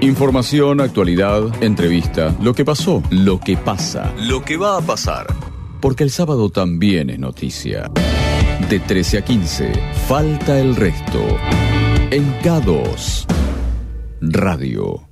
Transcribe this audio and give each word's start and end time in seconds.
Información, 0.00 0.80
actualidad, 0.80 1.60
entrevista, 1.60 2.32
lo 2.40 2.54
que 2.54 2.64
pasó, 2.64 3.02
lo 3.10 3.40
que 3.40 3.56
pasa, 3.56 4.14
lo 4.16 4.44
que 4.44 4.56
va 4.56 4.76
a 4.76 4.80
pasar. 4.80 5.26
Porque 5.80 6.04
el 6.04 6.10
sábado 6.10 6.50
también 6.50 7.10
es 7.10 7.18
noticia. 7.18 7.90
De 8.70 8.78
13 8.78 9.18
a 9.18 9.24
15, 9.24 9.72
falta 10.06 10.60
el 10.60 10.76
resto. 10.76 11.20
En 12.12 12.32
K2, 12.42 13.26
Radio. 14.20 15.02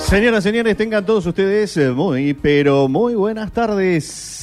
Señoras, 0.00 0.42
señores, 0.42 0.76
tengan 0.76 1.06
todos 1.06 1.24
ustedes 1.26 1.76
eh, 1.76 1.90
muy, 1.90 2.34
pero 2.34 2.88
muy 2.88 3.14
buenas 3.14 3.52
tardes. 3.52 4.39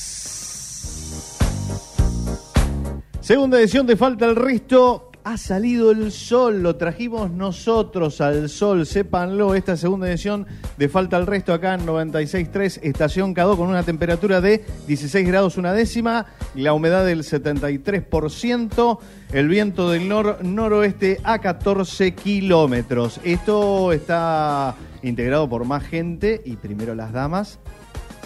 Segunda 3.27 3.59
edición 3.59 3.85
de 3.85 3.97
Falta 3.97 4.25
el 4.25 4.37
Resto. 4.37 5.11
Ha 5.25 5.35
salido 5.35 5.91
el 5.91 6.13
sol, 6.13 6.63
lo 6.63 6.77
trajimos 6.77 7.29
nosotros 7.29 8.21
al 8.21 8.47
sol, 8.47 8.85
sépanlo, 8.85 9.53
esta 9.53 9.75
segunda 9.75 10.07
edición 10.07 10.47
de 10.77 10.87
Falta 10.87 11.17
el 11.17 11.27
Resto 11.27 11.51
acá 11.51 11.73
en 11.73 11.85
96.3, 11.85 12.79
Estación 12.83 13.33
Cadó, 13.33 13.57
con 13.57 13.67
una 13.67 13.83
temperatura 13.83 14.39
de 14.39 14.63
16 14.87 15.27
grados 15.27 15.57
una 15.57 15.73
décima, 15.73 16.27
la 16.55 16.71
humedad 16.71 17.05
del 17.05 17.23
73%, 17.23 18.99
el 19.33 19.49
viento 19.49 19.91
del 19.91 20.07
nor-noroeste 20.07 21.19
a 21.25 21.39
14 21.39 22.13
kilómetros. 22.13 23.19
Esto 23.25 23.91
está 23.91 24.73
integrado 25.01 25.49
por 25.49 25.65
más 25.65 25.83
gente 25.83 26.41
y 26.45 26.55
primero 26.55 26.95
las 26.95 27.11
damas. 27.11 27.59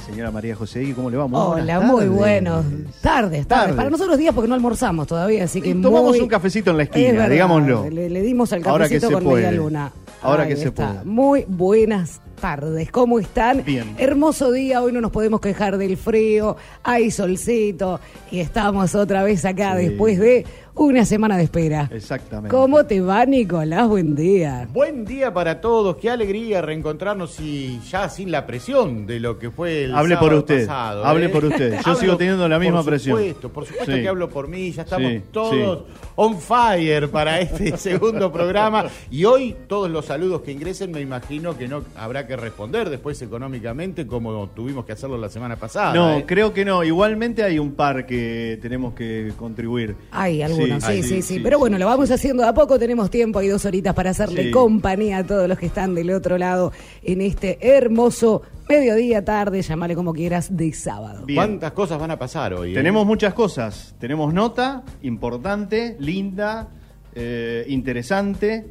Señora 0.05 0.31
María 0.31 0.55
José, 0.55 0.91
¿cómo 0.95 1.09
le 1.09 1.17
va? 1.17 1.27
Muy 1.27 1.39
Hola, 1.39 1.79
buenas 1.79 1.83
muy 1.83 1.99
tardes. 2.01 2.17
buenos. 2.17 2.65
Tardes, 2.65 2.91
tardes. 3.01 3.47
Tardes. 3.47 3.75
Para 3.75 3.89
nosotros 3.89 4.17
días 4.17 4.33
porque 4.33 4.47
no 4.49 4.55
almorzamos 4.55 5.07
todavía, 5.07 5.43
así 5.45 5.61
que 5.61 5.69
Y 5.69 5.81
tomamos 5.81 6.09
muy- 6.11 6.19
un 6.19 6.27
cafecito 6.27 6.71
en 6.71 6.77
la 6.77 6.83
Es 6.83 6.89
esquina, 6.89 7.11
verdad, 7.13 7.29
digámoslo. 7.29 7.89
Le, 7.89 8.09
le 8.09 8.21
dimos 8.21 8.51
al 8.51 8.61
cafecito 8.61 9.11
con 9.11 9.23
puede. 9.23 9.45
media 9.45 9.57
luna. 9.57 9.91
Ahora 10.23 10.43
Ahí 10.43 10.49
que 10.49 10.55
se 10.57 10.67
está. 10.67 10.93
puede. 10.93 11.05
Muy 11.05 11.45
buenas 11.47 12.21
tardes. 12.39 12.91
¿Cómo 12.91 13.19
están? 13.19 13.63
Bien. 13.63 13.95
Hermoso 13.97 14.51
día. 14.51 14.81
Hoy 14.81 14.91
no 14.91 15.01
nos 15.01 15.11
podemos 15.11 15.39
quejar 15.41 15.77
del 15.77 15.97
frío. 15.97 16.57
Hay 16.83 17.09
solcito. 17.09 17.99
Y 18.31 18.39
estamos 18.39 18.93
otra 18.95 19.23
vez 19.23 19.45
acá 19.45 19.77
Sí. 19.77 19.87
después 19.87 20.19
de 20.19 20.45
una 20.75 21.05
semana 21.05 21.37
de 21.37 21.43
espera. 21.43 21.89
Exactamente. 21.93 22.55
¿Cómo 22.55 22.85
te 22.85 23.01
va, 23.01 23.25
Nicolás? 23.25 23.87
Buen 23.87 24.15
día. 24.15 24.67
Buen 24.71 25.05
día 25.05 25.33
para 25.33 25.59
todos, 25.61 25.97
qué 25.97 26.09
alegría 26.09 26.61
reencontrarnos 26.61 27.39
y 27.39 27.79
ya 27.89 28.09
sin 28.09 28.31
la 28.31 28.45
presión 28.45 29.05
de 29.05 29.19
lo 29.19 29.37
que 29.37 29.51
fue 29.51 29.85
el 29.85 29.95
Hable 29.95 30.17
por 30.17 30.33
usted, 30.33 30.65
pasado, 30.65 31.05
hable 31.05 31.25
¿eh? 31.25 31.29
por 31.29 31.45
usted. 31.45 31.73
Yo 31.73 31.79
Hablo 31.79 31.95
sigo 31.95 32.17
teniendo 32.17 32.47
la 32.47 32.59
misma 32.59 32.77
por 32.77 32.85
presión. 32.91 33.17
Supuesto, 33.17 33.49
por 33.49 33.65
supuesto 33.65 33.91
Sí. 33.95 34.01
que 34.01 34.07
hablo 34.07 34.29
por 34.29 34.47
mí, 34.47 34.71
ya 34.71 34.83
estamos 34.83 35.11
Sí, 35.11 35.21
todos 35.31 35.79
sí. 35.79 35.93
on 36.15 36.39
fire 36.39 37.09
para 37.09 37.39
este 37.41 37.75
segundo 37.77 38.31
programa 38.31 38.85
y 39.09 39.25
hoy 39.25 39.55
todos 39.67 39.89
los 39.89 40.05
saludos 40.05 40.41
que 40.41 40.51
ingresen 40.51 40.91
me 40.91 41.01
imagino 41.01 41.57
que 41.57 41.67
no 41.67 41.83
habrá 41.97 42.25
que 42.27 42.35
responder 42.35 42.89
después 42.89 43.21
económicamente 43.21 44.07
como 44.07 44.47
tuvimos 44.49 44.85
que 44.85 44.93
hacerlo 44.93 45.17
la 45.17 45.29
semana 45.29 45.55
pasada. 45.57 45.93
No, 45.93 46.17
¿eh? 46.17 46.23
creo 46.25 46.53
que 46.53 46.63
no. 46.65 46.83
Igualmente 46.83 47.43
hay 47.43 47.59
un 47.59 47.73
par 47.73 48.05
que 48.05 48.57
tenemos 48.61 48.93
que 48.93 49.33
contribuir. 49.37 49.95
Hay 50.11 50.41
sí, 50.81 51.03
sí, 51.03 51.21
sí, 51.21 51.39
Pero 51.39 51.59
bueno, 51.59 51.77
lo 51.77 51.85
vamos 51.85 52.09
haciendo 52.11 52.43
de 52.43 52.49
a 52.49 52.53
poco. 52.53 52.77
Tenemos 52.79 53.09
tiempo, 53.09 53.39
hay 53.39 53.47
dos 53.47 53.65
horitas 53.65 53.93
para 53.93 54.11
hacerle 54.11 54.45
Sí. 54.45 54.51
compañía 54.51 55.17
a 55.19 55.23
todos 55.23 55.47
los 55.47 55.57
que 55.57 55.65
están 55.67 55.95
del 55.95 56.11
otro 56.11 56.37
lado 56.37 56.71
en 57.03 57.21
este 57.21 57.57
hermoso 57.61 58.41
mediodía, 58.69 59.23
tarde, 59.25 59.61
llamale 59.61 59.95
como 59.95 60.13
quieras, 60.13 60.55
de 60.55 60.71
sábado. 60.73 61.25
Bien. 61.25 61.35
¿Cuántas 61.35 61.71
cosas 61.73 61.99
van 61.99 62.11
a 62.11 62.17
pasar 62.19 62.53
hoy? 62.53 62.71
eh? 62.71 62.75
Tenemos 62.75 63.05
muchas 63.05 63.33
cosas. 63.33 63.93
Tenemos 63.99 64.33
nota 64.33 64.83
importante, 65.01 65.97
linda, 65.99 66.69
eh, 67.13 67.65
interesante. 67.67 68.65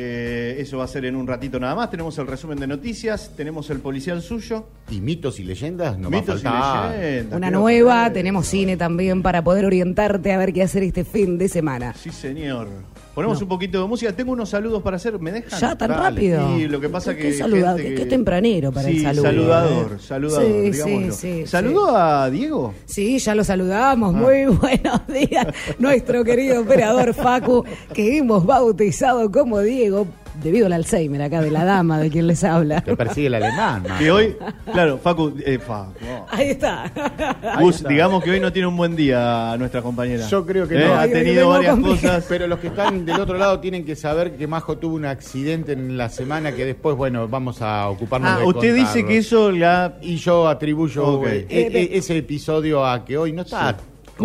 Eh, 0.00 0.60
eso 0.60 0.78
va 0.78 0.84
a 0.84 0.86
ser 0.86 1.06
en 1.06 1.16
un 1.16 1.26
ratito 1.26 1.58
nada 1.58 1.74
más. 1.74 1.90
Tenemos 1.90 2.16
el 2.18 2.28
resumen 2.28 2.56
de 2.60 2.68
noticias, 2.68 3.32
tenemos 3.36 3.68
el 3.70 3.80
policial 3.80 4.22
suyo. 4.22 4.66
y 4.88 5.00
mitos 5.00 5.40
y 5.40 5.44
leyendas 5.44 5.98
no 5.98 6.08
mitos 6.08 6.40
y 6.40 6.44
va 6.44 6.50
a 6.50 6.82
faltar. 6.82 7.00
leyendas. 7.00 7.36
Una 7.36 7.50
nueva, 7.50 8.12
tenemos 8.12 8.46
cine 8.46 8.76
también 8.76 9.22
para 9.22 9.42
poder 9.42 9.64
orientarte 9.64 10.32
a 10.32 10.38
ver 10.38 10.52
qué 10.52 10.62
hacer 10.62 10.84
este 10.84 11.02
fin 11.02 11.36
de 11.36 11.48
semana. 11.48 11.94
Sí, 11.94 12.10
señor. 12.10 12.68
Ponemos 13.18 13.42
un 13.42 13.48
poquito 13.48 13.82
de 13.82 13.88
música. 13.88 14.12
Tengo 14.12 14.30
unos 14.30 14.48
saludos 14.48 14.80
para 14.80 14.94
hacer. 14.94 15.18
¿Me 15.18 15.32
dejan? 15.32 15.58
Ya 15.58 15.74
tan 15.76 15.90
Dale. 15.90 16.02
rápido. 16.04 16.56
Y 16.56 16.68
lo 16.68 16.78
que 16.80 16.88
pasa 16.88 17.16
Qué 17.16 17.34
que. 17.96 18.06
tempranero 18.06 18.70
para 18.70 18.88
el 18.88 19.02
saludo, 19.02 19.22
Saludador, 19.24 19.92
¿eh? 19.96 20.00
saludador, 20.00 20.44
Sí, 20.46 20.70
digámoslo. 20.70 21.12
sí, 21.14 21.40
sí, 21.40 21.46
¿Saludó 21.48 21.96
a 21.96 22.30
Diego? 22.30 22.74
Sí, 22.84 23.18
ya 23.18 23.34
lo 23.34 23.42
saludamos. 23.42 24.14
Ah. 24.14 24.18
Muy 24.18 24.44
buenos 24.56 25.00
días. 25.08 25.48
Nuestro 25.80 26.22
querido 26.22 26.60
operador 26.60 27.12
Facu, 27.12 27.64
que 27.92 28.18
hemos 28.18 28.46
bautizado 28.46 29.32
como 29.32 29.58
Diego, 29.62 30.06
debido 30.42 30.66
al 30.66 30.72
Alzheimer 30.72 31.22
acá 31.22 31.40
de 31.40 31.50
la 31.50 31.64
dama 31.64 31.98
de 31.98 32.10
quien 32.10 32.26
les 32.26 32.44
habla. 32.44 32.80
Te 32.80 32.96
persigue 32.96 33.26
el 33.28 33.34
alemán. 33.34 33.82
man. 33.88 33.98
Que 33.98 34.10
hoy, 34.10 34.36
claro, 34.72 34.98
Facu, 34.98 35.34
eh, 35.44 35.58
Facu. 35.58 35.92
Ahí 36.30 36.50
está. 36.50 36.90
Gus, 37.60 37.76
está. 37.76 37.88
digamos 37.88 38.22
que 38.22 38.30
hoy 38.30 38.40
no 38.40 38.52
tiene 38.52 38.68
un 38.68 38.76
buen 38.76 38.94
día 38.96 39.54
nuestra 39.58 39.82
compañera. 39.82 40.26
Yo 40.28 40.44
creo 40.46 40.66
que 40.68 40.76
Eh, 40.76 40.86
no. 40.86 40.94
Ha 40.94 41.06
tenido 41.08 41.48
varias 41.48 41.78
cosas. 41.78 42.24
Pero 42.28 42.46
los 42.46 42.58
que 42.58 42.68
están 42.68 43.04
del 43.04 43.20
otro 43.20 43.36
lado 43.38 43.60
tienen 43.60 43.84
que 43.84 43.96
saber 43.96 44.36
que 44.36 44.46
Majo 44.46 44.78
tuvo 44.78 44.94
un 44.96 45.04
accidente 45.06 45.72
en 45.72 45.96
la 45.96 46.08
semana 46.08 46.52
que 46.52 46.64
después, 46.64 46.96
bueno, 46.96 47.28
vamos 47.28 47.62
a 47.62 47.88
ocuparnos 47.88 48.30
Ah, 48.30 48.38
de 48.40 48.46
usted 48.46 48.74
dice 48.74 49.04
que 49.06 49.18
eso 49.18 49.50
la. 49.50 49.96
Y 50.02 50.16
yo 50.16 50.48
atribuyo 50.48 51.04
Ok. 51.06 51.26
eh, 51.26 51.46
eh, 51.50 51.88
ese 51.92 52.16
episodio 52.16 52.84
a 52.86 53.04
que 53.04 53.16
hoy 53.18 53.32
no 53.32 53.42
está 53.42 53.76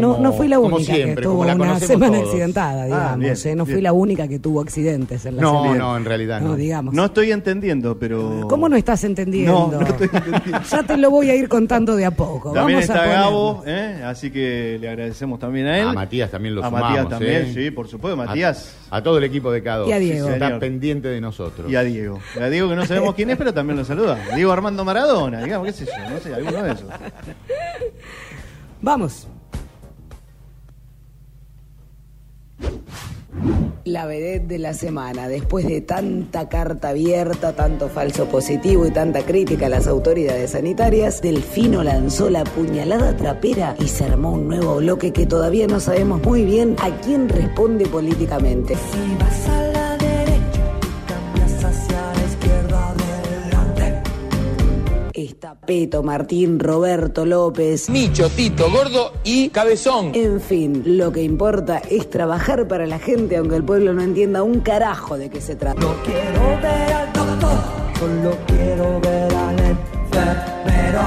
como- 0.02 0.18
no 0.18 0.34
fui 0.34 0.48
la 0.48 0.59
única 0.59 0.84
siempre, 0.94 1.16
que 1.16 1.22
tuvo 1.22 1.42
una 1.42 1.80
semana 1.80 2.18
todos. 2.18 2.28
accidentada, 2.30 2.86
digamos. 2.86 3.20
bien, 3.20 3.34
eh, 3.44 3.56
no 3.56 3.66
fui 3.66 3.74
bien. 3.76 3.84
la 3.84 3.94
única 3.94 4.28
que 4.28 4.40
tuvo 4.40 4.62
accidentes 4.62 5.26
en 5.26 5.36
la 5.38 5.42
No, 5.42 5.62
semana. 5.64 5.80
no, 5.80 5.98
en 5.98 6.06
realidad 6.06 6.42
no. 6.42 6.50
No, 6.50 6.56
digamos. 6.56 6.94
No 6.94 7.06
estoy 7.06 7.31
entendiendo, 7.31 7.98
pero. 7.98 8.48
¿Cómo 8.50 8.68
no 8.70 8.76
estás 8.76 9.03
entendiendo? 9.03 9.70
No, 9.72 9.80
no 9.80 9.88
estoy 9.88 10.09
entendiendo. 10.14 10.59
Ya 10.72 10.84
te 10.84 10.98
lo 10.98 11.09
voy 11.12 11.30
a 11.30 11.36
ir 11.36 11.48
contando 11.48 11.96
de 11.96 12.06
a 12.06 12.12
poco. 12.12 12.52
También 12.53 12.80
Vamos 12.80 12.90
a 12.90 12.94
está 12.94 13.00
ponernos. 13.06 13.26
Gabo, 13.26 13.64
¿eh? 13.68 14.03
así 14.06 14.32
que 14.32 14.78
le 14.82 14.90
agradecemos 14.90 15.40
también 15.40 15.68
a 15.68 15.80
él. 15.80 15.88
A 15.90 15.94
Matías 15.94 16.32
también 16.32 16.56
lo 16.56 16.64
A 16.64 16.68
sumamos, 16.68 16.90
Matías 16.90 17.09
también, 17.09 17.42
¿eh? 17.46 17.52
sí, 17.53 17.72
por 17.72 17.88
supuesto. 17.88 18.18
Matías 18.18 18.76
A, 18.90 18.98
a 18.98 19.03
todo 19.03 19.18
el 19.18 19.24
equipo 19.24 19.52
de 19.52 19.62
Cado. 19.64 19.88
Y 19.88 19.92
a 19.92 20.00
Diego. 20.00 20.30
Está 20.30 20.46
Señor. 20.48 20.59
pendiente 20.59 21.08
de 21.08 21.22
nosotros. 21.22 21.72
y 21.72 21.76
a 21.76 21.84
Diego. 21.84 22.20
Y 22.36 22.40
a 22.40 22.50
Diego 22.50 22.70
que 22.70 22.76
no 22.76 22.86
sabemos 22.86 23.16
quién 23.16 23.30
es, 23.30 23.38
pero 23.38 23.53
también 23.53 23.78
lo 23.78 23.86
saluda. 23.86 24.18
Diego 24.36 24.52
Armando 24.52 24.84
Maradona, 24.86 25.44
digamos, 25.44 25.68
qué 25.68 25.74
sé 25.74 25.86
yo, 25.86 26.09
no 26.14 26.20
sé, 26.20 26.34
alguno 26.34 26.64
de 26.64 26.72
esos. 26.72 26.86
Vamos. 28.82 29.28
La 33.86 34.06
vedette 34.06 34.48
de 34.48 34.60
la 34.60 34.74
semana, 34.74 35.28
después 35.28 35.68
de 35.68 35.82
tanta 35.82 36.48
carta 36.48 36.90
abierta, 36.90 37.54
tanto 37.54 37.90
falso 37.90 38.28
positivo 38.28 38.86
y 38.86 38.92
tanta 38.92 39.22
crítica 39.24 39.66
a 39.66 39.70
las 39.70 39.88
autoridades 39.88 40.52
sanitarias, 40.52 41.22
Delfino 41.22 41.84
lanzó 41.84 42.30
la 42.30 42.44
puñalada 42.44 43.18
trapera 43.18 43.76
y 43.80 43.88
se 43.88 44.06
armó 44.06 44.34
un 44.34 44.48
nuevo 44.48 44.78
bloque 44.78 45.12
que 45.12 45.26
todavía 45.26 45.68
no 45.68 45.80
sabemos 45.80 46.24
muy 46.24 46.46
bien 46.46 46.76
a 46.80 46.92
quién 47.02 47.28
responde 47.28 47.86
políticamente. 47.88 48.76
Si 48.76 49.72
Está 55.44 55.56
Peto, 55.56 56.04
Martín, 56.04 56.58
Roberto 56.58 57.26
López. 57.26 57.90
Micho, 57.90 58.30
Tito, 58.30 58.72
Gordo 58.72 59.12
y 59.26 59.50
Cabezón. 59.50 60.12
En 60.14 60.40
fin, 60.40 60.84
lo 60.86 61.12
que 61.12 61.22
importa 61.22 61.80
es 61.80 62.09
trabajar 62.09 62.66
para 62.66 62.88
la 62.88 62.98
gente 62.98 63.36
aunque 63.36 63.58
el 63.58 63.64
pueblo 63.66 63.92
no 63.92 64.02
entienda 64.02 64.42
un 64.42 64.62
carajo 64.62 65.18
de 65.18 65.30
qué 65.30 65.42
se 65.42 65.58
trata. 65.58 65.82
No 65.82 65.96
quiero 66.06 66.62
ver 66.62 66.94
al 66.94 67.12
doctor, 67.12 67.58
solo 68.00 68.38
quiero 68.48 69.02
ver 69.02 69.36
al 69.36 69.59
enfermero. 69.59 71.02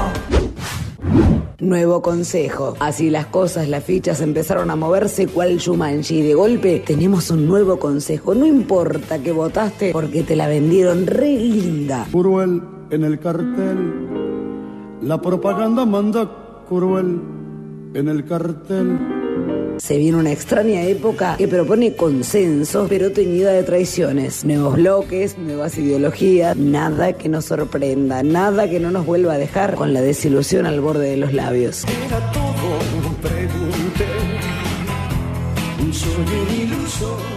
Nuevo 1.57 2.03
consejo. 2.03 2.75
Así 2.79 3.09
las 3.09 3.25
cosas, 3.25 3.67
las 3.67 3.85
fichas 3.85 4.21
empezaron 4.21 4.69
a 4.69 4.75
moverse 4.75 5.25
cual 5.25 5.57
Shumanji. 5.57 6.21
De 6.21 6.35
golpe 6.35 6.83
tenemos 6.85 7.31
un 7.31 7.47
nuevo 7.47 7.79
consejo. 7.79 8.35
No 8.35 8.45
importa 8.45 9.17
que 9.17 9.31
votaste 9.31 9.91
porque 9.93 10.21
te 10.21 10.35
la 10.35 10.47
vendieron 10.47 11.07
re 11.07 11.31
linda. 11.31 12.05
Cruel 12.11 12.61
en 12.89 13.03
el 13.03 13.19
cartel, 13.19 14.06
la 15.01 15.21
propaganda 15.21 15.85
manda 15.85 16.29
cruel 16.67 17.21
en 17.93 18.07
el 18.07 18.25
cartel. 18.25 18.99
Se 19.77 19.97
viene 19.97 20.17
una 20.17 20.31
extraña 20.31 20.81
época 20.83 21.35
que 21.37 21.47
propone 21.47 21.95
consenso, 21.95 22.87
pero 22.89 23.11
teñida 23.11 23.51
de 23.51 23.63
traiciones. 23.63 24.43
Nuevos 24.43 24.75
bloques, 24.75 25.37
nuevas 25.37 25.77
ideologías, 25.77 26.57
nada 26.57 27.13
que 27.13 27.29
nos 27.29 27.45
sorprenda, 27.45 28.23
nada 28.23 28.69
que 28.69 28.79
no 28.79 28.89
nos 28.89 29.05
vuelva 29.05 29.33
a 29.33 29.37
dejar 29.37 29.75
con 29.75 29.93
la 29.93 30.01
desilusión 30.01 30.65
al 30.65 30.81
borde 30.81 31.11
de 31.11 31.17
los 31.17 31.31
labios. 31.31 31.85
Era 32.07 32.31
todo, 32.31 33.13
pregunté. 33.21 34.07
Soy 35.91 36.11
un 36.11 36.61
iluso. 36.61 37.36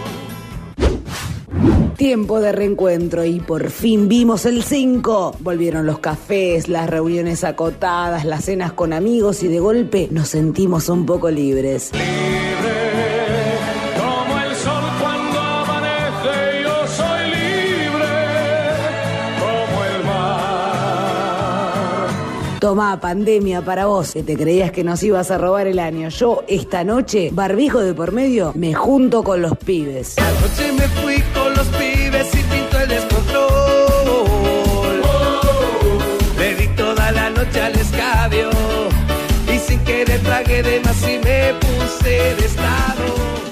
Tiempo 2.01 2.41
de 2.41 2.51
reencuentro 2.51 3.23
y 3.25 3.39
por 3.39 3.69
fin 3.69 4.07
vimos 4.07 4.47
el 4.47 4.63
5. 4.63 5.35
Volvieron 5.37 5.85
los 5.85 5.99
cafés, 5.99 6.67
las 6.67 6.89
reuniones 6.89 7.43
acotadas, 7.43 8.25
las 8.25 8.45
cenas 8.45 8.73
con 8.73 8.91
amigos 8.91 9.43
y 9.43 9.47
de 9.47 9.59
golpe 9.59 10.07
nos 10.09 10.29
sentimos 10.29 10.89
un 10.89 11.05
poco 11.05 11.29
libres. 11.29 11.91
Como 13.99 14.39
el 14.39 14.55
sol 14.55 14.83
cuando 14.99 15.39
amanece, 15.39 16.63
yo 16.63 16.87
soy 16.87 17.27
libre 17.29 18.09
como 19.37 19.83
el 19.85 20.03
mar. 20.03 21.69
Toma 22.59 22.99
pandemia 22.99 23.61
para 23.61 23.85
vos, 23.85 24.13
que 24.13 24.23
te 24.23 24.35
creías 24.35 24.71
que 24.71 24.83
nos 24.83 25.03
ibas 25.03 25.29
a 25.29 25.37
robar 25.37 25.67
el 25.67 25.77
año. 25.77 26.09
Yo 26.09 26.43
esta 26.47 26.83
noche, 26.83 27.29
barbijo 27.31 27.81
de 27.81 27.93
por 27.93 28.11
medio, 28.11 28.53
me 28.55 28.73
junto 28.73 29.21
con 29.21 29.43
los 29.43 29.55
pibes. 29.55 30.17
Anoche 30.17 30.71
me 30.71 30.87
fui 30.87 31.21
con 31.31 31.40
los 31.61 31.69
pibes 31.77 32.33
y 32.33 32.41
pinto 32.43 32.79
el 32.79 32.87
descontrol. 32.87 35.01
Le 36.37 36.55
di 36.55 36.67
toda 36.69 37.11
la 37.11 37.29
noche 37.29 37.61
al 37.61 37.75
escabio 37.75 38.49
y 39.53 39.59
sin 39.59 39.79
querer 39.83 40.21
tragué 40.21 40.63
de 40.63 40.79
más 40.79 41.01
y 41.03 41.19
me 41.19 41.53
puse 41.61 42.35
de 42.37 42.45
estado. 42.45 43.50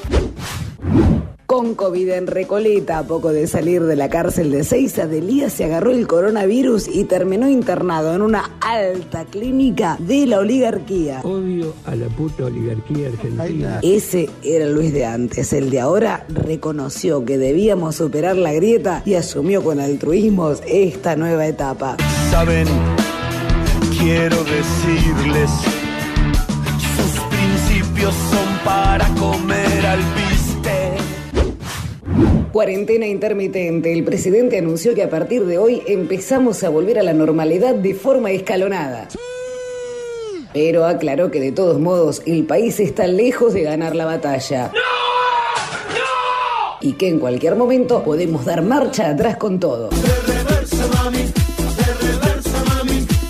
Con 1.49 1.73
COVID 1.73 2.09
en 2.09 2.27
Recoleta, 2.27 2.99
a 2.99 3.07
poco 3.07 3.33
de 3.33 3.47
salir 3.47 3.81
de 3.81 3.95
la 3.95 4.07
cárcel 4.07 4.51
de 4.51 4.63
Seiza, 4.63 5.07
Delía 5.07 5.49
se 5.49 5.65
agarró 5.65 5.89
el 5.89 6.05
coronavirus 6.05 6.87
y 6.87 7.05
terminó 7.05 7.49
internado 7.49 8.13
en 8.13 8.21
una 8.21 8.51
alta 8.61 9.25
clínica 9.25 9.97
de 9.97 10.27
la 10.27 10.37
oligarquía. 10.37 11.21
Odio 11.23 11.73
a 11.85 11.95
la 11.95 12.05
puta 12.09 12.45
oligarquía 12.45 13.07
argentina. 13.07 13.79
Ese 13.81 14.29
era 14.43 14.67
Luis 14.67 14.93
de 14.93 15.07
antes. 15.07 15.51
El 15.51 15.71
de 15.71 15.79
ahora 15.79 16.23
reconoció 16.29 17.25
que 17.25 17.39
debíamos 17.39 17.95
superar 17.95 18.37
la 18.37 18.53
grieta 18.53 19.01
y 19.03 19.15
asumió 19.15 19.63
con 19.63 19.79
altruismo 19.79 20.51
esta 20.67 21.15
nueva 21.15 21.47
etapa. 21.47 21.97
Saben, 22.29 22.67
quiero 23.97 24.37
decirles, 24.43 25.49
sus 26.95 27.21
principios 27.23 28.13
son 28.13 28.63
para 28.63 29.07
comer. 29.15 29.58
Cuarentena 32.51 33.05
intermitente. 33.05 33.93
El 33.93 34.03
presidente 34.03 34.57
anunció 34.57 34.95
que 34.95 35.03
a 35.03 35.09
partir 35.09 35.45
de 35.45 35.59
hoy 35.59 35.83
empezamos 35.85 36.63
a 36.63 36.69
volver 36.69 36.97
a 36.97 37.03
la 37.03 37.13
normalidad 37.13 37.75
de 37.75 37.93
forma 37.93 38.31
escalonada. 38.31 39.07
Pero 40.51 40.85
aclaró 40.85 41.29
que 41.29 41.39
de 41.39 41.51
todos 41.51 41.79
modos 41.79 42.23
el 42.25 42.45
país 42.45 42.79
está 42.79 43.05
lejos 43.05 43.53
de 43.53 43.61
ganar 43.61 43.95
la 43.95 44.05
batalla. 44.05 44.71
Y 46.81 46.93
que 46.93 47.07
en 47.09 47.19
cualquier 47.19 47.55
momento 47.55 48.03
podemos 48.03 48.45
dar 48.45 48.63
marcha 48.63 49.09
atrás 49.09 49.37
con 49.37 49.59
todo. 49.59 49.89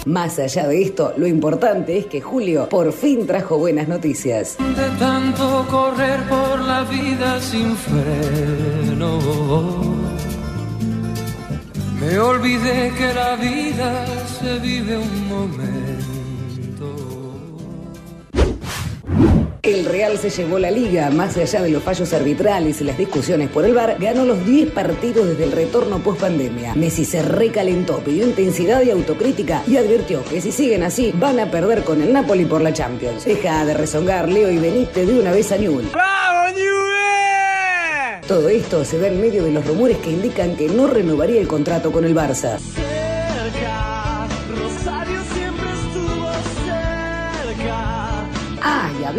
Más 0.10 0.40
allá 0.40 0.68
de 0.68 0.82
esto, 0.82 1.14
lo 1.18 1.28
importante 1.28 1.96
es 1.96 2.08
que 2.08 2.20
Julio 2.20 2.68
por 2.68 2.92
fin 2.92 3.28
trajo 3.28 3.60
buenas 3.60 3.88
noticias. 3.88 4.58
De 4.58 4.90
tanto 4.98 5.68
correr 5.70 6.20
por 6.28 6.62
la 6.62 6.84
vida 6.86 7.40
sin 7.40 7.76
freno. 7.78 9.20
Me 12.02 12.18
olvidé 12.18 12.92
que 12.98 13.14
la 13.14 13.36
vida 13.36 14.08
se 14.40 14.58
vive 14.58 14.98
un 14.98 15.28
momento. 15.28 15.99
El 19.62 19.84
Real 19.84 20.18
se 20.18 20.30
llevó 20.30 20.58
la 20.58 20.72
liga, 20.72 21.10
más 21.10 21.36
allá 21.36 21.62
de 21.62 21.70
los 21.70 21.84
fallos 21.84 22.14
arbitrales 22.14 22.80
y 22.80 22.86
las 22.86 22.98
discusiones 22.98 23.50
por 23.50 23.66
el 23.66 23.74
VAR, 23.74 23.98
ganó 24.00 24.24
los 24.24 24.46
10 24.46 24.72
partidos 24.72 25.28
desde 25.28 25.44
el 25.44 25.52
retorno 25.52 26.00
post 26.00 26.22
pandemia. 26.22 26.76
Messi 26.76 27.04
se 27.04 27.22
recalentó, 27.22 27.98
pidió 28.00 28.26
intensidad 28.26 28.82
y 28.84 28.92
autocrítica 28.92 29.62
y 29.68 29.76
advirtió 29.76 30.24
que 30.24 30.40
si 30.40 30.54
siguen 30.54 30.84
así 30.84 31.12
van 31.14 31.42
a 31.42 31.52
perder 31.52 31.84
con 31.84 32.02
el 32.02 32.14
Napoli 32.14 32.46
por 32.46 32.62
la 32.62 32.72
Champions. 32.72 33.26
Deja 33.26 33.66
de 33.66 33.74
rezongar, 33.74 34.30
Leo, 34.30 34.50
y 34.50 34.58
veniste 34.58 35.06
de 35.06 35.20
una 35.20 35.32
vez 35.32 35.52
a 35.52 35.58
Newell. 35.58 35.90
Todo 38.30 38.48
esto 38.48 38.86
se 38.86 39.00
da 39.00 39.08
en 39.08 39.20
medio 39.20 39.44
de 39.44 39.52
los 39.52 39.66
rumores 39.66 39.98
que 39.98 40.12
indican 40.12 40.56
que 40.56 40.70
no 40.70 40.88
renovaría 40.88 41.42
el 41.42 41.48
contrato 41.48 41.92
con 41.92 42.06
el 42.06 42.16
Barça. 42.16 42.60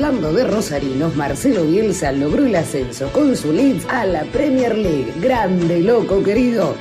Hablando 0.02 0.32
de 0.32 0.44
rosarinos, 0.44 1.14
Marcelo 1.14 1.64
Bielsa 1.64 2.11
logró 2.11 2.47
el 2.47 2.56
ascenso 2.56 3.12
con 3.12 3.37
su 3.37 3.52
Leeds 3.52 3.85
a 3.91 4.06
la 4.06 4.23
Premier 4.25 4.75
League. 4.75 5.12
Grande, 5.20 5.81
loco, 5.81 6.23
querido. 6.23 6.75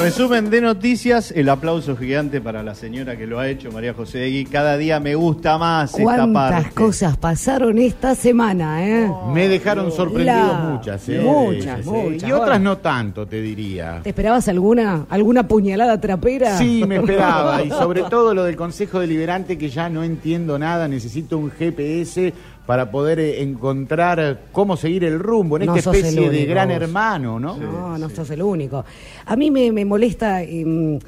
Resumen 0.00 0.48
de 0.48 0.62
noticias, 0.62 1.30
el 1.30 1.48
aplauso 1.50 1.94
gigante 1.94 2.40
para 2.40 2.62
la 2.62 2.74
señora 2.74 3.16
que 3.18 3.26
lo 3.26 3.38
ha 3.38 3.48
hecho, 3.48 3.70
María 3.70 3.92
José 3.92 4.26
Egui. 4.26 4.46
Cada 4.46 4.78
día 4.78 4.98
me 4.98 5.14
gusta 5.14 5.58
más 5.58 5.90
esta 5.90 6.02
¿Cuántas 6.02 6.52
parte. 6.52 6.70
cosas 6.74 7.16
pasaron 7.18 7.76
esta 7.76 8.14
semana, 8.14 8.86
eh? 8.88 9.10
Me 9.34 9.46
dejaron 9.48 9.92
sorprendidos 9.92 10.52
La- 10.52 10.70
muchas, 10.70 11.06
¿eh? 11.10 11.20
muchas, 11.22 11.84
muchas. 11.84 12.28
Y 12.28 12.32
otras 12.32 12.60
no 12.62 12.78
tanto, 12.78 13.26
te 13.26 13.42
diría. 13.42 14.00
¿Te 14.02 14.08
esperabas 14.08 14.48
alguna, 14.48 15.04
alguna 15.10 15.46
puñalada 15.46 16.00
trapera? 16.00 16.56
Sí, 16.56 16.82
me 16.88 16.96
esperaba. 16.96 17.62
Y 17.62 17.68
sobre 17.68 18.02
todo 18.04 18.32
lo 18.32 18.44
del 18.44 18.56
Consejo 18.56 19.00
Deliberante, 19.00 19.58
que 19.58 19.68
ya 19.68 19.90
no 19.90 20.02
entiendo 20.02 20.58
nada. 20.58 20.88
Necesito 20.88 21.36
un 21.36 21.50
GPS 21.50 22.32
para 22.66 22.90
poder 22.90 23.18
eh, 23.18 23.42
encontrar 23.42 24.42
cómo 24.52 24.76
seguir 24.76 25.04
el 25.04 25.18
rumbo 25.18 25.56
en 25.56 25.66
No 25.66 25.74
esta 25.76 25.90
especie 25.90 26.30
de 26.30 26.46
gran 26.46 26.70
hermano, 26.70 27.40
¿no? 27.40 27.56
No, 27.56 27.98
no 27.98 28.08
sos 28.10 28.30
el 28.30 28.42
único. 28.42 28.84
A 29.26 29.36
mí 29.36 29.50
me, 29.50 29.72
me 29.72 29.84
molesta. 29.84 30.42
em, 30.42 30.98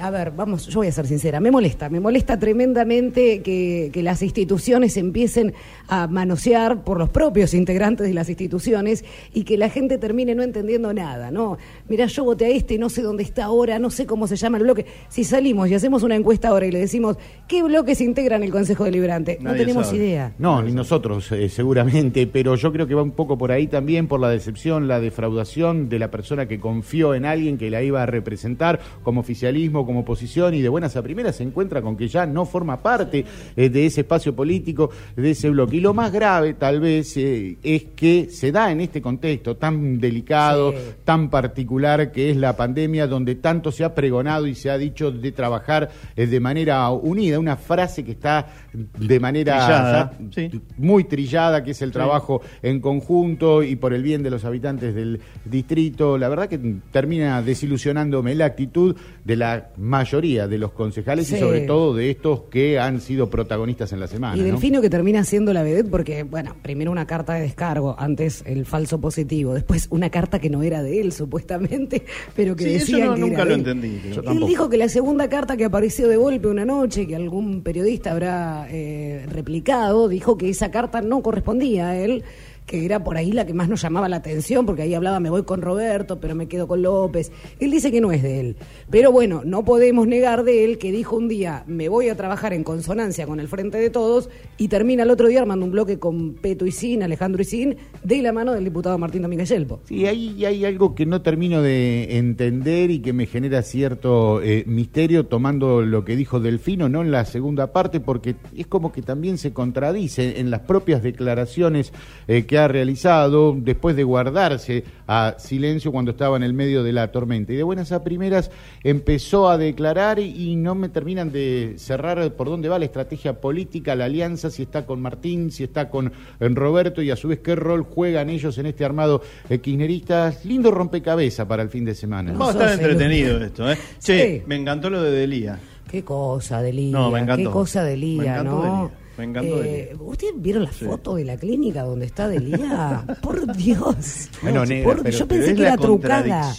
a 0.00 0.10
ver, 0.10 0.30
vamos, 0.32 0.66
yo 0.66 0.80
voy 0.80 0.88
a 0.88 0.92
ser 0.92 1.06
sincera, 1.06 1.40
me 1.40 1.50
molesta, 1.50 1.88
me 1.88 2.00
molesta 2.00 2.38
tremendamente 2.38 3.42
que, 3.42 3.90
que 3.92 4.02
las 4.02 4.22
instituciones 4.22 4.96
empiecen 4.96 5.54
a 5.88 6.06
manosear 6.06 6.84
por 6.84 6.98
los 6.98 7.08
propios 7.10 7.54
integrantes 7.54 8.06
de 8.06 8.14
las 8.14 8.28
instituciones 8.28 9.04
y 9.32 9.44
que 9.44 9.56
la 9.56 9.68
gente 9.68 9.98
termine 9.98 10.34
no 10.34 10.42
entendiendo 10.42 10.92
nada, 10.92 11.30
¿no? 11.30 11.58
Mira, 11.88 12.06
yo 12.06 12.24
voté 12.24 12.46
a 12.46 12.48
este, 12.48 12.78
no 12.78 12.88
sé 12.88 13.02
dónde 13.02 13.22
está 13.22 13.44
ahora, 13.44 13.78
no 13.78 13.90
sé 13.90 14.06
cómo 14.06 14.26
se 14.26 14.36
llama 14.36 14.58
el 14.58 14.64
bloque. 14.64 14.86
Si 15.08 15.24
salimos 15.24 15.68
y 15.70 15.74
hacemos 15.74 16.02
una 16.02 16.16
encuesta 16.16 16.48
ahora 16.48 16.66
y 16.66 16.72
le 16.72 16.80
decimos, 16.80 17.16
¿qué 17.48 17.62
bloques 17.62 18.00
integran 18.00 18.42
el 18.42 18.50
Consejo 18.50 18.84
Deliberante? 18.84 19.38
No 19.40 19.54
tenemos 19.54 19.86
sabe. 19.86 19.98
idea. 19.98 20.32
No, 20.38 20.62
ni 20.62 20.72
nosotros 20.72 21.30
eh, 21.32 21.48
seguramente, 21.48 22.26
pero 22.26 22.54
yo 22.56 22.72
creo 22.72 22.86
que 22.86 22.94
va 22.94 23.02
un 23.02 23.12
poco 23.12 23.38
por 23.38 23.52
ahí 23.52 23.66
también, 23.66 24.08
por 24.08 24.20
la 24.20 24.28
decepción, 24.28 24.88
la 24.88 25.00
defraudación 25.00 25.88
de 25.88 25.98
la 25.98 26.10
persona 26.10 26.46
que 26.46 26.60
confió 26.60 27.14
en 27.14 27.24
alguien 27.24 27.58
que 27.58 27.70
la 27.70 27.82
iba 27.82 28.02
a 28.02 28.06
representar 28.06 28.80
como 29.02 29.22
oficialismo, 29.54 29.86
como 29.86 30.00
oposición 30.00 30.54
y 30.54 30.62
de 30.62 30.68
buenas 30.68 30.96
a 30.96 31.02
primeras 31.02 31.36
se 31.36 31.42
encuentra 31.44 31.80
con 31.80 31.96
que 31.96 32.08
ya 32.08 32.26
no 32.26 32.44
forma 32.44 32.78
parte 32.78 33.24
eh, 33.56 33.68
de 33.68 33.86
ese 33.86 34.00
espacio 34.00 34.34
político, 34.34 34.90
de 35.16 35.30
ese 35.30 35.48
bloque. 35.50 35.76
Y 35.76 35.80
lo 35.80 35.94
más 35.94 36.12
grave 36.12 36.54
tal 36.54 36.80
vez 36.80 37.16
eh, 37.16 37.56
es 37.62 37.84
que 37.96 38.28
se 38.30 38.50
da 38.50 38.70
en 38.72 38.80
este 38.80 39.00
contexto 39.00 39.56
tan 39.56 40.00
delicado, 40.00 40.72
Sí. 40.72 40.78
tan 41.04 41.30
particular 41.30 42.10
que 42.10 42.30
es 42.30 42.36
la 42.36 42.56
pandemia, 42.56 43.06
donde 43.06 43.36
tanto 43.36 43.70
se 43.70 43.84
ha 43.84 43.94
pregonado 43.94 44.46
y 44.46 44.54
se 44.54 44.70
ha 44.70 44.78
dicho 44.78 45.10
de 45.12 45.30
trabajar 45.32 45.90
eh, 46.16 46.26
de 46.26 46.40
manera 46.40 46.90
unida, 46.90 47.38
una 47.38 47.56
frase 47.56 48.04
que 48.04 48.12
está 48.12 48.46
de 48.74 49.20
manera 49.20 49.56
Trillada, 49.58 50.12
ya 50.18 50.48
sí. 50.50 50.60
muy 50.78 51.04
trillada, 51.04 51.62
que 51.62 51.70
es 51.70 51.82
el 51.82 51.92
trabajo 51.92 52.42
en 52.62 52.80
conjunto 52.80 53.62
y 53.62 53.76
por 53.76 53.94
el 53.94 54.02
bien 54.02 54.22
de 54.22 54.30
los 54.30 54.44
habitantes 54.44 54.94
del 54.94 55.20
distrito. 55.44 56.18
La 56.18 56.28
verdad 56.28 56.48
que 56.48 56.58
termina 56.90 57.40
desilusionándome 57.42 58.34
la 58.34 58.46
actitud 58.46 58.96
de 59.24 59.36
la 59.36 59.68
mayoría 59.76 60.48
de 60.48 60.58
los 60.58 60.72
concejales 60.72 61.30
y 61.30 61.38
sobre 61.38 61.62
todo 61.62 61.94
de 61.94 62.10
estos 62.10 62.42
que 62.50 62.78
han 62.78 63.00
sido 63.00 63.30
protagonistas 63.30 63.92
en 63.92 64.00
la 64.00 64.06
semana. 64.06 64.36
Y 64.36 64.40
¿no? 64.40 64.46
Delfino 64.46 64.80
que 64.80 64.90
termina 64.90 65.24
siendo 65.24 65.52
la 65.52 65.62
vedette 65.62 65.88
porque, 65.90 66.22
bueno, 66.24 66.56
primero 66.62 66.90
una 66.90 67.06
carta 67.06 67.34
de 67.34 67.42
descargo, 67.42 67.94
antes 67.98 68.42
el 68.46 68.66
falso 68.66 69.00
positivo, 69.00 69.54
después 69.54 69.86
una 69.90 70.10
carta 70.10 70.38
que 70.38 70.50
no 70.50 70.62
era 70.62 70.82
de 70.82 71.00
él, 71.00 71.12
supuestamente, 71.12 72.04
pero 72.34 72.56
que 72.56 72.64
decían 72.64 73.08
no- 73.08 73.14
que 73.14 73.20
nunca 73.20 73.34
era 73.36 73.44
lo 73.44 73.50
él. 73.54 73.58
entendí, 73.60 74.00
yo 74.12 74.22
Él 74.22 74.44
dijo 74.46 74.68
que 74.68 74.76
la 74.78 74.88
segunda 74.88 75.28
carta 75.28 75.56
que 75.56 75.64
apareció 75.64 76.08
de 76.08 76.16
golpe 76.16 76.48
una 76.48 76.64
noche, 76.64 77.06
que 77.06 77.16
algún 77.16 77.62
periodista 77.62 78.10
habrá 78.12 78.63
eh, 78.70 79.26
replicado, 79.28 80.08
dijo 80.08 80.36
que 80.36 80.48
esa 80.50 80.70
carta 80.70 81.00
no 81.00 81.22
correspondía 81.22 81.88
a 81.88 81.96
él, 81.96 82.24
que 82.66 82.84
era 82.84 83.04
por 83.04 83.16
ahí 83.16 83.32
la 83.32 83.46
que 83.46 83.54
más 83.54 83.68
nos 83.68 83.82
llamaba 83.82 84.08
la 84.08 84.16
atención, 84.16 84.64
porque 84.66 84.82
ahí 84.82 84.94
hablaba, 84.94 85.20
me 85.20 85.30
voy 85.30 85.42
con 85.42 85.60
Roberto, 85.60 86.18
pero 86.20 86.34
me 86.34 86.48
quedo 86.48 86.66
con 86.66 86.82
López. 86.82 87.30
Él 87.60 87.70
dice 87.70 87.90
que 87.90 88.00
no 88.00 88.12
es 88.12 88.22
de 88.22 88.40
él. 88.40 88.56
Pero 88.90 89.12
bueno, 89.12 89.42
no 89.44 89.64
podemos 89.64 90.06
negar 90.06 90.44
de 90.44 90.64
él 90.64 90.78
que 90.78 90.92
dijo 90.92 91.16
un 91.16 91.28
día, 91.28 91.64
me 91.66 91.88
voy 91.88 92.08
a 92.08 92.16
trabajar 92.16 92.52
en 92.52 92.64
consonancia 92.64 93.26
con 93.26 93.40
el 93.40 93.48
Frente 93.48 93.78
de 93.78 93.90
Todos, 93.90 94.30
y 94.56 94.68
termina 94.68 95.02
el 95.02 95.10
otro 95.10 95.28
día 95.28 95.40
armando 95.40 95.66
un 95.66 95.72
bloque 95.72 95.98
con 95.98 96.34
Peto 96.34 96.66
y 96.66 96.72
Sin, 96.72 97.02
Alejandro 97.02 97.42
y 97.42 97.44
Sin, 97.44 97.76
de 98.02 98.22
la 98.22 98.32
mano 98.32 98.52
del 98.52 98.64
diputado 98.64 98.96
Martín 98.98 99.22
Domínguez 99.22 99.48
Yelpo. 99.48 99.80
Sí, 99.84 100.06
ahí 100.06 100.44
hay 100.44 100.64
algo 100.64 100.94
que 100.94 101.06
no 101.06 101.22
termino 101.22 101.60
de 101.62 102.16
entender 102.16 102.90
y 102.90 103.00
que 103.00 103.12
me 103.12 103.26
genera 103.26 103.62
cierto 103.62 104.40
eh, 104.42 104.64
misterio 104.66 105.26
tomando 105.26 105.82
lo 105.82 106.04
que 106.04 106.16
dijo 106.16 106.40
Delfino, 106.40 106.88
no 106.88 107.02
en 107.02 107.10
la 107.10 107.24
segunda 107.24 107.72
parte, 107.72 108.00
porque 108.00 108.36
es 108.56 108.66
como 108.66 108.92
que 108.92 109.02
también 109.02 109.38
se 109.38 109.52
contradice 109.52 110.40
en 110.40 110.50
las 110.50 110.60
propias 110.60 111.02
declaraciones 111.02 111.92
eh, 112.28 112.46
que 112.46 112.53
ha 112.58 112.68
realizado 112.68 113.54
después 113.56 113.96
de 113.96 114.04
guardarse 114.04 114.84
a 115.06 115.34
silencio 115.38 115.92
cuando 115.92 116.12
estaba 116.12 116.36
en 116.36 116.42
el 116.42 116.54
medio 116.54 116.82
de 116.82 116.92
la 116.92 117.10
tormenta. 117.12 117.52
Y 117.52 117.56
de 117.56 117.62
buenas 117.62 117.92
a 117.92 118.02
primeras 118.02 118.50
empezó 118.82 119.48
a 119.48 119.58
declarar 119.58 120.18
y 120.18 120.56
no 120.56 120.74
me 120.74 120.88
terminan 120.88 121.32
de 121.32 121.74
cerrar 121.76 122.32
por 122.32 122.48
dónde 122.48 122.68
va 122.68 122.78
la 122.78 122.84
estrategia 122.84 123.40
política, 123.40 123.94
la 123.94 124.06
alianza, 124.06 124.50
si 124.50 124.62
está 124.62 124.86
con 124.86 125.00
Martín, 125.00 125.50
si 125.50 125.64
está 125.64 125.90
con 125.90 126.12
eh, 126.40 126.48
Roberto 126.48 127.02
y 127.02 127.10
a 127.10 127.16
su 127.16 127.28
vez 127.28 127.40
qué 127.40 127.56
rol 127.56 127.82
juegan 127.82 128.30
ellos 128.30 128.56
en 128.58 128.66
este 128.66 128.84
armado 128.84 129.22
eh, 129.48 129.58
kirchnerista. 129.58 130.32
Lindo 130.44 130.70
rompecabezas 130.70 131.46
para 131.46 131.62
el 131.62 131.68
fin 131.68 131.84
de 131.84 131.94
semana. 131.94 132.32
Va 132.32 132.48
a 132.48 132.50
estar 132.50 132.72
entretenido 132.72 133.42
esto, 133.42 133.70
¿eh? 133.70 133.78
Che, 133.98 134.42
me 134.46 134.56
encantó 134.56 134.90
lo 134.90 135.02
de 135.02 135.10
Delía. 135.10 135.58
Qué 135.90 136.02
cosa, 136.02 136.62
Delía. 136.62 136.92
No, 136.92 137.10
me 137.10 137.20
encantó. 137.20 137.50
Qué 137.50 137.52
cosa, 137.52 137.84
Delía, 137.84 138.42
¿no? 138.42 138.62
Delía. 138.62 139.03
Encantó 139.18 139.62
Eh. 139.62 139.96
¿Ustedes 140.00 140.32
vieron 140.36 140.64
la 140.64 140.72
foto 140.72 141.14
de 141.16 141.24
la 141.24 141.36
clínica 141.36 141.82
donde 141.82 142.06
está 142.06 142.28
Delía? 142.28 143.04
Por 143.22 143.54
Dios. 143.56 144.28
Bueno, 144.42 144.64
negra, 144.66 144.84
Por- 144.94 145.02
pero- 145.02 145.16
yo 145.18 145.28
pensé 145.28 145.54
que 145.54 145.62
era 145.62 145.76
trucada. 145.76 146.52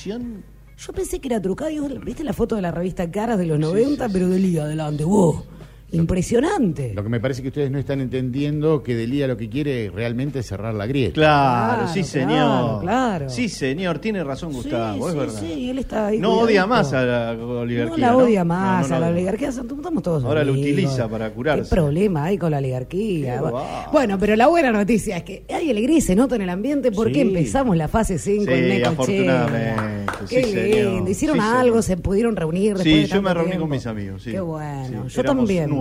Yo 0.77 0.93
pensé 0.93 1.19
que 1.21 1.27
era 1.29 1.41
trucada. 1.41 1.69
Digo, 1.69 1.87
¿Viste 2.03 2.23
la 2.23 2.33
foto 2.33 2.55
de 2.55 2.61
la 2.61 2.71
revista 2.71 3.09
Caras 3.09 3.37
de 3.37 3.45
los 3.45 3.59
90? 3.59 4.09
Pero 4.09 4.27
Delía 4.29 4.63
adelante. 4.63 5.03
¡Wow! 5.05 5.43
Impresionante. 5.91 6.93
Lo 6.93 7.03
que 7.03 7.09
me 7.09 7.19
parece 7.19 7.41
que 7.41 7.49
ustedes 7.49 7.71
no 7.71 7.77
están 7.77 8.01
entendiendo 8.01 8.81
que 8.83 8.95
Delía 8.95 9.27
lo 9.27 9.37
que 9.37 9.49
quiere 9.49 9.89
realmente 9.93 10.39
es 10.39 10.45
cerrar 10.47 10.73
la 10.73 10.85
grieta. 10.87 11.13
Claro, 11.13 11.83
Claro, 11.83 11.93
sí, 11.93 12.01
claro, 12.01 12.29
señor. 12.29 12.81
claro. 12.81 13.29
Sí, 13.29 13.49
señor, 13.49 13.99
tiene 13.99 14.23
razón 14.23 14.51
Gustavo, 14.53 14.95
sí, 14.97 15.05
es 15.05 15.11
sí, 15.13 15.17
verdad. 15.19 15.39
sí, 15.55 15.69
él 15.69 15.79
está 15.79 16.07
ahí 16.07 16.19
no 16.19 16.29
cuidadito. 16.29 16.45
odia 16.47 16.65
más 16.67 16.93
a 16.93 17.05
la 17.05 17.31
oligarquía. 17.31 17.95
No 17.95 17.97
la 17.97 18.17
odia 18.17 18.43
más 18.43 18.81
No, 18.83 18.89
no 18.89 18.95
a 18.95 18.99
la 18.99 19.07
oligarquía, 19.15 19.49
estamos 19.49 20.03
todos 20.03 20.23
Ahora 20.23 20.43
lo 20.43 20.53
utiliza 20.53 21.07
para 21.07 21.29
curarse. 21.31 21.63
¿Qué 21.69 21.69
problema 21.75 22.25
hay 22.25 22.37
con 22.37 22.51
la 22.51 22.57
oligarquía? 22.57 23.39
Qué 23.41 23.91
Bueno, 23.91 24.17
pero 24.19 24.35
la 24.35 24.47
buena 24.47 24.71
noticia 24.71 25.17
es 25.17 25.23
que 25.23 25.43
hay 25.49 25.69
alegría 25.69 25.97
y 25.97 26.01
se 26.01 26.15
nota 26.15 26.35
en 26.35 26.41
el 26.41 26.49
ambiente 26.49 26.91
porque 26.91 27.15
Sí. 27.15 27.21
empezamos 27.21 27.77
la 27.77 27.87
fase 27.87 28.17
5 28.17 28.45
Sí, 28.45 28.51
en 28.51 28.85
afortunadamente, 28.85 30.05
Qué 30.29 30.41
lindo. 30.91 31.09
¿Hicieron 31.09 31.37
Sí, 31.37 31.43
algo? 31.43 31.81
señor. 31.81 31.83
¿Se 31.83 31.97
pudieron 31.97 32.35
reunir 32.35 32.73
después 32.77 32.83
Sí, 32.83 33.01
de 33.01 33.07
yo 33.07 33.21
me 33.21 33.33
reuní 33.33 33.49
tiempo? 33.51 33.61
con 33.67 33.69
mis 33.71 33.85
amigos, 33.85 34.23
sí. 34.23 34.31
Qué 34.31 34.39
bueno. 34.39 35.07
Sí, 35.09 35.15
yo 35.17 35.23
también. 35.23 35.74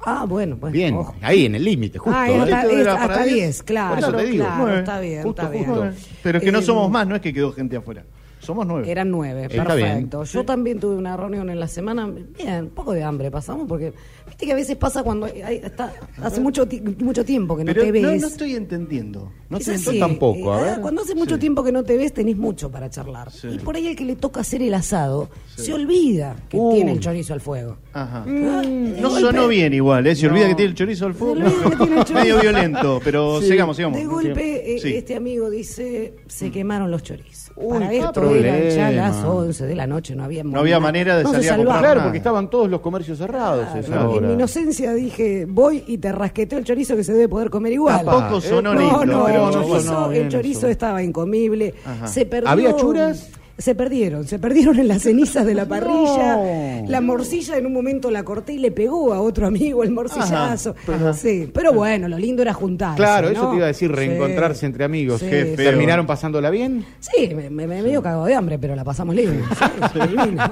Ah, 0.00 0.24
bueno, 0.28 0.56
pues. 0.56 0.72
Bien, 0.72 0.94
ojo. 0.94 1.14
ahí 1.22 1.46
en 1.46 1.54
el 1.56 1.64
límite, 1.64 1.98
justo. 1.98 2.16
Ah, 2.16 2.26
hasta, 2.26 3.24
es 3.24 3.24
diez. 3.26 3.34
10, 3.34 3.62
claro. 3.64 3.90
Por 3.90 3.98
eso 3.98 4.12
te 4.12 4.24
digo. 4.26 4.44
claro, 4.44 4.78
está 4.78 5.00
bien, 5.00 5.22
Justo, 5.22 5.42
está 5.42 5.52
bien. 5.52 5.64
justo. 5.66 5.90
Pero 6.22 6.38
es 6.38 6.44
que 6.44 6.52
no 6.52 6.58
Eh, 6.60 6.62
somos 6.62 6.90
más, 6.90 7.06
no 7.06 7.16
es 7.16 7.20
que 7.20 7.32
quedó 7.34 7.52
gente 7.52 7.76
afuera. 7.76 8.04
Somos 8.48 8.66
nueve. 8.66 8.90
Eran 8.90 9.10
nueve, 9.10 9.44
Está 9.50 9.74
bien. 9.74 9.88
perfecto. 9.88 10.24
Yo 10.24 10.42
también 10.42 10.80
tuve 10.80 10.96
una 10.96 11.18
reunión 11.18 11.50
en 11.50 11.60
la 11.60 11.68
semana, 11.68 12.06
bien, 12.06 12.64
un 12.64 12.70
poco 12.70 12.92
de 12.94 13.02
hambre 13.02 13.30
pasamos, 13.30 13.68
porque 13.68 13.92
viste 14.26 14.46
que 14.46 14.52
a 14.52 14.54
veces 14.54 14.74
pasa 14.78 15.02
cuando 15.02 15.26
hay- 15.26 15.60
está, 15.62 15.92
hace 16.22 16.40
mucho, 16.40 16.66
mucho 17.00 17.26
tiempo 17.26 17.54
que 17.58 17.64
no 17.64 17.72
Pero 17.74 17.82
te 17.84 17.92
ves. 17.92 18.02
no, 18.02 18.10
no 18.16 18.26
estoy 18.26 18.54
entendiendo. 18.54 19.30
No 19.50 19.58
así, 19.58 19.76
yo 19.76 19.98
tampoco, 19.98 20.54
a 20.54 20.60
eh, 20.60 20.64
ver. 20.64 20.80
Cuando 20.80 21.02
hace 21.02 21.14
mucho 21.14 21.34
Sí. 21.34 21.40
tiempo 21.40 21.62
que 21.62 21.72
no 21.72 21.82
te 21.84 21.98
ves, 21.98 22.14
tenés 22.14 22.38
mucho 22.38 22.70
para 22.70 22.88
charlar. 22.88 23.30
Sí. 23.30 23.48
Y 23.52 23.58
por 23.58 23.76
ahí 23.76 23.86
el 23.88 23.96
que 23.96 24.06
le 24.06 24.16
toca 24.16 24.40
hacer 24.40 24.62
el 24.62 24.72
asado, 24.72 25.28
se 25.54 25.74
olvida 25.74 26.34
que 26.48 26.56
Uy. 26.56 26.76
tiene 26.76 26.92
el 26.92 27.00
chorizo 27.00 27.34
al 27.34 27.42
fuego. 27.42 27.76
Ajá. 27.92 28.24
Ah, 28.26 28.62
No 28.64 29.14
de 29.14 29.20
sonó 29.20 29.46
bien 29.48 29.74
igual, 29.74 30.06
¿eh? 30.06 30.14
Se 30.16 30.26
olvida 30.26 30.44
No. 30.44 30.48
que 30.50 30.54
tiene 30.54 30.70
el 30.70 30.74
chorizo 30.74 31.04
al 31.04 31.12
fuego. 31.12 31.34
Chorizo. 32.04 32.14
Medio 32.14 32.40
violento, 32.40 32.98
pero 33.04 33.42
Sí. 33.42 33.48
sigamos, 33.48 33.76
sigamos. 33.76 33.98
De 33.98 34.06
golpe, 34.06 34.74
eh, 34.74 34.78
Sí. 34.80 34.94
este 34.94 35.16
amigo 35.16 35.50
dice, 35.50 36.14
se 36.26 36.50
quemaron 36.50 36.90
los 36.90 37.02
chorizos. 37.02 37.47
Uy, 37.60 37.78
Para 37.78 37.92
esto 37.92 38.34
eran 38.34 38.62
ya 38.62 38.68
problema. 38.86 38.90
las 38.90 39.24
11 39.24 39.66
de 39.66 39.74
la 39.74 39.86
noche, 39.86 40.14
no 40.14 40.24
había, 40.24 40.44
No 40.44 40.60
había 40.60 40.78
manera 40.78 41.16
de 41.16 41.24
no 41.24 41.30
se 41.30 41.36
salir 41.36 41.50
a 41.50 41.56
comprar. 41.56 41.80
Claro, 41.80 42.02
porque 42.02 42.18
estaban 42.18 42.50
todos 42.50 42.70
los 42.70 42.80
comercios 42.80 43.18
cerrados. 43.18 43.66
esa 43.76 44.04
en 44.04 44.26
mi 44.26 44.32
inocencia 44.34 44.92
dije, 44.94 45.46
voy 45.48 45.82
y 45.86 45.98
te 45.98 46.12
rasqueteo 46.12 46.58
el 46.58 46.64
chorizo 46.64 46.94
que 46.96 47.04
se 47.04 47.12
debe 47.12 47.28
poder 47.28 47.50
comer 47.50 47.72
igual. 47.72 48.04
Tampoco 48.04 48.40
sonó 48.40 48.74
no, 48.74 48.80
lindo, 48.80 49.06
no, 49.06 49.24
pero 49.24 49.38
el 49.38 49.44
no 49.44 49.52
chorizo, 49.52 49.80
sonó 49.80 50.12
el 50.12 50.28
chorizo 50.28 50.68
estaba 50.68 51.02
incomible. 51.02 51.74
Ajá. 51.84 52.06
Se 52.06 52.26
perdió, 52.26 52.48
¿Había 52.50 52.76
churas? 52.76 53.30
Se 53.58 53.74
perdieron, 53.74 54.24
se 54.28 54.38
perdieron 54.38 54.78
en 54.78 54.86
las 54.86 55.02
cenizas 55.02 55.44
de 55.44 55.52
la 55.52 55.66
parrilla. 55.66 56.36
No. 56.36 56.84
La 56.88 57.00
morcilla 57.00 57.56
en 57.56 57.66
un 57.66 57.72
momento 57.72 58.08
la 58.08 58.22
corté 58.22 58.52
y 58.52 58.58
le 58.58 58.70
pegó 58.70 59.12
a 59.12 59.20
otro 59.20 59.48
amigo 59.48 59.82
el 59.82 59.90
morcillazo. 59.90 60.76
Ajá. 60.86 61.12
Sí, 61.12 61.50
pero 61.52 61.72
bueno, 61.72 62.06
lo 62.06 62.16
lindo 62.18 62.40
era 62.42 62.54
juntarse. 62.54 62.96
Claro, 62.96 63.26
¿no? 63.26 63.32
eso 63.32 63.50
te 63.50 63.56
iba 63.56 63.64
a 63.64 63.68
decir, 63.68 63.90
Sí. 63.90 63.96
reencontrarse 63.96 64.64
entre 64.64 64.84
amigos. 64.84 65.18
Sí, 65.20 65.26
Qué 65.28 65.42
sí. 65.44 65.56
feo. 65.56 65.70
¿Terminaron 65.70 66.06
pasándola 66.06 66.50
bien? 66.50 66.84
Sí, 67.00 67.34
me, 67.34 67.50
me, 67.50 67.66
me 67.66 67.82
medio 67.82 68.00
cagado 68.00 68.26
de 68.26 68.34
hambre, 68.36 68.60
pero 68.60 68.76
la 68.76 68.84
pasamos 68.84 69.14
libre. 69.16 69.40
Sí, 69.58 70.00
sí, 70.00 70.08
divino. 70.08 70.44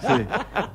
Sí, 0.00 0.08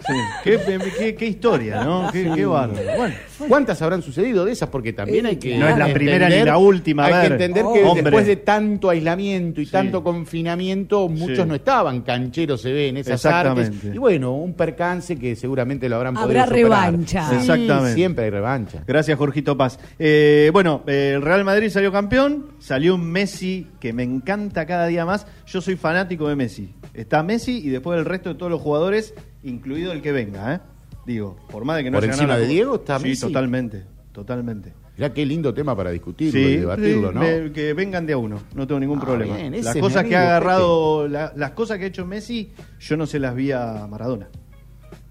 sí. 0.08 0.14
Qué, 0.44 0.60
qué- 0.98 1.16
qué 1.16 1.26
historia, 1.26 1.84
¿no? 1.84 2.10
Qué, 2.14 2.32
qué 2.34 2.46
bárbaro. 2.46 2.80
Bueno, 2.98 3.16
¿Cuántas 3.50 3.82
habrán 3.82 4.02
sucedido 4.02 4.46
de 4.46 4.52
esas? 4.54 4.70
Porque 4.70 4.94
también 4.94 5.26
hay 5.26 5.36
que. 5.36 5.58
No 5.58 5.68
es 5.68 5.78
la 5.78 5.94
primera 5.94 6.30
ni 6.30 6.44
la 6.44 6.58
última, 6.58 7.06
Hay 7.08 7.28
que 7.28 7.34
entender 7.34 7.64
Oh. 7.66 7.74
que 7.74 7.84
Hombre. 7.84 8.04
después 8.04 8.26
de 8.28 8.38
tanto 8.38 8.90
aislamiento 8.90 9.60
y 9.62 9.66
Sí. 9.66 9.72
tanto 9.72 10.04
confinamiento, 10.04 11.08
muchos 11.10 11.38
Sí. 11.40 11.46
no 11.46 11.56
estaban 11.58 12.02
cancheros, 12.02 12.62
se 12.62 12.72
ve 12.74 12.88
en 12.90 12.98
esas 12.98 13.16
Exactamente. 13.26 13.76
artes. 13.78 13.96
Y 13.96 13.98
bueno, 13.98 14.34
un 14.34 14.54
percance 14.54 15.18
que 15.18 15.36
seguramente 15.36 15.88
lo 15.90 15.98
habrán 15.98 16.18
Habrá 16.18 16.46
podido 16.46 16.46
superar. 16.66 16.92
revancha. 16.94 17.30
Sí, 17.30 17.36
Exactamente. 17.36 17.94
Siempre 17.94 18.26
hay 18.26 18.32
revancha. 18.32 18.84
gracias 18.88 19.18
Jorgito 19.18 19.56
Paz. 19.58 19.80
Eh, 20.00 20.50
bueno, 20.54 20.84
eh, 20.88 21.14
el 21.16 21.22
Real 21.22 21.44
Madrid 21.44 21.70
salió 21.70 21.92
campeón, 21.92 22.48
salió 22.60 22.96
un 22.96 23.10
Messi 23.12 23.68
que 23.80 23.94
me 23.94 24.04
encanta 24.04 24.66
cada 24.66 24.88
día 24.88 25.06
más. 25.06 25.28
Yo 25.46 25.62
soy 25.62 25.76
fanático 25.76 26.28
de 26.30 26.36
Messi. 26.36 26.74
Está 26.94 27.22
Messi 27.24 27.58
y 27.58 27.70
después 27.70 28.00
el 28.00 28.06
resto 28.06 28.30
de 28.30 28.36
todos 28.36 28.52
los 28.52 28.62
jugadores, 28.62 29.14
incluido 29.44 29.92
el 29.92 30.02
que 30.02 30.12
venga, 30.12 30.56
¿eh? 30.56 30.60
Digo, 31.06 31.38
por 31.50 31.64
más 31.64 31.78
de 31.78 31.84
que 31.86 31.92
no 31.92 31.98
¿Por 31.98 32.04
haya 32.04 32.14
encima 32.14 32.28
ganado 32.30 32.42
la 32.42 32.48
de. 32.48 32.54
Diego 32.54 32.76
está 32.76 32.98
Sí, 33.00 33.06
Messi? 33.10 33.22
totalmente, 33.28 33.84
totalmente. 34.12 34.74
Mirá 34.98 35.14
qué 35.14 35.26
lindo 35.26 35.54
tema 35.54 35.76
para 35.76 35.92
discutirlo 35.92 36.32
Sí, 36.40 36.56
y 36.56 36.58
debatirlo, 36.58 37.10
sí, 37.10 37.14
¿no? 37.16 37.22
me- 37.22 37.52
que 37.52 37.74
vengan 37.74 38.06
de 38.08 38.14
a 38.14 38.18
uno, 38.18 38.40
no 38.56 38.66
tengo 38.66 38.80
ningún 38.80 38.98
Ah, 39.00 39.06
problema. 39.06 39.38
bien, 39.38 39.64
las 39.64 39.76
cosas 39.78 40.04
que 40.06 40.16
ha 40.16 40.22
agarrado, 40.22 41.08
la- 41.08 41.34
las 41.36 41.52
cosas 41.52 41.78
que 41.78 41.84
ha 41.84 41.88
hecho 41.88 42.04
Messi, 42.06 42.52
yo 42.80 42.98
no 42.98 43.06
se 43.06 43.20
las 43.20 43.36
vi 43.36 43.52
a 43.52 43.86
Maradona. 43.88 44.28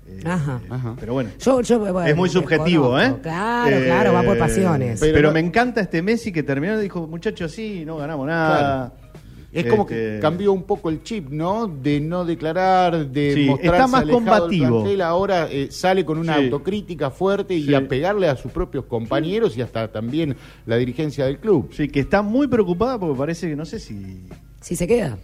Eh, 0.08 0.20
Ajá. 0.24 0.60
eh, 0.64 0.68
Ajá. 0.70 0.94
Pero 0.98 1.12
bueno. 1.14 1.30
Yo, 1.38 1.60
yo, 1.62 1.78
bueno, 1.78 2.04
es 2.04 2.16
muy 2.16 2.28
subjetivo, 2.28 2.98
¿eh? 3.00 3.14
Claro, 3.22 3.76
claro, 3.84 4.12
va 4.12 4.22
por 4.24 4.38
pasiones. 4.38 4.98
Pero, 5.00 5.30
me 5.32 5.40
encanta 5.40 5.80
este 5.80 6.02
Messi 6.02 6.32
que 6.32 6.42
terminó 6.42 6.78
y 6.80 6.82
dijo, 6.82 7.06
muchachos, 7.06 7.52
sí, 7.52 7.84
no 7.86 7.96
ganamos 7.96 8.26
nada. 8.26 8.92
Es 9.56 9.66
como 9.66 9.82
Este, 9.82 9.94
que 10.14 10.18
cambió 10.20 10.52
un 10.52 10.64
poco 10.64 10.90
el 10.90 11.02
chip, 11.02 11.30
¿no? 11.30 11.66
De 11.66 11.98
no 12.00 12.24
declarar, 12.24 13.08
de 13.08 13.34
Sí, 13.34 13.44
mostrarse 13.46 13.76
está 13.76 13.86
más 13.86 14.00
del 14.04 14.10
combativo. 14.14 14.80
plantel, 14.82 15.00
ahora 15.00 15.48
eh, 15.50 15.68
sale 15.70 16.04
con 16.04 16.18
una 16.18 16.36
Sí. 16.36 16.44
autocrítica 16.44 17.10
fuerte 17.10 17.54
y 17.54 17.64
Sí. 17.66 17.74
a 17.74 17.88
pegarle 17.88 18.28
a 18.28 18.36
sus 18.36 18.52
propios 18.52 18.84
compañeros 18.84 19.56
y 19.56 19.62
hasta 19.62 19.88
también 19.90 20.36
la 20.66 20.76
dirigencia 20.76 21.24
del 21.24 21.38
club. 21.38 21.70
Sí, 21.72 21.88
que 21.88 22.00
está 22.00 22.22
muy 22.22 22.46
preocupada 22.48 22.98
porque 22.98 23.16
parece 23.18 23.48
que 23.48 23.56
no 23.56 23.64
sé 23.64 23.78
si, 23.80 24.20
Si 24.60 24.76
se 24.76 24.86
queda. 24.86 25.16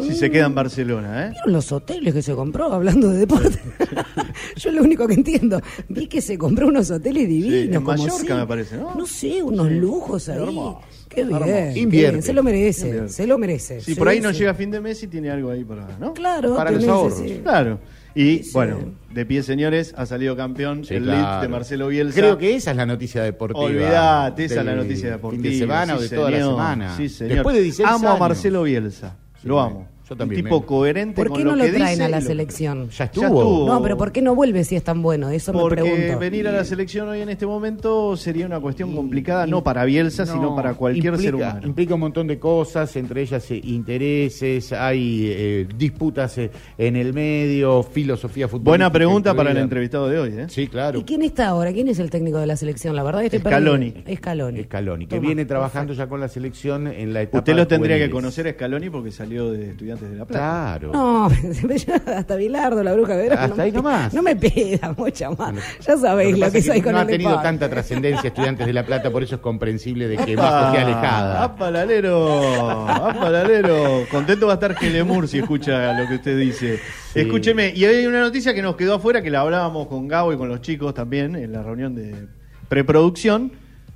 si 0.00 0.12
se 0.14 0.30
queda 0.30 0.46
en 0.46 0.54
Barcelona, 0.54 1.26
¿eh? 1.26 1.30
¿Vieron 1.30 1.52
los 1.52 1.70
hoteles 1.72 2.12
que 2.12 2.22
se 2.22 2.34
compró 2.34 2.72
hablando 2.72 3.08
de 3.10 3.18
deporte? 3.20 3.58
Yo 4.56 4.72
lo 4.72 4.82
único 4.82 5.06
que 5.06 5.14
entiendo, 5.14 5.60
vi 5.88 6.06
que 6.06 6.20
se 6.20 6.36
compró 6.36 6.66
unos 6.68 6.90
hoteles 6.90 7.28
divinos. 7.28 7.54
en 7.66 7.74
como 7.74 7.86
Mallorca 7.88 8.18
si- 8.26 8.32
me 8.32 8.46
parece, 8.46 8.76
¿no? 8.76 8.94
No 8.94 9.06
sé, 9.06 9.42
unos 9.42 9.68
Sí. 9.68 9.74
lujos 9.74 10.28
ahí. 10.28 10.36
Hermoso. 10.42 10.80
Qué 11.14 11.22
bien. 11.24 11.34
Hermoso. 11.36 11.52
qué 11.74 11.80
Invierte. 11.80 12.10
bien, 12.12 12.22
Se 12.22 12.32
lo 12.32 12.42
merece, 12.42 12.86
Invierte. 12.86 13.08
se 13.10 13.26
lo 13.26 13.38
merece. 13.38 13.80
Si 13.80 13.92
Sí, 13.92 13.98
por 13.98 14.08
ahí 14.08 14.20
no 14.20 14.30
llega 14.30 14.50
a 14.50 14.54
fin 14.54 14.70
de 14.70 14.80
mes 14.80 15.02
y 15.02 15.06
tiene 15.08 15.30
algo 15.30 15.50
ahí 15.50 15.64
para, 15.64 15.86
¿no? 16.00 16.12
Claro, 16.14 16.54
Para 16.56 16.70
los 16.70 16.86
ahorros. 16.86 17.22
Claro. 17.42 17.78
Y 18.16 18.44
Sí. 18.44 18.50
bueno, 18.52 18.78
de 19.12 19.26
pie 19.26 19.42
señores, 19.42 19.92
ha 19.96 20.06
salido 20.06 20.36
campeón 20.36 20.84
Sí, 20.84 20.94
el 20.94 21.02
claro. 21.04 21.20
Leeds 21.20 21.42
de 21.42 21.48
Marcelo 21.48 21.88
Bielsa. 21.88 22.20
Creo 22.20 22.38
que 22.38 22.54
esa 22.54 22.70
es 22.70 22.76
la 22.76 22.86
noticia 22.86 23.22
deportiva. 23.24 23.64
Olvidate, 23.64 24.44
esa 24.44 24.60
es 24.60 24.66
la 24.66 24.74
noticia 24.76 25.10
deportiva. 25.10 25.42
Fin 25.42 25.52
de 25.52 25.58
semana 25.58 25.96
o 25.96 26.00
de 26.00 26.08
toda 26.08 26.30
la 26.30 26.38
semana. 26.38 26.96
Sí, 26.96 27.08
señor. 27.08 27.34
Después 27.34 27.56
de 27.56 27.62
16 27.62 27.88
amo 27.88 28.10
a. 28.10 28.16
Marcelo 28.16 28.62
Bielsa. 28.62 29.16
Sí, 29.42 29.48
lo 29.48 29.60
amo. 29.60 29.88
Yo 30.08 30.14
un 30.14 30.18
también. 30.18 30.44
tipo 30.44 30.60
me- 30.60 30.66
coherente 30.66 31.14
¿Por 31.16 31.32
qué 31.32 31.44
no 31.44 31.56
lo 31.56 31.64
que 31.64 31.70
traen 31.72 31.90
dice 31.92 32.04
a 32.04 32.08
la 32.08 32.20
lo- 32.20 32.26
selección? 32.26 32.90
Ya 32.90 33.04
estuvo. 33.04 33.22
Ya 33.22 33.28
estuvo. 33.28 33.66
No, 33.66 33.82
pero 33.82 33.96
¿por 33.96 34.12
qué 34.12 34.20
no 34.22 34.34
vuelve 34.34 34.62
si 34.64 34.76
es 34.76 34.82
tan 34.84 35.00
bueno? 35.02 35.30
Eso 35.30 35.52
me 35.52 35.60
Porque 35.60 35.82
pregunto. 35.82 36.18
venir 36.18 36.46
a 36.48 36.52
la 36.52 36.64
selección 36.64 37.08
hoy 37.08 37.20
en 37.22 37.28
este 37.30 37.46
momento 37.46 38.16
sería 38.16 38.44
una 38.46 38.60
cuestión 38.60 38.94
complicada, 38.94 39.46
no 39.46 39.62
para 39.64 39.84
Bielsa, 39.84 40.26
sino 40.26 40.42
No, 40.42 40.54
para 40.56 40.74
cualquier 40.74 41.16
ser 41.18 41.34
humano. 41.34 41.60
Implica 41.66 41.94
un 41.94 42.00
montón 42.00 42.26
de 42.26 42.38
cosas, 42.38 42.94
entre 42.96 43.22
ellas 43.22 43.50
eh, 43.50 43.60
intereses, 43.64 44.72
hay 44.72 45.28
eh, 45.30 45.66
disputas 45.76 46.36
eh, 46.38 46.50
en 46.78 46.96
el 46.96 47.12
medio, 47.12 47.82
filosofía 47.82 48.46
futbolística. 48.48 48.70
Buena 48.70 48.92
pregunta 48.92 49.34
para 49.34 49.50
el 49.52 49.56
entrevistado 49.56 50.08
de 50.08 50.18
hoy, 50.18 50.30
¿eh? 50.36 50.46
Sí, 50.48 50.66
claro. 50.68 50.98
¿Y 50.98 51.04
quién 51.04 51.22
está 51.22 51.48
ahora? 51.48 51.72
¿Quién 51.72 51.88
es 51.88 51.98
el 51.98 52.10
técnico 52.10 52.38
de 52.38 52.46
la 52.46 52.56
selección? 52.56 52.94
La 52.94 53.02
verdad 53.02 53.20
que 53.20 53.26
estoy 53.26 53.40
Scaloni. 53.40 53.90
perdida. 53.90 54.16
Scaloni. 54.16 54.62
Scaloni, 54.64 55.06
que 55.06 55.16
Toma, 55.16 55.26
viene 55.26 55.44
trabajando 55.46 55.92
ya 55.94 56.06
con 56.08 56.20
la 56.20 56.28
selección 56.28 56.86
en 56.88 57.12
la 57.12 57.22
etapa 57.22 57.38
Usted 57.38 57.54
lo 57.54 57.66
tendría 57.66 57.98
que 57.98 58.10
conocer 58.10 58.46
a 58.48 58.52
Scaloni 58.52 58.90
porque 58.90 59.10
salió 59.10 59.50
de 59.50 59.74
Estudiantes 59.94 60.10
de 60.10 60.16
La 60.16 60.24
Plata. 60.24 60.78
Claro. 60.78 60.92
No, 60.92 61.26
hasta 62.18 62.36
Bilardo, 62.36 62.82
la 62.82 62.92
bruja 62.92 63.16
Verón. 63.16 63.38
Hasta 63.38 63.56
no 63.56 63.62
ahí 63.62 63.70
me- 63.72 63.76
nomás. 63.76 64.14
No 64.14 64.22
me 64.22 64.36
pida 64.36 64.94
mucha 64.96 65.30
más. 65.30 65.54
Ya 65.86 65.96
sabéis 65.96 66.38
Lo 66.38 66.46
lo 66.46 66.52
que 66.52 66.58
pasa 66.58 66.66
soy 66.66 66.76
es 66.78 66.82
que 66.82 66.82
con 66.82 66.92
no 66.92 66.98
ha 66.98 67.02
el 67.02 67.08
tenido 67.08 67.30
deporte. 67.30 67.48
tanta 67.48 67.70
trascendencia 67.70 68.28
Estudiantes 68.28 68.66
de 68.66 68.72
La 68.72 68.84
Plata, 68.86 69.10
por 69.10 69.22
eso 69.22 69.36
es 69.36 69.40
comprensible 69.40 70.08
de 70.08 70.16
que 70.18 70.36
más 70.36 70.66
esté 70.74 70.78
alejada. 70.84 71.42
¡Ah, 71.44 71.56
palalero! 71.56 72.88
¡Ah, 72.88 73.16
palalero! 73.18 74.04
Contento 74.10 74.46
va 74.46 74.52
a 74.52 74.54
estar 74.54 74.74
Gelemur 74.74 75.28
si 75.28 75.38
escucha 75.38 75.92
lo 76.00 76.08
que 76.08 76.14
usted 76.16 76.38
dice. 76.38 76.78
Sí. 77.12 77.20
Escúcheme, 77.20 77.72
y 77.74 77.84
hay 77.84 78.06
una 78.06 78.20
noticia 78.20 78.52
que 78.54 78.62
nos 78.62 78.76
quedó 78.76 78.94
afuera, 78.94 79.22
que 79.22 79.30
la 79.30 79.40
hablábamos 79.40 79.86
con 79.86 80.08
Gabo 80.08 80.32
y 80.32 80.36
con 80.36 80.48
los 80.48 80.60
chicos 80.60 80.94
también 80.94 81.36
en 81.36 81.52
la 81.52 81.62
reunión 81.62 81.94
de 81.94 82.26
preproducción. 82.68 83.52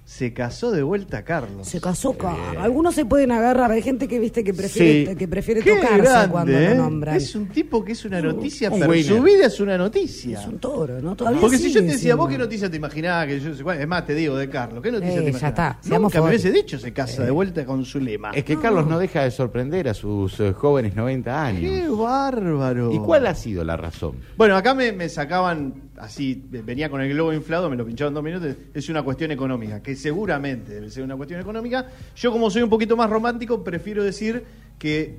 Se 0.09 0.33
casó 0.33 0.71
de 0.71 0.83
vuelta 0.83 1.23
Carlos. 1.23 1.69
Se 1.69 1.83
casó 1.83 2.17
Carlos. 2.17 2.57
Algunos 2.59 2.95
se 2.95 3.05
pueden 3.05 3.31
agarrar. 3.31 3.71
Hay 3.71 3.83
gente 3.83 4.09
que 4.09 4.19
viste 4.19 4.43
que 4.43 4.55
prefiere, 4.55 5.11
Sí. 5.13 5.17
que 5.17 5.29
prefiere 5.29 5.61
Qué 5.61 5.75
tocarse 5.77 5.99
grande, 5.99 6.29
cuando 6.33 6.53
¿eh? 6.59 6.69
lo 6.71 6.75
nombran. 6.77 7.15
Es 7.15 7.35
un 7.35 7.47
tipo 7.49 7.85
que 7.85 7.93
es 7.93 8.03
una 8.07 8.23
noticia, 8.23 8.71
un 8.71 8.81
pero 8.81 8.95
su 9.03 9.23
vida 9.23 9.45
es 9.45 9.61
una 9.61 9.77
noticia. 9.77 10.41
Es 10.41 10.47
un 10.47 10.59
toro, 10.61 11.03
¿no? 11.03 11.15
Todavía 11.15 11.43
Porque 11.43 11.59
si 11.59 11.71
yo 11.71 11.81
te 11.83 11.89
decía, 11.89 12.15
vos 12.15 12.31
qué 12.31 12.39
noticia 12.39 12.71
te 12.71 12.79
imaginabas 12.79 13.27
que 13.27 13.39
yo 13.39 13.51
Es 13.51 13.87
más, 13.87 14.07
te 14.07 14.15
digo 14.15 14.35
de 14.35 14.49
Carlos, 14.49 14.83
¿qué 14.83 14.91
noticia 14.91 15.13
Eh, 15.13 15.19
te 15.19 15.25
ya 15.25 15.29
imaginabas? 15.29 15.77
está, 15.77 15.79
seamos 15.83 16.11
Nunca 16.15 16.23
me 16.23 16.29
hubiese 16.31 16.53
dicho 16.53 16.79
se 16.79 16.91
casa 16.95 17.23
de 17.25 17.31
vuelta 17.31 17.67
con 17.67 17.85
su 17.85 18.01
lema. 18.01 18.31
Es 18.31 18.45
que 18.45 18.57
Carlos 18.59 18.87
no 18.87 18.99
deja 18.99 19.25
de 19.25 19.31
sorprender 19.31 19.91
a 19.91 19.95
sus 19.95 20.41
eh, 20.41 20.55
jóvenes 20.55 20.97
90 20.97 21.45
años. 21.45 21.61
¡Qué 21.61 21.87
bárbaro! 21.87 22.93
¿Y 22.95 22.99
cuál 22.99 23.27
ha 23.27 23.35
sido 23.35 23.63
la 23.63 23.77
razón? 23.77 24.15
Bueno, 24.39 24.57
acá 24.57 24.73
me, 24.73 24.91
me 24.91 25.11
sacaban 25.11 25.88
así, 26.01 26.43
venía 26.51 26.91
con 26.91 27.01
el 27.01 27.09
globo 27.13 27.33
inflado, 27.33 27.69
me 27.69 27.77
lo 27.77 27.85
pinchaban 27.85 28.15
dos 28.15 28.23
minutos, 28.23 28.55
es 28.75 28.89
una 28.89 29.03
cuestión 29.03 29.31
económica, 29.31 29.83
que 29.83 29.95
seguramente 29.97 30.75
debe 30.75 30.91
ser 30.91 31.05
una 31.05 31.17
cuestión 31.17 31.41
económica. 31.41 31.87
Yo 32.17 32.33
como 32.33 32.51
soy 32.51 32.63
un 32.63 32.71
poquito 32.71 32.97
más 32.97 33.11
romántico, 33.11 33.63
prefiero 33.63 34.03
decir 34.03 34.45
que 34.79 35.17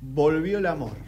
volvió 0.00 0.58
el 0.58 0.66
amor. 0.66 1.07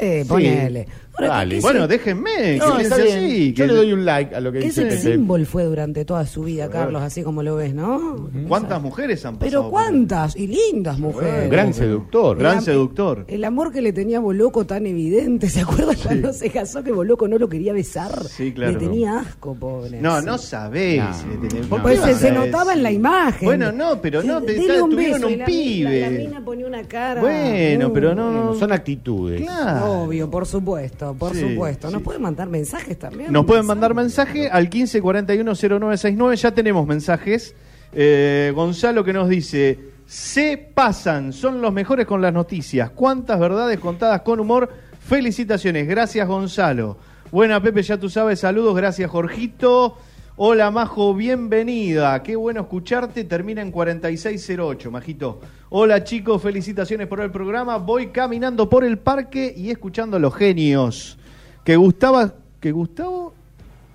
Sí, 0.00 0.24
ponele. 0.28 0.86
Ahora, 1.16 1.28
Dale. 1.28 1.54
¿qué- 1.54 1.60
Bueno, 1.60 1.86
déjenme, 1.86 2.56
No, 2.58 2.76
que 2.76 2.82
está 2.82 2.96
piense 2.96 3.02
bien. 3.20 3.24
así. 3.30 3.52
Yo 3.52 3.64
que- 3.64 3.68
le 3.70 3.76
doy 3.76 3.92
un 3.92 4.04
like 4.04 4.34
a 4.34 4.40
lo 4.40 4.50
que 4.50 4.58
¿Qué 4.58 4.64
dice 4.64 4.82
Pepe. 4.82 4.96
símbolo 4.98 5.44
fue 5.46 5.62
durante 5.62 6.04
toda 6.04 6.26
su 6.26 6.42
vida, 6.42 6.68
Carlos, 6.68 7.00
así 7.02 7.22
como 7.22 7.44
lo 7.44 7.54
ves, 7.54 7.72
no? 7.72 8.28
¿Cuántas 8.48 8.82
mujeres 8.82 9.24
han 9.24 9.34
pasado? 9.38 9.48
Pero 9.48 9.62
por 9.62 9.70
cuántas, 9.70 10.34
y 10.34 10.48
lindas 10.48 10.98
mujeres. 10.98 11.48
Gran 11.48 11.72
seductor. 11.72 12.36
Gran 12.36 12.56
am- 12.58 12.64
seductor. 12.64 13.26
El 13.28 13.44
amor 13.44 13.70
que 13.70 13.80
le 13.80 13.92
tenía 13.92 14.18
a 14.18 14.20
Boloco 14.22 14.66
tan 14.66 14.86
evidente, 14.86 15.48
¿se 15.50 15.60
acuerdan 15.60 15.94
cuando 16.02 16.32
se 16.32 16.50
casó 16.50 16.82
que 16.82 16.90
Boloco 16.90 17.28
no 17.28 17.38
lo 17.38 17.48
quería 17.48 17.72
besar? 17.72 18.24
Sí, 18.24 18.52
claro. 18.52 18.72
Le 18.72 18.78
tenía 18.78 19.20
asco, 19.20 19.54
pobre. 19.54 20.00
No, 20.00 20.20
no 20.20 20.36
sabés. 20.36 21.00
No. 21.00 21.14
si 21.14 21.28
le 21.28 21.36
tenés- 21.48 21.68
Pues 21.68 21.80
¿qué 21.84 21.94
se- 21.94 22.00
vas 22.00 22.10
a 22.10 22.18
se 22.18 22.32
notaba 22.32 22.72
en 22.72 22.82
la 22.82 22.90
imagen. 22.90 23.46
Bueno, 23.46 23.70
no, 23.70 24.00
pero 24.02 24.20
no, 24.24 24.40
dele 24.40 24.82
un 24.82 24.90
tuvieron 24.90 25.20
beso, 25.20 25.30
y 25.30 25.32
un 25.34 25.38
la- 25.38 25.44
pibe. 25.46 26.00
La, 26.00 26.10
la 26.10 26.18
mina 26.18 26.44
ponía 26.44 26.66
una 26.66 26.82
cara. 26.82 27.20
Bueno, 27.20 27.92
pero 27.92 28.16
no-. 28.16 28.54
Son 28.54 28.72
actitudes. 28.72 29.40
Claro. 29.42 29.83
Obvio, 29.84 30.30
por 30.30 30.46
supuesto, 30.46 31.14
por 31.14 31.34
Sí, 31.34 31.40
supuesto. 31.40 31.90
Nos 31.90 31.98
sí. 32.00 32.04
pueden 32.04 32.22
mandar 32.22 32.48
mensajes 32.48 32.98
también. 32.98 33.32
Nos 33.32 33.44
pueden 33.44 33.66
mandar 33.66 33.94
mensaje 33.94 34.48
al 34.48 34.68
15410969. 34.70 36.34
Ya 36.36 36.50
tenemos 36.52 36.86
mensajes. 36.86 37.54
Eh, 37.92 38.52
Gonzalo 38.54 39.04
que 39.04 39.12
nos 39.12 39.28
dice: 39.28 39.78
Se 40.06 40.56
pasan, 40.74 41.32
son 41.32 41.60
los 41.60 41.72
mejores 41.72 42.06
con 42.06 42.20
las 42.20 42.32
noticias. 42.32 42.90
¿Cuántas 42.90 43.38
verdades 43.38 43.78
contadas 43.78 44.22
con 44.22 44.40
humor? 44.40 44.68
Felicitaciones. 45.00 45.86
Gracias, 45.86 46.26
Gonzalo. 46.26 46.96
Buena, 47.30 47.60
Pepe, 47.62 47.82
ya 47.82 47.98
tú 47.98 48.08
sabes. 48.08 48.40
Saludos. 48.40 48.74
Gracias, 48.76 49.10
Jorgito. 49.10 49.96
Hola, 50.36 50.70
Majo, 50.72 51.14
bienvenida. 51.14 52.20
Qué 52.24 52.34
bueno 52.34 52.62
escucharte. 52.62 53.22
Termina 53.24 53.62
en 53.62 53.70
4608, 53.70 54.90
Majito. 54.90 55.40
Hola, 55.76 56.04
chicos, 56.04 56.40
felicitaciones 56.40 57.08
por 57.08 57.20
el 57.20 57.32
programa. 57.32 57.78
Voy 57.78 58.10
caminando 58.10 58.70
por 58.70 58.84
el 58.84 58.96
parque 58.96 59.52
y 59.56 59.72
escuchando 59.72 60.16
a 60.16 60.20
los 60.20 60.32
genios. 60.32 61.18
Que 61.64 61.74
Gustavo, 61.74 62.30
que 62.60 62.70
Gustavo 62.70 63.34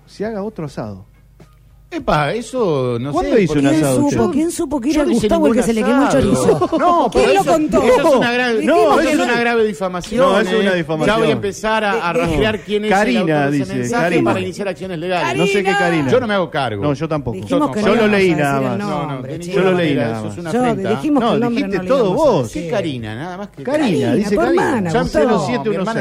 se 0.04 0.26
haga 0.26 0.42
otro 0.42 0.66
asado. 0.66 1.06
Epa, 1.92 2.32
eso 2.34 2.98
no 3.00 3.10
¿Cuándo 3.10 3.34
sé. 3.34 3.42
hizo 3.42 3.54
un 3.54 3.60
¿Quién 3.62 3.74
asado 3.74 3.96
supo? 3.96 4.06
usted? 4.22 4.32
¿Quién 4.32 4.50
supo 4.52 4.80
que 4.80 4.92
Yo 4.92 5.00
era 5.00 5.04
no 5.08 5.14
Gustavo 5.14 5.46
el 5.48 5.52
que 5.54 5.62
se 5.64 5.72
le 5.72 5.82
quemó 5.82 6.02
el 6.04 6.08
chorizo? 6.08 6.70
No, 6.78 7.10
pero 7.12 7.24
¿Quién 7.24 7.34
lo 7.34 7.40
eso- 7.40 7.50
contó? 7.52 7.82
Eso 7.82 8.08
es 8.08 8.14
una 8.14 8.32
grave, 8.32 8.64
no, 8.64 9.00
eso 9.00 9.08
es 9.10 9.18
una 9.18 9.40
grave 9.40 9.64
difamación. 9.66 10.20
No, 10.24 10.38
es 10.40 10.52
¿eh? 10.52 10.56
una 10.60 10.74
difamación. 10.74 11.16
Ya 11.16 11.20
voy 11.20 11.28
a 11.30 11.32
empezar 11.32 11.82
a, 11.84 11.92
a 12.08 12.10
Eh, 12.10 12.12
rastrear 12.14 12.60
quién 12.60 12.84
es 12.84 12.90
Karina, 12.92 13.20
el 13.22 13.30
autor 13.32 13.50
de 13.50 13.56
ese 13.56 13.64
dice, 13.64 13.78
mensaje 13.80 14.02
Karina. 14.04 14.30
para 14.30 14.40
iniciar 14.40 14.68
acciones 14.68 14.98
legales. 15.00 15.36
No 15.36 15.46
sé 15.48 15.64
qué 15.64 15.72
Karina. 15.72 16.10
Yo 16.12 16.20
no 16.20 16.26
me 16.28 16.34
hago 16.34 16.48
cargo. 16.50 16.82
No, 16.84 16.92
yo 16.94 17.08
tampoco. 17.08 17.34
Dijimos 17.34 17.74
yo 17.74 17.82
no 17.82 17.86
lo 17.86 17.92
íbamos 17.96 18.10
leí 18.12 18.30
a 18.30 18.36
nada 18.36 18.60
más. 18.60 18.78
No, 18.78 19.06
no, 19.22 19.26
Yo 19.38 19.60
lo 19.60 19.72
leí 19.72 19.94
nada 19.96 20.12
Eso 20.18 20.24
más. 20.26 20.32
es 20.32 20.38
una 20.38 20.52
Yo 20.52 20.90
dijimos 20.90 21.22
No, 21.24 21.28
que 21.30 21.34
el 21.34 21.40
nombre 21.40 21.64
dijiste 21.64 21.86
todo 21.88 22.12
a 22.12 22.14
vos. 22.14 22.50
¿Qué 22.52 22.68
Karina? 22.70 23.14
Nada 23.16 23.36
más 23.36 23.48
que 23.48 23.62
Karina, 23.64 23.84
Karina, 23.88 24.14
dice 24.14 24.30
tu 24.30 24.36
Karina. 24.40 24.62
hermana, 24.62 24.90
Ya 24.92 25.02
Gustavo. 25.02 25.46
0716. 25.48 25.68
Mi 25.68 25.74
hermana 25.74 26.00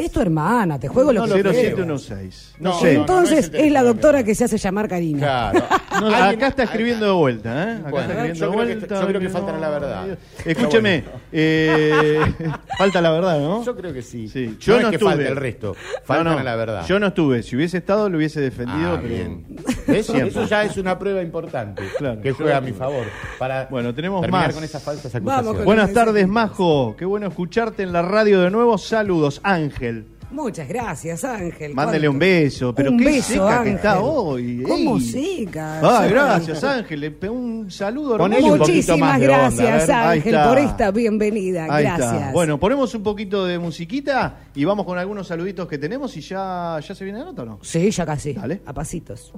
es. 0.00 0.04
Es 0.06 0.10
tu 0.10 0.20
hermana, 0.20 0.78
te 0.80 0.88
juego 0.88 1.12
lo 1.12 1.22
que 1.22 1.30
0716. 1.30 2.54
No, 2.58 2.70
No, 2.70 2.80
sé. 2.80 2.94
no, 2.94 3.00
Entonces 3.02 3.50
es 3.54 3.64
es, 3.66 3.70
la 3.70 3.84
doctora 3.84 4.24
que 4.24 4.34
se 4.34 4.42
hace 4.44 4.58
llamar 4.58 4.88
Karina. 4.88 5.19
Claro. 5.20 5.62
No, 6.00 6.06
Alguien- 6.06 6.22
acá 6.38 6.46
está 6.48 6.62
escribiendo 6.64 7.06
de 7.06 7.12
vuelta, 7.12 7.50
¿eh? 7.50 7.72
Acá 7.80 7.90
Bueno, 7.90 8.00
está 8.10 8.12
escribiendo 8.26 8.38
yo 8.38 8.46
de 8.46 8.50
creo 8.50 8.50
que- 8.50 8.74
vuelta. 8.76 9.00
yo 9.00 9.06
creo 9.06 9.20
que 9.20 9.28
faltan 9.28 9.54
a 9.54 9.58
la 9.58 9.68
verdad. 9.70 10.18
Escúcheme, 10.44 11.04
eh, 11.32 12.20
falta 12.78 13.00
la 13.00 13.10
verdad, 13.10 13.38
¿no? 13.40 13.64
Yo 13.64 13.76
creo 13.76 13.92
que 13.92 14.02
sí. 14.02 14.28
Sí. 14.28 14.56
Yo 14.60 14.74
no, 14.76 14.80
no 14.82 14.86
es 14.86 14.90
que 14.90 14.96
estuve. 14.96 15.10
falte 15.10 15.28
el 15.28 15.36
resto. 15.36 15.76
Faltan 16.04 16.24
No, 16.24 16.32
no, 16.34 16.38
a 16.38 16.42
la 16.42 16.56
verdad. 16.56 16.86
Yo 16.86 16.98
no 16.98 17.08
estuve. 17.08 17.42
Si 17.42 17.56
hubiese 17.56 17.78
estado, 17.78 18.08
lo 18.08 18.16
hubiese 18.18 18.40
defendido. 18.40 18.92
Ah, 18.94 19.00
bien. 19.00 19.44
Eso, 19.86 20.46
ya 20.46 20.64
es 20.64 20.76
una 20.76 20.98
prueba 20.98 21.20
importante 21.22 21.82
Claro, 21.98 22.20
que 22.20 22.32
juega 22.32 22.58
a 22.58 22.60
mi 22.60 22.72
favor 22.72 23.06
para 23.38 23.66
Bueno, 23.70 23.94
tenemos 23.94 24.20
terminar 24.22 24.46
más. 24.46 24.54
con 24.54 24.64
esas 24.64 24.82
falsas 24.82 25.14
acusaciones. 25.14 25.56
con- 25.56 25.64
Buenas 25.64 25.92
tardes, 25.92 26.26
Majo. 26.28 26.94
Qué 26.96 27.04
bueno 27.04 27.26
escucharte 27.28 27.82
en 27.82 27.92
la 27.92 28.02
radio 28.02 28.40
de 28.40 28.50
nuevo. 28.50 28.78
Saludos, 28.78 29.40
Ángel. 29.42 30.06
Muchas 30.30 30.68
gracias, 30.68 31.24
Ángel. 31.24 31.74
Mándele 31.74 32.06
¿Cuánto? 32.06 32.12
un 32.12 32.18
beso. 32.18 32.74
Pero 32.74 32.90
Un 32.92 32.98
qué 32.98 33.04
beso, 33.04 33.32
seca 33.32 33.62
que 33.64 33.70
está 33.70 34.00
hoy. 34.00 34.62
¿Cómo 34.62 34.96
ey. 34.96 35.00
seca? 35.02 35.80
Ah, 35.82 36.06
gracias, 36.08 36.62
Ángel. 36.62 37.00
Le 37.00 37.30
un 37.30 37.70
saludo 37.70 38.16
Ponele 38.16 38.36
hermoso. 38.46 38.52
un 38.54 38.58
poquito 38.60 38.96
más 38.96 39.18
Muchísimas 39.18 39.20
de 39.20 39.26
onda, 39.28 39.36
a 39.36 39.50
gracias, 39.50 39.90
Ángel, 39.90 40.36
por 40.48 40.58
esta 40.58 40.90
bienvenida. 40.92 41.66
Ahí 41.68 41.84
gracias. 41.84 42.12
está. 42.14 42.32
Bueno, 42.32 42.58
ponemos 42.60 42.94
un 42.94 43.02
poquito 43.02 43.44
de 43.44 43.58
musiquita 43.58 44.36
y 44.54 44.64
vamos 44.64 44.86
con 44.86 44.98
algunos 44.98 45.26
saluditos 45.26 45.66
que 45.66 45.78
tenemos 45.78 46.16
y 46.16 46.20
ya, 46.20 46.78
ya 46.86 46.94
se 46.94 47.04
viene 47.04 47.18
la 47.18 47.24
nota 47.26 47.42
o 47.42 47.46
no. 47.46 47.58
Sí, 47.62 47.90
ya 47.90 48.06
casi. 48.06 48.32
Dale. 48.34 48.60
A 48.66 48.72
pasitos. 48.72 49.32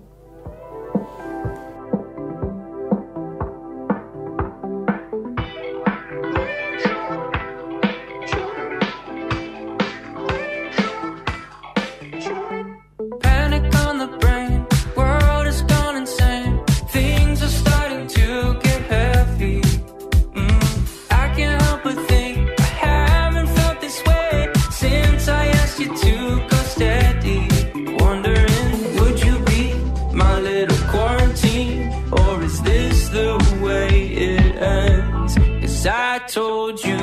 Is 32.52 32.60
this 32.62 33.08
the 33.08 33.32
way 33.62 33.88
it 34.28 34.56
ends? 34.56 35.34
Cause 35.60 35.86
I 35.86 36.18
told 36.38 36.84
you 36.84 37.00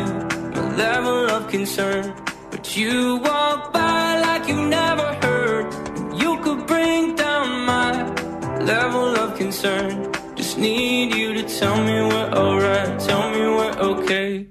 my 0.55 0.65
level 0.75 1.21
of 1.35 1.47
concern, 1.47 2.13
but 2.51 2.77
you 2.77 3.17
walk 3.17 3.73
by 3.73 4.19
like 4.27 4.47
you 4.47 4.59
never 4.79 5.07
heard. 5.25 5.65
You 6.21 6.31
could 6.43 6.67
bring 6.67 7.15
down 7.15 7.47
my 7.73 7.91
level 8.73 9.07
of 9.23 9.37
concern. 9.37 10.11
Just 10.35 10.57
need 10.57 11.15
you 11.15 11.33
to 11.33 11.43
tell 11.59 11.77
me 11.87 11.95
we're 12.11 12.31
alright, 12.43 12.99
tell 12.99 13.25
me 13.33 13.41
we're 13.57 13.77
okay. 13.91 14.47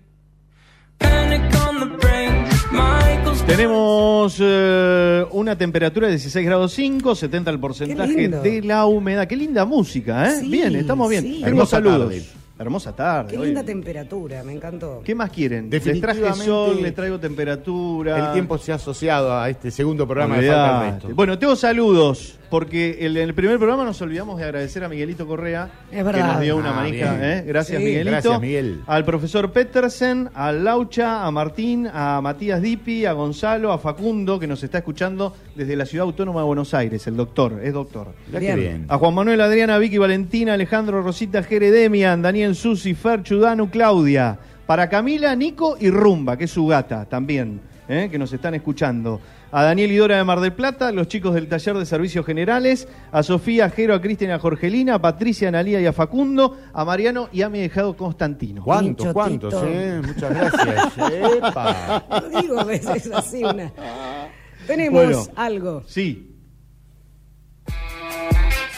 Tenemos 3.48 4.36
eh, 4.40 5.24
una 5.30 5.56
temperatura 5.56 6.06
de 6.06 6.12
16 6.12 6.44
grados 6.44 6.70
5, 6.74 7.14
70 7.14 7.50
el 7.50 7.58
porcentaje 7.58 8.28
de 8.28 8.62
la 8.62 8.84
humedad. 8.84 9.26
Qué 9.26 9.36
linda 9.36 9.64
música, 9.64 10.28
¿eh? 10.28 10.40
Sí, 10.40 10.48
bien, 10.50 10.76
estamos 10.76 11.08
bien. 11.08 11.24
sí. 11.24 11.42
Hermosa 11.42 11.78
saludos. 11.78 12.10
tarde. 12.10 12.37
Hermosa 12.58 12.94
tarde. 12.94 13.30
Qué 13.32 13.38
hoy. 13.38 13.46
linda 13.46 13.62
temperatura, 13.62 14.42
me 14.42 14.52
encantó. 14.52 15.00
¿Qué 15.04 15.14
más 15.14 15.30
quieren? 15.30 15.70
Les 15.70 16.00
traje 16.00 16.32
sol, 16.34 16.82
les 16.82 16.94
traigo 16.94 17.18
temperatura. 17.20 18.26
El 18.28 18.32
tiempo 18.32 18.58
se 18.58 18.72
ha 18.72 18.76
asociado 18.76 19.32
a 19.38 19.48
este 19.48 19.70
segundo 19.70 20.06
programa 20.06 20.38
de. 20.38 20.48
Falta. 20.50 21.08
Bueno, 21.14 21.38
tengo 21.38 21.54
saludos, 21.54 22.38
porque 22.50 22.98
el- 23.00 23.16
en 23.16 23.28
el 23.28 23.34
primer 23.34 23.58
programa 23.58 23.84
nos 23.84 24.00
olvidamos 24.02 24.38
de 24.38 24.44
agradecer 24.44 24.82
a 24.82 24.88
Miguelito 24.88 25.26
Correa, 25.26 25.70
Es 25.92 26.04
que 26.04 26.20
nos 26.20 26.40
dio 26.40 26.56
una 26.56 26.70
Ah, 26.70 26.74
manija. 26.82 27.16
¿eh? 27.38 27.44
Gracias, 27.46 27.78
Sí. 27.78 27.84
Miguelito. 27.84 28.10
Gracias, 28.10 28.40
Miguel. 28.40 28.80
Al 28.86 29.04
profesor 29.04 29.52
Petersen, 29.52 30.28
a 30.34 30.50
Laucha, 30.50 31.24
a 31.26 31.30
Martín, 31.30 31.88
a 31.92 32.20
Matías 32.20 32.60
Dipi, 32.60 33.04
a 33.06 33.12
Gonzalo, 33.12 33.70
a 33.72 33.78
Facundo, 33.78 34.38
que 34.40 34.46
nos 34.48 34.62
está 34.64 34.78
escuchando 34.78 35.34
desde 35.54 35.76
la 35.76 35.86
Ciudad 35.86 36.06
Autónoma 36.06 36.40
de 36.40 36.46
Buenos 36.46 36.74
Aires, 36.74 37.06
el 37.06 37.16
doctor, 37.16 37.60
es 37.62 37.72
doctor. 37.72 38.08
Bien. 38.36 38.56
bien. 38.56 38.86
A 38.88 38.98
Juan 38.98 39.14
Manuel, 39.14 39.40
Adriana, 39.40 39.78
Vicky, 39.78 39.98
Valentina, 39.98 40.54
Alejandro, 40.54 41.02
Rosita, 41.02 41.42
Jere, 41.42 41.70
Demian, 41.70 42.20
Daniel, 42.48 42.54
Susi, 42.56 42.94
Fer, 42.94 43.22
Chudanu, 43.22 43.68
Claudia. 43.70 44.38
Para 44.66 44.88
Camila, 44.88 45.34
Nico 45.36 45.76
y 45.78 45.90
Rumba, 45.90 46.36
que 46.38 46.44
es 46.44 46.50
su 46.50 46.66
gata 46.66 47.04
también, 47.04 47.60
¿eh? 47.88 48.08
que 48.10 48.18
nos 48.18 48.32
están 48.32 48.54
escuchando. 48.54 49.20
A 49.52 49.62
Daniel 49.64 49.92
y 49.92 49.96
Dora 49.96 50.16
de 50.16 50.24
Mar 50.24 50.40
del 50.40 50.52
Plata, 50.54 50.90
los 50.92 51.08
chicos 51.08 51.34
del 51.34 51.46
taller 51.48 51.76
de 51.76 51.84
servicios 51.84 52.24
generales. 52.24 52.88
A 53.12 53.22
Sofía, 53.22 53.66
a 53.66 53.70
Jero, 53.70 53.94
a 53.94 54.00
Cristian, 54.00 54.30
a 54.30 54.38
Jorgelina, 54.38 54.94
a 54.94 54.98
Patricia, 54.98 55.48
a 55.48 55.50
Analía 55.50 55.78
y 55.80 55.86
a 55.86 55.92
Facundo. 55.92 56.56
A 56.72 56.84
Mariano 56.86 57.28
y 57.32 57.42
a 57.42 57.48
mi 57.50 57.60
dejado 57.60 57.94
Constantino. 57.96 58.62
¿Cuántos, 58.64 59.12
cuántos? 59.12 59.54
Eh? 59.66 60.00
Muchas 60.06 60.34
gracias. 60.34 60.92
Epa. 61.36 62.04
Lo 62.30 62.40
digo 62.40 62.60
a 62.60 62.64
veces 62.64 63.10
así 63.12 63.44
una. 63.44 63.70
Tenemos 64.66 65.04
Bueno. 65.04 65.22
algo. 65.36 65.82
Sí, 65.86 66.34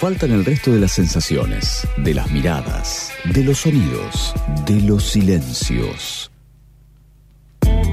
Faltan 0.00 0.32
el 0.32 0.46
resto 0.46 0.72
de 0.72 0.80
las 0.80 0.92
sensaciones, 0.92 1.86
de 1.98 2.14
las 2.14 2.30
miradas, 2.32 3.12
de 3.34 3.44
los 3.44 3.58
sonidos, 3.58 4.34
de 4.64 4.80
los 4.80 5.04
silencios. 5.04 6.32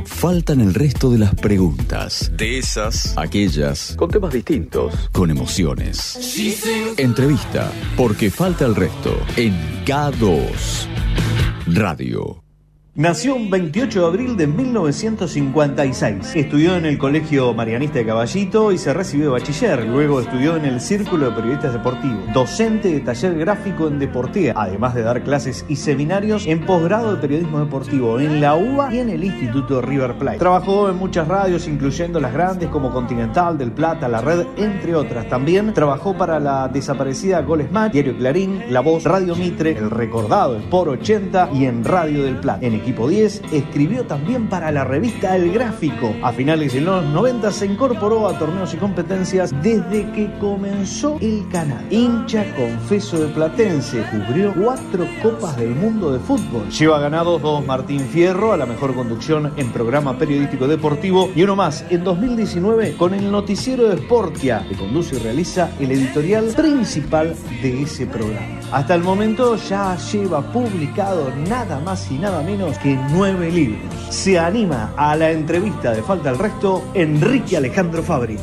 Faltan 0.05 0.61
el 0.61 0.73
resto 0.73 1.11
de 1.11 1.17
las 1.17 1.35
preguntas, 1.35 2.31
de 2.37 2.59
esas, 2.59 3.13
aquellas, 3.17 3.93
con 3.97 4.09
temas 4.09 4.31
distintos, 4.31 5.09
con 5.11 5.31
emociones. 5.31 6.17
Entrevista, 6.95 7.73
porque 7.97 8.31
falta 8.31 8.65
el 8.65 8.75
resto, 8.75 9.13
en 9.35 9.53
K2 9.83 10.87
Radio. 11.67 12.46
Nació 12.97 13.35
un 13.35 13.51
28 13.51 13.99
de 13.99 14.07
abril 14.07 14.37
de 14.37 14.47
1956. 14.47 16.35
Estudió 16.35 16.75
en 16.77 16.87
el 16.87 16.97
Colegio 16.97 17.53
Marianista 17.53 17.99
de 17.99 18.07
Caballito 18.07 18.71
y 18.71 18.79
se 18.79 18.91
recibió 18.91 19.25
de 19.25 19.31
bachiller. 19.33 19.85
Luego 19.85 20.19
estudió 20.19 20.55
en 20.55 20.65
el 20.65 20.81
Círculo 20.81 21.29
de 21.29 21.35
Periodistas 21.35 21.73
Deportivos. 21.73 22.33
Docente 22.33 22.91
de 22.91 23.01
taller 23.01 23.37
gráfico 23.37 23.87
en 23.87 23.99
Deportea, 23.99 24.55
además 24.57 24.95
de 24.95 25.03
dar 25.03 25.21
clases 25.21 25.63
y 25.69 25.75
seminarios 25.75 26.47
en 26.47 26.65
posgrado 26.65 27.13
de 27.13 27.21
periodismo 27.21 27.59
deportivo 27.59 28.19
en 28.19 28.41
la 28.41 28.55
UBA 28.55 28.91
y 28.91 28.97
en 28.97 29.11
el 29.11 29.23
Instituto 29.23 29.79
River 29.79 30.17
Plate. 30.17 30.39
Trabajó 30.39 30.89
en 30.89 30.95
muchas 30.95 31.27
radios, 31.27 31.67
incluyendo 31.67 32.19
las 32.19 32.33
grandes 32.33 32.67
como 32.69 32.91
Continental, 32.91 33.59
Del 33.59 33.73
Plata, 33.73 34.07
La 34.07 34.21
Red, 34.21 34.47
entre 34.57 34.95
otras. 34.95 35.29
También 35.29 35.71
trabajó 35.75 36.17
para 36.17 36.39
la 36.39 36.67
desaparecida 36.67 37.43
Goles 37.43 37.67
Diario 37.91 38.17
Clarín, 38.17 38.63
La 38.71 38.79
Voz, 38.79 39.03
Radio 39.03 39.35
Mitre, 39.35 39.77
el 39.77 39.91
recordado 39.91 40.57
Sport 40.57 41.01
80 41.01 41.49
y 41.53 41.65
en 41.65 41.83
Radio 41.83 42.23
del 42.23 42.37
Plata. 42.37 42.65
Equipo 42.87 43.09
10 43.09 43.41
escribió 43.51 44.05
también 44.05 44.47
para 44.47 44.71
la 44.71 44.85
revista 44.85 45.35
El 45.35 45.51
Gráfico. 45.51 46.15
A 46.23 46.31
finales 46.31 46.71
de 46.71 46.79
los 46.79 47.03
90 47.03 47.51
se 47.51 47.65
incorporó 47.65 48.29
a 48.29 48.39
torneos 48.39 48.73
y 48.73 48.77
competencias 48.77 49.53
desde 49.61 50.09
que 50.13 50.31
comenzó 50.39 51.17
el 51.19 51.45
canal. 51.49 51.85
Hincha 51.91 52.45
confeso 52.55 53.19
de 53.19 53.27
Platense, 53.33 54.05
cubrió 54.09 54.53
cuatro 54.53 55.05
Copas 55.21 55.57
del 55.57 55.75
Mundo 55.75 56.13
de 56.13 56.19
Fútbol. 56.19 56.69
Lleva 56.69 56.99
ganados 56.99 57.41
dos 57.41 57.65
Martín 57.65 57.99
Fierro 57.99 58.53
a 58.53 58.57
la 58.57 58.65
mejor 58.65 58.95
conducción 58.95 59.51
en 59.57 59.69
programa 59.73 60.17
periodístico 60.17 60.65
deportivo 60.65 61.29
y 61.35 61.43
uno 61.43 61.57
más 61.57 61.83
en 61.89 62.05
2019 62.05 62.95
con 62.95 63.13
el 63.13 63.29
noticiero 63.29 63.89
de 63.89 63.97
Sportia, 63.97 64.65
que 64.69 64.77
conduce 64.77 65.17
y 65.17 65.19
realiza 65.19 65.71
el 65.81 65.91
editorial 65.91 66.45
principal 66.55 67.35
de 67.61 67.81
ese 67.81 68.07
programa. 68.07 68.61
Hasta 68.71 68.95
el 68.95 69.01
momento 69.01 69.55
ya 69.55 69.95
lleva 69.95 70.41
publicado 70.51 71.31
nada 71.47 71.79
más 71.79 72.11
y 72.11 72.17
nada 72.17 72.41
menos 72.43 72.76
que 72.81 72.97
nueve 73.11 73.51
libros. 73.51 73.81
Se 74.09 74.39
anima 74.39 74.93
a 74.95 75.15
la 75.15 75.31
entrevista 75.31 75.91
de 75.91 76.01
Falta 76.01 76.29
el 76.29 76.37
Resto 76.37 76.91
Enrique 76.93 77.57
Alejandro 77.57 78.03
Fabri. 78.03 78.37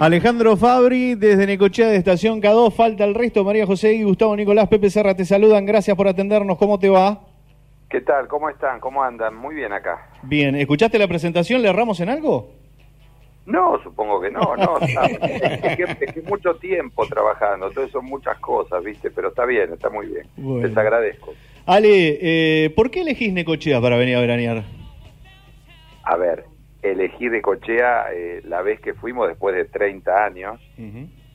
Alejandro 0.00 0.56
Fabri, 0.56 1.14
desde 1.14 1.46
Necochea 1.46 1.88
de 1.88 1.96
Estación 1.96 2.40
K2, 2.40 2.72
falta 2.72 3.04
el 3.04 3.14
resto. 3.14 3.44
María 3.44 3.66
José 3.66 3.92
y 3.92 4.02
Gustavo 4.02 4.34
Nicolás 4.34 4.66
Pepe 4.68 4.88
Serra 4.88 5.14
te 5.14 5.26
saludan. 5.26 5.66
Gracias 5.66 5.94
por 5.94 6.08
atendernos. 6.08 6.56
¿Cómo 6.56 6.78
te 6.78 6.88
va? 6.88 7.20
¿Qué 7.90 8.00
tal? 8.00 8.26
¿Cómo 8.28 8.48
están? 8.48 8.80
¿Cómo 8.80 9.02
andan? 9.02 9.34
Muy 9.34 9.54
bien 9.54 9.72
acá. 9.74 10.08
Bien, 10.22 10.54
¿escuchaste 10.54 10.98
la 10.98 11.06
presentación? 11.06 11.60
¿Le 11.60 11.68
erramos 11.68 12.00
en 12.00 12.08
algo? 12.08 12.59
No, 13.50 13.82
supongo 13.82 14.20
que 14.20 14.30
no, 14.30 14.56
no. 14.56 14.78
está- 14.80 15.06
es, 15.06 15.76
que, 15.76 15.82
es 16.04 16.12
que 16.14 16.22
mucho 16.22 16.54
tiempo 16.56 17.06
trabajando, 17.06 17.68
entonces 17.68 17.92
son 17.92 18.04
muchas 18.06 18.38
cosas, 18.38 18.82
¿viste? 18.84 19.10
Pero 19.10 19.28
está 19.28 19.44
bien, 19.44 19.72
está 19.72 19.90
muy 19.90 20.06
bien. 20.06 20.26
Bueno. 20.36 20.66
Les 20.68 20.76
agradezco. 20.76 21.34
Ale, 21.66 22.18
eh, 22.20 22.70
¿por 22.70 22.90
qué 22.90 23.02
elegís 23.02 23.32
Necochea 23.32 23.80
para 23.80 23.96
venir 23.96 24.16
a 24.16 24.20
veranear? 24.20 24.64
A 26.04 26.16
ver, 26.16 26.44
elegí 26.82 27.28
de 27.28 27.42
Cochea 27.42 28.06
eh, 28.12 28.40
la 28.44 28.62
vez 28.62 28.80
que 28.80 28.94
fuimos 28.94 29.28
después 29.28 29.54
de 29.54 29.64
30 29.66 30.24
años, 30.24 30.60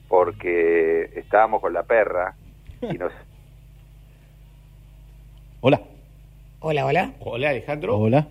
porque 0.08 1.10
estábamos 1.14 1.60
con 1.60 1.72
la 1.72 1.84
perra 1.84 2.34
y 2.82 2.98
nos... 2.98 3.12
Hola. 5.60 5.80
Hola, 6.60 6.86
hola. 6.86 7.12
Hola, 7.20 7.50
Alejandro. 7.50 7.96
Hola. 7.98 8.28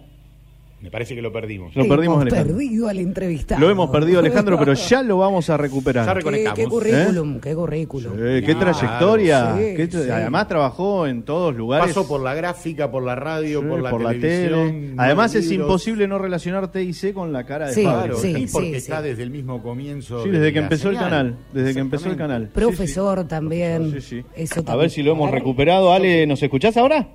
Me 0.86 0.92
parece 0.92 1.16
que 1.16 1.22
lo 1.24 1.32
perdimos. 1.34 1.76
Lo 1.76 1.88
perdimos, 1.88 2.18
Hemos 2.18 2.22
Alejandro. 2.32 2.58
perdido 2.58 2.88
al 2.88 3.00
entrevistado. 3.00 3.60
Lo 3.60 3.72
hemos 3.72 3.90
perdido, 3.90 4.20
Alejandro, 4.20 4.60
pero 4.60 4.74
ya 4.76 5.02
lo 5.02 5.18
vamos 5.18 5.50
a 5.50 5.58
recuperar. 5.58 6.06
Ya 6.06 6.12
Qué, 6.14 6.20
reconectamos. 6.20 6.60
qué 6.60 6.66
currículum, 6.68 7.40
qué 7.40 7.56
currículum. 7.56 8.14
Eh, 8.20 8.44
qué 8.46 8.56
Claro. 8.56 8.72
trayectoria. 8.78 9.56
Sí, 9.58 9.64
Qué 9.76 9.90
tra- 9.90 10.04
sí. 10.06 10.10
Además 10.12 10.48
trabajó 10.48 11.08
en 11.08 11.24
todos 11.24 11.56
lugares. 11.56 11.88
Pasó 11.88 12.08
por 12.08 12.22
la 12.22 12.36
gráfica, 12.36 12.92
por 12.92 13.02
la 13.04 13.16
radio, 13.16 13.62
Sí, 13.62 13.68
por 13.68 13.82
la 13.82 14.12
tele. 14.12 14.20
televisión. 14.20 14.94
Además 15.00 15.34
no 15.34 15.40
es 15.40 15.48
libros. 15.50 15.68
imposible 15.70 16.08
no 16.08 16.20
relacionar 16.20 16.72
TIC 16.72 17.14
con 17.14 17.34
la 17.34 17.46
cara 17.48 17.70
de 17.70 17.74
Sí. 17.74 17.82
Claro, 17.82 18.16
sí, 18.18 18.34
sí, 18.36 18.48
porque 18.54 18.70
sí, 18.70 18.76
está 18.76 19.02
sí. 19.02 19.08
desde 19.08 19.24
el 19.24 19.32
mismo 19.32 19.64
comienzo. 19.64 20.22
Sí, 20.24 20.30
de 20.30 20.38
desde 20.38 20.54
que 20.54 20.60
la 20.60 20.66
empezó 20.68 20.90
el 20.90 20.96
señal. 20.98 21.10
canal. 21.10 21.38
Desde 21.52 21.74
que 21.74 21.80
empezó 21.80 22.10
el 22.12 22.16
canal. 22.16 22.50
Profesor 22.54 23.28
también. 23.28 23.92
Sí, 23.94 24.02
sí. 24.02 24.24
Eso 24.36 24.60
A 24.60 24.64
también. 24.64 24.80
ver 24.82 24.90
si 24.92 25.02
lo 25.02 25.14
hemos 25.14 25.32
recuperado. 25.32 25.92
Ale, 25.92 26.28
¿nos 26.28 26.44
escuchás 26.44 26.78
ahora? 26.78 27.08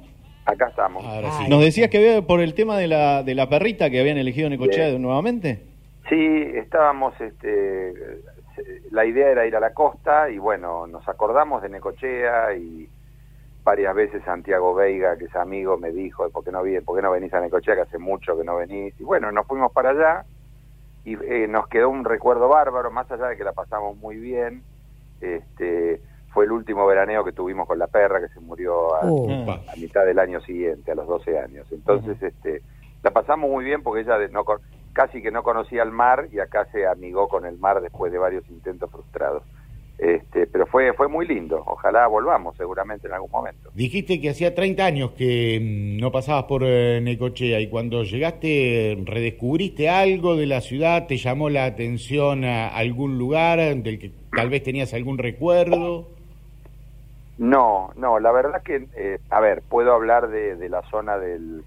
Acá 0.50 0.68
estamos. 0.68 1.04
Ahora 1.04 1.30
sí. 1.32 1.42
Ay. 1.44 1.50
Nos 1.50 1.60
decías 1.60 1.90
que 1.90 1.98
había 1.98 2.22
por 2.22 2.40
el 2.40 2.54
tema 2.54 2.76
de 2.76 2.88
la, 2.88 3.22
de 3.22 3.34
la 3.34 3.48
perrita 3.48 3.90
que 3.90 4.00
habían 4.00 4.18
elegido 4.18 4.48
Necochea 4.48 4.88
Bien. 4.88 5.02
nuevamente. 5.02 5.62
Sí, 6.08 6.42
estábamos, 6.54 7.18
este, 7.20 8.22
la 8.90 9.04
idea 9.04 9.30
era 9.30 9.46
ir 9.46 9.54
a 9.54 9.60
la 9.60 9.72
costa 9.72 10.28
y 10.28 10.38
bueno, 10.38 10.86
nos 10.86 11.08
acordamos 11.08 11.62
de 11.62 11.68
Necochea 11.68 12.54
y 12.54 12.88
varias 13.62 13.94
veces 13.94 14.22
Santiago 14.24 14.74
Veiga, 14.74 15.16
que 15.16 15.26
es 15.26 15.36
amigo, 15.36 15.76
me 15.78 15.92
dijo, 15.92 16.28
¿por 16.30 16.44
qué 16.44 16.50
no, 16.50 16.62
por 16.84 16.96
qué 16.96 17.02
no 17.02 17.12
venís 17.12 17.32
a 17.32 17.40
Necochea? 17.40 17.76
Que 17.76 17.82
hace 17.82 17.98
mucho 17.98 18.36
que 18.36 18.44
no 18.44 18.56
venís. 18.56 18.94
Y 18.98 19.04
bueno, 19.04 19.30
nos 19.30 19.46
fuimos 19.46 19.70
para 19.72 19.90
allá 19.90 20.24
y 21.04 21.14
eh, 21.14 21.46
nos 21.48 21.68
quedó 21.68 21.90
un 21.90 22.04
recuerdo 22.04 22.48
bárbaro, 22.48 22.90
más 22.90 23.10
allá 23.10 23.28
de 23.28 23.36
que 23.36 23.44
la 23.44 23.52
pasamos 23.52 23.96
muy 23.96 24.16
bien. 24.16 24.62
Este, 25.20 26.00
fue 26.32 26.44
el 26.44 26.52
último 26.52 26.86
veraneo 26.86 27.24
que 27.24 27.32
tuvimos 27.32 27.66
con 27.66 27.78
la 27.78 27.86
perra 27.86 28.20
que 28.20 28.28
se 28.28 28.40
murió 28.40 28.94
a, 28.94 29.00
Oh. 29.02 29.28
A 29.50 29.76
mitad 29.76 30.04
del 30.04 30.18
año 30.18 30.40
siguiente, 30.40 30.92
a 30.92 30.94
los 30.94 31.06
12 31.06 31.38
años. 31.38 31.66
Entonces, 31.72 32.22
este, 32.22 32.62
la 33.02 33.10
pasamos 33.10 33.50
muy 33.50 33.64
bien 33.64 33.82
porque 33.82 34.02
ella 34.02 34.16
no, 34.30 34.44
casi 34.92 35.22
que 35.22 35.30
no 35.30 35.42
conocía 35.42 35.82
el 35.82 35.90
mar 35.90 36.28
y 36.32 36.38
acá 36.38 36.66
se 36.72 36.86
amigó 36.86 37.28
con 37.28 37.46
el 37.46 37.58
mar 37.58 37.80
después 37.80 38.12
de 38.12 38.18
varios 38.18 38.48
intentos 38.48 38.90
frustrados. 38.90 39.42
Este, 39.98 40.46
pero 40.46 40.66
fue 40.66 40.94
fue 40.94 41.08
muy 41.08 41.26
lindo. 41.26 41.62
Ojalá 41.66 42.06
volvamos 42.06 42.56
seguramente 42.56 43.06
en 43.06 43.12
algún 43.12 43.30
momento. 43.30 43.70
Dijiste 43.74 44.18
que 44.18 44.30
hacía 44.30 44.54
30 44.54 44.82
años 44.82 45.10
que 45.10 45.58
mm, 45.60 46.00
no 46.00 46.10
pasabas 46.10 46.44
por 46.44 46.62
eh, 46.64 47.00
Necochea 47.02 47.60
y 47.60 47.68
cuando 47.68 48.02
llegaste 48.02 48.96
redescubriste 49.04 49.90
algo 49.90 50.36
de 50.36 50.46
la 50.46 50.62
ciudad, 50.62 51.06
te 51.06 51.18
llamó 51.18 51.50
la 51.50 51.66
atención 51.66 52.46
a 52.46 52.68
algún 52.68 53.18
lugar 53.18 53.58
del 53.58 53.98
que 53.98 54.10
tal 54.34 54.48
vez 54.48 54.62
tenías 54.62 54.94
algún 54.94 55.18
recuerdo. 55.18 56.08
No, 57.40 57.90
no, 57.96 58.18
la 58.20 58.32
verdad 58.32 58.62
que, 58.62 58.86
eh, 58.94 59.18
a 59.30 59.40
ver, 59.40 59.62
puedo 59.62 59.94
hablar 59.94 60.28
de, 60.28 60.56
de 60.56 60.68
la 60.68 60.82
zona 60.90 61.16
del, 61.18 61.62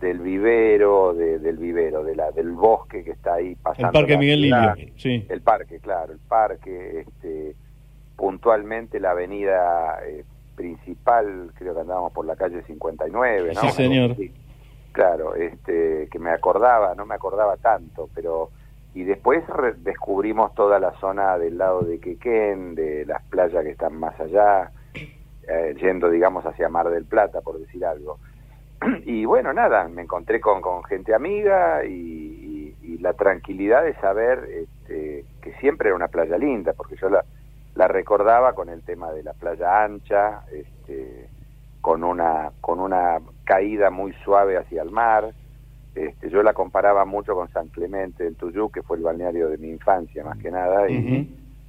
del 0.00 0.18
vivero, 0.18 1.12
de- 1.12 1.38
del 1.38 1.58
vivero, 1.58 2.02
de 2.02 2.16
la, 2.16 2.30
del 2.32 2.52
bosque 2.52 3.04
que 3.04 3.10
está 3.10 3.34
ahí 3.34 3.54
pasando. 3.56 3.88
El 3.88 3.92
Parque 3.92 4.16
Miguel. 4.16 4.40
Lilio. 4.40 4.74
Sí. 4.96 5.26
El 5.28 5.42
parque, 5.42 5.78
claro, 5.78 6.14
el 6.14 6.18
parque, 6.20 7.00
este, 7.00 7.54
puntualmente 8.16 8.98
la 8.98 9.10
avenida 9.10 9.98
eh, 10.06 10.24
principal, 10.56 11.50
creo 11.54 11.74
que 11.74 11.80
andábamos 11.80 12.12
por 12.12 12.24
la 12.24 12.36
calle 12.36 12.62
59, 12.62 13.52
¿no? 13.54 13.60
Sí, 13.60 13.68
señor. 13.72 14.16
Sí. 14.16 14.32
Claro, 14.92 15.34
este, 15.34 16.08
que 16.10 16.18
me 16.18 16.30
acordaba, 16.30 16.94
no 16.94 17.04
me 17.06 17.14
acordaba 17.14 17.56
tanto, 17.58 18.08
pero 18.14 18.48
y 18.94 19.04
después 19.04 19.46
re- 19.48 19.74
descubrimos 19.74 20.54
toda 20.54 20.80
la 20.80 20.92
zona 20.98 21.38
del 21.38 21.58
lado 21.58 21.82
de 21.82 22.00
Quequén, 22.00 22.74
de 22.74 23.04
las 23.06 23.22
playas 23.24 23.62
que 23.62 23.70
están 23.70 23.94
más 24.00 24.18
allá, 24.18 24.72
eh, 25.48 25.74
yendo, 25.80 26.10
digamos, 26.10 26.44
hacia 26.44 26.68
Mar 26.68 26.90
del 26.90 27.04
Plata, 27.04 27.40
por 27.40 27.58
decir 27.58 27.84
algo. 27.84 28.18
Y 29.04 29.24
bueno, 29.24 29.52
nada, 29.52 29.88
me 29.88 30.02
encontré 30.02 30.40
con, 30.40 30.60
con 30.60 30.82
gente 30.84 31.14
amiga 31.14 31.84
y, 31.84 32.38
la 33.00 33.14
tranquilidad 33.14 33.82
de 33.82 33.94
saber 33.94 34.46
este, 34.52 35.24
que 35.40 35.54
siempre 35.54 35.88
era 35.88 35.96
una 35.96 36.08
playa 36.08 36.36
linda, 36.36 36.74
porque 36.74 36.96
yo 36.96 37.08
la, 37.08 37.88
recordaba 37.88 38.52
con 38.52 38.68
el 38.68 38.82
tema 38.82 39.10
de 39.10 39.22
la 39.22 39.32
playa 39.32 39.84
ancha, 39.84 40.42
este, 40.52 41.26
con 41.80 42.04
una 42.04 42.50
con 42.60 42.78
una 42.78 43.18
caída 43.44 43.88
muy 43.88 44.12
suave 44.22 44.58
hacia 44.58 44.82
el 44.82 44.90
mar. 44.90 45.32
Este, 45.94 46.28
yo 46.28 46.42
la 46.42 46.52
comparaba 46.52 47.06
mucho 47.06 47.34
con 47.34 47.48
San 47.48 47.68
Clemente 47.68 48.24
del 48.24 48.36
Tuyú, 48.36 48.70
que 48.70 48.82
fue 48.82 48.98
el 48.98 49.02
balneario 49.02 49.48
de 49.48 49.56
mi 49.56 49.70
infancia 49.70 50.22
más 50.22 50.36
que 50.36 50.50
nada, 50.50 50.86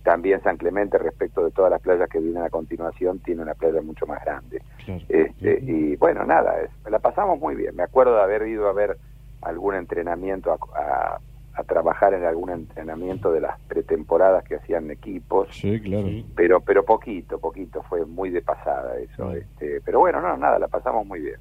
también 0.04 0.42
San 0.44 0.58
Clemente 0.58 0.98
respecto 0.98 1.44
de 1.44 1.52
todas 1.52 1.72
las 1.72 1.82
playas 1.82 2.10
que 2.10 2.20
vienen 2.20 2.44
a 2.44 2.50
continuación 2.50 3.20
tiene 3.20 3.42
una 3.42 3.54
playa 3.54 3.82
mucho 3.82 4.06
más 4.08 4.24
grande. 4.26 4.62
Este, 5.10 5.60
y 5.62 5.96
bueno, 5.98 6.26
nada, 6.26 6.60
es- 6.62 6.72
la 6.92 7.00
pasamos 7.00 7.40
muy 7.40 7.56
bien. 7.56 7.76
Me 7.76 7.84
acuerdo 7.84 8.16
de 8.16 8.22
haber 8.24 8.48
ido 8.48 8.68
a 8.68 8.74
ver 8.74 8.98
algún 9.42 9.76
entrenamiento, 9.76 10.52
a, 10.52 10.58
a- 10.82 11.20
a 11.54 11.64
trabajar 11.64 12.14
en 12.14 12.24
algún 12.24 12.50
entrenamiento 12.50 13.32
de 13.32 13.42
las 13.42 13.60
pretemporadas 13.68 14.44
que 14.44 14.56
hacían 14.56 14.90
equipos. 14.92 15.50
Sí, 15.52 15.80
claro. 15.80 16.08
Pero, 16.36 16.62
pero 16.62 16.86
poquito, 16.86 17.40
poquito, 17.40 17.84
fue 17.84 18.06
muy 18.06 18.30
de 18.30 18.42
pasada 18.42 18.98
eso. 19.00 19.32
Este, 19.34 19.82
pero 19.82 20.00
bueno, 20.00 20.22
no, 20.22 20.38
nada, 20.38 20.60
la 20.60 20.68
pasamos 20.68 21.06
muy 21.06 21.20
bien. 21.20 21.36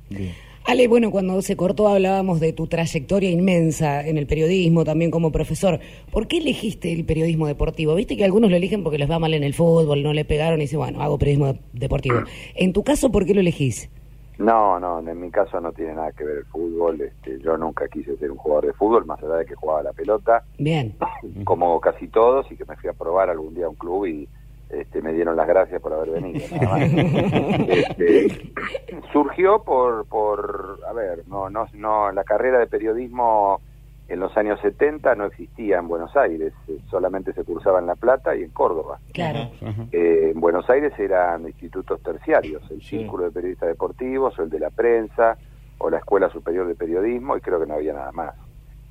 Ale, 0.67 0.89
bueno, 0.89 1.11
cuando 1.11 1.41
se 1.43 1.57
cortó 1.57 1.89
hablábamos 1.89 2.39
de 2.39 2.53
tu 2.53 2.67
trayectoria 2.67 3.31
inmensa 3.31 4.07
en 4.07 4.19
el 4.19 4.27
periodismo, 4.27 4.85
también 4.85 5.11
como 5.11 5.33
profesor. 5.33 5.81
¿Por 6.13 6.29
qué 6.29 6.39
elegiste 6.39 6.93
el 6.93 7.05
periodismo 7.05 7.47
deportivo? 7.47 7.95
Viste 7.95 8.17
que 8.17 8.25
algunos 8.25 8.51
lo 8.51 8.57
eligen 8.57 8.83
porque 8.83 8.99
les 8.99 9.11
va 9.11 9.19
mal 9.19 9.35
en 9.35 9.43
el 9.43 9.55
fútbol, 9.55 10.03
no 10.03 10.13
le 10.13 10.25
pegaron 10.25 10.61
y 10.61 10.65
dicen, 10.65 10.79
bueno, 10.79 11.03
hago 11.03 11.19
periodismo 11.19 11.59
deportivo. 11.73 12.23
En 12.55 12.73
tu 12.73 12.85
caso, 12.85 13.11
¿por 13.11 13.25
qué 13.25 13.35
lo 13.35 13.41
elegís? 13.41 13.91
No, 14.41 14.81
no, 14.81 15.01
en 15.01 15.21
mi 15.21 15.31
caso 15.31 15.61
no 15.61 15.71
tiene 15.73 15.95
nada 15.95 16.13
que 16.13 16.25
ver 16.25 16.39
el 16.39 16.45
fútbol. 16.47 17.01
Este, 17.01 17.39
yo 17.41 17.59
nunca 17.59 17.87
quise 17.89 18.17
ser 18.17 18.31
un 18.31 18.39
jugador 18.39 18.67
de 18.67 18.73
fútbol, 18.73 19.05
más 19.05 19.23
allá 19.23 19.37
de 19.37 19.45
que 19.45 19.55
jugaba 19.55 19.83
la 19.83 19.93
pelota, 19.93 20.45
Bien. 20.59 20.97
como 21.45 21.79
casi 21.81 22.09
todos, 22.09 22.51
y 22.51 22.57
que 22.57 22.65
me 22.65 22.77
fui 22.77 22.89
a 22.89 22.95
probar 22.95 23.29
algún 23.29 23.55
día 23.55 23.67
a 23.67 23.69
un 23.69 23.75
club 23.77 24.07
y 24.07 24.29
este, 24.71 25.03
me 25.03 25.13
dieron 25.13 25.37
las 25.37 25.47
gracias 25.47 25.83
por 25.83 25.93
haber 25.93 26.11
venido. 26.11 26.41
nada 26.59 26.79
más. 26.79 26.91
Este, 27.69 28.53
surgió 29.13 29.63
por, 29.63 30.07
por, 30.07 30.81
a 30.89 30.93
ver, 30.93 31.29
no, 31.29 31.51
no, 31.51 31.67
no, 31.75 32.11
la 32.11 32.25
carrera 32.25 32.59
de 32.59 32.67
periodismo 32.67 33.61
en 34.11 34.19
los 34.19 34.37
años 34.37 34.59
70 34.61 35.15
no 35.15 35.27
existía 35.27 35.79
en 35.79 35.87
Buenos 35.87 36.17
Aires, 36.17 36.53
eh, 36.67 36.81
solamente 36.91 37.33
se 37.33 37.45
cursaba 37.45 37.79
en 37.79 37.87
La 37.87 37.95
Plata 37.95 38.35
y 38.35 38.43
en 38.43 38.51
Córdoba. 38.51 38.99
Claro. 39.13 39.51
Eh, 39.93 40.33
en 40.35 40.41
Buenos 40.41 40.69
Aires 40.69 40.93
eran 40.99 41.47
institutos 41.47 42.03
terciarios, 42.03 42.69
el 42.73 42.83
Círculo 42.83 43.25
de 43.25 43.31
Periodistas 43.31 43.69
Deportivos, 43.69 44.37
o 44.37 44.43
el 44.43 44.51
de 44.51 44.59
la 44.59 44.71
Prensa, 44.71 45.39
o 45.79 45.89
la 45.89 45.99
Escuela 45.99 46.29
Superior 46.29 46.67
de 46.67 46.75
Periodismo, 46.75 47.37
y 47.37 47.41
creo 47.41 47.61
que 47.61 47.67
no 47.67 47.75
había 47.75 47.93
nada 47.93 48.11
más. 48.11 48.35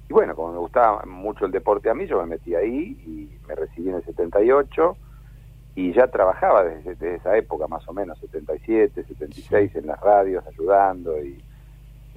Y 0.09 0.13
bueno, 0.13 0.33
como 0.35 0.53
me 0.53 0.59
gustaba 0.59 1.03
mucho 1.05 1.45
el 1.45 1.51
deporte 1.51 1.89
a 1.89 1.93
mí, 1.93 2.07
yo 2.07 2.21
me 2.21 2.37
metí 2.37 2.55
ahí 2.55 2.97
y 3.05 3.29
me 3.45 3.55
recibí 3.55 3.89
en 3.89 3.95
el 3.95 4.05
78 4.05 4.95
y 5.75 5.91
ya 5.91 6.07
trabajaba 6.07 6.63
desde, 6.63 6.95
desde 6.95 7.15
esa 7.15 7.37
época, 7.37 7.67
más 7.67 7.85
o 7.89 7.93
menos, 7.93 8.17
77, 8.19 9.03
76, 9.03 9.75
en 9.75 9.87
las 9.87 9.99
radios, 9.99 10.47
ayudando 10.47 11.21
y 11.21 11.43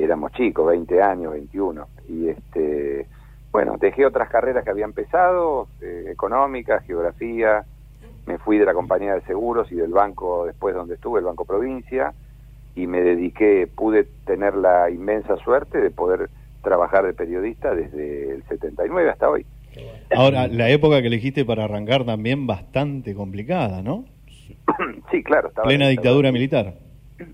éramos 0.04 0.32
chicos, 0.32 0.66
20 0.66 1.02
años, 1.02 1.32
21. 1.32 1.86
Y 2.08 2.28
este, 2.28 3.06
bueno, 3.50 3.76
dejé 3.78 4.06
otras 4.06 4.28
carreras 4.28 4.64
que 4.64 4.70
había 4.70 4.84
empezado, 4.84 5.68
eh, 5.80 6.06
económicas, 6.10 6.84
geografía, 6.84 7.64
me 8.26 8.38
fui 8.38 8.58
de 8.58 8.64
la 8.64 8.74
compañía 8.74 9.14
de 9.14 9.22
seguros 9.22 9.70
y 9.72 9.76
del 9.76 9.92
banco 9.92 10.46
después 10.46 10.74
donde 10.74 10.94
estuve, 10.94 11.20
el 11.20 11.26
Banco 11.26 11.44
Provincia, 11.44 12.14
y 12.74 12.86
me 12.86 13.02
dediqué, 13.02 13.66
pude 13.66 14.04
tener 14.24 14.54
la 14.54 14.90
inmensa 14.90 15.36
suerte 15.36 15.80
de 15.80 15.90
poder 15.90 16.30
trabajar 16.62 17.04
de 17.04 17.12
periodista 17.12 17.74
desde 17.74 18.30
el 18.36 18.44
79 18.44 19.10
hasta 19.10 19.28
hoy. 19.28 19.44
Ahora, 20.14 20.48
la 20.48 20.68
época 20.70 21.00
que 21.00 21.08
elegiste 21.08 21.44
para 21.44 21.64
arrancar 21.64 22.04
también 22.04 22.46
bastante 22.46 23.14
complicada, 23.14 23.82
¿no? 23.82 24.04
sí, 25.10 25.22
claro, 25.22 25.48
estaba 25.48 25.66
Plena 25.66 25.88
dictadura 25.88 26.30
militar. 26.30 26.74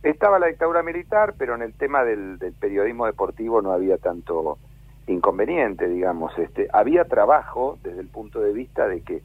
Estaba 0.03 0.39
la 0.39 0.47
dictadura 0.49 0.83
militar, 0.83 1.35
pero 1.39 1.55
en 1.55 1.63
el 1.63 1.75
tema 1.75 2.05
del, 2.05 2.39
del 2.39 2.53
periodismo 2.53 3.07
deportivo 3.07 3.63
no 3.63 3.73
había 3.73 3.99
tanto 3.99 4.59
inconveniente, 5.07 5.89
digamos. 5.89 6.37
Este, 6.39 6.69
había 6.73 7.05
trabajo 7.05 7.79
desde 7.83 8.01
el 8.01 8.09
punto 8.09 8.41
de 8.41 8.53
vista 8.53 8.87
de 8.89 9.03
que 9.03 9.23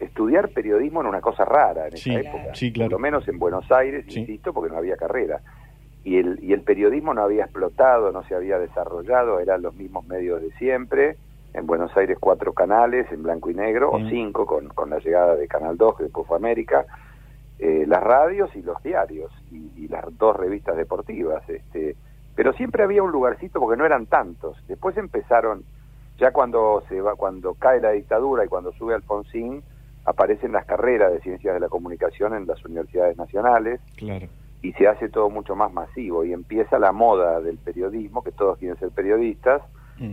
estudiar 0.00 0.50
periodismo 0.50 1.00
era 1.00 1.08
una 1.08 1.20
cosa 1.20 1.44
rara 1.44 1.86
en 1.88 1.96
Sí, 1.96 2.10
esa 2.14 2.28
época, 2.28 2.54
sí, 2.54 2.72
claro. 2.72 2.90
por 2.90 3.00
lo 3.00 3.02
menos 3.02 3.28
en 3.28 3.38
Buenos 3.38 3.70
Aires, 3.70 4.04
insisto, 4.16 4.52
porque 4.52 4.70
no 4.72 4.78
había 4.78 4.96
carrera. 4.96 5.40
Y 6.04 6.18
el, 6.18 6.38
y 6.42 6.52
el 6.52 6.60
periodismo 6.62 7.14
no 7.14 7.22
había 7.22 7.44
explotado, 7.44 8.12
no 8.12 8.22
se 8.24 8.34
había 8.34 8.58
desarrollado, 8.58 9.40
eran 9.40 9.62
los 9.62 9.74
mismos 9.74 10.06
medios 10.06 10.42
de 10.42 10.50
siempre. 10.52 11.16
En 11.54 11.66
Buenos 11.66 11.96
Aires 11.96 12.18
cuatro 12.20 12.52
canales 12.52 13.10
en 13.12 13.22
blanco 13.22 13.48
y 13.48 13.54
negro, 13.54 13.90
o 13.90 13.98
cinco 14.08 14.44
con, 14.44 14.68
con 14.68 14.90
la 14.90 14.98
llegada 14.98 15.36
de 15.36 15.46
Canal 15.48 15.76
2, 15.76 15.96
que 15.96 16.02
después 16.04 16.26
fue 16.26 16.36
América, 16.36 16.84
eh, 17.58 17.84
las 17.86 18.02
radios 18.02 18.54
y 18.56 18.62
los 18.62 18.82
diarios, 18.82 19.30
y, 19.50 19.70
y 19.76 19.88
las 19.88 20.04
dos 20.18 20.36
revistas 20.36 20.76
deportivas. 20.76 21.48
Este, 21.48 21.96
pero 22.34 22.52
siempre 22.52 22.82
había 22.82 23.02
un 23.02 23.12
lugarcito 23.12 23.60
porque 23.60 23.76
no 23.78 23.86
eran 23.86 24.06
tantos. 24.06 24.56
Después 24.66 24.96
empezaron, 24.96 25.62
ya 26.18 26.32
cuando 26.32 26.82
se 26.88 27.00
va, 27.00 27.14
cuando 27.14 27.54
cae 27.54 27.80
la 27.80 27.90
dictadura 27.92 28.44
y 28.44 28.48
cuando 28.48 28.72
sube 28.72 28.94
Alfonsín, 28.94 29.62
aparecen 30.04 30.52
las 30.52 30.66
carreras 30.66 31.12
de 31.12 31.20
ciencias 31.20 31.54
de 31.54 31.60
la 31.60 31.68
comunicación 31.68 32.34
en 32.34 32.46
las 32.46 32.62
universidades 32.64 33.16
nacionales 33.16 33.80
Claro. 33.96 34.26
y 34.60 34.72
se 34.74 34.86
hace 34.86 35.08
todo 35.08 35.30
mucho 35.30 35.56
más 35.56 35.72
masivo 35.72 36.24
y 36.24 36.32
empieza 36.32 36.78
la 36.78 36.92
moda 36.92 37.40
del 37.40 37.56
periodismo, 37.56 38.22
que 38.22 38.32
todos 38.32 38.58
quieren 38.58 38.78
ser 38.78 38.90
periodistas, 38.90 39.62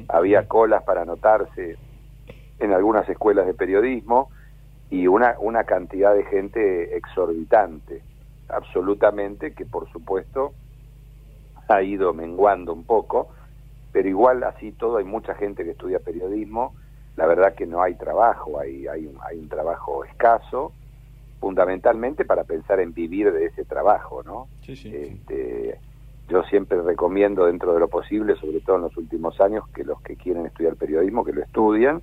había 0.07 0.47
colas 0.47 0.83
para 0.83 1.01
anotarse 1.01 1.75
en 2.59 2.71
algunas 2.71 3.09
escuelas 3.09 3.47
de 3.47 3.53
periodismo 3.55 4.29
y 4.91 5.07
una, 5.07 5.35
una 5.39 5.63
cantidad 5.63 6.13
de 6.13 6.25
gente 6.25 6.97
exorbitante, 6.97 8.03
absolutamente, 8.49 9.53
que 9.53 9.65
por 9.65 9.89
supuesto 9.89 10.53
ha 11.69 11.81
ido 11.81 12.13
menguando 12.13 12.73
un 12.73 12.83
poco, 12.83 13.29
pero 13.93 14.09
igual 14.09 14.43
así 14.43 14.73
todo 14.73 14.97
hay 14.97 15.05
mucha 15.05 15.33
gente 15.33 15.63
que 15.63 15.71
estudia 15.71 15.99
periodismo, 15.99 16.75
la 17.15 17.25
verdad 17.25 17.55
que 17.55 17.65
no 17.65 17.81
hay 17.81 17.95
trabajo, 17.95 18.59
hay, 18.59 18.87
hay, 18.87 19.07
un, 19.07 19.17
hay 19.23 19.39
un 19.39 19.47
trabajo 19.47 20.03
escaso, 20.03 20.73
fundamentalmente 21.39 22.25
para 22.25 22.43
pensar 22.43 22.81
en 22.81 22.93
vivir 22.93 23.31
de 23.31 23.45
ese 23.45 23.63
trabajo, 23.63 24.23
¿no? 24.23 24.47
Este, 24.67 25.79
yo 26.27 26.43
siempre 26.43 26.81
recomiendo 26.81 27.45
dentro 27.45 27.73
de 27.73 27.79
lo 27.79 27.87
posible, 27.87 28.35
sobre 28.35 28.59
todo 28.59 28.75
en 28.75 28.81
los 28.83 28.97
últimos 28.97 29.39
años, 29.39 29.67
que 29.69 29.85
los 29.85 30.01
que 30.01 30.17
quieren 30.17 30.45
estudiar 30.45 30.75
periodismo, 30.75 31.23
que 31.23 31.33
lo 31.33 31.41
estudien, 31.41 32.01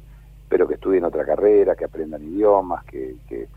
pero 0.48 0.66
que 0.68 0.74
estudien 0.74 1.04
otra 1.04 1.24
carrera, 1.26 1.76
que 1.76 1.84
aprendan 1.84 2.24
idiomas, 2.24 2.84
que, 2.84 3.20
que 3.26 3.48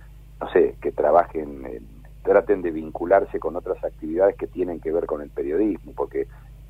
no 0.41 0.49
sé, 0.51 0.77
que 0.81 0.91
trabajen, 0.91 1.65
en- 1.65 2.03
traten 2.23 2.61
de 2.61 2.71
vincularse 2.71 3.39
con 3.39 3.55
otras 3.55 3.83
actividades 3.83 4.35
que 4.37 4.47
tienen 4.47 4.79
que 4.79 4.91
ver 4.91 5.05
con 5.07 5.21
el 5.21 5.31
periodismo, 5.31 5.93
porque 5.95 6.27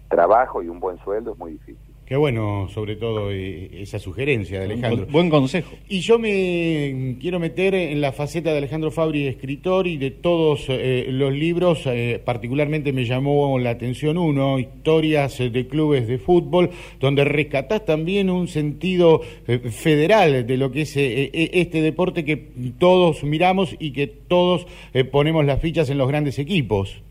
trabajo 0.09 0.61
y 0.63 0.69
un 0.69 0.79
buen 0.79 0.97
sueldo 0.99 1.31
es 1.33 1.37
muy 1.37 1.53
difícil. 1.53 1.90
Qué 2.11 2.17
bueno, 2.17 2.67
sobre 2.73 2.97
todo, 2.97 3.31
eh, 3.31 3.69
esa 3.71 3.97
sugerencia 3.97 4.59
de 4.59 4.65
Alejandro. 4.65 5.07
Buen 5.09 5.29
consejo. 5.29 5.77
Y 5.87 6.01
yo 6.01 6.19
me 6.19 7.15
quiero 7.21 7.39
meter 7.39 7.73
en 7.73 8.01
la 8.01 8.11
faceta 8.11 8.51
de 8.51 8.57
Alejandro 8.57 8.91
Fabri, 8.91 9.27
escritor, 9.27 9.87
y 9.87 9.95
de 9.95 10.11
todos 10.11 10.65
eh, 10.67 11.05
los 11.07 11.31
libros, 11.31 11.83
eh, 11.85 12.21
particularmente 12.21 12.91
me 12.91 13.05
llamó 13.05 13.57
la 13.59 13.69
atención 13.69 14.17
uno, 14.17 14.59
Historias 14.59 15.37
de 15.37 15.67
Clubes 15.67 16.05
de 16.05 16.17
Fútbol, 16.17 16.71
donde 16.99 17.23
rescatás 17.23 17.85
también 17.85 18.29
un 18.29 18.49
sentido 18.49 19.21
eh, 19.47 19.59
federal 19.59 20.45
de 20.45 20.57
lo 20.57 20.69
que 20.69 20.81
es 20.81 20.97
este 20.97 21.81
deporte 21.81 22.25
que 22.25 22.35
todos 22.77 23.23
miramos 23.23 23.73
y 23.79 23.91
que 23.91 24.07
todos 24.07 24.67
ponemos 25.13 25.45
las 25.45 25.61
fichas 25.61 25.89
en 25.89 25.97
los 25.97 26.09
grandes 26.09 26.39
equipos. 26.39 27.01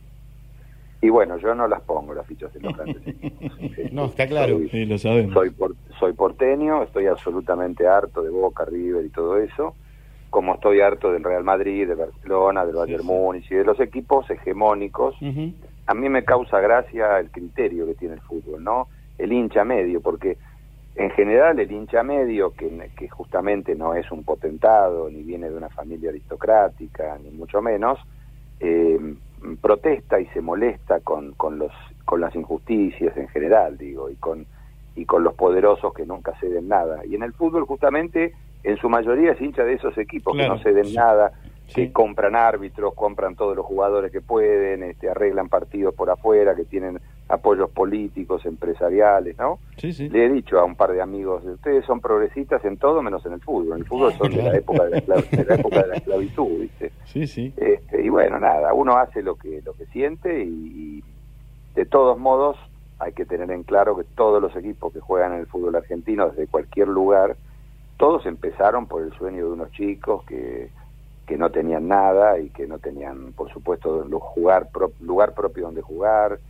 Y 1.03 1.09
bueno, 1.09 1.39
yo 1.39 1.55
no 1.55 1.67
las 1.67 1.81
pongo 1.83 2.13
las 2.15 2.27
fichas 2.27 2.55
en 2.57 2.63
los 2.63 2.77
grandes 2.77 3.07
equipos. 3.07 3.51
No, 3.93 4.05
está 4.07 4.27
claro. 4.27 4.59
Soy- 4.59 4.69
Sí, 4.69 4.85
lo 4.87 4.99
sabemos. 4.99 5.33
Soy, 5.35 5.51
por- 5.51 5.75
soy 5.99 6.13
porteño, 6.13 6.83
estoy 6.83 7.07
absolutamente 7.07 7.87
harto 7.87 8.23
de 8.23 8.31
Boca, 8.31 8.65
River 8.65 9.05
y 9.05 9.09
todo 9.11 9.39
eso, 9.39 9.75
como 10.31 10.55
estoy 10.55 10.81
harto 10.81 11.11
del 11.13 11.25
Real 11.25 11.43
Madrid, 11.45 11.89
de 11.89 11.95
Barcelona, 11.95 12.65
del 12.65 12.77
Bayern 12.77 13.05
Múnich 13.05 13.51
y 13.51 13.57
de 13.57 13.65
los 13.65 13.81
equipos 13.81 14.31
hegemónicos. 14.31 15.17
A 15.87 15.95
mí 15.95 16.09
me 16.09 16.23
causa 16.25 16.61
gracia 16.61 17.19
el 17.19 17.31
criterio 17.31 17.85
que 17.87 17.95
tiene 17.95 18.15
el 18.15 18.21
fútbol, 18.21 18.63
¿no? 18.63 18.87
El 19.19 19.33
hincha 19.33 19.65
medio, 19.65 20.01
porque 20.01 20.39
en 20.95 21.11
general 21.11 21.59
el 21.59 21.73
hincha 21.73 22.03
medio, 22.05 22.53
que, 22.53 22.91
que 22.97 23.09
justamente 23.09 23.75
no 23.75 23.95
es 23.95 24.11
un 24.13 24.23
potentado, 24.23 25.11
ni 25.11 25.23
viene 25.23 25.51
de 25.51 25.57
una 25.57 25.69
familia 25.71 26.11
aristocrática, 26.11 27.19
ni 27.23 27.31
mucho 27.31 27.61
menos, 27.61 27.99
eh, 28.61 28.99
protesta 29.61 30.21
y 30.21 30.27
se 30.27 30.41
molesta 30.41 31.01
con, 31.01 31.33
con 31.33 31.59
los 31.59 31.73
con 32.11 32.21
las 32.21 32.35
injusticias 32.35 33.17
en 33.17 33.29
general, 33.29 33.79
digo, 33.79 34.11
y 34.11 34.17
con, 34.17 34.45
y 34.97 35.05
con 35.05 35.23
los 35.23 35.35
poderosos 35.35 35.95
que 35.95 36.05
nunca 36.05 36.35
ceden 36.41 36.67
nada. 36.67 37.07
Y 37.07 37.15
en 37.15 37.23
el 37.23 37.33
fútbol 37.33 37.67
justamente, 37.67 38.35
en 38.65 38.77
su 38.79 38.89
mayoría 38.89 39.31
es 39.31 39.41
hincha 39.41 39.63
de 39.63 39.75
esos 39.75 39.97
equipos 39.97 40.35
Claro, 40.35 40.55
que 40.55 40.59
no 40.59 40.63
ceden 40.65 40.87
sí. 40.87 40.97
nada, 40.97 41.33
que 41.73 41.93
compran 41.93 42.35
árbitros, 42.35 42.95
compran 42.95 43.37
todos 43.37 43.57
los 43.57 43.65
jugadores 43.65 44.11
que 44.11 44.21
pueden, 44.21 44.83
este, 44.83 45.09
arreglan 45.09 45.49
partidos 45.49 45.95
por 45.95 46.11
afuera, 46.11 46.57
que 46.57 46.65
tienen 46.65 46.99
apoyos 47.31 47.71
políticos, 47.71 48.45
empresariales, 48.45 49.39
¿no? 49.39 49.61
Sí, 49.77 49.93
sí. 49.93 50.09
Le 50.09 50.27
he 50.27 50.29
dicho 50.29 50.59
a 50.59 50.65
un 50.65 50.75
par 50.77 50.93
de 50.93 51.01
amigos, 51.01 51.45
ustedes 51.45 51.85
son 51.87 52.01
progresistas 52.01 52.65
en 52.65 52.77
todo 52.77 53.03
menos 53.03 53.25
en 53.27 53.33
el 53.35 53.41
fútbol. 53.41 53.75
En 53.75 53.79
el 53.81 53.87
fútbol 53.87 54.13
son 54.19 54.35
de 54.35 54.43
la 54.43 54.57
época 54.57 54.85
de 54.85 54.91
la, 54.91 54.97
esclav- 54.99 55.31
de 55.31 55.45
la 55.45 55.55
época 55.55 55.83
de 55.83 55.89
la 55.89 55.95
esclavitud, 55.97 56.61
¿viste? 56.61 56.93
Sí, 57.05 57.27
sí. 57.27 57.55
Este, 57.57 58.03
y 58.03 58.09
bueno, 58.09 58.39
nada, 58.39 58.75
uno 58.75 58.97
hace 58.97 59.23
lo 59.23 59.37
que 59.37 59.63
lo 59.65 59.75
que 59.75 59.87
siente 59.87 60.43
y, 60.45 60.49
y 60.99 61.05
de 61.75 61.87
todos 61.87 62.19
modos 62.19 62.57
hay 62.99 63.13
que 63.13 63.25
tener 63.25 63.51
en 63.51 63.63
claro 63.65 63.97
que 63.97 64.05
todos 64.05 64.43
los 64.43 64.55
equipos 64.57 64.93
que 64.93 65.01
juegan 65.01 65.33
en 65.33 65.41
el 65.41 65.47
fútbol 65.47 65.77
argentino 65.77 66.29
desde 66.29 66.49
cualquier 66.49 66.89
lugar, 66.89 67.37
todos 67.97 68.27
empezaron 68.27 68.87
por 68.87 69.03
el 69.03 69.13
sueño 69.15 69.47
de 69.47 69.53
unos 69.53 69.71
chicos 69.71 70.23
que, 70.25 70.71
que 71.27 71.37
no 71.39 71.51
tenían 71.51 71.89
nada 71.89 72.39
y 72.39 72.51
que 72.51 72.67
no 72.67 72.79
tenían, 72.79 73.33
por 73.35 73.51
supuesto, 73.53 74.05
pro- 74.73 74.93
lugar 75.01 75.35
propio 75.35 75.65
donde 75.65 75.81
jugar, 75.83 76.41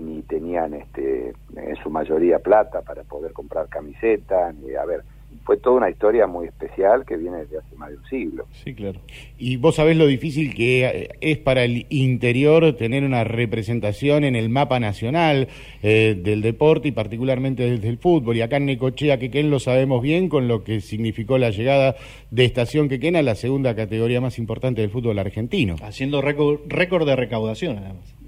ni 0.00 0.22
tenían 0.22 0.74
este 0.74 1.34
en 1.56 1.76
su 1.82 1.90
mayoría 1.90 2.38
plata 2.38 2.82
para 2.82 3.02
poder 3.04 3.32
comprar 3.32 3.68
camisetas, 3.68 4.54
ni 4.56 4.74
a 4.74 4.84
ver, 4.84 5.02
fue 5.44 5.56
toda 5.56 5.76
una 5.76 5.90
historia 5.90 6.26
muy 6.26 6.46
especial 6.46 7.04
que 7.04 7.16
viene 7.16 7.38
desde 7.38 7.58
hace 7.58 7.74
más 7.76 7.90
de 7.90 7.96
un 7.96 8.04
siglo. 8.06 8.46
Sí, 8.52 8.74
claro. 8.74 9.00
Y 9.38 9.56
vos 9.56 9.76
sabés 9.76 9.96
lo 9.96 10.06
difícil 10.06 10.54
que 10.54 10.86
eh, 10.86 11.08
es 11.20 11.38
para 11.38 11.64
el 11.64 11.86
interior 11.88 12.76
tener 12.76 13.04
una 13.04 13.24
representación 13.24 14.24
en 14.24 14.36
el 14.36 14.48
mapa 14.48 14.78
nacional 14.80 15.48
eh, 15.82 16.20
del 16.22 16.42
deporte 16.42 16.88
y 16.88 16.92
particularmente 16.92 17.68
desde 17.68 17.88
el 17.88 17.98
fútbol. 17.98 18.36
Y 18.36 18.42
acá 18.42 18.58
en 18.58 18.66
Necochea, 18.66 19.18
Quequén, 19.18 19.50
lo 19.50 19.58
sabemos 19.58 20.02
bien 20.02 20.28
con 20.28 20.46
lo 20.46 20.62
que 20.62 20.80
significó 20.80 21.38
la 21.38 21.50
llegada 21.50 21.96
de 22.30 22.44
Estación 22.44 22.88
Quequén 22.88 23.16
a 23.16 23.22
la 23.22 23.34
segunda 23.34 23.74
categoría 23.74 24.20
más 24.20 24.38
importante 24.38 24.82
del 24.82 24.90
fútbol 24.90 25.18
argentino. 25.18 25.76
Haciendo 25.82 26.20
récord, 26.20 26.60
récord 26.68 27.06
de 27.06 27.16
recaudación, 27.16 27.78
además. 27.78 28.19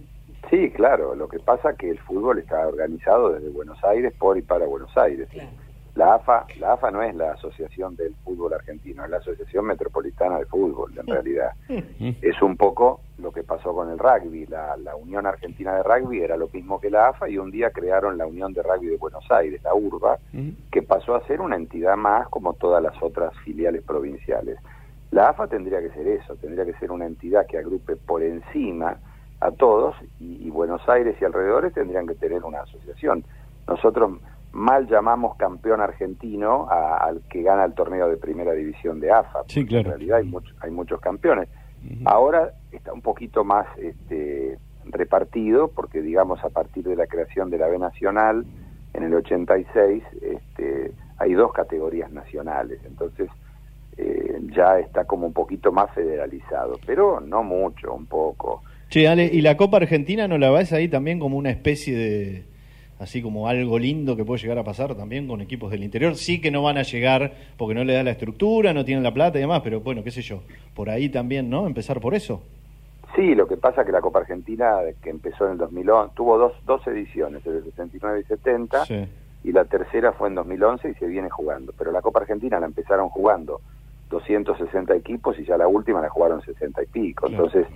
Sí, 0.53 0.71
claro, 0.71 1.15
lo 1.15 1.29
que 1.29 1.39
pasa 1.39 1.71
es 1.71 1.79
que 1.79 1.89
el 1.89 1.99
fútbol 2.01 2.39
está 2.39 2.69
organizado 2.69 3.33
desde 3.33 3.49
Buenos 3.49 3.83
Aires 3.85 4.13
por 4.19 4.37
y 4.37 4.43
para 4.43 4.67
Buenos 4.67 4.95
Aires. 4.99 5.27
La 5.95 6.17
AFA, 6.17 6.45
la 6.61 6.75
AFA 6.75 6.91
no 6.91 7.03
es 7.03 7.15
la 7.15 7.33
Asociación 7.33 7.97
del 7.97 8.15
Fútbol 8.23 8.53
Argentino, 8.53 9.03
es 9.03 9.11
la 9.11 9.17
Asociación 9.17 9.65
Metropolitana 9.65 10.39
de 10.39 10.45
Fútbol, 10.45 10.93
en 10.99 11.07
realidad. 11.07 11.53
Es 12.21 12.43
un 12.43 12.59
poco 12.59 13.01
lo 13.17 13.33
que 13.33 13.43
pasó 13.45 13.75
con 13.75 13.89
el 13.89 13.99
rugby. 13.99 14.45
La, 14.45 14.77
la 14.77 14.95
Unión 14.95 15.25
Argentina 15.25 15.75
de 15.75 15.85
Rugby 15.85 16.21
era 16.21 16.37
lo 16.37 16.49
mismo 16.49 16.79
que 16.79 16.91
la 16.91 17.09
AFA 17.09 17.31
y 17.31 17.39
un 17.39 17.51
día 17.51 17.71
crearon 17.71 18.19
la 18.19 18.27
Unión 18.27 18.53
de 18.53 18.63
Rugby 18.63 18.89
de 18.89 18.99
Buenos 18.99 19.25
Aires, 19.31 19.63
la 19.63 19.75
URBA, 19.75 20.19
que 20.71 20.83
pasó 20.83 21.15
a 21.15 21.27
ser 21.27 21.41
una 21.41 21.57
entidad 21.57 21.97
más 21.97 22.29
como 22.29 22.53
todas 22.53 22.83
las 22.83 23.03
otras 23.03 23.33
filiales 23.39 23.83
provinciales. 23.85 24.59
La 25.13 25.31
AFA 25.31 25.47
tendría 25.47 25.81
que 25.81 25.91
ser 25.93 26.07
eso, 26.09 26.37
tendría 26.37 26.67
que 26.67 26.75
ser 26.75 26.91
una 26.91 27.07
entidad 27.07 27.47
que 27.47 27.57
agrupe 27.57 27.97
por 27.97 28.23
encima 28.23 28.99
a 29.43 29.51
todos 29.53 29.95
y, 30.21 30.47
y 30.47 30.51
Buenos 30.51 30.87
Aires 30.89 31.17
y 31.21 31.25
alrededores 31.25 31.75
tendrían 31.75 32.07
que 32.07 32.15
tener 32.15 32.43
una 32.45 32.61
asociación. 32.63 33.25
Nosotros 33.67 34.19
mal 34.53 34.87
llamamos 34.87 35.37
campeón 35.37 35.81
argentino 35.81 36.69
a- 36.71 36.99
al 36.99 37.23
que 37.31 37.43
gana 37.43 37.65
el 37.65 37.75
torneo 37.75 38.09
de 38.09 38.17
primera 38.17 38.53
división 38.53 39.01
de 39.01 39.11
AFA. 39.11 39.41
Sí, 39.49 39.65
claro. 39.67 39.85
En 39.85 39.91
realidad 39.99 40.19
hay, 40.19 40.27
muchos 40.27 40.55
hay 40.61 40.71
muchos 40.71 41.01
campeones. 41.01 41.49
Ahora 42.05 42.53
está 42.71 42.93
un 42.93 43.03
poquito 43.03 43.43
más 43.45 43.67
este, 43.79 44.57
repartido 44.85 45.69
porque, 45.69 46.01
digamos, 46.01 46.43
a 46.45 46.49
partir 46.51 46.85
de 46.85 46.95
la 46.95 47.07
creación 47.09 47.51
de 47.51 47.59
la 47.59 47.67
B 47.67 47.79
Nacional 47.79 48.45
en 48.95 49.03
el 49.03 49.15
86, 49.15 50.05
este, 50.21 50.93
hay 51.19 51.33
dos 51.35 51.53
categorías 51.53 52.13
nacionales. 52.13 52.81
Entonces, 52.85 53.29
eh, 53.97 54.39
ya 54.55 54.79
está 54.79 55.05
como 55.07 55.27
un 55.27 55.33
poquito 55.33 55.73
más 55.73 55.91
federalizado, 55.93 56.79
pero 56.87 57.21
no 57.21 57.43
mucho, 57.43 57.93
un 57.93 58.07
poco. 58.07 58.63
Che, 58.93 59.09
Ale, 59.09 59.25
¿y 59.33 59.41
la 59.41 59.57
Copa 59.57 59.79
Argentina 59.79 60.29
no 60.29 60.37
la 60.37 60.51
ves 60.51 60.71
ahí 60.75 60.87
también 60.87 61.19
como 61.19 61.39
una 61.39 61.49
especie 61.49 61.97
de, 61.97 62.45
así 62.99 63.23
como 63.23 63.49
algo 63.49 63.79
lindo 63.79 64.17
que 64.17 64.25
puede 64.27 64.43
llegar 64.43 64.59
a 64.59 64.65
pasar 64.65 64.95
también 64.95 65.27
con 65.27 65.41
equipos 65.41 65.71
del 65.71 65.83
interior? 65.83 66.15
Sí 66.15 66.43
que 66.43 66.51
no 66.51 66.63
van 66.63 66.77
a 66.77 66.83
llegar 66.83 67.33
porque 67.57 67.73
no 67.75 67.85
le 67.85 67.95
da 67.95 68.03
la 68.03 68.11
estructura, 68.11 68.75
no 68.75 68.85
tienen 68.85 69.03
la 69.03 69.15
plata 69.15 69.39
y 69.39 69.41
demás, 69.41 69.63
pero 69.65 69.81
bueno, 69.81 70.05
qué 70.05 70.11
sé 70.11 70.21
yo, 70.21 70.43
por 70.75 70.91
ahí 70.91 71.09
también, 71.09 71.49
¿no? 71.49 71.67
Empezar 71.67 72.01
por 72.03 72.15
eso. 72.15 72.43
Sí, 73.17 73.35
lo 73.35 73.49
que 73.49 73.57
pasa 73.57 73.81
es 73.81 73.87
que 73.87 73.93
la 73.93 74.03
Copa 74.03 74.19
Argentina, 74.19 74.81
que 75.03 75.09
empezó 75.09 75.47
en 75.47 75.53
el 75.53 75.57
2011, 75.59 76.13
tuvo 76.15 76.37
dos, 76.37 76.53
dos 76.67 76.87
ediciones, 76.87 77.47
el 77.47 77.65
de 77.65 77.71
69 77.71 78.21
y 78.21 78.25
70, 78.25 78.85
Sí. 78.85 79.07
y 79.45 79.53
la 79.53 79.65
tercera 79.65 80.13
fue 80.13 80.29
en 80.29 80.35
2011 80.35 80.91
y 80.91 80.95
se 80.97 81.07
viene 81.07 81.31
jugando. 81.31 81.73
Pero 81.79 81.93
la 81.93 82.03
Copa 82.03 82.21
Argentina 82.21 82.61
la 82.61 82.67
empezaron 82.67 83.09
jugando 83.09 83.63
260 84.11 84.95
equipos 84.97 85.39
y 85.39 85.47
ya 85.47 85.57
la 85.57 85.67
última 85.67 86.03
la 86.03 86.11
jugaron 86.11 86.43
60 86.43 86.83
y 86.83 86.87
pico. 86.89 87.27
Entonces 87.29 87.67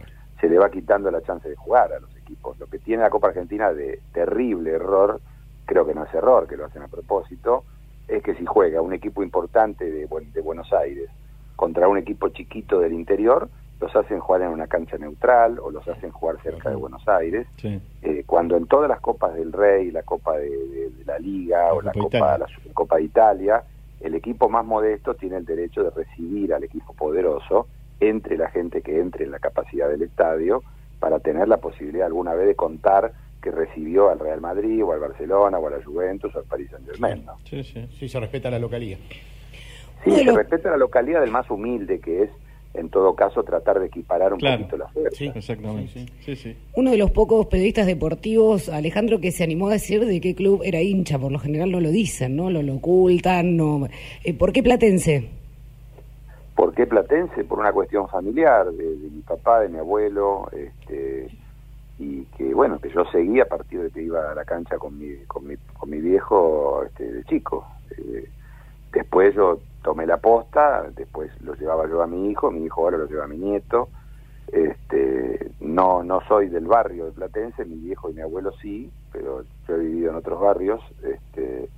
se 0.41 0.49
le 0.49 0.59
va 0.59 0.71
quitando 0.71 1.11
la 1.11 1.23
chance 1.23 1.49
de 1.49 1.57
jugar 1.57 1.93
a 1.93 1.99
los 2.01 2.15
equipos. 2.17 2.59
Lo 2.59 2.67
que 2.67 2.79
tiene 2.79 3.03
la 3.03 3.11
Copa 3.11 3.29
Argentina 3.29 3.73
de 3.73 4.01
terrible 4.13 4.71
error, 4.73 5.21
creo 5.65 5.87
que 5.87 5.95
no 5.95 6.05
es 6.05 6.13
error, 6.15 6.47
que 6.47 6.57
lo 6.57 6.67
hacen 6.67 6.83
a 6.83 6.89
propósito, 6.89 7.65
es 8.09 8.23
que 8.23 8.35
si 8.35 8.45
juega 8.47 8.81
un 8.83 8.93
equipo 8.93 9.23
importante 9.23 9.85
de, 9.91 10.07
de 10.07 10.41
Buenos 10.41 10.73
Aires 10.73 11.09
contra 11.57 11.89
un 11.89 11.99
equipo 11.99 12.29
chiquito 12.29 12.79
del 12.81 12.93
interior, 12.93 13.49
los 13.81 13.95
hacen 13.95 14.21
jugar 14.21 14.43
en 14.43 14.49
una 14.49 14.67
cancha 14.69 14.97
neutral 14.97 15.59
o 15.59 15.71
los 15.71 15.87
hacen 15.89 16.11
jugar 16.11 16.41
cerca 16.43 16.71
de 16.71 16.77
Buenos 16.77 17.07
Aires 17.09 17.47
Sí. 17.61 17.81
eh, 18.03 18.25
cuando 18.27 18.57
en 18.57 18.67
todas 18.67 18.89
las 18.89 19.01
copas 19.01 19.35
del 19.35 19.53
Rey, 19.53 19.91
la 19.91 20.03
Copa 20.03 20.37
de, 20.39 20.49
de- 20.49 20.91
de 20.91 21.05
la 21.05 21.19
Liga 21.19 21.73
o 21.75 21.83
la 21.83 21.93
Copa 21.93 22.19
Copa, 22.19 22.39
la 22.39 22.47
Supercopa 22.49 22.97
de 22.97 23.03
Italia, 23.03 23.65
el 24.01 24.15
equipo 24.15 24.49
más 24.49 24.65
modesto 24.65 25.15
tiene 25.15 25.37
el 25.39 25.45
derecho 25.45 25.83
de 25.83 25.91
recibir 25.91 26.55
al 26.55 26.65
equipo 26.65 26.93
poderoso 26.95 27.69
entre 28.01 28.37
la 28.37 28.51
gente 28.51 28.83
que 28.83 29.01
entre 29.01 29.25
en 29.25 29.31
la 29.31 29.39
capacidad 29.39 29.89
del 29.89 30.03
estadio 30.03 30.63
para 31.01 31.19
tener 31.21 31.49
la 31.49 31.59
posibilidad 31.59 32.07
alguna 32.07 32.35
vez 32.35 32.47
de 32.47 32.55
contar 32.55 33.13
que 33.43 33.51
recibió 33.51 34.11
al 34.11 34.19
Real 34.19 34.41
Madrid 34.41 34.83
o 34.85 34.93
al 34.93 35.01
Barcelona 35.01 35.59
o 35.59 35.67
a 35.67 35.71
la 35.71 35.85
Juventus 35.85 36.35
o 36.35 36.39
al 36.41 36.45
Paris 36.47 36.69
Saint 36.71 36.87
Germain. 36.87 37.25
¿no? 37.25 37.35
Sí, 37.49 37.63
sí. 37.63 37.87
Sí, 37.99 38.09
se 38.09 38.19
respeta 38.21 38.51
la 38.51 38.59
localía. 38.59 38.99
Sí, 40.05 40.11
se 40.11 40.33
respeta 40.33 40.71
la 40.71 40.77
localidad 40.77 41.21
del 41.21 41.31
más 41.31 41.49
humilde 41.51 42.01
que 42.01 42.25
es 42.25 42.31
en 42.75 42.91
todo 42.91 43.15
caso 43.15 43.43
tratar 43.43 43.81
de 43.81 43.87
equiparar 43.87 44.35
un 44.35 44.39
Claro. 44.39 44.59
poquito 44.59 44.77
la 44.77 44.89
fuerza. 44.89 45.25
Exactamente. 45.25 46.07
Sí, 46.21 46.37
sí. 46.37 46.55
Uno 46.75 46.91
de 46.91 46.99
los 46.99 47.11
pocos 47.11 47.47
periodistas 47.47 47.87
deportivos, 47.87 48.69
Alejandro, 48.69 49.19
que 49.19 49.31
se 49.33 49.45
animó 49.45 49.69
a 49.69 49.73
decir 49.73 50.05
de 50.05 50.21
qué 50.21 50.35
club 50.35 50.61
era 50.63 50.83
hincha. 50.83 51.19
Por 51.19 51.33
lo 51.33 51.39
general 51.39 51.71
no 51.73 51.81
lo 51.81 51.91
dicen, 51.91 52.37
¿no? 52.37 52.51
Lo, 52.51 52.61
lo 52.63 52.75
ocultan. 52.75 53.57
No. 53.57 53.89
Eh, 54.25 54.35
¿Por 54.35 54.53
qué 54.53 54.63
Platense? 54.63 55.31
¿Por 56.57 56.73
qué 56.75 56.87
Platense? 56.87 57.45
Por 57.45 57.61
una 57.61 57.73
cuestión 57.73 58.09
familiar, 58.09 58.73
de, 58.73 58.97
de 58.97 59.11
mi 59.11 59.21
papá, 59.21 59.61
de 59.61 59.69
mi 59.69 59.79
abuelo, 59.79 60.49
este, 60.53 61.29
y 61.99 62.25
que 62.37 62.55
bueno, 62.55 62.79
que 62.79 62.91
yo 62.91 63.05
seguía 63.13 63.43
a 63.43 63.49
partir 63.49 63.83
de 63.83 63.91
que 63.91 64.03
iba 64.03 64.33
a 64.33 64.35
la 64.35 64.45
cancha 64.45 64.79
con 64.79 64.99
mi, 64.99 65.17
con 65.27 65.47
mi, 65.47 65.57
con 65.79 65.91
mi 65.91 66.01
viejo 66.01 66.83
este, 66.85 67.13
de 67.13 67.25
chico. 67.25 67.67
Eh, 67.99 68.29
después 68.91 69.35
yo 69.35 69.61
tomé 69.83 70.07
la 70.07 70.17
posta, 70.17 70.87
después 70.97 71.31
lo 71.43 71.55
llevaba 71.55 71.87
yo 71.89 72.03
a 72.03 72.07
mi 72.07 72.31
hijo, 72.31 72.51
mi 72.51 72.65
hijo 72.65 72.83
ahora 72.83 72.99
lo 72.99 73.07
lleva 73.07 73.25
a 73.25 73.29
mi 73.29 73.37
nieto. 73.37 73.89
Este, 74.49 75.51
no, 75.61 76.03
no 76.03 76.23
soy 76.27 76.49
del 76.49 76.67
barrio 76.67 77.07
de 77.07 77.13
Platense, 77.13 77.67
mi 77.67 77.77
viejo 77.77 78.11
y 78.11 78.15
mi 78.15 78.23
abuelo 78.23 78.53
sí, 78.63 78.91
pero 79.13 79.43
yo 79.69 79.75
he 79.75 79.79
vivido 79.79 80.11
en 80.11 80.17
otros 80.17 80.41
barrios, 80.41 80.81
este, 81.03 81.69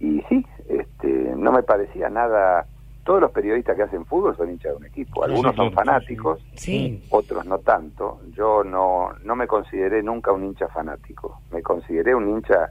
y 0.00 0.20
sí, 0.28 0.46
este, 0.68 1.34
no 1.36 1.50
me 1.50 1.62
parecía 1.62 2.10
nada. 2.10 2.66
Todos 3.04 3.20
los 3.20 3.30
periodistas 3.32 3.76
que 3.76 3.82
hacen 3.82 4.06
fútbol 4.06 4.34
son 4.36 4.50
hinchas 4.50 4.72
de 4.72 4.76
un 4.78 4.86
equipo. 4.86 5.24
Algunos 5.24 5.52
Sí, 5.52 5.56
son 5.56 5.72
fanáticos, 5.72 6.40
Sí. 6.54 7.04
otros 7.10 7.44
no 7.44 7.58
tanto. 7.58 8.20
Yo 8.32 8.64
no, 8.64 9.10
no 9.24 9.36
me 9.36 9.46
consideré 9.46 10.02
nunca 10.02 10.32
un 10.32 10.44
hincha 10.44 10.68
fanático. 10.68 11.40
Me 11.52 11.62
consideré 11.62 12.14
un 12.14 12.28
hincha 12.28 12.70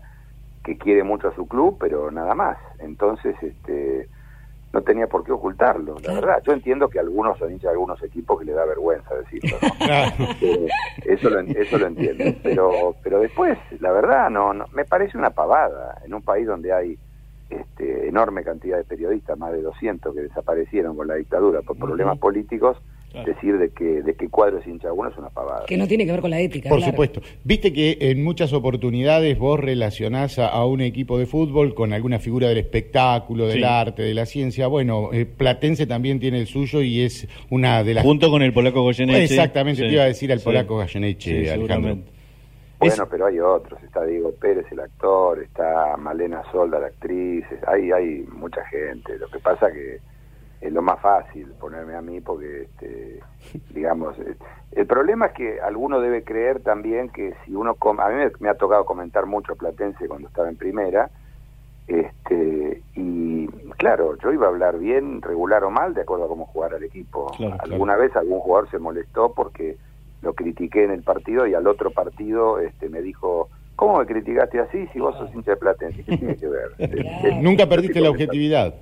que 0.63 0.77
quiere 0.77 1.03
mucho 1.03 1.27
a 1.27 1.35
su 1.35 1.47
club, 1.47 1.77
pero 1.79 2.09
nada 2.09 2.33
más. 2.33 2.57
Entonces, 2.79 3.35
este, 3.43 4.07
no 4.71 4.81
tenía 4.81 5.05
por 5.05 5.23
qué 5.23 5.31
ocultarlo, 5.31 5.97
la 6.03 6.13
verdad. 6.15 6.41
Yo 6.47 6.53
entiendo 6.53 6.89
que 6.89 6.97
algunos 6.99 7.37
son 7.37 7.51
hinchas 7.51 7.65
de 7.65 7.69
algunos 7.73 8.01
equipos 8.01 8.39
que 8.39 8.45
le 8.45 8.53
da 8.53 8.65
vergüenza 8.65 9.13
decirlo. 9.15 9.57
¿no? 9.61 10.25
Eh, 10.41 10.67
eso, 11.05 11.29
lo, 11.29 11.39
eso 11.41 11.77
lo 11.77 11.85
entiendo. 11.87 12.23
Pero, 12.41 12.95
pero 13.03 13.19
después, 13.19 13.57
la 13.79 13.91
verdad, 13.91 14.29
no, 14.31 14.51
no, 14.53 14.65
me 14.73 14.83
parece 14.83 15.15
una 15.17 15.29
pavada. 15.29 16.01
En 16.05 16.13
un 16.15 16.23
país 16.23 16.47
donde 16.47 16.73
hay 16.73 16.97
este, 17.49 18.07
enorme 18.07 18.43
cantidad 18.43 18.77
de 18.77 18.83
periodistas, 18.83 19.37
más 19.37 19.51
de 19.53 19.61
200 19.61 20.13
que 20.13 20.21
desaparecieron 20.21 20.95
con 20.95 21.07
la 21.07 21.15
dictadura 21.15 21.61
por 21.61 21.77
problemas 21.77 22.17
políticos, 22.19 22.77
decir 23.27 23.59
de 23.59 23.69
que 23.69 24.01
de 24.01 24.15
qué 24.15 24.27
cuadro 24.27 24.57
es 24.57 24.65
hincha 24.65 24.91
uno 24.91 25.07
es 25.07 25.15
una 25.19 25.29
pavada. 25.29 25.65
Que 25.67 25.77
no 25.77 25.87
tiene 25.87 26.03
que 26.03 26.11
ver 26.11 26.21
con 26.21 26.31
la 26.31 26.39
ética. 26.39 26.67
Por 26.69 26.79
claro. 26.79 26.93
supuesto. 26.93 27.21
Viste 27.43 27.71
que 27.71 27.95
en 27.99 28.23
muchas 28.23 28.53
oportunidades 28.53 29.37
vos 29.37 29.59
relacionás 29.59 30.39
a, 30.39 30.47
a 30.47 30.65
un 30.65 30.81
equipo 30.81 31.19
de 31.19 31.27
fútbol 31.27 31.75
con 31.75 31.93
alguna 31.93 32.17
figura 32.17 32.47
del 32.49 32.57
espectáculo, 32.57 33.45
del 33.45 33.59
Sí. 33.59 33.63
arte, 33.63 34.01
de 34.01 34.15
la 34.15 34.25
ciencia. 34.25 34.65
Bueno, 34.65 35.11
eh, 35.13 35.27
Platense 35.27 35.85
también 35.85 36.19
tiene 36.19 36.39
el 36.39 36.47
suyo 36.47 36.81
y 36.81 37.01
es 37.01 37.27
una 37.51 37.83
de 37.83 37.93
las... 37.93 38.03
Junto 38.03 38.31
con 38.31 38.41
el 38.41 38.51
polaco 38.51 38.81
Goyeneche. 38.81 39.25
Exactamente, 39.25 39.83
Sí, 39.83 39.87
te 39.89 39.93
iba 39.93 40.03
a 40.03 40.07
decir 40.07 40.31
al 40.31 40.39
sí. 40.39 40.45
polaco 40.45 40.75
Goyeneche, 40.77 41.43
Sí, 41.43 41.49
Alejandro. 41.49 41.97
Bueno, 42.89 43.07
pero 43.09 43.25
hay 43.25 43.39
otros, 43.39 43.81
está 43.83 44.03
Diego 44.03 44.31
Pérez, 44.33 44.65
el 44.71 44.79
actor, 44.79 45.39
está 45.39 45.97
Malena 45.97 46.43
Solda, 46.51 46.79
la 46.79 46.87
actriz, 46.87 47.45
hay, 47.67 47.91
hay 47.91 48.25
mucha 48.31 48.63
gente. 48.65 49.17
Lo 49.17 49.27
que 49.27 49.39
pasa 49.39 49.71
que 49.71 49.99
es 50.61 50.71
lo 50.71 50.81
más 50.81 50.99
fácil 51.01 51.53
ponerme 51.59 51.95
a 51.95 52.01
mí 52.01 52.21
porque, 52.21 52.63
este, 52.63 53.19
digamos, 53.71 54.17
eh, 54.19 54.35
el 54.71 54.87
problema 54.87 55.27
es 55.27 55.33
que 55.33 55.61
alguno 55.61 55.99
debe 55.99 56.23
creer 56.23 56.61
también 56.61 57.09
que 57.09 57.35
si 57.45 57.53
uno, 57.53 57.75
a 57.99 58.09
mí 58.09 58.15
me, 58.15 58.31
me 58.39 58.49
ha 58.49 58.55
tocado 58.55 58.85
comentar 58.85 59.25
mucho 59.25 59.55
Platense 59.55 60.07
cuando 60.07 60.29
estaba 60.29 60.47
en 60.49 60.55
primera, 60.55 61.09
este, 61.87 62.81
y 62.95 63.47
claro, 63.77 64.17
yo 64.17 64.31
iba 64.31 64.45
a 64.45 64.49
hablar 64.49 64.79
bien, 64.79 65.21
regular 65.21 65.63
o 65.65 65.69
mal, 65.69 65.93
de 65.93 66.01
acuerdo 66.01 66.25
a 66.25 66.27
cómo 66.29 66.45
jugara 66.45 66.77
el 66.77 66.83
equipo. 66.83 67.31
Claro, 67.35 67.57
claro. 67.57 67.73
Alguna 67.73 67.97
vez 67.97 68.15
algún 68.15 68.39
jugador 68.39 68.69
se 68.69 68.79
molestó 68.79 69.33
porque 69.33 69.77
lo 70.23 70.33
critiqué 70.33 70.85
en 70.85 70.91
el 70.91 71.03
partido 71.03 71.45
y 71.45 71.53
al 71.53 71.67
otro 71.67 71.91
partido 71.91 72.59
este, 72.59 72.89
me 72.89 73.01
dijo, 73.01 73.49
¿cómo 73.75 73.99
me 73.99 74.05
criticaste 74.05 74.59
así 74.59 74.87
si 74.87 74.99
vos 74.99 75.15
sos 75.17 75.33
hincha 75.35 75.51
de 75.51 75.57
Platense? 75.57 76.03
¿Qué 76.03 76.17
tiene 76.17 76.37
que 76.37 76.47
ver? 76.47 76.71
Este, 76.79 77.35
Nunca 77.41 77.67
perdiste 77.67 77.99
la 77.99 78.09
objetividad. 78.09 78.73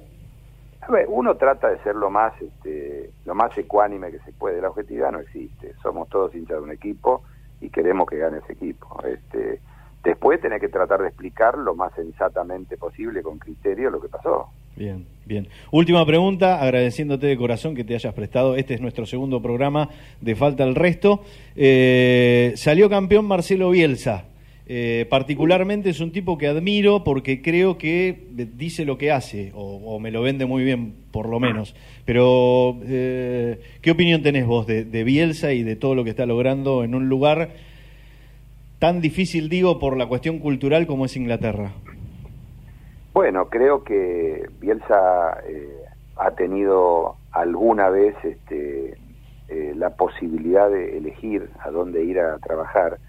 a 0.82 0.92
ver, 0.92 1.08
uno 1.10 1.36
trata 1.36 1.70
de 1.70 1.80
ser 1.80 1.96
lo 1.96 2.12
más, 2.12 2.40
este, 2.40 3.10
lo 3.26 3.34
más 3.34 3.58
ecuánime 3.58 4.12
que 4.12 4.20
se 4.20 4.32
puede. 4.34 4.62
La 4.62 4.70
objetividad 4.70 5.12
no 5.12 5.20
existe. 5.20 5.74
Somos 5.82 6.08
todos 6.10 6.34
hinchas 6.36 6.58
de 6.58 6.64
un 6.64 6.72
equipo 6.72 7.24
y 7.60 7.70
queremos 7.70 8.08
que 8.08 8.18
gane 8.18 8.38
ese 8.38 8.54
equipo. 8.54 9.02
Este, 9.04 9.60
después 10.04 10.40
tenés 10.42 10.62
que 10.62 10.70
tratar 10.70 11.02
de 11.02 11.08
explicar 11.08 11.58
lo 11.58 11.74
más 11.74 11.92
sensatamente 11.96 12.78
posible, 12.78 13.24
con 13.24 13.40
criterio, 13.40 13.90
lo 13.90 14.00
que 14.00 14.10
pasó. 14.10 14.50
Bien, 14.76 15.06
bien. 15.26 15.48
Última 15.72 16.06
pregunta, 16.06 16.62
agradeciéndote 16.62 17.28
de 17.28 17.38
corazón 17.38 17.76
que 17.76 17.84
te 17.84 17.94
hayas 17.96 18.14
prestado. 18.14 18.56
Este 18.56 18.74
es 18.74 18.82
nuestro 18.82 19.06
segundo 19.06 19.42
programa 19.42 19.90
de 20.22 20.36
Falta 20.36 20.64
el 20.64 20.76
Resto. 20.76 21.24
Eh, 21.56 22.54
salió 22.56 22.90
campeón 22.90 23.26
Marcelo 23.26 23.70
Bielsa. 23.70 24.26
Eh, 24.74 25.06
particularmente 25.10 25.90
es 25.90 26.00
un 26.00 26.12
tipo 26.12 26.38
que 26.38 26.48
admiro 26.48 27.04
porque 27.04 27.42
creo 27.42 27.78
que 27.78 28.28
dice 28.58 28.86
lo 28.86 28.98
que 28.98 29.12
hace, 29.12 29.52
o, 29.54 29.82
o 29.84 30.00
me 30.00 30.12
lo 30.12 30.22
vende 30.22 30.46
muy 30.46 30.64
bien, 30.64 30.94
por 31.12 31.28
lo 31.28 31.42
menos. 31.42 31.76
Pero, 32.06 32.80
eh, 32.86 33.60
¿qué 33.82 33.92
opinión 33.92 34.24
tenés 34.24 34.46
vos 34.46 34.66
de, 34.68 34.86
de 34.86 35.04
Bielsa 35.04 35.52
y 35.52 35.64
de 35.64 35.76
todo 35.76 35.94
lo 35.94 36.06
que 36.06 36.12
está 36.12 36.26
logrando 36.26 36.86
en 36.86 36.96
un 36.96 37.10
lugar 37.10 37.52
tan 38.80 39.02
difícil, 39.02 39.50
digo, 39.50 39.78
por 39.78 39.98
la 39.98 40.06
cuestión 40.06 40.40
cultural 40.40 40.88
como 40.88 41.04
es 41.04 41.18
Inglaterra? 41.18 41.74
Bueno, 43.14 43.50
creo 43.50 43.84
que 43.84 44.50
Bielsa 44.60 45.38
eh, 45.46 45.84
ha 46.18 46.32
tenido 46.32 47.16
alguna 47.32 47.90
vez 47.90 48.16
este, 48.24 48.98
eh, 49.50 49.74
la 49.76 49.92
posibilidad 49.92 50.70
de 50.70 50.98
elegir 50.98 51.50
a 51.60 51.72
dónde 51.72 52.04
ir 52.04 52.20
a 52.20 52.38
trabajar 52.40 53.00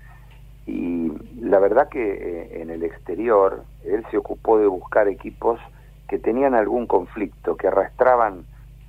y 0.67 1.13
la 1.41 1.59
verdad 1.61 1.89
que 1.89 2.01
eh, 2.13 2.63
en 2.63 2.71
el 2.71 2.83
exterior 2.83 3.65
él 3.85 4.05
se 4.11 4.17
ocupó 4.17 4.59
de 4.59 4.67
buscar 4.67 5.09
equipos 5.09 5.61
que 6.09 6.19
tenían 6.19 6.55
algún 6.55 6.87
conflicto, 6.87 7.57
que 7.57 7.69
arrastraban 7.69 8.45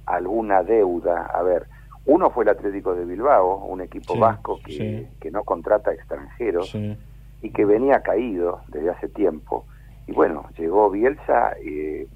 alguna 0.06 0.62
deuda. 0.64 1.28
A 1.34 1.42
ver, 1.44 1.68
uno 2.06 2.32
fue 2.32 2.44
el 2.44 2.50
Atlético 2.50 2.96
de 2.96 3.06
Bilbao, 3.06 3.58
un 3.66 3.82
equipo 3.82 4.14
Sí, 4.14 4.20
vasco 4.20 4.60
que, 4.66 4.72
sí. 4.74 5.08
que 5.22 5.32
no 5.32 5.44
contrata 5.44 5.94
extranjeros 5.94 6.70
Sí. 6.70 6.98
y 7.42 7.52
que 7.52 7.66
venía 7.66 8.02
caído 8.02 8.62
desde 8.68 8.90
hace 8.90 9.08
tiempo. 9.10 9.66
Y 10.08 10.12
bueno, 10.12 10.46
llegó 10.58 10.90
Bielsa 10.90 11.54
eh, 11.64 12.08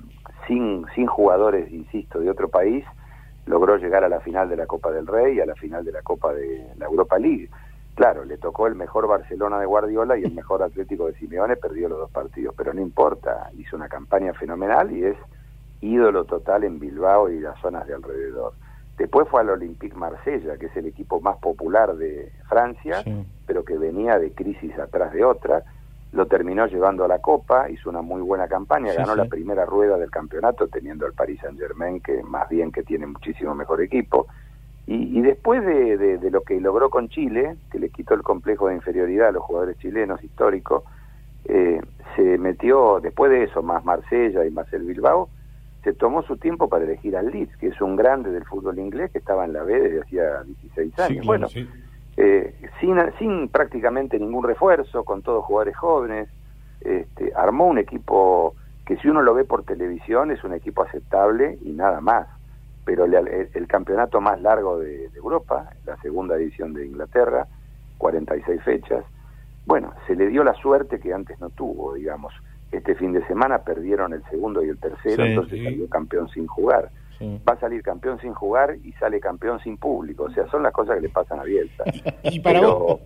sin, 0.48 0.86
sin 0.96 1.08
jugadores, 1.08 1.72
insisto, 1.72 2.20
de 2.20 2.30
otro 2.30 2.50
país, 2.50 2.84
logró 3.46 3.78
llegar 3.78 4.04
a 4.04 4.10
la 4.10 4.20
final 4.20 4.50
de 4.50 4.58
la 4.58 4.66
Copa 4.66 4.92
del 4.92 5.08
Rey 5.08 5.38
y 5.38 5.40
a 5.40 5.46
la 5.46 5.56
final 5.56 5.86
de 5.86 5.92
la 5.92 6.02
Copa 6.02 6.34
de 6.34 6.68
la 6.78 6.86
Europa 6.86 7.18
League. 7.18 7.50
Claro, 7.96 8.26
le 8.26 8.38
tocó 8.38 8.68
el 8.68 8.76
mejor 8.76 9.08
Barcelona 9.08 9.60
de 9.60 9.66
Guardiola 9.66 10.18
y 10.18 10.24
el 10.24 10.34
mejor 10.34 10.62
Atlético 10.62 11.08
de 11.08 11.14
Simeone, 11.14 11.56
perdió 11.56 11.90
los 11.90 11.98
dos 11.98 12.12
partidos, 12.12 12.54
pero 12.56 12.74
no 12.74 12.82
importa, 12.82 13.50
hizo 13.58 13.76
una 13.76 13.90
campaña 13.90 14.34
fenomenal 14.34 14.92
y 14.92 15.06
es 15.06 15.18
ídolo 15.82 16.26
total 16.26 16.64
en 16.64 16.80
Bilbao 16.80 17.30
y 17.30 17.40
las 17.40 17.60
zonas 17.60 17.88
de 17.88 17.96
alrededor. 17.96 18.54
Después 18.98 19.28
fue 19.30 19.42
al 19.42 19.50
Olympique 19.52 19.96
Marsella, 19.96 20.58
que 20.58 20.68
es 20.68 20.76
el 20.76 20.88
equipo 20.88 21.22
más 21.22 21.38
popular 21.38 21.96
de 21.96 22.32
Francia, 22.50 23.04
pero 23.46 23.64
que 23.64 23.78
venía 23.78 24.18
de 24.18 24.32
crisis 24.32 24.78
atrás 24.80 25.14
de 25.14 25.24
otra. 25.24 25.64
Lo 26.14 26.26
terminó 26.26 26.66
llevando 26.68 27.04
a 27.04 27.08
la 27.08 27.20
Copa, 27.20 27.70
hizo 27.70 27.90
una 27.90 28.02
muy 28.02 28.22
buena 28.22 28.48
campaña, 28.48 28.92
Sí, 28.92 28.98
ganó 28.98 29.14
sí. 29.14 29.18
la 29.20 29.26
primera 29.26 29.66
rueda 29.66 29.98
del 29.98 30.10
campeonato 30.10 30.68
teniendo 30.68 31.06
al 31.06 31.14
Paris 31.14 31.40
Saint 31.42 31.60
Germain, 31.60 32.00
que 32.02 32.24
más 32.24 32.48
bien 32.50 32.72
que 32.72 32.84
tiene 32.84 33.06
muchísimo 33.08 33.54
mejor 33.54 33.82
equipo. 33.82 34.28
Y, 34.86 35.20
y 35.20 35.22
después 35.22 35.66
de, 35.66 35.98
de- 35.98 36.18
de 36.18 36.32
lo 36.32 36.42
que 36.42 36.62
logró 36.62 36.90
con 36.90 37.10
Chile, 37.10 37.58
que 37.70 37.78
le 37.80 37.90
quitó 37.90 38.14
el 38.14 38.24
complejo 38.24 38.70
de 38.70 38.76
inferioridad 38.76 39.28
a 39.28 39.32
los 39.34 39.44
jugadores 39.44 39.78
chilenos 39.80 40.24
históricos, 40.24 40.84
eh, 41.44 41.82
se 42.16 42.38
metió, 42.38 43.00
después 43.02 43.30
de 43.30 43.44
eso, 43.44 43.62
más 43.62 43.84
Marsella 43.84 44.46
y 44.46 44.50
más 44.52 44.72
el 44.74 44.84
Bilbao, 44.84 45.30
se 45.84 45.94
tomó 45.94 46.22
su 46.24 46.38
tiempo 46.38 46.68
para 46.70 46.86
elegir 46.86 47.16
al 47.18 47.30
Leeds, 47.32 47.56
que 47.58 47.68
es 47.68 47.80
un 47.82 47.96
grande 47.98 48.32
del 48.32 48.46
fútbol 48.46 48.80
inglés 48.80 49.12
que 49.12 49.20
estaba 49.20 49.46
en 49.46 49.54
la 49.54 49.64
B 49.64 49.80
desde 49.80 50.02
hacía 50.02 50.44
16 50.44 51.00
años. 51.00 51.26
bueno, 51.26 51.48
eh, 52.18 52.56
sin, 52.80 52.98
sin 53.20 53.48
prácticamente 53.50 54.20
ningún 54.20 54.44
refuerzo, 54.44 55.04
con 55.04 55.22
todos 55.22 55.46
jugadores 55.46 55.78
jóvenes, 55.78 56.30
este, 56.82 57.32
armó 57.36 57.68
un 57.68 57.78
equipo 57.78 58.56
que 58.86 58.98
si 58.98 59.08
uno 59.08 59.22
lo 59.22 59.34
ve 59.34 59.44
por 59.44 59.64
televisión 59.64 60.32
es 60.32 60.44
un 60.44 60.54
equipo 60.54 60.84
aceptable 60.84 61.58
y 61.64 61.72
nada 61.74 62.02
más. 62.02 62.28
Pero 62.86 63.04
el, 63.06 63.16
el 63.54 63.68
campeonato 63.68 64.22
más 64.22 64.42
largo 64.42 64.80
de, 64.80 65.10
de 65.10 65.18
Europa, 65.18 65.70
la 65.86 65.98
segunda 65.98 66.36
división 66.38 66.74
de 66.74 66.86
Inglaterra, 66.86 67.46
46 67.98 68.64
fechas, 68.64 69.04
bueno, 69.66 69.94
se 70.08 70.16
le 70.16 70.28
dio 70.28 70.44
la 70.46 70.54
suerte 70.54 71.00
que 71.00 71.14
antes 71.14 71.40
no 71.42 71.50
tuvo, 71.50 71.94
digamos. 71.96 72.34
Este 72.72 72.96
fin 72.96 73.12
de 73.12 73.26
semana 73.28 73.60
perdieron 73.60 74.14
el 74.14 74.24
segundo 74.30 74.64
y 74.64 74.70
el 74.70 74.78
tercero, 74.78 75.24
Sí, 75.24 75.30
entonces 75.30 75.60
sí. 75.60 75.64
salió 75.66 75.90
campeón 75.90 76.30
sin 76.30 76.48
jugar. 76.48 76.90
Va 77.22 77.54
a 77.54 77.60
salir 77.60 77.82
campeón 77.82 78.20
sin 78.22 78.34
jugar 78.34 78.76
y 78.84 78.92
sale 78.94 79.20
campeón 79.20 79.60
sin 79.64 79.78
público. 79.78 80.24
O 80.26 80.32
sea, 80.32 80.48
son 80.50 80.64
las 80.64 80.74
cosas 80.74 80.96
que 80.96 81.02
le 81.02 81.10
pasan 81.10 81.40
a 81.40 81.44
Bielsa. 81.44 81.84
Y 82.24 82.40
para 82.40 82.60
Pero- 82.60 82.80
vos, 82.80 83.00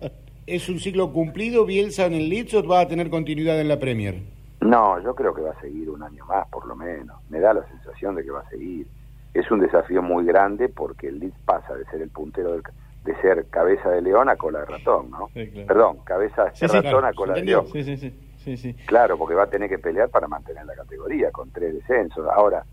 ¿es 0.46 0.68
un 0.68 0.78
ciclo 0.78 1.12
cumplido 1.12 1.64
Bielsa 1.64 2.06
en 2.06 2.14
el 2.14 2.28
Leeds 2.28 2.54
o 2.54 2.66
va 2.66 2.80
a 2.80 2.88
tener 2.88 3.08
continuidad 3.10 3.60
en 3.60 3.68
la 3.68 3.78
Premier? 3.78 4.16
No, 4.60 5.00
yo 5.02 5.14
creo 5.14 5.34
que 5.34 5.42
va 5.42 5.50
a 5.52 5.60
seguir 5.60 5.90
un 5.90 6.02
año 6.02 6.24
más, 6.26 6.46
por 6.48 6.66
lo 6.66 6.76
menos. 6.76 7.16
Me 7.30 7.40
da 7.40 7.52
la 7.54 7.66
sensación 7.68 8.14
de 8.14 8.22
que 8.24 8.30
va 8.30 8.40
a 8.40 8.48
seguir. 8.48 8.86
Es 9.34 9.50
un 9.50 9.60
desafío 9.60 10.02
muy 10.02 10.24
grande 10.26 10.68
porque 10.68 11.08
el 11.08 11.18
Leeds 11.18 11.38
pasa 11.44 11.74
de 11.74 11.84
ser 11.86 12.02
el 12.02 12.10
puntero 12.10 12.52
del, 12.52 12.62
de 13.04 13.16
ser 13.22 13.46
cabeza 13.46 13.88
de 13.90 14.02
león 14.02 14.28
a 14.28 14.36
cola 14.36 14.60
de 14.60 14.66
ratón, 14.66 15.10
¿no? 15.10 15.30
Sí, 15.34 15.48
claro. 15.48 15.66
Perdón, 15.66 15.96
cabeza 16.04 16.44
de 16.44 16.50
Sí, 16.50 16.56
sí, 16.60 16.66
ratón 16.66 16.82
claro, 16.82 17.06
a 17.06 17.12
cola 17.14 17.32
de 17.34 17.42
león. 17.44 17.66
Sí, 17.72 17.82
sí, 17.82 17.96
sí, 17.96 18.14
sí, 18.36 18.56
sí. 18.56 18.74
Claro, 18.86 19.16
porque 19.18 19.34
va 19.34 19.44
a 19.44 19.50
tener 19.50 19.68
que 19.68 19.78
pelear 19.78 20.10
para 20.10 20.28
mantener 20.28 20.64
la 20.66 20.74
categoría 20.74 21.30
con 21.32 21.50
tres 21.50 21.74
descensos. 21.74 22.28
Ahora, 22.32 22.64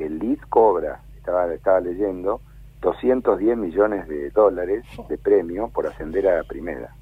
el 0.00 0.18
Leeds 0.18 0.46
cobra, 0.46 1.00
estaba, 1.16 1.52
estaba 1.52 1.80
leyendo, 1.80 2.40
210 2.80 3.56
millones 3.56 4.06
de 4.08 4.30
dólares 4.30 4.84
de 5.08 5.18
premio 5.18 5.68
por 5.68 5.86
ascender 5.86 6.28
a 6.28 6.36
la 6.36 6.44
primera 6.44 6.94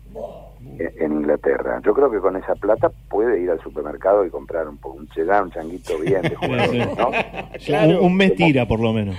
en, 0.79 1.13
Inglaterra. 1.13 1.81
Yo 1.85 1.95
creo 1.95 2.11
que 2.11 2.19
con 2.19 2.37
esa 2.37 2.55
plata 2.55 2.91
puede 3.09 3.41
ir 3.41 3.51
al 3.51 3.61
supermercado 3.61 4.25
y 4.25 4.31
comprar 4.31 4.69
un, 4.69 4.79
un 4.83 5.09
cheddar, 5.09 5.43
un 5.43 5.51
changuito 5.51 5.99
bien 5.99 6.23
de 6.23 6.35
jugadores, 6.35 6.89
¿no? 6.97 7.11
Un, 7.99 8.07
un 8.07 8.17
mes 8.17 8.35
tira, 8.35 8.67
por 8.67 8.81
lo 8.81 8.93
menos. 8.93 9.17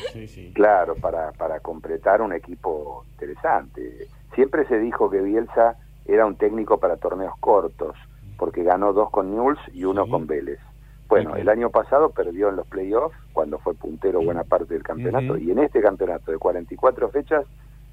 Claro, 0.53 0.95
para, 0.95 1.31
para 1.33 1.59
completar 1.59 2.21
un 2.21 2.33
equipo 2.33 3.05
interesante. 3.11 4.07
Siempre 4.33 4.65
se 4.67 4.79
dijo 4.79 5.09
que 5.09 5.21
Bielsa 5.21 5.77
era 6.05 6.25
un 6.25 6.35
técnico 6.35 6.79
para 6.79 6.97
torneos 6.97 7.33
cortos, 7.39 7.95
porque 8.37 8.63
ganó 8.63 8.93
dos 8.93 9.09
con 9.09 9.31
Newell's 9.31 9.59
y 9.73 9.85
uno 9.85 10.07
con 10.07 10.27
Vélez. 10.27 10.59
Bueno, 11.07 11.35
el 11.41 11.49
año 11.49 11.69
pasado 11.69 12.09
perdió 12.09 12.49
en 12.49 12.55
los 12.55 12.67
playoffs, 12.67 13.15
cuando 13.33 13.59
fue 13.59 13.73
puntero 13.75 14.21
buena 14.21 14.43
parte 14.43 14.73
del 14.73 14.83
campeonato, 14.83 15.37
y 15.37 15.51
en 15.51 15.59
este 15.59 15.81
campeonato 15.81 16.31
de 16.31 16.37
44 16.37 17.09
fechas 17.09 17.45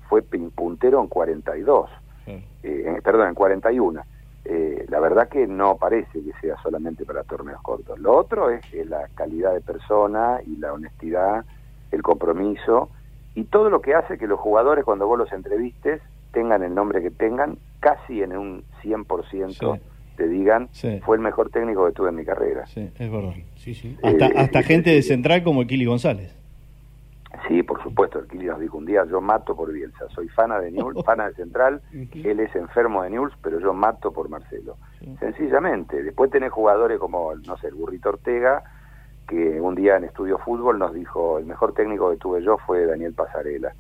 fue 0.08 0.22
puntero 0.22 1.00
en 1.00 1.08
42, 1.08 1.90
eh, 2.62 2.82
en- 2.86 3.02
perdón, 3.02 3.28
en 3.28 3.34
41. 3.34 4.02
Eh, 4.44 4.86
la 4.88 4.98
verdad 5.00 5.28
que 5.28 5.46
no 5.46 5.76
parece 5.76 6.22
que 6.22 6.32
sea 6.40 6.56
solamente 6.62 7.04
para 7.04 7.22
torneos 7.22 7.60
cortos. 7.62 7.98
Lo 8.00 8.16
otro 8.16 8.50
es 8.50 8.60
que 8.66 8.84
la 8.84 9.08
calidad 9.14 9.52
de 9.54 9.60
persona 9.60 10.40
y 10.44 10.56
la 10.56 10.72
honestidad, 10.72 11.44
el 11.92 12.02
compromiso 12.02 12.90
y 13.34 13.44
todo 13.44 13.70
lo 13.70 13.80
que 13.80 13.94
hace 13.94 14.18
que 14.18 14.26
los 14.26 14.40
jugadores 14.40 14.84
cuando 14.84 15.06
vos 15.06 15.18
los 15.18 15.32
entrevistes 15.32 16.00
tengan 16.32 16.62
el 16.62 16.74
nombre 16.74 17.02
que 17.02 17.10
tengan, 17.10 17.58
casi 17.80 18.22
en 18.22 18.36
un 18.36 18.64
100% 18.82 19.78
te 20.16 20.28
digan, 20.28 20.68
Sí. 20.72 21.00
fue 21.04 21.16
el 21.16 21.22
mejor 21.22 21.50
técnico 21.50 21.86
que 21.86 21.92
tuve 21.92 22.10
en 22.10 22.16
mi 22.16 22.24
carrera. 22.24 22.66
Sí, 22.66 22.90
es 22.98 23.10
verdad. 23.10 23.32
Sí, 23.56 23.74
sí. 23.74 23.96
Hasta, 24.02 24.26
Eh, 24.26 24.32
hasta 24.36 24.62
gente 24.62 24.90
de 24.90 25.02
central 25.02 25.42
como 25.42 25.66
Kili 25.66 25.84
González. 25.86 26.34
Sí, 27.48 27.62
por 27.62 27.82
supuesto, 27.82 28.18
el 28.18 28.26
Kili 28.28 28.44
nos 28.46 28.60
dijo 28.60 28.76
un 28.76 28.84
día, 28.84 29.04
yo 29.10 29.20
mato 29.22 29.56
por 29.56 29.72
Bielsa, 29.72 30.06
soy 30.14 30.28
fana 30.28 30.58
de 30.60 30.70
Newell's, 30.70 31.02
fana 31.04 31.28
de 31.28 31.34
Central, 31.34 31.80
él 31.92 32.40
es 32.40 32.54
enfermo 32.54 33.02
de 33.02 33.10
Newell's, 33.10 33.34
pero 33.42 33.58
yo 33.58 33.72
mato 33.72 34.12
por 34.12 34.28
Marcelo. 34.28 34.76
Sencillamente, 35.18 36.02
después 36.02 36.30
tenés 36.30 36.52
jugadores 36.52 36.98
como, 36.98 37.34
no 37.46 37.56
sé, 37.56 37.68
el 37.68 37.74
Burrito 37.74 38.10
Ortega, 38.10 38.62
que 39.28 39.60
un 39.60 39.74
día 39.74 39.96
en 39.96 40.04
Estudio 40.04 40.38
Fútbol 40.38 40.78
nos 40.78 40.92
dijo, 40.92 41.38
el 41.38 41.46
mejor 41.46 41.72
técnico 41.74 42.10
que 42.10 42.16
tuve 42.18 42.42
yo 42.42 42.58
fue 42.66 42.84
Daniel 42.86 43.14
Pasarela. 43.14 43.72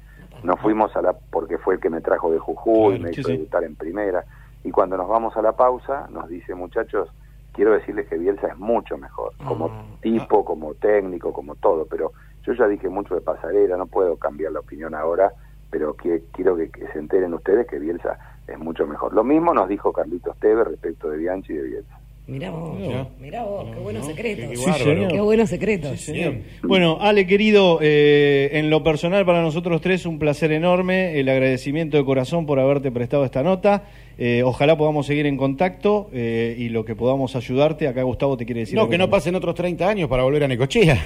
Nos 0.44 0.58
fuimos 0.60 0.94
a 0.96 1.02
la, 1.02 1.12
porque 1.12 1.58
fue 1.58 1.74
el 1.74 1.80
que 1.80 1.90
me 1.90 2.00
trajo 2.00 2.32
de 2.32 2.38
Jujuy, 2.38 2.96
Claro, 2.96 3.02
me 3.04 3.10
hizo 3.10 3.22
sí. 3.28 3.32
debutar 3.32 3.64
en 3.64 3.74
primera. 3.76 4.24
Y 4.64 4.70
cuando 4.70 4.96
nos 4.96 5.08
vamos 5.08 5.36
a 5.36 5.42
la 5.42 5.52
pausa, 5.52 6.06
nos 6.10 6.28
dice, 6.28 6.54
muchachos, 6.54 7.08
quiero 7.52 7.72
decirles 7.72 8.08
que 8.08 8.18
Bielsa 8.18 8.48
es 8.48 8.58
mucho 8.58 8.96
mejor, 8.96 9.32
como 9.46 9.70
tipo, 10.00 10.44
como 10.44 10.74
técnico, 10.74 11.32
como 11.32 11.54
todo, 11.56 11.86
pero 11.86 12.12
yo 12.44 12.52
ya 12.52 12.66
dije 12.66 12.88
mucho 12.88 13.14
de 13.14 13.20
pasarela, 13.20 13.76
no 13.76 13.86
puedo 13.86 14.16
cambiar 14.16 14.52
la 14.52 14.60
opinión 14.60 14.94
ahora, 14.94 15.32
pero 15.70 15.94
que, 15.94 16.22
quiero 16.32 16.56
que, 16.56 16.70
que 16.70 16.86
se 16.88 16.98
enteren 16.98 17.34
ustedes 17.34 17.66
que 17.66 17.78
Bielsa 17.78 18.18
es 18.46 18.58
mucho 18.58 18.86
mejor. 18.86 19.14
Lo 19.14 19.24
mismo 19.24 19.54
nos 19.54 19.68
dijo 19.68 19.92
Carlitos 19.92 20.36
Tevez 20.38 20.66
respecto 20.66 21.08
de 21.08 21.18
Bianchi 21.18 21.52
y 21.52 21.56
de 21.56 21.62
Bielsa. 21.62 22.01
Mirá 22.28 22.50
vos, 22.50 22.78
mirá 23.20 23.42
vos, 23.42 23.66
qué 23.74 23.80
buenos 23.80 24.06
secretos. 24.06 24.64
qué 25.10 25.20
buenos 25.20 25.50
secretos. 25.50 26.00
Señor. 26.00 26.36
Bueno, 26.62 26.98
Ale, 27.00 27.26
querido, 27.26 27.80
eh, 27.82 28.50
en 28.52 28.70
lo 28.70 28.84
personal 28.84 29.26
para 29.26 29.42
nosotros 29.42 29.80
tres 29.80 30.06
un 30.06 30.20
placer 30.20 30.52
enorme, 30.52 31.18
el 31.18 31.28
agradecimiento 31.28 31.96
de 31.96 32.04
corazón 32.04 32.46
por 32.46 32.60
haberte 32.60 32.92
prestado 32.92 33.24
esta 33.24 33.42
nota. 33.42 33.88
Eh, 34.18 34.42
ojalá 34.44 34.76
podamos 34.76 35.06
seguir 35.06 35.26
en 35.26 35.36
contacto 35.36 36.10
eh, 36.12 36.54
y 36.56 36.68
lo 36.68 36.84
que 36.84 36.94
podamos 36.94 37.34
ayudarte. 37.34 37.88
Acá 37.88 38.04
Gustavo 38.04 38.36
te 38.36 38.46
quiere 38.46 38.60
decir. 38.60 38.76
No, 38.76 38.88
que 38.88 38.98
no 38.98 39.10
pasen 39.10 39.34
otros 39.34 39.56
30 39.56 39.88
años 39.88 40.08
para 40.08 40.22
volver 40.22 40.44
a 40.44 40.48
Necochea. 40.48 41.04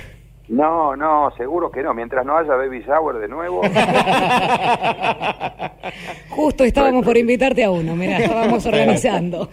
No, 0.48 0.94
no, 0.96 1.30
seguro 1.36 1.70
que 1.70 1.82
no. 1.82 1.92
Mientras 1.92 2.24
no 2.24 2.36
haya 2.38 2.54
baby 2.54 2.80
shower 2.86 3.16
de 3.18 3.28
nuevo. 3.28 3.62
Justo 6.30 6.64
estábamos 6.64 7.04
por 7.04 7.16
invitarte 7.16 7.64
a 7.64 7.70
uno, 7.70 7.96
mirá, 7.96 8.18
estábamos 8.18 8.64
organizando. 8.66 9.48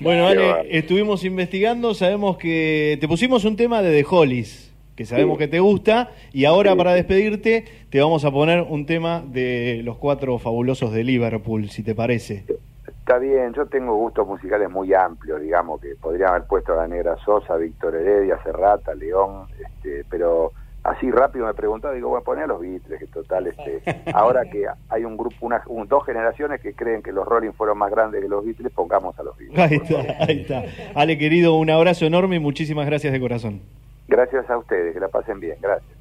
Bueno, 0.00 0.26
Ale, 0.28 0.66
estuvimos 0.76 1.24
investigando, 1.24 1.94
sabemos 1.94 2.36
que 2.36 2.96
te 3.00 3.08
pusimos 3.08 3.44
un 3.44 3.56
tema 3.56 3.82
de 3.82 4.02
The 4.02 4.06
Hollies, 4.08 4.72
que 4.94 5.04
sabemos 5.06 5.36
Sí. 5.36 5.44
que 5.44 5.48
te 5.48 5.60
gusta, 5.60 6.10
y 6.32 6.44
ahora 6.44 6.72
Sí. 6.72 6.78
para 6.78 6.94
despedirte 6.94 7.64
te 7.90 8.00
vamos 8.00 8.24
a 8.24 8.30
poner 8.30 8.62
un 8.68 8.86
tema 8.86 9.24
de 9.26 9.80
los 9.84 9.96
cuatro 9.98 10.38
fabulosos 10.38 10.92
de 10.92 11.04
Liverpool, 11.04 11.70
si 11.70 11.82
te 11.82 11.94
parece. 11.94 12.44
Está 13.06 13.18
bien, 13.18 13.52
yo 13.54 13.66
tengo 13.66 13.94
gustos 13.94 14.26
musicales 14.26 14.68
muy 14.68 14.92
amplios, 14.92 15.40
digamos, 15.40 15.80
que 15.80 15.94
podrían 15.94 16.30
haber 16.30 16.42
puesto 16.48 16.72
a 16.72 16.76
la 16.76 16.88
Negra 16.88 17.16
Sosa, 17.24 17.54
Víctor 17.56 17.94
Heredia, 17.94 18.36
Serrata, 18.42 18.96
León, 18.96 19.46
este, 19.64 20.04
pero 20.10 20.50
así 20.82 21.08
rápido 21.12 21.46
me 21.46 21.54
preguntaba, 21.54 21.94
digo, 21.94 22.08
voy 22.08 22.20
a 22.20 22.24
poner 22.24 22.44
a 22.44 22.46
los 22.48 22.60
Beatles, 22.60 22.98
que 22.98 23.06
total, 23.06 23.46
este, 23.46 23.80
ahora 24.12 24.44
que 24.50 24.66
hay 24.88 25.04
un 25.04 25.16
grupo, 25.16 25.36
una, 25.46 25.62
un- 25.68 25.86
dos 25.86 26.04
generaciones 26.04 26.60
que 26.60 26.74
creen 26.74 27.00
que 27.00 27.12
los 27.12 27.24
Rolling 27.24 27.52
fueron 27.52 27.78
más 27.78 27.92
grandes 27.92 28.20
que 28.20 28.28
los 28.28 28.44
Beatles, 28.44 28.72
pongamos 28.72 29.16
a 29.20 29.22
los 29.22 29.38
Beatles. 29.38 29.56
Ahí 29.70 29.76
está, 29.76 30.24
ahí 30.24 30.40
está. 30.40 30.64
Ale, 31.00 31.16
querido, 31.16 31.54
un 31.54 31.70
abrazo 31.70 32.06
enorme 32.06 32.34
y 32.36 32.40
muchísimas 32.40 32.86
gracias 32.86 33.12
de 33.12 33.20
corazón. 33.20 33.60
Gracias 34.08 34.50
a 34.50 34.58
ustedes, 34.58 34.92
que 34.94 34.98
la 34.98 35.08
pasen 35.08 35.38
bien, 35.38 35.56
gracias. 35.62 35.95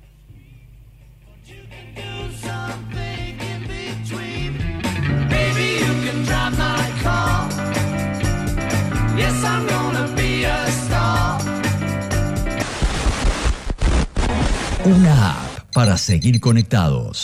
Una 14.86 15.32
app 15.32 15.74
para 15.74 15.98
seguir 15.98 16.40
conectados. 16.40 17.24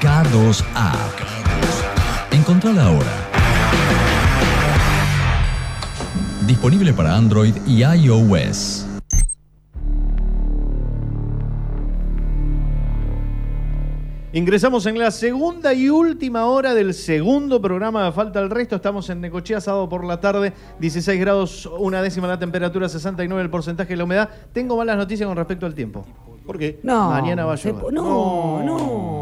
K2 0.00 0.64
App. 0.74 0.96
Encontrala 2.30 2.84
ahora. 2.84 3.28
Disponible 6.46 6.94
para 6.94 7.14
Android 7.14 7.54
y 7.66 7.84
iOS. 7.84 8.91
Ingresamos 14.34 14.86
en 14.86 14.98
la 14.98 15.10
segunda 15.10 15.74
y 15.74 15.90
última 15.90 16.46
hora 16.46 16.72
del 16.72 16.94
segundo 16.94 17.60
programa 17.60 18.06
de 18.06 18.12
Falta 18.12 18.40
el 18.40 18.48
Resto. 18.48 18.76
Estamos 18.76 19.10
en 19.10 19.20
Necochea, 19.20 19.60
sábado 19.60 19.90
por 19.90 20.04
la 20.06 20.20
tarde, 20.20 20.54
16 20.80 21.20
grados, 21.20 21.66
una 21.78 22.00
décima 22.00 22.26
la 22.28 22.38
temperatura, 22.38 22.88
69 22.88 23.42
el 23.42 23.50
porcentaje 23.50 23.90
de 23.90 23.96
la 23.98 24.04
humedad. 24.04 24.30
Tengo 24.54 24.74
malas 24.78 24.96
noticias 24.96 25.26
con 25.26 25.36
respecto 25.36 25.66
al 25.66 25.74
tiempo. 25.74 26.06
¿Por 26.46 26.58
qué? 26.58 26.80
No. 26.82 27.10
Mañana 27.10 27.44
va 27.44 27.52
a 27.52 27.56
llover. 27.56 27.92
No, 27.92 28.62
no. 28.64 28.78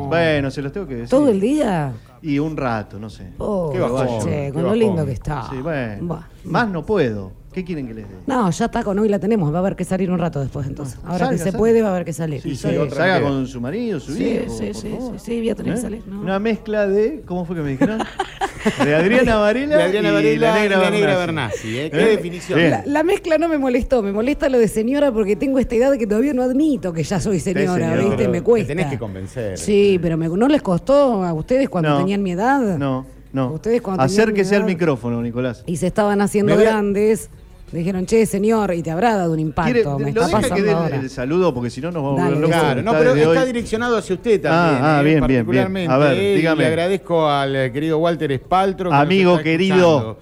Bueno, 0.07 0.49
se 0.49 0.63
los 0.63 0.71
tengo 0.71 0.87
que 0.87 0.95
decir. 0.95 1.11
¿Todo 1.11 1.29
el 1.29 1.41
día? 1.41 1.93
Y 2.23 2.39
un 2.39 2.57
rato, 2.57 3.01
no 3.01 3.11
sé. 3.11 3.33
Oh, 3.39 3.71
Qué 3.73 3.81
bajón, 3.81 4.21
che, 4.21 4.31
qué 4.47 4.53
con 4.53 4.63
lo 4.63 4.69
bajón. 4.69 4.79
lindo 4.79 5.05
que 5.05 5.13
está. 5.13 5.49
Sí, 5.51 5.57
bueno. 5.57 6.21
Más 6.45 6.69
no 6.69 6.87
puedo. 6.87 7.33
¿Qué 7.53 7.65
quieren 7.65 7.89
que 7.89 7.95
les 7.95 8.09
dé? 8.09 8.15
No, 8.29 8.49
ya 8.51 8.65
está 8.67 8.85
con 8.85 8.97
hoy 9.01 9.09
la 9.09 9.19
tenemos, 9.19 9.53
va 9.53 9.57
a 9.57 9.61
haber 9.61 9.75
que 9.75 9.85
salir 9.85 10.09
un 10.13 10.19
rato 10.21 10.39
después 10.41 10.69
entonces. 10.69 10.99
Ahora 11.05 11.19
Salga, 11.19 11.31
que 11.33 11.39
se 11.39 11.45
salga. 11.45 11.59
puede 11.59 11.83
va 11.83 11.89
a 11.89 11.91
haber 11.91 12.05
que 12.05 12.13
salir. 12.13 12.41
Sí, 12.41 12.51
Sí, 12.51 12.57
sí, 12.57 12.69
sí. 12.69 12.91
salga 12.95 13.21
con 13.23 13.47
su 13.49 13.61
marido, 13.61 13.99
su 13.99 14.15
Sí, 14.15 14.25
hijo. 14.25 14.53
sí, 14.57 14.67
por 14.67 14.75
sí, 14.77 14.89
favor. 14.91 15.13
sí, 15.19 15.25
sí, 15.27 15.39
voy 15.41 15.51
a 15.51 15.55
tener 15.57 15.73
que 15.75 15.79
¿Eh? 15.79 15.83
salir, 15.83 16.03
no. 16.07 16.21
Una 16.21 16.39
mezcla 16.39 16.87
de. 16.87 17.23
¿Cómo 17.27 17.45
fue 17.45 17.57
que 17.57 17.63
me 17.63 17.71
dijeron? 17.71 17.99
De 18.85 18.95
Adriana 18.95 19.37
Varela, 19.37 19.79
De 19.79 19.83
Adriana 19.85 20.09
y 20.11 20.13
Varela 20.13 20.47
la 20.49 20.61
negra 20.61 20.77
y 20.77 20.81
la 20.81 20.91
negra 20.91 21.17
Bernasi. 21.17 21.73
Bernasi, 21.73 21.79
¿eh? 21.79 21.91
Qué 21.91 21.97
definición. 22.11 22.71
La, 22.71 22.83
la 22.87 23.03
mezcla 23.03 23.39
no 23.39 23.49
me 23.49 23.57
molestó, 23.59 24.03
me 24.03 24.13
molesta 24.13 24.49
lo 24.51 24.59
de 24.59 24.69
señora 24.69 25.11
porque 25.11 25.35
tengo 25.35 25.59
esta 25.59 25.75
edad 25.77 25.97
que 25.97 26.07
todavía 26.07 26.35
no 26.35 26.43
admito 26.43 26.93
que 26.93 27.03
ya 27.03 27.19
soy 27.21 27.41
señora. 27.41 27.97
¿viste? 27.97 28.29
Me 28.29 28.39
Te 28.39 28.43
cuesta. 28.45 28.69
tenés 28.69 28.87
que 28.89 28.99
convencer. 28.99 29.57
Sí, 29.59 29.99
pero 30.01 30.17
me- 30.19 30.29
¿no 30.29 30.47
les 30.47 30.61
costó 30.63 31.25
a 31.25 31.33
ustedes 31.33 31.69
cuando 31.71 31.89
No. 31.89 31.99
tenían 31.99 32.23
mi 32.23 32.33
edad? 32.33 32.77
No, 32.77 33.07
no. 33.33 33.53
Ustedes 33.55 33.81
cuando 33.81 34.05
tenían 34.05 34.21
Acérquese 34.23 34.55
al 34.57 34.65
micrófono, 34.65 35.23
Nicolás. 35.23 35.65
Y 35.67 35.77
se 35.79 35.87
estaban 35.87 36.21
haciendo 36.21 36.53
a- 36.53 36.57
grandes. 36.57 37.31
Dijeron, 37.73 38.05
che, 38.05 38.27
señor, 38.27 38.75
y 38.75 38.83
te 38.83 38.91
habrá 38.91 39.15
dado 39.17 39.33
un 39.33 39.39
impacto. 39.39 39.73
¿Quiere- 39.73 40.05
me 40.05 40.13
lo 40.13 40.23
está 40.25 40.39
deja 40.41 40.55
que 40.57 40.63
dé 40.63 40.73
ahora. 40.73 40.97
el, 40.97 41.03
el 41.05 41.11
saludo 41.11 41.55
porque 41.55 41.71
si 41.71 41.81
no 41.81 41.93
nos 41.93 42.03
vamos 42.03 42.19
a 42.21 42.25
Dale, 42.25 42.35
volver 42.35 42.51
locos. 42.51 42.63
Claro, 42.65 42.83
no, 42.83 42.91
Está 42.93 42.99
pero 43.13 43.15
está 43.31 43.41
hoy- 43.43 43.47
direccionado 43.47 43.97
hacia 43.97 44.15
usted 44.17 44.41
también. 44.43 44.83
Ah, 44.85 44.99
ah, 44.99 45.01
eh, 45.01 45.05
bien, 45.05 45.15
bien, 45.21 45.27
bien. 45.27 45.45
particularmente, 45.47 45.93
A 45.95 45.99
ver, 45.99 46.19
eh, 46.19 46.33
y 46.33 46.37
dígame. 46.39 46.63
le 46.63 46.67
agradezco 46.67 47.29
al 47.29 47.55
eh, 47.57 47.73
querido 47.73 47.99
Walter 47.99 48.33
Espaltro. 48.33 48.91
que 48.91 48.95
nos 48.97 49.03
Amigo 49.03 49.31
está 49.33 49.45
querido. 49.45 49.77
escuchando. 49.77 50.19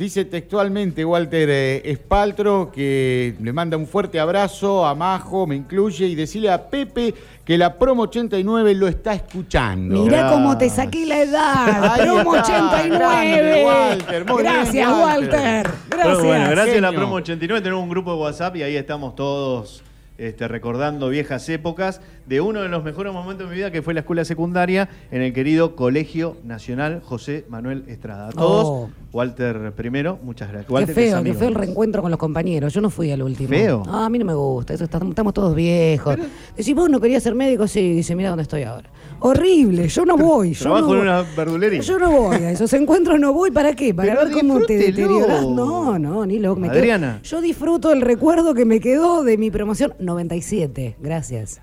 Dice 0.00 0.24
textualmente 0.24 1.04
Walter 1.04 1.50
eh, 1.50 1.82
Espaltro 1.84 2.72
que 2.72 3.34
le 3.38 3.52
manda 3.52 3.76
un 3.76 3.86
fuerte 3.86 4.18
abrazo 4.18 4.86
a 4.86 4.94
Majo, 4.94 5.46
me 5.46 5.56
incluye, 5.56 6.06
y 6.06 6.14
decirle 6.14 6.50
a 6.50 6.70
Pepe 6.70 7.12
que 7.44 7.58
la 7.58 7.78
promo 7.78 8.04
89 8.04 8.74
lo 8.76 8.88
está 8.88 9.12
escuchando. 9.12 10.02
Mirá 10.02 10.30
cómo 10.30 10.56
te 10.56 10.70
saqué 10.70 11.04
la 11.04 11.20
edad. 11.20 11.96
Promo 11.98 12.34
está, 12.34 12.62
89. 12.62 12.88
grande, 12.96 13.64
Walter, 13.66 14.24
muy 14.24 14.42
bien, 14.42 14.54
Gracias, 14.54 14.88
Walter. 14.88 15.02
Walter. 15.02 15.70
Gracias. 15.90 16.24
bueno, 16.24 16.50
gracias 16.50 16.78
a 16.78 16.80
la 16.80 16.92
promo 16.92 17.14
89 17.16 17.60
tenemos 17.62 17.82
un 17.82 17.90
grupo 17.90 18.14
de 18.14 18.20
WhatsApp 18.20 18.56
y 18.56 18.62
ahí 18.62 18.76
estamos 18.76 19.14
todos 19.14 19.82
este, 20.20 20.46
recordando 20.48 21.08
viejas 21.08 21.48
épocas 21.48 22.00
de 22.26 22.40
uno 22.40 22.60
de 22.62 22.68
los 22.68 22.84
mejores 22.84 23.12
momentos 23.12 23.46
de 23.46 23.50
mi 23.50 23.56
vida 23.56 23.70
que 23.70 23.80
fue 23.82 23.94
la 23.94 24.00
escuela 24.00 24.24
secundaria 24.24 24.88
en 25.10 25.22
el 25.22 25.32
querido 25.32 25.74
Colegio 25.74 26.36
Nacional 26.44 27.00
José 27.04 27.44
Manuel 27.48 27.84
Estrada. 27.88 28.28
A 28.28 28.32
todos, 28.32 28.66
Oh. 28.68 28.90
Walter 29.12 29.72
primero, 29.72 30.18
muchas 30.22 30.48
gracias. 30.48 30.66
Qué 30.66 30.72
Walter, 30.72 30.94
que 30.94 31.00
es 31.00 31.08
feo, 31.08 31.16
qué 31.16 31.20
amigo 31.30 31.38
feo 31.38 31.48
el 31.48 31.54
reencuentro 31.54 32.02
con 32.02 32.10
los 32.10 32.20
compañeros. 32.20 32.72
Yo 32.72 32.80
no 32.80 32.90
fui 32.90 33.10
al 33.10 33.22
último. 33.22 33.48
¿Feo? 33.48 33.82
Ah, 33.88 34.06
a 34.06 34.10
mí 34.10 34.18
no 34.18 34.24
me 34.24 34.34
gusta. 34.34 34.74
Eso 34.74 34.84
está- 34.84 35.00
estamos 35.08 35.34
todos 35.34 35.54
viejos. 35.54 36.16
Decís, 36.56 36.74
vos 36.74 36.88
no 36.90 37.00
querías 37.00 37.22
ser 37.22 37.34
médico, 37.34 37.66
sí. 37.66 37.92
Dice, 37.94 38.14
mira 38.14 38.28
dónde 38.28 38.42
estoy 38.42 38.62
ahora. 38.62 38.88
Horrible, 39.20 39.88
yo 39.88 40.04
no 40.04 40.16
voy. 40.16 40.54
Yo 40.54 40.62
Trabajo 40.62 40.88
no 40.88 40.94
en 40.94 41.00
una 41.02 41.22
verdulería. 41.36 41.80
Yo 41.80 41.98
no 41.98 42.10
voy 42.10 42.36
a 42.36 42.50
esos 42.50 42.72
encuentros, 42.72 43.20
no 43.20 43.32
voy. 43.32 43.50
¿Para 43.50 43.74
qué? 43.74 43.92
Para 43.94 44.14
Pero 44.14 44.24
ver 44.28 44.34
cómo 44.34 44.60
te 44.64 44.76
deterioras. 44.78 45.42
No, 45.46 45.98
no, 45.98 46.24
ni 46.26 46.38
loco. 46.38 46.60
me 46.60 46.68
quedo- 46.68 46.78
Adriana. 46.78 47.20
Yo 47.22 47.40
disfruto 47.40 47.92
el 47.92 48.00
recuerdo 48.00 48.54
que 48.54 48.64
me 48.64 48.80
quedó 48.80 49.22
de 49.22 49.36
mi 49.38 49.50
promoción 49.50 49.94
97. 49.98 50.96
Gracias. 51.00 51.60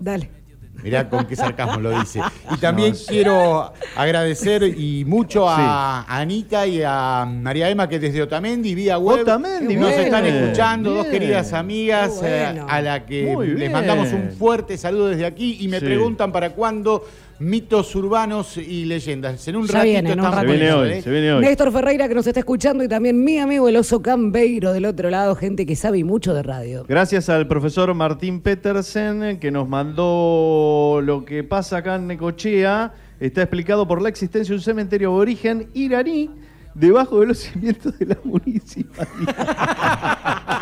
Dale. 0.00 0.30
Mirá 0.82 1.08
con 1.08 1.26
qué 1.26 1.36
sarcasmo 1.36 1.80
lo 1.80 1.98
dice. 2.00 2.20
Y 2.50 2.56
también 2.56 2.94
quiero 3.08 3.72
agradecer 3.96 4.62
y 4.64 5.04
mucho 5.04 5.48
a 5.48 6.02
Anita 6.08 6.66
y 6.66 6.82
a 6.84 7.24
María 7.24 7.68
Emma 7.70 7.88
que 7.88 7.98
desde 7.98 8.22
Otamendi, 8.22 8.74
vía 8.74 8.98
web, 8.98 9.20
Otamendi, 9.22 9.76
nos 9.76 9.88
bien. 9.90 10.00
están 10.00 10.26
escuchando, 10.26 10.92
dos 10.94 11.06
queridas 11.06 11.52
amigas 11.52 12.20
eh, 12.24 12.50
bueno. 12.52 12.66
a 12.68 12.80
la 12.80 13.06
que 13.06 13.36
les 13.56 13.70
mandamos 13.70 14.12
un 14.12 14.30
fuerte 14.38 14.76
saludo 14.76 15.08
desde 15.08 15.26
aquí 15.26 15.58
y 15.60 15.68
me 15.68 15.78
Sí. 15.78 15.84
preguntan 15.86 16.32
para 16.32 16.50
cuándo 16.50 17.04
mitos 17.42 17.94
urbanos 17.94 18.56
y 18.56 18.84
leyendas. 18.84 19.46
En 19.48 19.56
un 19.56 19.66
Ya 19.66 19.74
ratito 19.74 19.92
viene, 19.92 20.12
en 20.12 20.20
un 20.20 20.26
estamos 20.26 20.40
Se 20.40 20.46
viene 20.46 20.72
hoy, 20.72 20.90
¿eh? 20.90 21.02
se 21.02 21.10
viene 21.10 21.32
hoy. 21.32 21.40
Néstor 21.42 21.72
Ferreira 21.72 22.08
que 22.08 22.14
nos 22.14 22.26
está 22.26 22.40
escuchando 22.40 22.84
y 22.84 22.88
también 22.88 23.22
mi 23.22 23.38
amigo 23.38 23.68
el 23.68 23.76
oso 23.76 24.00
Cambeiro 24.00 24.72
del 24.72 24.84
otro 24.86 25.10
lado, 25.10 25.34
gente 25.34 25.66
que 25.66 25.76
sabe 25.76 26.02
mucho 26.04 26.34
de 26.34 26.42
radio. 26.42 26.84
Gracias 26.88 27.28
al 27.28 27.46
profesor 27.48 27.92
Martín 27.94 28.40
Petersen 28.40 29.38
que 29.38 29.50
nos 29.50 29.68
mandó 29.68 31.00
lo 31.02 31.24
que 31.24 31.44
pasa 31.44 31.78
acá 31.78 31.96
en 31.96 32.06
Necochea. 32.06 32.94
Está 33.20 33.42
explicado 33.42 33.86
por 33.86 34.00
la 34.00 34.08
existencia 34.08 34.52
de 34.52 34.56
un 34.56 34.62
cementerio 34.62 35.08
aborigen 35.08 35.68
iraní 35.74 36.30
debajo 36.74 37.20
de 37.20 37.26
los 37.26 37.38
cimientos 37.38 37.98
de 37.98 38.06
la 38.06 38.18
municipalidad. 38.24 39.06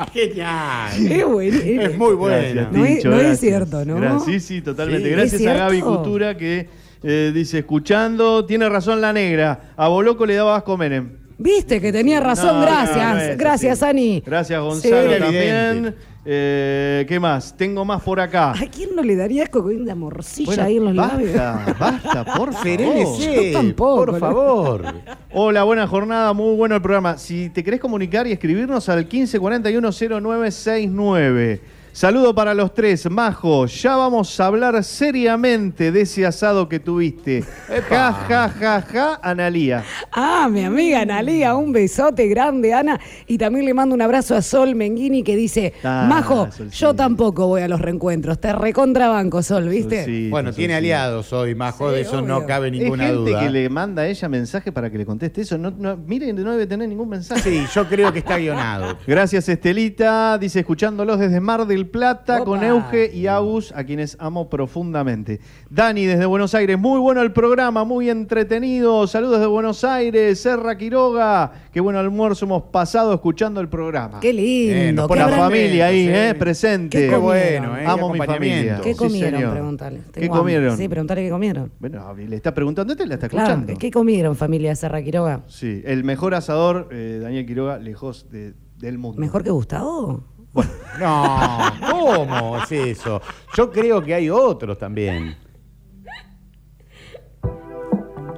Genial. 0.12 0.90
Qué 1.08 1.24
bueno. 1.24 1.58
Es 1.62 1.96
muy 1.98 2.14
bueno. 2.14 2.36
Gracias, 2.36 2.72
No 2.72 2.84
es- 2.84 3.04
no 3.30 3.36
cierto, 3.36 3.84
¿no? 3.84 3.96
Gracias. 3.96 4.24
Sí, 4.24 4.40
sí, 4.40 4.60
totalmente. 4.62 5.08
Sí. 5.08 5.14
Gracias 5.14 5.40
¿Es 5.40 5.46
a 5.46 5.54
Gaby? 5.54 5.80
Cultura 5.80 6.36
que 6.36 6.68
eh, 7.02 7.32
dice, 7.34 7.58
escuchando, 7.60 8.44
tiene 8.44 8.68
razón 8.68 9.00
la 9.00 9.12
negra. 9.12 9.72
A 9.76 9.88
Boloco 9.88 10.24
le 10.26 10.34
daba 10.36 10.56
asco 10.56 10.76
Menem. 10.76 11.10
Viste 11.38 11.80
que 11.80 11.90
tenía 11.92 12.20
razón, 12.20 12.60
No, 12.60 12.62
gracias. 12.62 12.96
no, 12.96 13.14
no 13.14 13.20
es 13.20 13.36
gracias, 13.38 13.82
así. 13.82 13.90
Ani. 13.90 14.22
Gracias, 14.24 14.60
Gonzalo, 14.60 15.12
Sí. 15.14 15.18
también. 15.18 15.94
Eh, 16.24 17.04
¿Qué 17.08 17.18
más? 17.18 17.56
Tengo 17.56 17.84
más 17.84 18.00
por 18.02 18.20
acá. 18.20 18.52
¿A 18.52 18.66
quién 18.70 18.94
no 18.94 19.02
le 19.02 19.16
daría 19.16 19.42
asco 19.42 19.60
con 19.62 19.74
una 19.80 19.94
morcilla 19.96 20.46
Bueno, 20.46 20.62
ahí 20.62 20.76
en 20.76 20.84
los 20.84 20.94
basta, 20.94 21.16
labios? 21.16 21.34
basta, 21.78 22.24
por 22.36 22.52
favor. 22.52 23.18
Yo 23.18 23.52
tampoco, 23.52 23.96
por 23.96 24.12
¿no? 24.12 24.18
favor. 24.20 24.84
Hola, 25.32 25.64
buena 25.64 25.86
jornada, 25.88 26.32
muy 26.32 26.54
bueno 26.54 26.76
el 26.76 26.82
programa. 26.82 27.18
Si 27.18 27.50
te 27.50 27.64
querés 27.64 27.80
comunicar 27.80 28.28
y 28.28 28.32
escribirnos 28.32 28.88
al 28.88 29.08
1541-0969. 29.08 31.60
Saludo 31.94 32.34
para 32.34 32.54
los 32.54 32.72
tres. 32.72 33.08
Majo, 33.10 33.66
ya 33.66 33.96
vamos 33.96 34.40
a 34.40 34.46
hablar 34.46 34.82
seriamente 34.82 35.92
de 35.92 36.00
ese 36.00 36.24
asado 36.24 36.66
que 36.66 36.80
tuviste. 36.80 37.44
Ja, 37.88 38.12
ja, 38.12 38.48
ja, 38.48 38.80
ja, 38.80 39.20
Analía. 39.22 39.84
Ah, 40.10 40.48
mi 40.50 40.64
amiga 40.64 41.02
Analia, 41.02 41.54
un 41.54 41.70
besote 41.70 42.28
grande, 42.28 42.72
Ana. 42.72 42.98
Y 43.26 43.36
también 43.36 43.66
le 43.66 43.74
mando 43.74 43.94
un 43.94 44.00
abrazo 44.00 44.34
a 44.34 44.40
Sol 44.40 44.74
Menghini 44.74 45.22
que 45.22 45.36
dice, 45.36 45.74
Ah, 45.84 46.06
Majo, 46.08 46.48
yo 46.70 46.94
tampoco 46.94 47.46
voy 47.46 47.60
a 47.60 47.68
los 47.68 47.78
reencuentros. 47.80 48.40
Te 48.40 48.54
recontrabanco, 48.54 49.42
Sol, 49.42 49.68
¿viste? 49.68 50.04
Solcito, 50.04 50.30
Bueno, 50.30 50.52
tiene 50.54 50.74
aliados 50.74 51.30
hoy, 51.34 51.54
Majo, 51.54 51.90
Sí, 51.90 51.96
de 51.96 52.00
eso 52.00 52.22
no 52.22 52.46
cabe 52.46 52.68
Es 52.68 52.72
ninguna 52.72 53.04
gente 53.08 53.30
duda. 53.32 53.40
que 53.40 53.50
le 53.50 53.68
manda 53.68 54.02
a 54.02 54.06
ella 54.06 54.28
mensaje 54.30 54.72
para 54.72 54.90
que 54.90 54.96
le 54.96 55.04
conteste 55.04 55.42
eso. 55.42 55.58
No, 55.58 55.70
no, 55.70 55.94
miren, 55.98 56.42
no 56.42 56.52
debe 56.52 56.66
tener 56.66 56.88
ningún 56.88 57.10
mensaje. 57.10 57.42
Sí, 57.42 57.66
yo 57.74 57.86
creo 57.86 58.10
que 58.14 58.20
está 58.20 58.38
guionado. 58.38 58.96
Gracias, 59.06 59.46
Estelita. 59.50 60.38
Dice, 60.38 60.60
escuchándolos 60.60 61.18
desde 61.18 61.38
Mar 61.38 61.66
del 61.66 61.81
Plata 61.84 62.36
Opa. 62.36 62.44
con 62.44 62.62
Euge 62.64 63.10
y 63.14 63.26
Agus, 63.26 63.72
a 63.72 63.84
quienes 63.84 64.16
amo 64.20 64.48
profundamente. 64.48 65.40
Dani, 65.70 66.04
desde 66.06 66.26
Buenos 66.26 66.54
Aires. 66.54 66.78
Muy 66.78 66.98
bueno 67.00 67.22
el 67.22 67.32
programa, 67.32 67.84
muy 67.84 68.10
entretenido. 68.10 69.06
Saludos 69.06 69.40
de 69.40 69.46
Buenos 69.46 69.84
Aires. 69.84 70.40
Serra 70.40 70.76
Quiroga. 70.76 71.52
Qué 71.72 71.80
buen 71.80 71.96
almuerzo 71.96 72.44
hemos 72.44 72.64
pasado 72.64 73.14
escuchando 73.14 73.60
el 73.60 73.68
programa. 73.68 74.20
Qué 74.20 74.32
lindo. 74.32 75.04
Eh, 75.04 75.08
Con 75.08 75.18
la 75.18 75.28
familia 75.28 75.86
ahí, 75.86 76.04
sí. 76.06 76.10
eh, 76.12 76.34
presente. 76.38 77.08
Qué 77.08 77.16
bueno, 77.16 77.76
eh, 77.76 77.84
Amo 77.86 78.12
mi 78.12 78.18
familia. 78.18 78.80
¿Qué 78.82 78.92
Sí, 78.92 78.98
comieron? 78.98 79.32
señor. 79.40 79.52
Pregúntale. 79.52 80.00
¿Qué 80.12 80.28
comieron? 80.28 80.76
Sí, 80.76 80.88
preguntale 80.88 81.22
qué 81.22 81.30
comieron. 81.30 81.72
Bueno, 81.78 82.14
le 82.14 82.36
está 82.36 82.52
preguntando, 82.54 82.92
¿usted 82.92 83.06
la 83.06 83.14
está 83.14 83.28
Claro, 83.28 83.48
escuchando? 83.52 83.78
¿qué 83.78 83.90
comieron, 83.90 84.36
familia 84.36 84.74
Serra 84.74 85.02
Quiroga? 85.02 85.40
Sí, 85.48 85.82
el 85.84 86.04
mejor 86.04 86.34
asador, 86.34 86.88
eh, 86.92 87.18
Daniel 87.22 87.46
Quiroga, 87.46 87.78
lejos 87.78 88.28
de- 88.30 88.54
del 88.78 88.98
mundo. 88.98 89.20
¿Mejor 89.20 89.44
que 89.44 89.50
Gustavo? 89.50 90.24
No, 90.54 91.72
¿cómo 91.90 92.58
es 92.58 92.72
eso? 92.72 93.20
Yo 93.56 93.70
creo 93.70 94.02
que 94.02 94.14
hay 94.14 94.30
otros 94.30 94.78
también. 94.78 95.36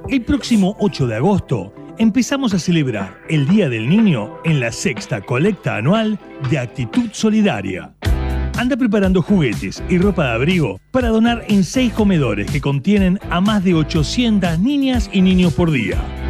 El 0.09 0.23
próximo 0.23 0.75
8 0.79 1.07
de 1.07 1.15
agosto 1.15 1.73
empezamos 1.97 2.53
a 2.53 2.59
celebrar 2.59 3.17
el 3.27 3.47
Día 3.47 3.69
del 3.69 3.89
Niño 3.89 4.37
en 4.43 4.59
la 4.59 4.71
sexta 4.71 5.21
colecta 5.21 5.77
anual 5.77 6.19
de 6.49 6.59
Actitud 6.59 7.09
Solidaria. 7.11 7.95
Anda 8.57 8.77
preparando 8.77 9.21
juguetes 9.21 9.83
y 9.89 9.97
ropa 9.97 10.25
de 10.25 10.31
abrigo 10.31 10.79
para 10.91 11.09
donar 11.09 11.43
en 11.49 11.63
seis 11.63 11.91
comedores 11.91 12.49
que 12.49 12.61
contienen 12.61 13.19
a 13.29 13.41
más 13.41 13.63
de 13.63 13.73
800 13.73 14.59
niñas 14.59 15.09
y 15.11 15.21
niños 15.21 15.53
por 15.53 15.71
día. 15.71 16.24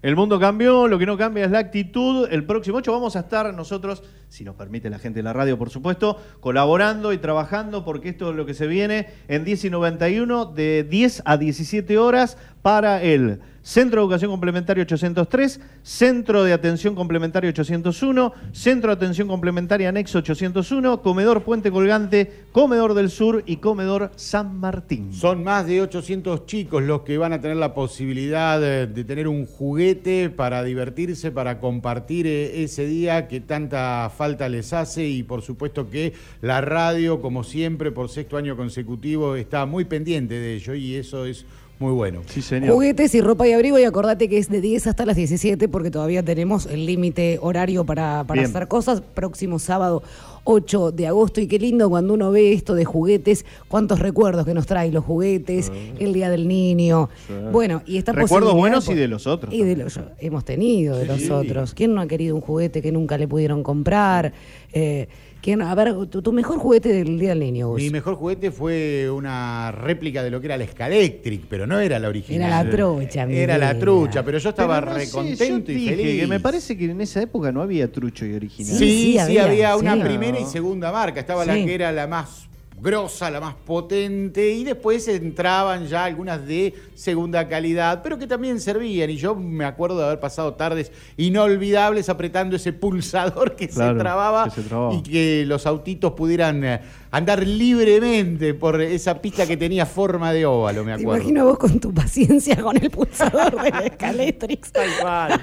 El 0.01 0.15
mundo 0.15 0.39
cambió, 0.39 0.87
lo 0.87 0.97
que 0.97 1.05
no 1.05 1.19
cambia 1.19 1.45
es 1.45 1.51
la 1.51 1.59
actitud. 1.59 2.27
El 2.31 2.45
próximo 2.45 2.77
8 2.77 2.91
vamos 2.91 3.15
a 3.15 3.19
estar 3.19 3.53
nosotros, 3.53 4.01
si 4.29 4.43
nos 4.43 4.55
permite 4.55 4.89
la 4.89 4.97
gente 4.97 5.19
de 5.19 5.23
la 5.23 5.33
radio, 5.33 5.59
por 5.59 5.69
supuesto, 5.69 6.17
colaborando 6.39 7.13
y 7.13 7.19
trabajando 7.19 7.85
porque 7.85 8.09
esto 8.09 8.31
es 8.31 8.35
lo 8.35 8.47
que 8.47 8.55
se 8.55 8.65
viene 8.65 9.05
en 9.27 9.43
10 9.43 9.65
y 9.65 9.69
91 9.69 10.45
de 10.45 10.83
10 10.83 11.21
a 11.25 11.37
17 11.37 11.99
horas 11.99 12.39
para 12.63 13.03
el 13.03 13.41
Centro 13.69 14.01
de 14.01 14.05
Educación 14.05 14.31
Complementaria 14.31 14.81
803, 14.81 15.61
Centro 15.83 16.43
de 16.43 16.53
Atención 16.53 16.95
Complementaria 16.95 17.51
801, 17.51 18.33
Centro 18.51 18.89
de 18.89 18.95
Atención 18.95 19.27
Complementaria 19.27 19.89
Anexo 19.89 20.17
801, 20.17 21.03
Comedor 21.03 21.43
Puente 21.43 21.69
Colgante, 21.69 22.45
Comedor 22.51 22.95
del 22.95 23.11
Sur 23.11 23.43
y 23.45 23.57
Comedor 23.57 24.09
San 24.15 24.59
Martín. 24.59 25.13
Son 25.13 25.43
más 25.43 25.67
de 25.67 25.83
800 25.83 26.47
chicos 26.47 26.81
los 26.81 27.01
que 27.01 27.19
van 27.19 27.31
a 27.31 27.41
tener 27.41 27.57
la 27.57 27.75
posibilidad 27.75 28.59
de, 28.59 28.87
de 28.87 29.03
tener 29.03 29.27
un 29.27 29.45
juguete 29.45 30.31
para 30.31 30.63
divertirse, 30.63 31.29
para 31.29 31.59
compartir 31.59 32.25
eh, 32.25 32.63
ese 32.63 32.87
día 32.87 33.27
que 33.27 33.39
tanta 33.39 34.09
falta 34.09 34.49
les 34.49 34.73
hace 34.73 35.07
y 35.07 35.21
por 35.21 35.43
supuesto 35.43 35.91
que 35.91 36.13
la 36.41 36.59
radio, 36.61 37.21
como 37.21 37.43
siempre, 37.43 37.91
por 37.91 38.09
sexto 38.09 38.35
año 38.35 38.57
consecutivo, 38.57 39.35
está 39.35 39.67
muy 39.67 39.85
pendiente 39.85 40.33
de 40.33 40.55
ello 40.55 40.73
y 40.73 40.95
eso 40.95 41.27
es 41.27 41.45
muy 41.79 41.93
bueno. 41.93 42.21
Sí, 42.27 42.41
señor. 42.41 42.73
Juguetes 42.73 43.15
y 43.15 43.21
ropa 43.21 43.47
y 43.47 43.53
abrigo 43.53 43.79
y 43.79 43.85
acordate 43.85 44.27
que 44.27 44.37
es 44.37 44.49
de 44.49 44.59
10 44.59 44.87
hasta 44.87 45.05
las 45.05 45.15
17 45.15 45.69
porque 45.69 45.89
todavía 45.89 46.21
tenemos 46.23 46.65
el 46.65 46.85
límite 46.85 47.39
horario 47.41 47.85
para, 47.85 48.25
para 48.25 48.41
hacer 48.41 48.67
cosas. 48.67 49.01
Próximo 49.01 49.59
sábado 49.59 50.03
8 50.43 50.91
de 50.91 51.07
agosto 51.07 51.39
y 51.41 51.47
qué 51.47 51.59
lindo 51.59 51.89
cuando 51.89 52.13
uno 52.13 52.31
ve 52.31 52.53
esto 52.53 52.75
de 52.75 52.83
juguetes, 52.83 53.45
cuántos 53.67 53.99
recuerdos 53.99 54.45
que 54.45 54.53
nos 54.53 54.65
traen 54.65 54.93
los 54.93 55.05
juguetes, 55.05 55.71
el 55.99 56.11
Día 56.11 56.29
del 56.29 56.47
Niño. 56.47 57.09
Sí. 57.27 57.33
Bueno, 57.51 57.81
y 57.85 57.97
esta 57.97 58.11
Recuerdos 58.11 58.53
buenos 58.53 58.89
y 58.89 58.95
de 58.95 59.07
los 59.07 59.27
otros 59.27 59.53
Y 59.53 59.63
de 59.63 59.75
los 59.75 59.99
hemos 60.19 60.43
tenido 60.43 60.97
de 60.97 61.05
los 61.05 61.29
otros. 61.29 61.73
¿Quién 61.73 61.93
no 61.93 62.01
ha 62.01 62.07
querido 62.07 62.35
un 62.35 62.41
juguete 62.41 62.81
que 62.81 62.91
nunca 62.91 63.17
le 63.17 63.27
pudieron 63.27 63.63
comprar? 63.63 64.33
Eh, 64.73 65.07
¿quién- 65.41 65.61
a 65.61 65.73
ver, 65.75 65.93
tu, 66.07 66.21
tu 66.21 66.31
mejor 66.33 66.57
juguete 66.59 66.89
del 66.91 67.19
Día 67.19 67.29
del 67.29 67.39
Niño. 67.39 67.71
Mi 67.73 67.89
mejor 67.89 68.15
juguete 68.15 68.51
fue 68.51 69.09
una 69.09 69.71
réplica 69.71 70.23
de 70.23 70.31
lo 70.31 70.39
que 70.41 70.47
era 70.47 70.57
la 70.57 70.67
Scalectric, 70.67 71.45
pero 71.49 71.65
no 71.67 71.79
era 71.79 71.99
la 71.99 72.09
original. 72.09 72.49
Era 72.49 72.63
la 72.63 72.69
trucha, 72.69 73.25
mi 73.25 73.37
Era 73.37 73.57
la 73.57 73.77
trucha, 73.79 74.23
pero 74.23 74.37
yo 74.37 74.49
estaba 74.49 74.79
Pero 74.81 74.91
no 74.93 74.99
sé, 74.99 75.05
recontento 75.05 75.71
yo 75.71 75.71
y 75.71 75.75
dije 75.75 75.95
feliz. 75.95 76.21
que 76.21 76.27
me 76.27 76.39
parece 76.39 76.77
que 76.77 76.85
en 76.85 77.01
esa 77.01 77.21
época 77.21 77.51
no 77.51 77.61
había 77.61 77.91
trucho 77.91 78.25
y 78.25 78.33
original. 78.33 78.75
Sí, 78.77 78.85
sí, 78.91 79.01
sí, 79.13 79.17
había, 79.17 79.45
había, 79.45 79.77
una 79.77 79.95
sí. 79.95 80.01
primera 80.01 80.39
y 80.39 80.45
segunda 80.45 80.91
marca. 80.91 81.19
Estaba 81.21 81.45
la 81.45 81.53
que 81.53 81.73
era 81.73 81.91
la 81.91 82.07
más 82.07 82.48
grosa, 82.81 83.29
la 83.31 83.39
más 83.39 83.55
potente, 83.55 84.51
y 84.51 84.63
después 84.63 85.07
entraban 85.07 85.87
ya 85.87 86.05
algunas 86.05 86.45
de 86.45 86.73
segunda 86.95 87.47
calidad, 87.47 88.01
pero 88.03 88.17
que 88.17 88.27
también 88.27 88.59
servían. 88.59 89.09
Y 89.09 89.17
yo 89.17 89.35
me 89.35 89.65
acuerdo 89.65 89.97
de 89.99 90.05
haber 90.05 90.19
pasado 90.19 90.53
tardes 90.53 90.91
inolvidables 91.17 92.09
apretando 92.09 92.55
ese 92.55 92.73
pulsador 92.73 93.55
que, 93.55 93.67
Claro, 93.69 93.93
se, 93.93 93.99
trababa, 93.99 94.43
que 94.45 94.51
se 94.51 94.61
trababa. 94.63 94.93
y 94.95 95.01
que 95.03 95.43
los 95.45 95.65
autitos 95.65 96.13
pudieran 96.13 96.63
eh, 96.63 96.81
andar 97.11 97.45
libremente 97.45 98.53
por 98.53 98.81
esa 98.81 99.21
pista 99.21 99.45
que 99.45 99.57
tenía 99.57 99.85
forma 99.85 100.31
de 100.33 100.45
óvalo, 100.45 100.83
me 100.83 100.95
Te 100.95 101.01
acuerdo. 101.01 101.21
imagino 101.21 101.45
vos 101.45 101.57
con 101.57 101.79
tu 101.79 101.93
paciencia 101.93 102.55
con 102.61 102.77
el 102.77 102.89
pulsador 102.89 103.61
de 103.61 103.69
la 103.71 103.79
Escaletrix. 103.85 104.71
Tal 104.73 104.89
cual. 105.01 105.41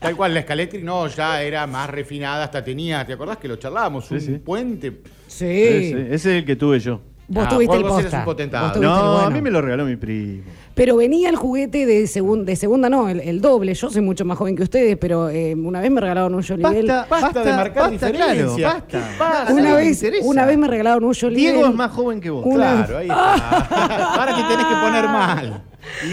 Tal 0.00 0.16
cual, 0.16 0.34
la 0.34 0.40
Escalectric 0.40 0.82
no, 0.84 1.06
ya 1.08 1.42
era 1.42 1.66
más 1.66 1.88
refinada, 1.88 2.44
hasta 2.44 2.62
tenía, 2.64 3.06
¿te 3.06 3.12
acordás 3.12 3.38
que 3.38 3.48
lo 3.48 3.56
charlábamos? 3.56 4.10
un 4.10 4.20
sí. 4.20 4.32
puente. 4.38 5.00
Sí. 5.32 5.46
Ese 5.46 6.14
es 6.14 6.26
el 6.26 6.44
que 6.44 6.56
tuve 6.56 6.78
yo. 6.80 7.00
Vos 7.28 7.44
Ah, 7.46 7.48
tuviste 7.48 7.76
el 7.76 7.82
vos 7.84 7.92
eres 7.92 8.04
posta. 8.06 8.18
un 8.18 8.24
potentado. 8.26 8.64
Vos 8.64 8.72
tuviste 8.74 8.92
el 8.92 8.98
No, 9.00 9.12
bueno. 9.12 9.26
a 9.26 9.30
mí 9.30 9.40
me 9.40 9.50
lo 9.50 9.62
regaló 9.62 9.84
mi 9.86 9.96
primo. 9.96 10.42
Pero 10.74 10.96
venía 10.96 11.30
el 11.30 11.36
juguete 11.36 11.86
de, 11.86 12.02
segun- 12.04 12.44
de 12.44 12.56
segunda, 12.56 12.90
no, 12.90 13.08
el, 13.08 13.20
el 13.20 13.40
doble. 13.40 13.72
Yo 13.72 13.88
soy 13.90 14.02
mucho 14.02 14.24
más 14.26 14.36
joven 14.36 14.54
que 14.56 14.62
ustedes, 14.64 14.98
pero 14.98 15.30
eh, 15.30 15.54
una 15.54 15.80
vez 15.80 15.90
me 15.90 16.00
regalaron 16.00 16.34
un 16.34 16.42
Jolibel. 16.42 16.86
Basta, 16.86 17.06
Basta 17.08 17.44
de 17.44 17.52
marcar 17.52 17.90
basta, 17.90 17.90
diferencias. 18.10 18.82
claro, 18.84 19.06
basta. 19.18 19.52
Una 19.52 19.62
Nadie 19.62 19.76
le 19.76 19.76
vez, 19.88 19.96
interesa. 20.02 20.26
una 20.28 20.46
vez 20.46 20.58
me 20.58 20.66
regalaron 20.68 21.04
un 21.04 21.14
Jolibel. 21.14 21.52
Diego 21.54 21.66
es 21.68 21.74
más 21.74 21.90
joven 21.92 22.20
que 22.20 22.30
vos. 22.30 22.44
Una- 22.44 22.84
Claro, 22.84 22.98
ahí 22.98 23.08
está. 23.08 23.34
Ahora 24.20 24.36
te 24.36 24.42
tenés 24.42 24.66
que 24.66 24.74
poner 24.74 25.04
mal. 25.04 25.62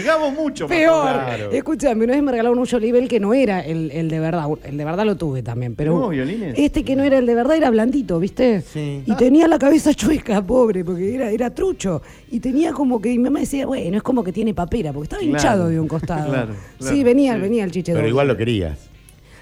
Gabo 0.04 0.30
mucho 0.30 0.66
Peor. 0.66 1.02
Claro. 1.12 1.50
Escúchame, 1.52 2.04
una 2.04 2.14
vez 2.14 2.22
me 2.22 2.30
regalaron 2.32 2.58
un 2.58 2.66
Jolibel 2.66 3.08
que 3.08 3.20
no 3.20 3.32
era 3.34 3.60
el, 3.60 3.90
el 3.90 4.08
de 4.08 4.20
verdad. 4.20 4.46
El 4.64 4.76
de 4.76 4.84
verdad 4.84 5.04
lo 5.04 5.16
tuve 5.16 5.42
también, 5.42 5.74
pero. 5.74 5.92
¿Tenemos 5.92 6.10
violines? 6.10 6.54
Este 6.58 6.84
que 6.84 6.96
no 6.96 7.04
era 7.04 7.18
el 7.18 7.26
de 7.26 7.34
verdad 7.34 7.56
era 7.56 7.70
blandito, 7.70 8.18
¿viste? 8.18 8.60
Sí. 8.62 9.02
Y 9.06 9.14
tenía 9.16 9.46
la 9.48 9.58
cabeza 9.58 9.94
chueca, 9.94 10.42
pobre, 10.42 10.84
porque 10.84 11.14
era, 11.14 11.30
era 11.30 11.50
trucho. 11.50 12.02
Y 12.30 12.40
tenía 12.40 12.72
como 12.72 13.00
que. 13.00 13.10
Y 13.12 13.18
mi 13.18 13.24
mamá 13.24 13.40
decía, 13.40 13.66
bueno, 13.66 13.96
es 13.96 14.02
como 14.02 14.24
que 14.24 14.32
tiene 14.32 14.54
papera, 14.54 14.92
porque 14.92 15.04
estaba 15.04 15.20
Claro. 15.22 15.36
hinchado 15.36 15.68
de 15.68 15.80
un 15.80 15.88
costado. 15.88 16.30
Claro, 16.30 16.54
claro, 16.78 16.94
sí, 16.96 17.02
venía, 17.04 17.34
sí. 17.34 17.40
venía 17.40 17.64
el 17.64 17.70
chiche 17.70 17.92
Pero 17.94 18.06
igual 18.08 18.28
lo 18.28 18.36
querías. 18.36 18.89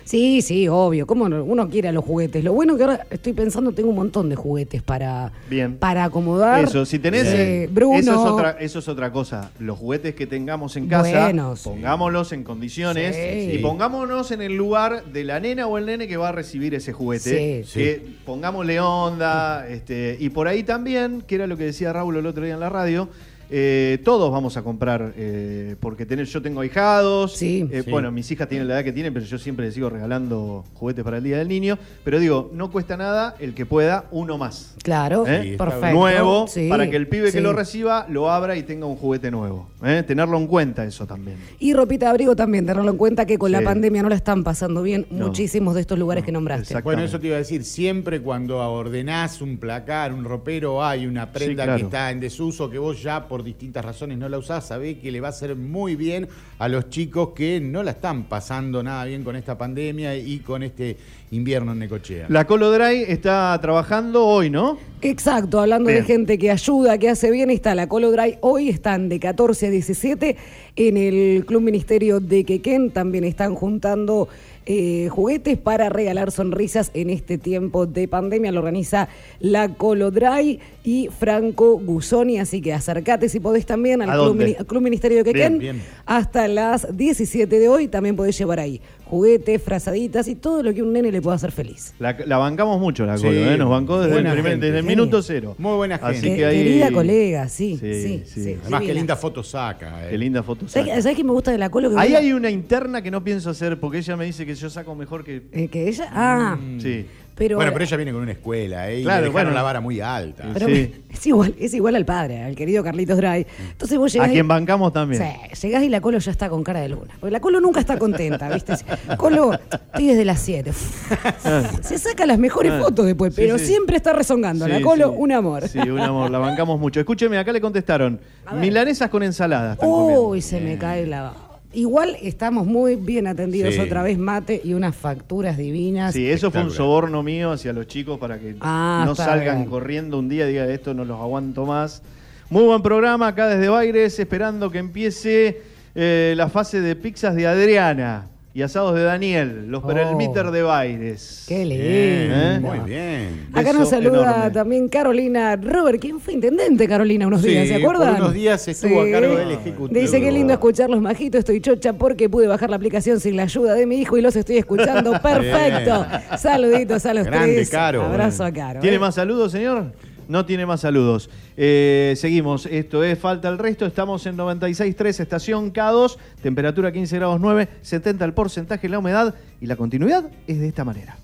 Sí, 0.09 0.41
sí, 0.41 0.67
obvio. 0.69 1.07
¿Cómo 1.07 1.29
no? 1.29 1.45
uno 1.45 1.69
quiere 1.69 1.89
a 1.89 1.93
los 1.93 2.03
juguetes? 2.03 2.43
Lo 2.43 2.55
bueno 2.55 2.79
que 2.79 2.83
ahora 2.83 3.07
estoy 3.11 3.35
pensando, 3.35 3.73
tengo 3.73 3.91
un 3.91 3.97
montón 3.97 4.31
de 4.31 4.37
juguetes 4.37 4.83
para, 4.83 5.33
Bien. 5.51 5.77
para 5.77 6.05
acomodar. 6.05 6.65
Eso, 6.65 6.87
si 6.87 6.99
tenés. 6.99 7.27
Eh, 7.27 7.65
eh, 7.65 7.69
Bruno. 7.71 7.99
Eso 7.99 8.13
es, 8.13 8.19
otra, 8.19 8.51
eso 8.59 8.79
es 8.79 8.89
otra 8.89 9.13
cosa. 9.13 9.51
Los 9.59 9.79
juguetes 9.79 10.15
que 10.15 10.27
tengamos 10.27 10.79
en 10.79 10.89
casa, 10.89 11.31
pongámoslos 11.63 12.33
en 12.33 12.43
condiciones 12.43 13.17
Sí. 13.17 13.57
y 13.57 13.59
pongámonos 13.59 14.31
en 14.31 14.41
el 14.41 14.57
lugar 14.57 15.05
de 15.05 15.25
la 15.25 15.41
nena 15.41 15.67
o 15.67 15.77
el 15.77 15.85
nene 15.85 16.09
que 16.09 16.17
va 16.17 16.31
a 16.31 16.33
recibir 16.33 16.75
ese 16.75 16.95
juguete. 16.95 17.65
Sí. 17.65 17.79
Que 17.79 18.03
pongámosle 18.25 18.81
onda. 18.81 19.69
Este, 19.69 20.17
y 20.19 20.31
por 20.31 20.49
ahí 20.49 20.63
también, 20.63 21.21
que 21.21 21.35
era 21.35 21.47
lo 21.47 21.59
que 21.59 21.65
decía 21.65 21.93
Raúl 21.93 22.17
el 22.17 22.25
otro 22.25 22.45
día 22.47 22.55
en 22.55 22.61
la 22.61 22.71
radio. 22.71 23.11
Eh, 23.51 23.99
todos 24.05 24.31
vamos 24.31 24.57
a 24.57 24.63
comprar, 24.63 25.13
eh, 25.17 25.77
porque 25.81 26.05
tener, 26.07 26.27
yo 26.27 26.43
tengo 26.43 26.61
ahijados. 26.61 27.41
eh, 27.43 27.83
Sí. 27.85 27.91
Bueno, 27.91 28.11
mis 28.13 28.31
hijas 28.31 28.49
tienen 28.49 28.69
la 28.69 28.75
edad 28.75 28.85
que 28.85 28.93
tienen, 28.93 29.13
pero 29.15 29.25
yo 29.25 29.39
siempre 29.39 29.67
les 29.67 29.75
sigo 29.75 29.89
regalando 29.91 30.65
juguetes 30.75 31.03
para 31.05 31.19
el 31.19 31.25
Día 31.25 31.39
del 31.39 31.49
Niño. 31.49 31.79
Pero 32.05 32.19
digo, 32.21 32.51
no 32.53 32.71
cuesta 32.71 32.97
nada 32.97 33.35
el 33.41 33.55
que 33.55 33.65
pueda, 33.67 34.05
uno 34.11 34.37
más. 34.39 34.75
Claro, 34.83 35.27
¿Eh? 35.27 35.41
Sí, 35.53 35.57
perfecto. 35.57 35.91
Nuevo, 35.93 36.47
Sí, 36.49 36.69
para 36.69 36.89
que 36.91 36.97
el 36.97 37.09
pibe 37.09 37.29
sí. 37.29 37.35
que 37.39 37.41
lo 37.41 37.53
reciba 37.53 38.07
lo 38.09 38.31
abra 38.31 38.57
y 38.57 38.63
tenga 38.63 38.87
un 38.87 38.97
juguete 38.97 39.31
nuevo. 39.31 39.69
¿eh? 39.85 40.03
Tenerlo 40.07 40.37
en 40.39 40.47
cuenta 40.47 40.85
eso 40.85 41.07
también. 41.07 41.37
Y 41.59 41.73
ropita 41.73 42.07
de 42.07 42.11
abrigo 42.11 42.37
también, 42.37 42.67
tenerlo 42.67 42.91
en 42.91 42.97
cuenta 42.97 43.25
que 43.27 43.39
con 43.39 43.53
la 43.53 43.63
pandemia 43.63 44.03
no 44.03 44.09
la 44.09 44.15
están 44.17 44.45
pasando 44.45 44.83
bien 44.83 45.07
No. 45.11 45.27
muchísimos 45.27 45.75
de 45.75 45.81
estos 45.83 45.99
lugares 45.99 46.25
que 46.25 46.33
nombraste. 46.33 46.81
Bueno, 46.83 47.03
eso 47.03 47.19
te 47.19 47.27
iba 47.29 47.37
a 47.37 47.39
decir, 47.39 47.65
siempre 47.65 48.21
cuando 48.21 48.59
ordenás 48.59 49.41
un 49.41 49.57
placar, 49.59 50.13
un 50.13 50.25
ropero, 50.25 50.85
hay 50.85 51.07
una 51.07 51.31
prenda 51.33 51.65
claro. 51.65 51.79
que 51.79 51.85
está 51.85 52.11
en 52.11 52.21
desuso, 52.21 52.69
que 52.71 52.79
vos 52.79 53.03
ya 53.03 53.27
por 53.29 53.38
distintas 53.45 53.85
razones 53.85 54.19
no 54.19 54.29
la 54.29 54.39
usás, 54.39 54.67
sabés 54.67 54.99
que 54.99 55.11
le 55.11 55.21
va 55.21 55.29
a 55.29 55.31
hacer 55.31 55.57
muy 55.57 55.97
bien 55.97 56.29
a 56.59 56.69
los 56.69 56.91
chicos 56.91 57.31
que 57.35 57.61
no 57.61 57.83
la 57.83 57.93
están 57.93 58.25
pasando 58.25 58.83
nada 58.83 59.05
bien 59.05 59.25
con 59.25 59.37
esta 59.37 59.57
pandemia 59.57 60.17
y 60.17 60.39
con 60.39 60.63
este 60.63 60.97
invierno 61.31 61.73
en 61.73 61.81
Necochea. 61.81 62.27
La 62.29 62.47
Colo 62.47 62.71
Dry 62.71 63.05
está 63.07 63.59
trabajando 63.61 64.25
hoy, 64.27 64.51
¿no? 64.51 64.79
Exacto, 65.03 65.61
hablando 65.61 65.91
de 65.91 66.03
gente 66.03 66.39
que 66.39 66.51
ayuda, 66.51 66.99
que 66.99 67.09
hace 67.09 67.31
bien, 67.31 67.51
está 67.51 67.75
la 67.75 67.89
Colo 67.89 68.11
Dry. 68.11 68.39
Hoy 68.41 68.69
están 68.69 69.09
de 69.09 69.21
14 69.21 69.67
a 69.67 69.71
17 69.71 70.37
en 70.77 70.97
el 70.97 71.45
Club 71.47 71.63
Ministerio 71.63 72.21
de 72.21 72.45
Quequén. 72.45 72.91
También 72.91 73.25
están 73.25 73.55
juntando 73.55 74.29
eh, 74.71 75.09
juguetes 75.09 75.57
para 75.57 75.89
regalar 75.89 76.31
sonrisas 76.31 76.91
en 76.93 77.09
este 77.09 77.39
tiempo 77.39 77.87
de 77.87 78.07
pandemia. 78.07 78.53
Lo 78.53 78.59
organiza 78.59 79.09
la 79.41 79.71
Colo 79.71 80.11
Dry 80.11 80.61
y 80.85 81.09
Franco 81.19 81.79
Gusoni. 81.79 82.39
Así 82.39 82.61
que 82.61 82.75
acércate 82.75 83.31
si 83.31 83.41
podés 83.41 83.65
también 83.65 84.03
al 84.03 84.11
¿A 84.11 84.65
Club, 84.65 84.83
Ministerio 84.83 85.17
de 85.17 85.25
Quequén. 85.25 85.59
Bien, 85.59 85.77
bien. 85.79 85.87
Hasta 86.05 86.49
las 86.49 86.95
17 86.95 87.59
de 87.59 87.67
hoy 87.67 87.89
también 87.89 88.15
podés 88.15 88.37
llevar 88.37 88.61
ahí 88.61 88.83
juguetes, 89.09 89.63
frazaditas 89.63 90.29
y 90.29 90.35
todo 90.35 90.63
lo 90.63 90.73
que 90.75 90.83
un 90.83 90.93
nene 90.93 91.11
le 91.11 91.21
pueda 91.23 91.37
hacer 91.37 91.51
feliz. 91.53 91.95
La, 91.99 92.17
la 92.27 92.37
bancamos 92.39 92.79
mucho 92.81 93.05
la 93.07 93.17
Sí, 93.17 93.25
Colo, 93.25 93.37
¿eh? 93.51 93.57
Nos 93.59 93.69
bancó 93.71 93.97
desde 93.99 94.09
el, 94.11 94.15
buena 94.23 94.33
primer- 94.33 94.53
gente. 94.53 94.67
desde 94.67 94.79
el 94.79 94.85
Genia. 94.85 94.97
minuto 94.97 95.23
cero. 95.23 95.55
Muy 95.59 95.77
buena 95.77 95.97
Así 95.97 96.21
gente. 96.21 96.37
que 96.37 96.45
ahí... 96.47 96.59
Querida 96.65 96.93
colega, 96.93 97.49
sí, 97.49 97.77
Sí, 97.81 97.95
sí, 97.95 98.23
sí. 98.27 98.43
sí. 98.45 98.57
Además, 98.63 98.83
qué 98.83 98.95
linda 98.95 99.17
foto 99.17 99.43
saca. 99.43 100.07
eh. 100.07 100.11
Qué 100.11 100.19
linda 100.19 100.43
foto. 100.43 100.69
¿Sabes, 100.69 100.87
saca. 100.87 100.97
qué- 100.97 101.03
sabes 101.03 101.17
qué 101.17 101.25
me 101.25 101.33
gusta 101.33 101.51
de 101.51 101.59
la 101.59 101.71
Colo? 101.71 101.91
Que 101.91 101.99
Ahí 101.99 102.15
hay 102.15 102.33
una 102.33 102.51
interna 102.51 103.03
que 103.03 103.11
no 103.11 103.23
pienso 103.25 103.51
hacer 103.51 103.81
porque 103.81 103.99
ella 103.99 104.17
me 104.17 104.25
dice 104.27 104.45
que 104.47 104.55
yo 104.55 104.69
saco 104.71 104.95
mejor 104.95 105.25
que... 105.25 105.43
eh, 105.53 105.69
que 105.69 105.89
ella. 105.89 106.09
Ah, 106.13 106.59
Sí. 106.79 107.07
Pero. 107.39 107.57
bueno, 107.57 107.73
pero 107.73 107.85
ella 107.85 107.97
viene 107.97 108.13
con 108.13 108.21
una 108.23 108.33
escuela, 108.33 108.91
¿eh? 108.91 109.01
Y 109.01 109.05
Claro, 109.05 109.23
le 109.27 109.29
bueno. 109.31 109.51
la 109.53 109.63
vara 109.63 109.81
muy 109.81 110.01
alta. 110.01 110.45
pero 110.53 110.67
sí. 110.67 110.93
es 111.11 111.27
igual, 111.27 111.55
es 111.59 111.73
igual 111.73 111.97
al 111.97 112.05
padre, 112.05 112.43
al 112.43 112.55
querido 112.57 112.83
Carlitos 112.85 113.17
Dry. 113.17 113.47
Entonces 113.71 113.97
vos 113.97 114.11
A 114.11 114.15
llegás. 114.15 114.29
y- 114.31 114.33
quien 114.33 114.49
bancamos 114.49 114.93
también. 114.93 115.23
Sí, 115.53 115.67
llegás 115.69 115.83
y 115.85 115.89
la 115.89 116.01
Colo 116.01 116.19
ya 116.19 116.31
está 116.31 116.49
con 116.51 116.63
cara 116.65 116.81
de 116.81 116.89
luna. 116.91 117.15
Porque 117.21 117.31
la 117.33 117.41
Colo 117.41 117.61
nunca 117.61 117.81
está 117.81 117.99
contenta, 117.99 118.49
¿viste? 118.51 118.75
Colo, 119.17 119.53
estoy 119.55 120.07
desde 120.09 120.25
las 120.25 120.41
7. 120.41 120.73
Se 121.83 121.99
saca 121.99 122.27
las 122.27 122.39
mejores 122.39 122.73
Ah, 122.73 122.81
fotos 122.83 123.07
después, 123.07 123.33
pero 123.35 123.59
sí. 123.59 123.67
siempre 123.67 123.97
está 123.97 124.13
rezongando. 124.13 124.67
la 124.69 124.81
Colo, 124.81 125.11
sí. 125.11 125.15
un 125.19 125.33
amor. 125.33 125.69
Sí, 125.69 125.79
un 125.79 126.01
amor, 126.01 126.31
la 126.31 126.39
bancamos 126.39 126.79
mucho. 126.81 127.01
Escúcheme, 127.01 127.39
acá 127.39 127.53
le 127.53 127.61
contestaron. 127.61 128.19
Milanesas 128.55 129.09
con 129.11 129.23
ensalada 129.23 129.73
están 129.75 129.89
comiendo. 129.89 130.23
Uy, 130.29 130.43
se 130.43 130.61
me 130.61 130.77
cae 130.79 131.07
la. 131.07 131.33
Igual 131.79 132.17
estamos 132.23 132.67
muy 132.67 132.97
bien 132.97 133.29
atendidos 133.29 133.75
Sí. 133.75 133.81
otra 133.81 134.03
vez, 134.03 134.19
mate, 134.19 134.61
y 134.65 134.75
unas 134.75 134.97
facturas 134.97 135.57
divinas. 135.57 136.13
Sí, 136.13 136.29
eso 136.29 136.51
fue 136.51 136.63
un 136.65 136.73
soborno 136.73 137.23
mío 137.23 137.53
hacia 137.53 137.73
los 137.73 137.87
chicos 137.87 138.19
para 138.19 138.39
que 138.41 138.57
Ah, 138.61 139.05
no 139.07 139.15
salgan 139.15 139.59
bien. 139.59 139.71
corriendo 139.71 140.19
un 140.19 140.29
día 140.29 140.47
y 140.47 140.51
digan 140.53 140.71
esto 140.71 140.93
no 140.93 141.05
los 141.05 141.21
aguanto 141.21 141.67
más. 141.67 142.03
Muy 142.51 142.65
buen 142.65 142.83
programa 142.83 143.29
acá 143.29 143.47
desde 143.47 143.69
Baires, 143.69 144.19
esperando 144.19 144.71
que 144.73 144.79
empiece 144.79 145.61
eh, 145.95 146.35
la 146.37 146.49
fase 146.49 146.81
de 146.81 146.97
pizzas 146.97 147.37
de 147.37 147.47
Adriana 147.47 148.27
y 148.59 148.63
asados 148.63 148.97
de 148.97 149.05
Daniel, 149.05 149.67
los 149.69 149.85
Oh. 149.85 149.87
perelmiter 149.87 150.51
de 150.51 150.63
Baires. 150.63 151.45
Qué 151.47 151.65
lindo. 151.65 151.85
¿Eh? 151.87 152.59
Muy 152.61 152.81
bien. 152.81 153.47
Acá 153.55 153.73
nos 153.73 153.89
saluda 153.89 154.33
enorme. 154.35 154.51
también 154.51 154.89
Carolina 154.89 155.55
Robert, 155.55 156.01
quien 156.01 156.19
fue 156.19 156.35
intendente 156.35 156.89
Carolina 156.89 157.29
unos 157.29 157.43
Sí, 157.43 157.51
días, 157.51 157.69
¿se 157.69 157.77
acuerdan? 157.77 158.15
por 158.17 158.23
unos 158.23 158.35
días 158.35 158.67
estuvo 158.67 159.01
a 159.03 159.11
cargo 159.13 159.37
del 159.37 159.53
Ejecutivo. 159.53 160.01
Dice 160.01 160.21
que 160.21 160.33
lindo 160.33 160.53
escuchar 160.55 160.91
los 160.91 161.01
majitos, 161.01 161.39
estoy 161.39 161.61
chocha 161.61 161.93
porque 161.93 162.29
pude 162.29 162.49
bajar 162.49 162.69
la 162.69 162.75
aplicación 162.75 163.21
sin 163.21 163.37
la 163.37 163.45
ayuda 163.45 163.75
de 163.75 163.87
mi 163.87 164.01
hijo 164.01 164.19
y 164.19 164.23
los 164.23 164.35
estoy 164.35 164.57
escuchando. 164.57 165.13
Perfecto. 165.23 166.05
Saluditos 166.37 167.07
a 167.07 167.15
los 167.15 167.27
Grande, 167.27 167.55
tres. 167.55 167.71
Caro. 167.71 168.03
Abrazo 168.03 168.43
a 168.45 168.51
Caro. 168.51 168.81
¿Tiene 168.81 168.97
¿eh? 168.97 168.99
más 168.99 169.15
saludos, 169.15 169.53
señor? 169.53 169.93
No 170.29 170.45
tiene 170.45 170.67
más 170.67 170.83
saludos. 170.83 171.31
Eh, 171.57 172.15
seguimos. 172.17 172.67
Esto 172.67 173.03
es 173.03 173.19
Falta 173.19 173.49
el 173.49 173.59
Resto. 173.59 173.87
Estamos 173.87 174.27
en 174.27 174.37
96.3, 174.37 175.21
estación 175.21 175.73
K2, 175.73 176.17
temperatura 176.43 176.93
15 176.93 177.17
grados 177.17 177.41
9, 177.41 177.69
70 177.81 178.25
el 178.25 178.35
porcentaje, 178.35 178.89
la 178.89 178.99
humedad 178.99 179.35
y 179.61 179.67
la 179.67 179.77
continuidad 179.77 180.31
es 180.47 180.61
de 180.61 180.69
esta 180.69 180.85
manera. 180.85 181.17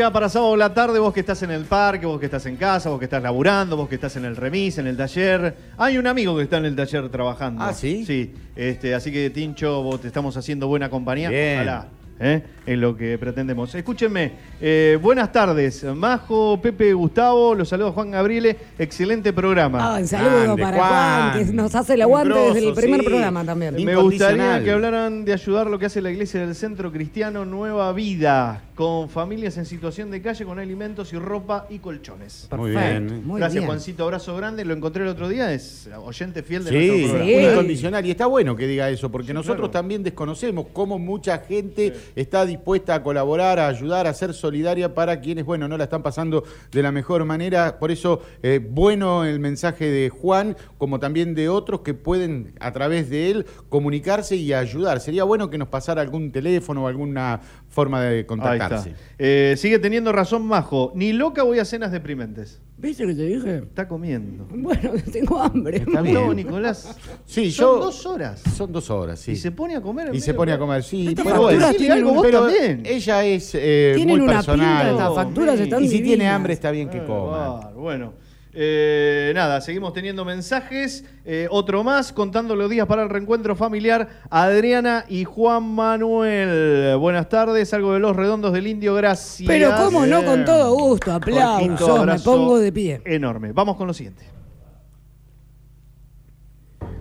Música 0.00 0.12
para 0.14 0.30
sábado 0.30 0.56
la 0.56 0.72
tarde, 0.72 0.98
vos 0.98 1.12
que 1.12 1.20
estás 1.20 1.42
en 1.42 1.50
el 1.50 1.66
parque, 1.66 2.06
vos 2.06 2.18
que 2.18 2.24
estás 2.24 2.46
en 2.46 2.56
casa, 2.56 2.88
vos 2.88 2.98
que 2.98 3.04
estás 3.04 3.22
laburando, 3.22 3.76
vos 3.76 3.86
que 3.86 3.96
estás 3.96 4.16
en 4.16 4.24
el 4.24 4.34
remis, 4.34 4.78
en 4.78 4.86
el 4.86 4.96
taller. 4.96 5.54
Hay 5.76 5.98
un 5.98 6.06
amigo 6.06 6.34
que 6.38 6.44
está 6.44 6.56
en 6.56 6.64
el 6.64 6.74
taller 6.74 7.10
trabajando. 7.10 7.62
Ah, 7.62 7.74
¿sí? 7.74 8.06
Sí. 8.06 8.32
Este, 8.56 8.94
así 8.94 9.12
que, 9.12 9.28
Tincho, 9.28 9.82
vos 9.82 10.00
te 10.00 10.06
estamos 10.06 10.34
haciendo 10.38 10.68
buena 10.68 10.88
compañía. 10.88 11.28
Bien. 11.28 11.56
Ojalá. 11.56 11.88
¿eh? 12.20 12.42
Es 12.66 12.78
lo 12.78 12.96
que 12.96 13.18
pretendemos. 13.18 13.74
Escúchenme, 13.74 14.32
eh, 14.60 14.98
buenas 15.02 15.32
tardes. 15.32 15.84
Majo, 15.84 16.60
Pepe, 16.60 16.92
Gustavo, 16.92 17.54
los 17.54 17.68
saludos 17.68 17.94
Juan 17.94 18.10
Gabriele. 18.10 18.56
Excelente 18.78 19.32
programa. 19.32 19.96
Ah, 19.96 19.98
un 19.98 20.06
saludo 20.06 20.42
Grande, 20.42 20.62
para 20.62 20.76
Juan, 20.76 21.32
Juan. 21.32 21.46
que 21.46 21.52
nos 21.52 21.74
hace 21.74 21.94
el 21.94 22.02
aguante 22.02 22.28
grosso, 22.28 22.54
desde 22.54 22.68
el 22.68 22.74
primer 22.74 23.00
sí. 23.00 23.06
programa 23.06 23.44
también. 23.44 23.84
Me 23.84 23.96
gustaría 23.96 24.62
que 24.62 24.70
hablaran 24.70 25.24
de 25.24 25.32
ayudar 25.32 25.66
lo 25.66 25.78
que 25.78 25.86
hace 25.86 26.00
la 26.00 26.10
iglesia 26.10 26.40
del 26.40 26.54
Centro 26.54 26.92
Cristiano 26.92 27.44
Nueva 27.44 27.92
Vida, 27.92 28.62
con 28.80 29.10
familias 29.10 29.58
en 29.58 29.66
situación 29.66 30.10
de 30.10 30.22
calle, 30.22 30.46
con 30.46 30.58
alimentos 30.58 31.12
y 31.12 31.18
ropa 31.18 31.66
y 31.68 31.80
colchones. 31.80 32.48
Muy 32.56 32.72
Perfecto, 32.72 33.12
bien. 33.12 33.26
muy 33.26 33.38
Gracias, 33.38 33.56
bien. 33.60 33.66
Juancito. 33.66 34.04
Abrazo 34.04 34.34
grande. 34.34 34.64
Lo 34.64 34.72
encontré 34.72 35.02
el 35.02 35.10
otro 35.10 35.28
día. 35.28 35.52
Es 35.52 35.86
oyente 36.02 36.42
fiel 36.42 36.64
de 36.64 36.70
Sí, 36.70 36.86
nuestro 36.88 37.08
programa. 37.18 37.30
Sí. 37.42 37.46
incondicional. 37.52 38.06
Y 38.06 38.10
está 38.12 38.24
bueno 38.24 38.56
que 38.56 38.66
diga 38.66 38.88
eso, 38.88 39.10
porque 39.12 39.26
Sí, 39.28 39.32
nosotros 39.34 39.58
claro. 39.68 39.70
también 39.72 40.02
desconocemos 40.02 40.68
cómo 40.72 40.98
mucha 40.98 41.36
gente 41.40 41.92
está 42.16 42.46
dispuesta 42.46 42.94
a 42.94 43.02
colaborar, 43.02 43.58
a 43.58 43.68
ayudar, 43.68 44.06
a 44.06 44.14
ser 44.14 44.32
solidaria 44.32 44.94
para 44.94 45.20
quienes, 45.20 45.44
bueno, 45.44 45.68
no 45.68 45.76
la 45.76 45.84
están 45.84 46.02
pasando 46.02 46.42
de 46.72 46.82
la 46.82 46.90
mejor 46.90 47.26
manera. 47.26 47.78
Por 47.78 47.90
eso, 47.90 48.22
eh, 48.42 48.66
bueno 48.66 49.26
el 49.26 49.40
mensaje 49.40 49.90
de 49.90 50.08
Juan, 50.08 50.56
como 50.78 50.98
también 50.98 51.34
de 51.34 51.50
otros 51.50 51.82
que 51.82 51.92
pueden, 51.92 52.54
a 52.60 52.72
través 52.72 53.10
de 53.10 53.30
él, 53.30 53.46
comunicarse 53.68 54.36
y 54.36 54.54
ayudar. 54.54 55.00
Sería 55.00 55.24
bueno 55.24 55.50
que 55.50 55.58
nos 55.58 55.68
pasara 55.68 56.00
algún 56.00 56.32
teléfono 56.32 56.84
o 56.84 56.86
alguna 56.86 57.42
forma 57.70 58.02
de 58.02 58.18
Ahí 58.18 58.24
contactarse. 58.24 58.90
está. 58.90 59.02
Eh, 59.18 59.54
sigue 59.56 59.78
teniendo 59.78 60.12
razón, 60.12 60.44
Majo. 60.46 60.92
Ni 60.94 61.12
loca 61.12 61.42
voy 61.44 61.58
a 61.60 61.64
cenas 61.64 61.90
deprimentes. 61.92 62.60
¿Viste 62.76 63.06
que 63.06 63.14
te 63.14 63.22
dije? 63.24 63.56
Está 63.58 63.86
comiendo. 63.86 64.46
Bueno, 64.50 64.92
tengo 65.12 65.40
hambre. 65.40 65.78
Está 65.78 66.02
No, 66.02 66.02
bien. 66.02 66.36
Nicolás. 66.36 66.96
Sí, 67.26 67.50
Son 67.52 67.76
yo. 67.78 67.84
dos 67.84 68.06
horas. 68.06 68.40
Son 68.56 68.72
dos 68.72 68.88
horas, 68.90 69.20
sí. 69.20 69.32
Y 69.32 69.36
se 69.36 69.52
pone 69.52 69.76
a 69.76 69.80
comer. 69.82 70.08
en 70.08 70.14
Y 70.14 70.20
se 70.20 70.32
pone 70.34 70.52
a 70.52 70.58
comer, 70.58 70.82
sí. 70.82 71.08
Estas 71.08 71.26
Pero 71.26 71.42
facturas 71.42 71.76
tienen 71.76 71.98
algo 71.98 72.14
vos 72.14 72.22
Pero 72.22 72.40
también. 72.46 72.82
ella 72.86 73.24
es 73.24 73.52
eh, 73.54 73.92
Tienen 73.94 74.16
muy 74.16 74.24
una 74.24 74.32
personal. 74.36 74.86
pinta, 74.86 74.90
estas 74.92 75.14
facturas 75.14 75.60
están 75.60 75.84
y 75.84 75.88
si 75.88 76.00
tiene 76.00 76.28
hambre 76.28 76.54
está 76.54 76.70
bien 76.70 76.88
que 76.88 76.98
Eh, 76.98 77.04
coma. 77.06 77.70
Bueno, 77.76 78.14
eh, 78.52 79.32
nada, 79.34 79.60
seguimos 79.60 79.92
teniendo 79.92 80.24
mensajes. 80.24 81.04
Eh, 81.24 81.46
otro 81.50 81.84
más, 81.84 82.12
contando 82.12 82.56
los 82.56 82.68
días 82.68 82.86
para 82.86 83.02
el 83.02 83.08
reencuentro 83.08 83.54
familiar. 83.54 84.08
Adriana 84.28 85.04
y 85.08 85.24
Juan 85.24 85.74
Manuel. 85.74 86.96
Buenas 86.96 87.28
tardes, 87.28 87.72
algo 87.74 87.92
de 87.92 88.00
los 88.00 88.16
redondos 88.16 88.52
del 88.52 88.66
indio, 88.66 88.94
gracias. 88.94 89.46
Pero 89.46 89.72
cómo 89.76 90.06
no, 90.06 90.24
con 90.24 90.44
todo 90.44 90.74
gusto. 90.74 91.12
Aplausos, 91.12 91.88
me 91.88 91.98
abrazo 91.98 92.24
pongo 92.24 92.58
de 92.58 92.72
pie. 92.72 93.02
Enorme. 93.04 93.52
Vamos 93.52 93.76
con 93.76 93.86
lo 93.86 93.94
siguiente. 93.94 94.24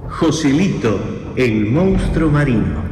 Joselito, 0.08 1.00
el 1.36 1.66
monstruo 1.66 2.30
marino. 2.30 2.90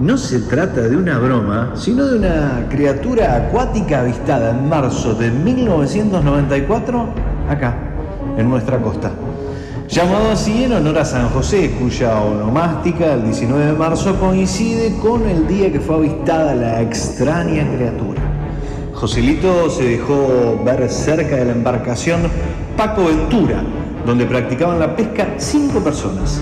No 0.00 0.16
se 0.16 0.40
trata 0.42 0.82
de 0.82 0.96
una 0.96 1.18
broma, 1.18 1.72
sino 1.74 2.06
de 2.06 2.18
una 2.18 2.68
criatura 2.70 3.36
acuática 3.36 4.00
avistada 4.00 4.50
en 4.50 4.68
marzo 4.68 5.14
de 5.14 5.30
1994 5.30 7.37
acá, 7.48 7.76
en 8.36 8.48
nuestra 8.48 8.78
costa. 8.78 9.10
Llamado 9.88 10.32
así 10.32 10.64
en 10.64 10.74
honor 10.74 10.98
a 10.98 11.04
San 11.04 11.30
José, 11.30 11.70
cuya 11.80 12.20
onomástica 12.20 13.14
el 13.14 13.24
19 13.24 13.66
de 13.66 13.72
marzo 13.72 14.14
coincide 14.20 14.94
con 14.96 15.26
el 15.26 15.48
día 15.48 15.72
que 15.72 15.80
fue 15.80 15.96
avistada 15.96 16.54
la 16.54 16.82
extraña 16.82 17.66
criatura. 17.74 18.20
Joselito 18.92 19.70
se 19.70 19.84
dejó 19.84 20.60
ver 20.62 20.90
cerca 20.90 21.36
de 21.36 21.46
la 21.46 21.52
embarcación 21.52 22.20
Paco 22.76 23.06
Ventura, 23.06 23.62
donde 24.04 24.26
practicaban 24.26 24.78
la 24.78 24.94
pesca 24.94 25.26
cinco 25.38 25.78
personas. 25.80 26.40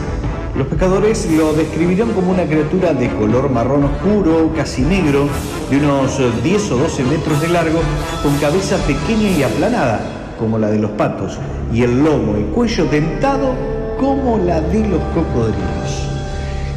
Los 0.57 0.67
pescadores 0.67 1.31
lo 1.31 1.53
describirán 1.53 2.13
como 2.15 2.33
una 2.33 2.47
criatura 2.47 2.95
de 2.95 3.11
color 3.11 3.51
marrón 3.51 3.85
oscuro, 3.85 4.51
casi 4.57 4.83
negro, 4.83 5.29
de 5.71 5.77
unos 5.77 6.19
10 6.43 6.71
o 6.73 6.77
12 6.79 7.05
metros 7.05 7.41
de 7.43 7.49
largo, 7.49 7.79
con 8.23 8.35
cabeza 8.39 8.77
pequeña 8.79 9.29
y 9.29 9.43
aplanada, 9.43 10.16
como 10.39 10.59
la 10.59 10.69
de 10.69 10.79
los 10.79 10.91
patos, 10.93 11.39
y 11.73 11.83
el 11.83 12.03
lomo 12.03 12.37
y 12.39 12.45
cuello 12.55 12.87
dentado 12.87 13.55
como 13.99 14.39
la 14.39 14.61
de 14.61 14.87
los 14.87 15.01
cocodrilos. 15.15 16.07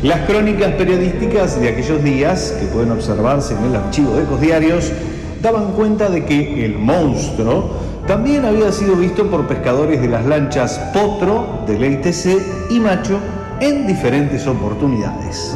Las 0.01 0.21
crónicas 0.21 0.73
periodísticas 0.73 1.59
de 1.59 1.69
aquellos 1.69 2.03
días, 2.03 2.55
que 2.59 2.67
pueden 2.67 2.91
observarse 2.91 3.53
en 3.53 3.65
el 3.65 3.75
archivo 3.75 4.13
de 4.13 4.23
Ecos 4.23 4.39
Diarios, 4.39 4.91
daban 5.41 5.73
cuenta 5.73 6.09
de 6.09 6.25
que 6.25 6.65
el 6.65 6.77
monstruo 6.77 7.71
también 8.07 8.45
había 8.45 8.71
sido 8.71 8.95
visto 8.95 9.29
por 9.29 9.47
pescadores 9.47 10.01
de 10.01 10.07
las 10.07 10.25
lanchas 10.25 10.79
Potro, 10.93 11.63
del 11.67 11.83
ITC 11.83 12.71
y 12.71 12.79
Macho 12.79 13.19
en 13.59 13.87
diferentes 13.87 14.47
oportunidades. 14.47 15.55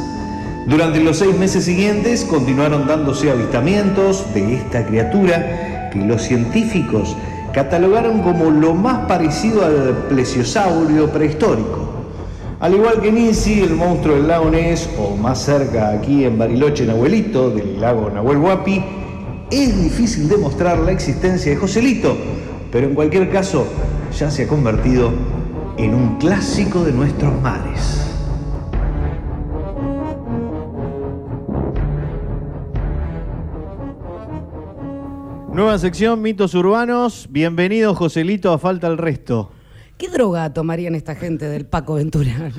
Durante 0.68 1.00
los 1.00 1.18
seis 1.18 1.38
meses 1.38 1.66
siguientes 1.66 2.24
continuaron 2.24 2.88
dándose 2.88 3.32
avistamientos 3.32 4.34
de 4.34 4.56
esta 4.56 4.86
criatura 4.86 5.90
que 5.92 6.00
los 6.00 6.22
científicos 6.22 7.18
catalogaron 7.54 8.22
como 8.22 8.50
lo 8.50 8.74
más 8.74 9.06
parecido 9.06 9.64
al 9.64 10.08
plesiosaurio 10.10 11.10
prehistórico. 11.10 11.84
Al 12.60 12.74
igual 12.74 13.02
que 13.02 13.12
Nisi, 13.12 13.62
el 13.62 13.76
monstruo 13.76 14.16
del 14.16 14.28
lago 14.28 14.50
o 14.98 15.16
más 15.16 15.40
cerca 15.40 15.92
aquí 15.92 16.24
en 16.24 16.38
Bariloche, 16.38 16.86
Nahuelito, 16.86 17.52
del 17.52 17.80
lago 17.80 18.10
Nahuel 18.10 18.38
Huapi, 18.38 18.84
es 19.52 19.84
difícil 19.84 20.28
demostrar 20.28 20.80
la 20.80 20.92
existencia 20.92 21.52
de 21.52 21.58
Joselito, 21.58 22.18
pero 22.72 22.88
en 22.88 22.96
cualquier 22.96 23.30
caso 23.30 23.68
ya 24.18 24.32
se 24.32 24.44
ha 24.44 24.48
convertido 24.48 25.12
en 25.78 25.94
un 25.94 26.18
clásico 26.18 26.84
de 26.84 26.92
nuestros 26.92 27.40
mares. 27.42 28.03
Nueva 35.54 35.78
sección, 35.78 36.22
mitos 36.22 36.54
urbanos. 36.56 37.28
Bienvenido, 37.30 37.94
Joselito, 37.94 38.52
a 38.52 38.58
falta 38.58 38.88
el 38.88 38.98
resto. 38.98 39.52
¿Qué 39.98 40.10
droga 40.10 40.52
tomarían 40.52 40.96
esta 40.96 41.16
gente 41.16 41.48
del 41.48 41.66
Paco 41.66 41.94
Ventura? 41.96 42.32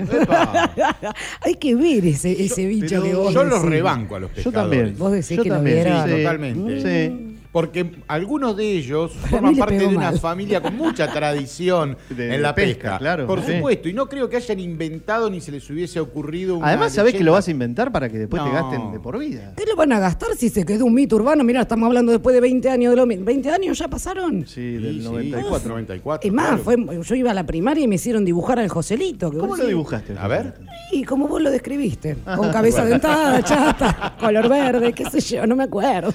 Hay 1.42 1.56
que 1.56 1.74
ver 1.74 2.06
ese, 2.06 2.44
ese 2.44 2.66
bicho 2.66 3.02
que 3.02 3.14
vos 3.14 3.34
Yo 3.34 3.42
los 3.44 3.60
decís. 3.62 3.70
rebanco 3.70 4.14
a 4.16 4.20
los 4.20 4.30
Yo 4.30 4.34
pescadores. 4.44 4.78
también. 4.78 4.98
Vos 4.98 5.12
decís 5.12 5.36
Yo 5.36 5.42
que 5.42 5.48
lo 5.48 5.54
también, 5.56 5.76
vieron. 5.84 6.08
sí, 6.08 6.16
Totalmente. 6.16 6.80
Sí. 6.80 7.33
Porque 7.54 7.92
algunos 8.08 8.56
de 8.56 8.64
ellos 8.72 9.12
forman 9.30 9.54
parte 9.56 9.78
de 9.78 9.86
una 9.86 10.10
mal. 10.10 10.18
familia 10.18 10.60
con 10.60 10.76
mucha 10.76 11.06
tradición 11.10 11.96
De- 12.10 12.34
en 12.34 12.42
la 12.42 12.52
pesca, 12.54 12.74
pesca. 12.82 12.98
claro. 12.98 13.26
Por 13.28 13.42
Sí. 13.44 13.54
supuesto. 13.54 13.88
Y 13.88 13.92
no 13.92 14.08
creo 14.08 14.28
que 14.28 14.36
hayan 14.36 14.58
inventado 14.58 15.30
ni 15.30 15.40
se 15.40 15.52
les 15.52 15.70
hubiese 15.70 16.00
ocurrido 16.00 16.56
una 16.56 16.66
Además, 16.66 16.92
sabés 16.92 17.14
que 17.14 17.22
lo 17.22 17.30
vas 17.32 17.46
a 17.46 17.52
inventar 17.52 17.92
para 17.92 18.08
que 18.08 18.18
después 18.18 18.42
te 18.42 18.50
gasten 18.50 18.90
de 18.92 18.98
por 18.98 19.16
vida. 19.18 19.52
¿Qué 19.56 19.64
lo 19.66 19.76
van 19.76 19.92
a 19.92 20.00
gastar 20.00 20.30
si 20.36 20.48
se 20.50 20.66
quedó 20.66 20.84
un 20.84 20.94
mito 20.94 21.14
urbano? 21.14 21.44
Mira, 21.44 21.60
estamos 21.62 21.86
hablando 21.86 22.10
después 22.10 22.34
de 22.34 22.40
20 22.40 22.68
años 22.68 22.90
de 22.90 22.96
lo 22.96 23.06
mismo. 23.06 23.24
¿20 23.24 23.48
años 23.52 23.78
ya 23.78 23.86
pasaron? 23.88 24.44
Sí, 24.48 24.72
del 24.72 24.94
Sí, 24.96 25.00
sí, 25.02 25.04
94. 25.06 25.68
94. 25.70 26.28
Es 26.28 26.34
más, 26.34 26.60
claro. 26.60 26.62
fue, 26.64 27.02
yo 27.04 27.14
iba 27.14 27.30
a 27.30 27.34
la 27.34 27.46
primaria 27.46 27.84
y 27.84 27.86
me 27.86 27.94
hicieron 27.94 28.24
dibujar 28.24 28.58
al 28.58 28.68
Joselito. 28.68 29.30
que 29.30 29.38
¿Cómo 29.38 29.56
lo 29.56 29.64
dibujaste? 29.64 30.14
A 30.18 30.26
ver. 30.26 30.54
Y 30.90 31.04
como 31.04 31.28
vos 31.28 31.40
lo 31.40 31.52
describiste, 31.52 32.16
con 32.36 32.50
cabeza 32.50 32.84
dentada, 32.84 33.42
chata, 33.44 34.16
color 34.20 34.48
verde, 34.48 34.92
qué 34.92 35.04
sé 35.08 35.20
yo, 35.20 35.46
no 35.46 35.54
me 35.54 35.62
acuerdo. 35.64 36.12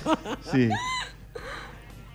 Sí. 0.52 0.68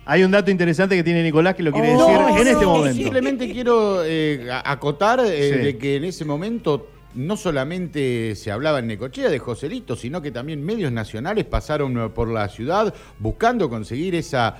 Hay 0.05 0.23
un 0.23 0.31
dato 0.31 0.51
interesante 0.51 0.95
que 0.95 1.03
tiene 1.03 1.23
Nicolás 1.23 1.55
que 1.55 1.63
lo 1.63 1.71
quiere 1.71 1.95
Oh, 1.95 1.99
decir 2.07 2.19
no, 2.19 2.37
en 2.41 2.47
este 2.47 2.63
no, 2.63 2.69
momento. 2.77 2.97
Simplemente 2.97 3.51
quiero 3.51 4.03
eh, 4.05 4.47
acotar 4.63 5.19
eh, 5.25 5.51
Sí. 5.53 5.59
de 5.63 5.77
que 5.77 5.95
en 5.95 6.03
ese 6.05 6.25
momento 6.25 6.87
no 7.15 7.37
solamente 7.37 8.35
se 8.35 8.51
hablaba 8.51 8.79
en 8.79 8.87
Necochea 8.87 9.29
de 9.29 9.39
Joselito, 9.39 9.95
sino 9.95 10.21
que 10.21 10.31
también 10.31 10.63
medios 10.63 10.91
nacionales 10.91 11.45
pasaron 11.45 11.97
eh, 11.97 12.09
por 12.09 12.27
la 12.29 12.47
ciudad 12.49 12.93
buscando 13.19 13.69
conseguir 13.69 14.15
esa 14.15 14.57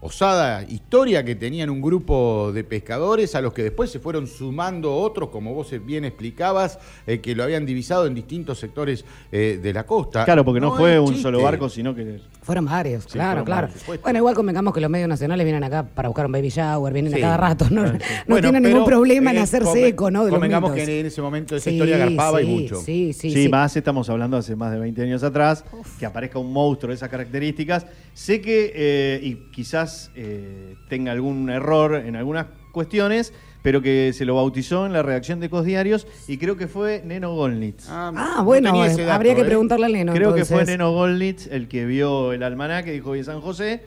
osada 0.00 0.64
historia 0.68 1.24
que 1.24 1.34
tenían 1.34 1.70
un 1.70 1.80
grupo 1.80 2.52
de 2.52 2.62
pescadores 2.62 3.34
a 3.34 3.40
los 3.40 3.54
que 3.54 3.62
después 3.62 3.90
se 3.90 4.00
fueron 4.00 4.26
sumando 4.26 4.94
otros, 4.94 5.30
como 5.30 5.54
vos 5.54 5.74
bien 5.84 6.04
explicabas, 6.04 6.78
eh, 7.06 7.20
que 7.20 7.34
lo 7.34 7.42
habían 7.42 7.64
divisado 7.64 8.06
en 8.06 8.14
distintos 8.14 8.58
sectores 8.58 9.02
eh, 9.32 9.58
de 9.62 9.72
la 9.72 9.86
costa. 9.86 10.26
Claro, 10.26 10.44
porque 10.44 10.60
no, 10.60 10.76
fue 10.76 11.00
un 11.00 11.16
solo 11.16 11.40
barco, 11.40 11.70
sino 11.70 11.94
que. 11.94 12.20
Fueron 12.44 12.66
varios, 12.66 13.06
claro, 13.06 13.28
fueron 13.30 13.44
claro. 13.46 13.60
varios, 13.68 13.80
supuesto. 13.80 14.02
Bueno, 14.04 14.18
igual 14.18 14.34
convengamos 14.34 14.74
que 14.74 14.80
los 14.82 14.90
medios 14.90 15.08
nacionales 15.08 15.44
vienen 15.44 15.64
acá 15.64 15.82
para 15.82 16.08
buscar 16.08 16.26
un 16.26 16.32
baby 16.32 16.50
shower, 16.50 16.92
vienen 16.92 17.12
Sí. 17.12 17.18
a 17.18 17.22
cada 17.22 17.36
rato, 17.38 17.66
no, 17.70 17.84
no 17.84 17.98
Bueno, 18.28 18.42
tienen 18.50 18.62
ningún 18.62 18.84
problema 18.84 19.30
en 19.30 19.38
eh, 19.38 19.40
hacerse 19.40 19.88
eco, 19.88 20.10
¿no? 20.10 20.24
De 20.26 20.30
convengamos 20.30 20.72
que 20.72 21.00
en 21.00 21.06
ese 21.06 21.22
momento 21.22 21.56
esa 21.56 21.64
Sí, 21.70 21.76
historia 21.76 21.96
garpaba 21.96 22.42
y 22.42 22.44
sí, 22.46 22.50
mucho. 22.62 22.76
Sí, 22.82 23.12
sí, 23.14 23.30
Sí, 23.30 23.42
sí. 23.44 23.48
más 23.48 23.74
estamos 23.76 24.10
hablando 24.10 24.36
hace 24.36 24.54
más 24.56 24.72
de 24.72 24.78
20 24.78 25.02
años 25.02 25.22
atrás, 25.22 25.64
que 25.98 26.04
aparezca 26.06 26.38
un 26.38 26.52
monstruo 26.52 26.90
de 26.90 26.96
esas 26.96 27.08
características. 27.08 27.86
Sé 28.12 28.40
que, 28.42 28.72
eh, 28.74 29.20
y 29.22 29.34
quizás 29.50 30.10
eh, 30.14 30.76
tenga 30.88 31.12
algún 31.12 31.48
error 31.48 31.94
en 31.94 32.14
algunas 32.16 32.46
cuestiones, 32.74 33.32
pero 33.62 33.80
que 33.80 34.12
se 34.12 34.26
lo 34.26 34.34
bautizó 34.34 34.84
en 34.84 34.92
la 34.92 35.02
redacción 35.02 35.40
de 35.40 35.46
Ecos 35.46 35.64
Diarios 35.64 36.06
y 36.28 36.36
creo 36.36 36.58
que 36.58 36.68
fue 36.68 37.02
Neno 37.02 37.34
Goldnitz. 37.34 37.86
Ah, 37.88 38.42
bueno, 38.44 38.84
eh, 38.84 39.10
habría 39.10 39.34
que 39.34 39.44
preguntarle 39.44 39.86
al 39.86 39.92
neno. 39.94 40.12
Creo 40.12 40.34
que 40.34 40.44
fue. 40.44 40.66
Neno 40.66 40.92
Goldnitz 40.92 41.46
el 41.46 41.66
que 41.68 41.86
vio 41.86 42.34
el 42.34 42.42
almanaque, 42.42 42.92
dijo 42.92 43.10
hoy 43.10 43.20
es 43.20 43.26
San 43.26 43.40
José 43.40 43.82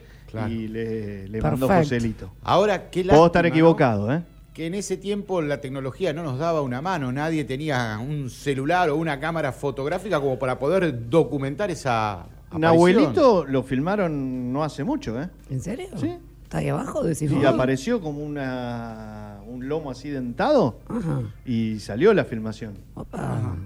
y 0.48 0.66
le, 0.66 1.28
le 1.28 1.40
mandó. 1.40 1.68
Joselito. 1.68 2.32
Ahora, 2.42 2.90
qué 2.90 3.04
Puedo 3.04 3.26
estar 3.26 3.46
equivocado, 3.46 4.12
¿eh? 4.12 4.22
Que 4.52 4.66
en 4.66 4.74
ese 4.74 4.96
tiempo 4.96 5.40
la 5.40 5.60
tecnología 5.60 6.12
no 6.12 6.24
nos 6.24 6.40
daba 6.40 6.62
una 6.62 6.82
mano, 6.82 7.12
nadie 7.12 7.44
tenía 7.44 8.00
un 8.00 8.28
celular 8.28 8.90
o 8.90 8.96
una 8.96 9.20
cámara 9.20 9.52
fotográfica 9.52 10.18
como 10.18 10.36
para 10.40 10.58
poder 10.58 11.08
documentar 11.08 11.70
esa 11.70 12.22
aparición. 12.22 12.60
Nahuelito 12.60 13.44
lo 13.44 13.62
filmaron 13.62 14.52
no 14.52 14.64
hace 14.64 14.82
mucho, 14.82 15.22
¿eh? 15.22 15.28
¿En 15.50 15.60
serio? 15.60 15.86
Sí. 15.96 16.16
¿Está 16.48 16.58
ahí 16.58 16.68
abajo? 16.70 17.02
Decís 17.04 17.30
Y 17.30 17.44
apareció 17.44 18.00
como 18.00 18.24
una 18.24 19.36
un 19.46 19.68
lomo 19.68 19.90
así 19.90 20.08
dentado 20.08 20.78
Ajá. 20.88 21.20
y 21.44 21.78
salió 21.78 22.14
la 22.14 22.24
filmación. 22.24 22.72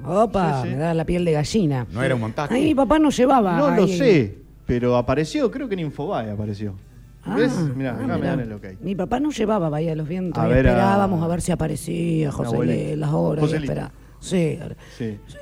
Opa, 0.04 0.62
Sí, 0.62 0.68
sí. 0.70 0.74
me 0.74 0.80
da 0.80 0.92
la 0.92 1.04
piel 1.04 1.24
de 1.24 1.30
gallina. 1.30 1.86
No 1.92 2.02
era 2.02 2.16
un 2.16 2.20
montaje. 2.22 2.52
Ay, 2.54 2.64
mi 2.64 2.74
papá 2.74 2.98
no 2.98 3.10
llevaba. 3.10 3.56
No 3.56 3.70
lo 3.70 3.84
ahí- 3.84 3.96
sé, 3.98 4.38
pero 4.66 4.96
apareció, 4.96 5.48
creo 5.52 5.68
que 5.68 5.74
en 5.74 5.80
Infobae 5.80 6.32
apareció. 6.32 6.74
Ah, 7.24 7.36
¿Ves? 7.36 7.52
Mirá, 7.76 7.92
ah, 7.92 7.94
acá 7.98 8.06
me 8.08 8.16
mirá. 8.16 8.30
dan 8.30 8.40
el 8.40 8.52
ok. 8.52 8.64
Mi 8.80 8.96
papá 8.96 9.20
no 9.20 9.30
llevaba 9.30 9.68
Bahía 9.68 9.90
de 9.90 9.96
los 9.96 10.08
Vientos. 10.08 10.42
A 10.42 10.46
y 10.48 10.50
ver, 10.52 10.66
a- 10.66 10.70
esperábamos 10.70 11.22
a... 11.22 11.28
ver 11.28 11.40
si 11.40 11.52
aparecía 11.52 12.32
José 12.32 12.96
las 12.96 13.12
horas. 13.12 13.44
y 13.52 13.66
Sí, 14.22 14.56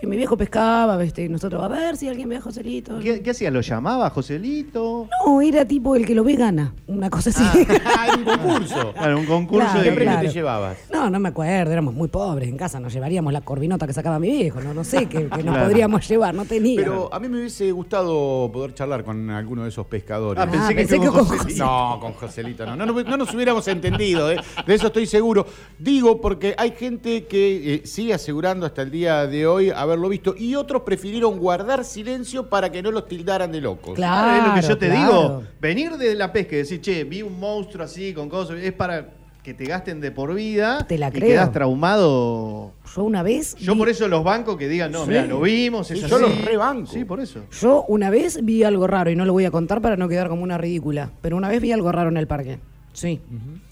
mi 0.05 0.17
viejo 0.17 0.37
pescaba, 0.39 0.97
¿viste? 0.97 1.23
y 1.25 1.29
nosotros 1.29 1.63
a 1.63 1.69
ver 1.69 1.99
si 1.99 2.09
alguien 2.09 2.31
ve 2.31 2.37
a 2.37 2.41
Joselito. 2.41 2.99
¿Qué, 2.99 3.23
qué 3.23 3.31
hacía? 3.31 3.51
¿Lo 3.51 3.61
llamaba 3.61 4.09
Joselito? 4.09 5.07
No, 5.27 5.43
era 5.43 5.67
tipo 5.67 5.95
el 5.97 6.07
que 6.07 6.15
lo 6.15 6.25
ve 6.25 6.35
gana. 6.35 6.75
Una 6.87 7.11
cosa 7.11 7.29
así. 7.29 7.45
Ah, 7.85 8.07
un 8.17 8.25
concurso. 8.25 8.93
Claro, 8.95 9.19
un 9.19 9.27
concurso 9.27 9.67
Claro, 9.67 9.81
de 9.83 9.89
¿Qué 9.91 9.95
premio 9.95 10.13
claro. 10.15 10.29
te 10.29 10.33
llevabas? 10.35 10.79
No, 10.91 11.11
no 11.11 11.21
me 11.21 11.29
acuerdo, 11.29 11.73
éramos 11.73 11.93
muy 11.93 12.09
pobres 12.09 12.49
en 12.49 12.57
casa, 12.57 12.81
nos 12.81 12.93
llevaríamos 12.95 13.33
la 13.35 13.43
corvinota 13.43 13.87
que 13.87 13.93
sacaba 13.93 14.19
mi 14.19 14.31
viejo, 14.31 14.63
no, 14.63 14.73
no 14.73 14.83
sé 14.83 15.07
qué, 15.07 15.25
nos 15.25 15.41
Claro. 15.41 15.65
podríamos 15.67 16.09
llevar, 16.09 16.35
no 16.35 16.47
tenía. 16.47 16.81
Pero 16.81 17.13
a 17.13 17.21
mí 17.21 17.29
me 17.29 17.37
hubiese 17.39 17.71
gustado 17.73 18.51
poder 18.51 18.73
charlar 18.73 19.05
con 19.05 19.29
alguno 19.29 19.65
de 19.65 19.69
esos 19.69 19.87
pescadores. 19.87 20.43
Ah, 20.43 20.51
pensé 20.51 20.69
que 20.69 20.75
pensé 20.87 20.97
con 20.97 21.05
que 21.07 21.13
con 21.13 21.25
Joselito. 21.27 21.65
No, 21.65 21.99
con 22.01 22.13
Joselito 22.15 22.65
no. 22.67 22.77
No, 22.77 22.87
no, 22.87 23.03
no 23.03 23.17
nos 23.19 23.35
hubiéramos 23.35 23.69
entendido, 23.69 24.33
¿eh? 24.33 24.39
de 24.67 24.75
eso 24.75 24.87
estoy 24.87 25.05
seguro. 25.07 25.47
Digo 25.79 26.19
porque 26.21 26.55
hay 26.57 26.71
gente 26.73 27.27
que 27.27 27.75
eh, 27.75 27.83
sigue 27.85 28.15
asegurando 28.15 28.70
hasta 28.71 28.83
el 28.83 28.91
día 28.91 29.27
de 29.27 29.47
hoy 29.47 29.71
haberlo 29.71 30.09
visto 30.09 30.35
y 30.37 30.55
otros 30.55 30.83
prefirieron 30.83 31.39
guardar 31.39 31.85
silencio 31.85 32.49
para 32.49 32.71
que 32.73 32.83
no 32.83 32.91
los 32.91 33.07
tildaran 33.07 33.53
de 33.53 33.61
locos. 33.61 33.95
Claro. 33.95 34.31
Ah, 34.31 34.39
es 34.39 34.47
lo 34.49 34.55
que 34.55 34.69
yo 34.69 34.79
te 34.79 34.87
claro. 34.89 35.13
digo. 35.13 35.43
Venir 35.61 35.93
de 35.97 36.15
la 36.15 36.33
pesca 36.33 36.55
y 36.55 36.59
decir, 36.59 36.81
che, 36.81 37.05
vi 37.05 37.23
un 37.23 37.39
monstruo 37.39 37.85
así 37.85 38.15
con 38.15 38.29
cosas, 38.29 38.59
es 38.61 38.73
para 38.73 39.11
que 39.43 39.55
te 39.55 39.65
gasten 39.65 40.01
de 40.03 40.11
por 40.11 40.35
vida 40.35 40.85
Te 40.87 40.99
la 40.99 41.09
y 41.09 41.13
creo. 41.13 41.29
quedas 41.29 41.51
traumado. 41.53 42.73
Yo 42.95 43.05
una 43.05 43.23
vez. 43.23 43.57
Yo 43.57 43.73
vi- 43.73 43.79
por 43.79 43.89
eso 43.89 44.07
los 44.09 44.23
bancos 44.23 44.57
que 44.57 44.69
digan, 44.69 44.93
no, 44.93 45.05
Sí. 45.05 45.09
mira, 45.11 45.25
lo 45.27 45.41
vimos, 45.41 45.91
es 45.91 45.99
Sí, 45.99 46.05
así. 46.05 46.11
yo 46.11 46.19
los 46.19 46.45
rebanco. 46.45 46.91
Sí, 46.91 47.05
por 47.05 47.21
eso. 47.21 47.41
Yo 47.61 47.85
una 47.89 48.11
vez 48.11 48.45
vi 48.45 48.65
algo 48.65 48.87
raro 48.87 49.11
y 49.11 49.17
no 49.17 49.25
lo 49.25 49.33
voy 49.33 49.45
a 49.47 49.51
contar 49.51 49.81
para 49.81 49.97
no 49.97 50.09
quedar 50.09 50.29
como 50.29 50.43
una 50.43 50.59
ridícula. 50.59 51.11
Pero 51.23 51.37
una 51.37 51.49
vez 51.49 51.61
vi 51.63 51.73
algo 51.73 51.91
raro 51.91 52.11
en 52.11 52.17
el 52.19 52.27
parque. 52.27 52.59
Sí. 53.01 53.19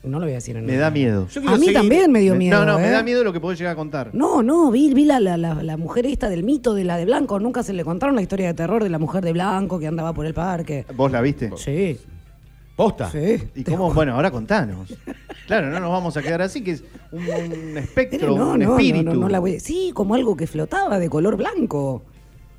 No 0.05 0.19
lo 0.19 0.25
voy 0.25 0.33
a 0.33 0.37
decir 0.37 0.57
en 0.57 0.65
Me 0.65 0.77
da 0.77 0.91
miedo. 0.91 1.27
Yo 1.29 1.41
quiero 1.43 1.57
A 1.57 1.59
mí 1.59 1.67
seguir- 1.67 1.75
también 1.81 2.11
me 2.11 2.21
dio 2.21 2.35
miedo. 2.35 2.59
no, 2.65 2.65
no, 2.73 2.79
me 2.79 2.89
¿eh? 2.89 2.91
da 2.91 3.03
miedo 3.03 3.23
lo 3.25 3.33
que 3.33 3.41
podés 3.41 3.59
llegar 3.59 3.75
a 3.75 3.77
contar. 3.77 4.11
No, 4.15 4.43
no, 4.43 4.71
vi, 4.71 4.95
vi 4.95 5.05
la, 5.05 5.21
la, 5.21 5.37
la, 5.37 5.63
la 5.63 5.77
mujer 5.77 6.07
esta 6.07 6.31
del 6.31 6.45
mito 6.45 6.73
de 6.75 6.85
la 6.85 6.97
de 6.97 7.05
Blanco. 7.05 7.39
Nunca 7.39 7.63
se 7.63 7.75
le 7.75 7.85
contaron 7.85 8.17
la 8.17 8.23
historia 8.23 8.47
de 8.47 8.55
terror 8.55 8.83
de 8.83 8.89
la 8.89 8.99
mujer 8.99 9.23
de 9.23 9.33
Blanco 9.35 9.79
que 9.79 9.87
andaba 9.87 10.15
por 10.15 10.25
el 10.25 10.33
parque. 10.33 10.87
¿Vos 10.97 11.13
la 11.13 11.21
viste? 11.21 11.51
Sí, 11.57 11.99
¿Posta? 12.75 13.11
sí. 13.11 13.37
¿Y 13.55 13.65
cómo? 13.65 13.93
Bueno, 13.93 14.15
ahora 14.15 14.31
contanos. 14.31 14.95
Claro, 15.47 15.69
no 15.69 15.79
nos 15.81 15.91
vamos 15.91 16.17
a 16.17 16.23
quedar 16.23 16.41
así, 16.43 16.63
que 16.63 16.71
es 16.73 16.85
un, 17.13 17.77
espectro, 17.77 18.35
no, 18.37 18.53
un 18.53 18.61
no, 18.61 18.79
espíritu. 18.79 19.05
no, 19.05 19.15
no, 19.15 19.21
no 19.21 19.29
la 19.29 19.41
voy 19.41 19.57
a- 19.57 19.61
Sí, 19.61 19.91
como 19.93 20.15
algo 20.15 20.37
que 20.37 20.47
flotaba 20.47 20.99
de 20.99 21.11
color 21.11 21.37
blanco. 21.37 22.03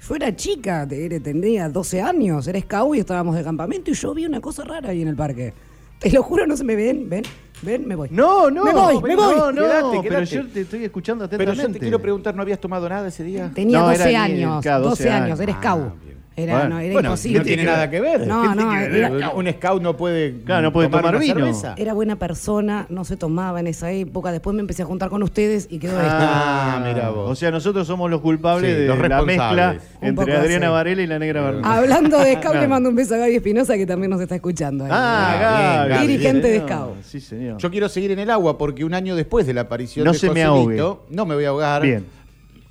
Yo 0.07 0.15
era 0.15 0.35
chica, 0.35 0.87
te- 0.87 1.19
tenía 1.19 1.67
12 1.67 2.01
años, 2.01 2.47
era 2.47 2.59
scout 2.61 2.95
y 2.95 2.99
estábamos 2.99 3.35
de 3.35 3.43
campamento 3.43 3.91
y 3.91 3.93
yo 3.95 4.13
vi 4.13 4.25
una 4.25 4.39
cosa 4.39 4.63
rara 4.63 4.89
ahí 4.89 5.01
en 5.01 5.07
el 5.09 5.15
parque. 5.15 5.53
Te 5.99 6.09
lo 6.11 6.23
juro, 6.23 6.47
no 6.47 6.55
se 6.55 6.63
me 6.63 6.75
ven, 6.75 7.09
ven, 7.09 7.23
ven, 7.61 7.87
me 7.87 7.95
voy. 7.95 8.07
No, 8.11 8.49
no, 8.49 8.63
Me 8.63 8.73
voy, 8.73 9.01
me 9.03 9.15
voy. 9.15 9.35
No, 9.35 9.51
no, 9.51 9.61
Quédate, 9.61 9.83
pero 9.91 10.01
quédate. 10.03 10.25
yo 10.35 10.47
te 10.47 10.61
estoy 10.61 10.83
escuchando 10.85 11.27
Pero 11.29 11.43
atentamente. 11.43 11.67
yo 11.67 11.73
te 11.73 11.79
quiero 11.79 11.99
preguntar, 11.99 12.35
¿no 12.35 12.41
habías 12.41 12.59
tomado 12.59 12.87
nada 12.87 13.07
ese 13.09 13.23
día? 13.23 13.51
Tenía 13.53 13.79
No, 13.79 13.87
12 13.89 14.09
era 14.09 14.27
ni- 14.27 14.33
años, 14.43 14.61
claro, 14.61 14.83
12, 14.85 15.03
12 15.03 15.09
años, 15.13 15.39
era 15.41 15.53
Ah, 15.53 15.61
scout. 15.61 16.01
bien. 16.05 16.18
Era, 16.39 16.53
Bueno, 16.53 16.69
no, 16.69 16.79
era 16.79 16.93
Bueno, 16.93 17.09
imposible. 17.09 17.39
no 17.39 17.45
tiene 17.45 17.63
nada 17.63 17.89
que 17.89 17.99
ver. 18.01 18.25
No, 18.27 18.55
no, 18.55 18.73
era, 18.75 19.29
un 19.31 19.47
scout 19.51 19.81
no 19.81 19.95
puede, 19.97 20.41
Claro, 20.43 20.61
no 20.63 20.73
puede 20.73 20.89
tomar 20.89 21.19
vino. 21.19 21.35
cerveza. 21.35 21.75
era 21.77 21.93
buena 21.93 22.15
persona, 22.17 22.85
no 22.89 23.03
se 23.05 23.17
tomaba 23.17 23.59
en 23.59 23.67
esa 23.67 23.91
época. 23.91 24.31
Después 24.31 24.55
me 24.55 24.61
empecé 24.61 24.83
a 24.83 24.85
juntar 24.85 25.09
con 25.09 25.21
ustedes 25.23 25.67
y 25.69 25.79
quedó 25.79 25.99
esto. 25.99 26.07
Ah, 26.11 26.81
mira 26.85 27.09
vos. 27.09 27.29
O 27.31 27.35
sea, 27.35 27.51
nosotros 27.51 27.85
somos 27.87 28.09
los 28.09 28.21
culpables 28.21 28.71
Sí, 28.73 28.79
de 28.81 28.87
los 28.87 28.97
la 28.97 29.07
responsables. 29.07 29.75
mezcla 29.75 29.97
Un 30.01 30.07
entre 30.07 30.35
Adriana 30.37 30.65
así. 30.67 30.73
Varela 30.73 31.01
y 31.01 31.07
la 31.07 31.19
Negra 31.19 31.41
Bernal. 31.41 31.61
Hablando 31.77 32.19
de 32.19 32.35
Scout, 32.35 32.55
le 32.55 32.67
mando 32.67 32.89
un 32.89 32.95
beso 32.95 33.15
a 33.15 33.17
Gaby 33.17 33.35
Espinosa 33.35 33.75
que 33.77 33.85
también 33.85 34.09
nos 34.11 34.21
está 34.21 34.35
escuchando. 34.35 34.85
ahí. 34.85 34.91
Ah, 34.93 35.83
bien, 35.87 35.97
Gaby. 35.97 36.07
Dirigente 36.07 36.47
de 36.47 36.59
señor. 36.59 36.69
Scout. 36.69 37.03
Sí, 37.03 37.19
señor. 37.21 37.57
Yo 37.57 37.69
quiero 37.71 37.89
seguir 37.89 38.11
en 38.11 38.19
el 38.19 38.29
agua 38.29 38.57
porque 38.57 38.83
un 38.85 38.93
año 38.93 39.15
después 39.15 39.45
de 39.45 39.53
la 39.53 39.61
aparición 39.61 40.05
No 40.05 40.11
de 40.13 40.17
se 40.19 40.29
me 40.29 40.45
Joselito, 40.45 41.05
no 41.09 41.25
me 41.25 41.35
voy 41.35 41.45
a 41.45 41.49
ahogar, 41.49 41.81
Bien. 41.81 42.05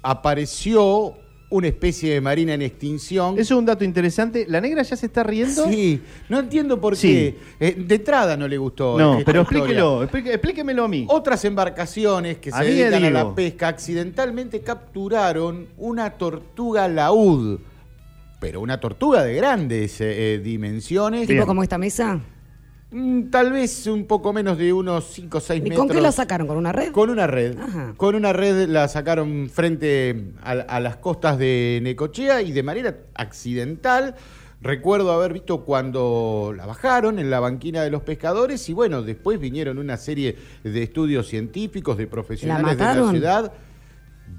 apareció 0.03 1.15
una 1.51 1.69
especie 1.69 2.13
de 2.15 2.21
marina 2.21 2.55
en 2.55 2.63
extinción. 2.63 3.35
Eso 3.39 3.55
es 3.55 3.59
un 3.59 3.65
dato 3.65 3.83
interesante. 3.85 4.45
¿La 4.49 4.61
negra 4.61 4.83
ya 4.83 4.97
se 4.97 5.07
está 5.07 5.23
riendo? 5.23 5.67
Sí, 5.69 6.01
no 6.29 6.41
entiendo 6.41 6.81
por 6.81 6.95
Sí. 6.97 7.35
qué. 7.59 7.69
Eh, 7.69 7.75
de 7.79 7.95
entrada 7.95 8.37
no 8.37 8.47
le 8.47 8.59
gustó. 8.59 8.99
No, 8.99 9.21
pero 9.25 9.41
explíquelo, 9.43 10.03
explíquemelo 10.03 10.85
a 10.85 10.89
mí. 10.89 11.07
Otras 11.09 11.45
embarcaciones 11.47 12.39
que 12.39 12.51
A 12.51 12.59
se 12.59 12.65
dedican 12.65 13.05
a 13.05 13.11
la 13.11 13.35
pesca 13.35 13.69
accidentalmente 13.69 14.61
capturaron 14.61 15.69
una 15.79 16.11
tortuga 16.11 16.87
laúd. 16.89 17.61
Pero 18.41 18.61
una 18.61 18.79
tortuga 18.79 19.25
de 19.25 19.35
grandes 19.35 20.01
eh, 20.01 20.35
eh, 20.35 20.39
dimensiones. 20.39 21.27
Tipo 21.27 21.47
como 21.47 21.63
esta 21.63 21.79
mesa. 21.79 22.21
Mm, 22.91 23.25
Tal 23.31 23.53
vez 23.53 23.87
un 23.87 24.07
poco 24.07 24.33
menos 24.33 24.57
de 24.57 24.73
unos 24.73 25.05
5 25.13 25.39
o 25.39 25.41
6 25.41 25.59
¿Y 25.59 25.63
metros. 25.63 25.79
con 25.79 25.89
qué 25.95 26.01
la 26.01 26.13
sacaron? 26.13 26.47
¿Con 26.47 26.57
una 26.57 26.73
red? 26.73 26.91
Con 26.93 27.11
una 27.11 27.27
red. 27.27 27.59
Ajá. 27.59 27.93
Con 27.97 28.15
una 28.15 28.33
red 28.33 28.67
la 28.69 28.89
sacaron 28.89 29.51
frente 29.53 30.33
a, 30.43 30.53
a 30.53 30.81
las 30.81 30.97
costas 30.97 31.39
de 31.39 31.81
Necochea 31.83 32.41
y 32.43 32.53
de 32.53 32.63
manera 32.63 32.97
accidental. 33.15 34.15
Recuerdo 34.61 35.13
haber 35.13 35.33
visto 35.35 35.65
cuando 35.65 36.53
la 36.57 36.67
bajaron 36.67 37.19
en 37.21 37.31
la 37.31 37.39
banquina 37.39 37.83
de 37.83 37.91
los 37.91 38.03
pescadores 38.03 38.69
y 38.69 38.73
bueno, 38.73 39.03
después 39.03 39.39
vinieron 39.39 39.79
una 39.79 39.97
serie 39.97 40.37
de 40.65 40.83
estudios 40.83 41.29
científicos 41.29 41.97
de 41.97 42.07
profesionales 42.09 42.77
de 42.77 42.85
la 42.85 43.11
ciudad. 43.11 43.53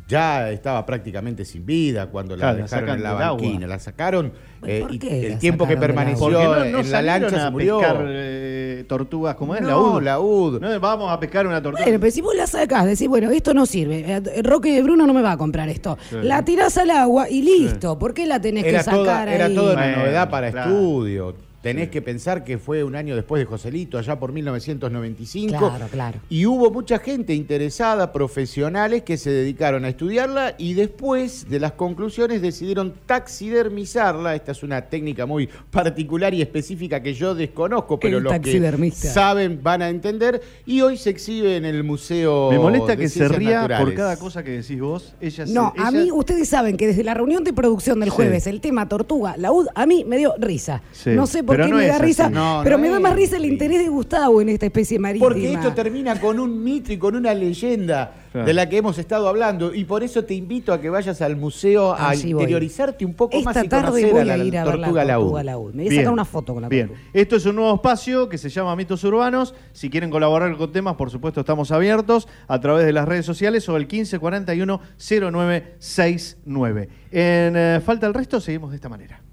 Ya 0.10 0.50
estaba 0.50 0.86
prácticamente 0.86 1.46
sin 1.46 1.66
vida 1.66 2.08
cuando 2.08 2.36
la 2.36 2.40
Claro, 2.42 2.58
la 2.58 2.64
dejaron 2.64 2.88
sacan 2.88 2.98
en 2.98 3.04
la 3.04 3.14
banquina. 3.14 3.68
La 3.68 3.80
sacaron 3.80 4.34
eh, 4.66 4.80
¿por 4.82 4.94
y 4.94 5.00
qué 5.00 5.26
el 5.28 5.32
la 5.34 5.40
tiempo 5.40 5.68
que 5.68 5.78
permaneció 5.78 6.30
no, 6.32 6.56
no 6.66 6.80
en 6.80 6.92
la 6.92 7.02
lancha 7.04 7.46
se 7.46 7.52
murió. 7.52 7.78
pescar 7.78 8.06
eh, 8.08 8.86
tortugas 8.88 9.36
como 9.36 9.56
es, 9.56 9.62
No, 9.62 9.68
laúd. 9.70 10.04
laúd. 10.04 10.60
No, 10.62 10.80
vamos 10.80 11.12
a 11.12 11.20
pescar 11.20 11.46
una 11.46 11.62
tortuga. 11.62 11.84
Bueno, 11.86 12.00
pero 12.00 12.12
si 12.12 12.22
vos 12.22 12.36
la 12.36 12.48
sacás, 12.48 12.86
decís, 12.88 13.08
bueno, 13.08 13.30
esto 13.30 13.54
no 13.54 13.66
sirve. 13.68 14.04
eh, 14.08 14.42
Roque 14.42 14.72
de 14.74 14.82
Bruno 14.82 15.06
no 15.06 15.14
me 15.14 15.22
va 15.22 15.34
a 15.34 15.38
comprar 15.38 15.70
esto. 15.70 15.98
La 16.24 16.44
tirás 16.44 16.78
al 16.80 16.90
agua 16.90 17.30
y 17.30 17.44
listo. 17.44 18.00
¿Por 18.00 18.14
qué 18.16 18.26
la 18.26 18.42
tenés 18.42 18.66
Era 18.66 18.80
que 18.80 18.84
sacar 18.84 18.98
toda, 19.00 19.22
ahí? 19.22 19.36
era 19.36 19.54
toda 19.54 19.74
una 19.74 19.82
Bueno, 19.84 19.98
novedad 20.00 20.30
para 20.30 20.52
claro. 20.52 20.72
estudio. 20.72 21.49
Tenés 21.62 21.90
que 21.90 22.02
pensar 22.02 22.44
que 22.46 22.58
fue 22.58 22.84
un 22.86 22.96
año 22.96 23.16
después 23.16 23.40
de 23.42 23.46
Joselito, 23.46 23.98
allá 23.98 24.18
por 24.18 24.32
1995. 24.32 25.58
Claro, 25.58 25.88
claro. 25.92 26.20
Y 26.30 26.46
hubo 26.46 26.72
mucha 26.72 27.00
gente 27.00 27.34
interesada, 27.34 28.14
profesionales, 28.14 29.04
que 29.04 29.18
se 29.18 29.30
dedicaron 29.30 29.84
a 29.84 29.90
estudiarla 29.90 30.56
y 30.58 30.74
después 30.74 31.50
de 31.50 31.60
las 31.60 31.74
conclusiones 31.74 32.42
decidieron 32.42 32.94
taxidermizarla. 33.06 34.36
Esta 34.36 34.52
es 34.52 34.64
una 34.64 34.82
técnica 34.84 35.26
muy 35.26 35.48
particular 35.72 36.34
y 36.34 36.42
específica 36.42 37.02
que 37.02 37.14
yo 37.14 37.36
desconozco, 37.36 38.00
pero 38.00 38.18
El 38.20 38.24
los 38.24 38.40
que 38.40 38.92
saben 38.92 39.60
van 39.62 39.82
a 39.82 39.90
entender. 39.90 40.42
Y 40.66 40.82
hoy 40.82 40.98
se 40.98 41.10
exhibe 41.10 41.58
en 41.58 41.66
el 41.66 41.84
Museo. 41.84 42.52
Me 42.52 42.60
molesta 42.60 42.94
de 42.96 42.98
que 42.98 43.10
se 43.10 43.28
ría 43.28 43.62
Naturales. 43.62 43.86
por 43.86 43.96
cada 43.96 44.18
cosa 44.18 44.44
que 44.44 44.52
decís 44.52 44.80
vos. 44.80 45.14
Ella 45.20 45.46
se- 45.46 45.54
No, 45.54 45.74
a 45.78 45.90
ella- 45.90 46.00
mí 46.04 46.12
ustedes 46.12 46.48
saben 46.50 46.78
que 46.78 46.88
desde 46.88 47.04
la 47.04 47.14
reunión 47.14 47.44
de 47.44 47.54
producción 47.54 48.00
del 48.00 48.10
Sí. 48.10 48.16
jueves, 48.16 48.48
el 48.48 48.62
tema 48.62 48.88
tortuga, 48.88 49.36
la 49.38 49.52
UD, 49.52 49.68
a 49.76 49.86
mí 49.86 50.06
me 50.08 50.18
dio 50.18 50.34
risa. 50.40 50.82
Sí, 50.92 51.10
No 51.12 51.28
sé 51.28 51.44
por 51.50 51.56
pero 51.58 51.66
qué 51.66 51.72
no 51.72 51.78
me 51.78 51.88
da 51.88 51.98
risa, 51.98 52.30
No, 52.30 52.62
pero 52.64 52.78
no 52.78 52.84
me 52.84 52.90
da 52.90 53.00
más 53.00 53.16
risa 53.16 53.38
el 53.38 53.46
interés 53.46 53.80
de 53.80 53.88
Gustavo 53.90 54.42
en 54.42 54.50
esta 54.50 54.66
especie 54.68 55.00
marítima. 55.00 55.28
Porque 55.30 55.54
esto 55.54 55.74
termina 55.74 56.20
con 56.20 56.40
un 56.40 56.64
mito 56.64 56.94
y 56.94 56.98
con 56.98 57.16
una 57.16 57.34
leyenda 57.34 58.14
Claro. 58.32 58.46
de 58.46 58.54
la 58.54 58.70
que 58.70 58.78
hemos 58.78 59.00
estado 59.00 59.28
hablando. 59.28 59.74
Y 59.74 59.86
por 59.86 60.04
eso 60.04 60.24
te 60.24 60.36
invito 60.36 60.72
a 60.72 60.80
que 60.80 60.88
vayas 60.92 61.20
al 61.24 61.36
museo 61.36 61.94
a 61.94 62.10
Allí 62.10 62.32
voy. 62.32 62.44
interiorizarte 62.44 63.04
un 63.04 63.16
poco 63.16 63.42
más 63.42 63.56
Esta 63.56 63.66
y 63.66 63.70
tarde 63.70 63.88
conocer 64.04 64.12
voy 64.12 64.22
a 64.22 64.26
la, 64.26 64.34
a 64.36 64.38
ir 64.38 64.56
a 64.58 64.64
ver 64.66 64.76
la 64.76 64.82
tortuga 64.86 65.04
laúd. 65.06 65.22
tortuga 65.24 65.44
laúd. 65.44 65.74
Me 65.74 65.84
voy 65.86 65.94
a 65.96 65.98
sacar 65.98 66.14
una 66.14 66.26
foto 66.26 66.54
con 66.54 66.62
la 66.62 66.70
Bien, 66.70 66.90
tortuga. 66.90 67.10
esto 67.14 67.36
es 67.38 67.46
un 67.48 67.56
nuevo 67.56 67.74
espacio 67.74 68.30
que 68.30 68.38
se 68.38 68.50
llama 68.50 68.76
Mitos 68.76 69.04
Urbanos. 69.04 69.56
Si 69.74 69.90
quieren 69.90 70.12
colaborar 70.12 70.56
con 70.58 70.72
temas, 70.72 70.96
por 70.96 71.10
supuesto, 71.10 71.40
estamos 71.40 71.72
abiertos 71.72 72.28
a 72.48 72.60
través 72.60 72.86
de 72.86 72.94
las 72.94 73.08
redes 73.08 73.26
sociales 73.26 73.68
o 73.68 73.76
el 73.78 73.88
1541-0969. 73.88 76.88
En 77.12 77.56
eh, 77.58 77.82
Falta 77.84 78.06
el 78.08 78.14
Resto, 78.14 78.40
seguimos 78.40 78.70
de 78.70 78.76
esta 78.76 78.90
manera. 78.90 79.24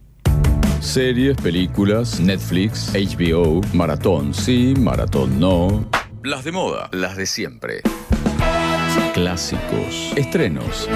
Series, 0.80 1.36
películas, 1.36 2.20
Netflix, 2.20 2.92
HBO, 2.94 3.60
maratón 3.74 4.32
sí, 4.32 4.74
maratón 4.78 5.40
no. 5.40 5.84
Las 6.22 6.44
de 6.44 6.52
moda, 6.52 6.88
las 6.92 7.16
de 7.16 7.26
siempre. 7.26 7.80
Clásicos, 9.14 10.12
estrenos. 10.16 10.88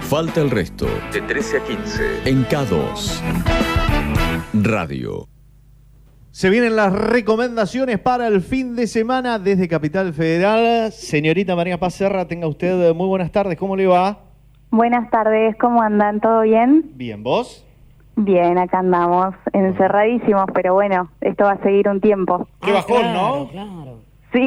Falta 0.00 0.40
el 0.40 0.50
resto. 0.50 0.86
De 1.12 1.20
13 1.20 1.58
a 1.58 1.64
15. 1.64 2.02
En 2.24 2.44
K2. 2.46 3.20
Radio. 4.54 5.28
Se 6.30 6.48
vienen 6.48 6.76
las 6.76 6.92
recomendaciones 6.92 7.98
para 7.98 8.28
el 8.28 8.40
fin 8.40 8.76
de 8.76 8.86
semana 8.86 9.38
desde 9.38 9.68
Capital 9.68 10.12
Federal. 10.14 10.92
Señorita 10.92 11.56
María 11.56 11.78
Paz 11.78 11.94
Serra, 11.94 12.26
tenga 12.28 12.46
usted 12.46 12.94
muy 12.94 13.08
buenas 13.08 13.32
tardes. 13.32 13.58
¿Cómo 13.58 13.76
le 13.76 13.86
va? 13.86 14.20
Buenas 14.70 15.10
tardes, 15.10 15.56
¿cómo 15.60 15.82
andan? 15.82 16.20
¿Todo 16.20 16.42
bien? 16.42 16.92
Bien, 16.94 17.22
¿vos? 17.22 17.66
Bien, 18.22 18.58
acá 18.58 18.80
andamos, 18.80 19.34
encerradísimos, 19.54 20.44
pero 20.52 20.74
bueno, 20.74 21.08
esto 21.22 21.44
va 21.44 21.52
a 21.52 21.62
seguir 21.62 21.88
un 21.88 22.02
tiempo. 22.02 22.46
Qué 22.60 22.70
bajón, 22.70 23.14
¿no? 23.14 23.48
Sí, 24.30 24.46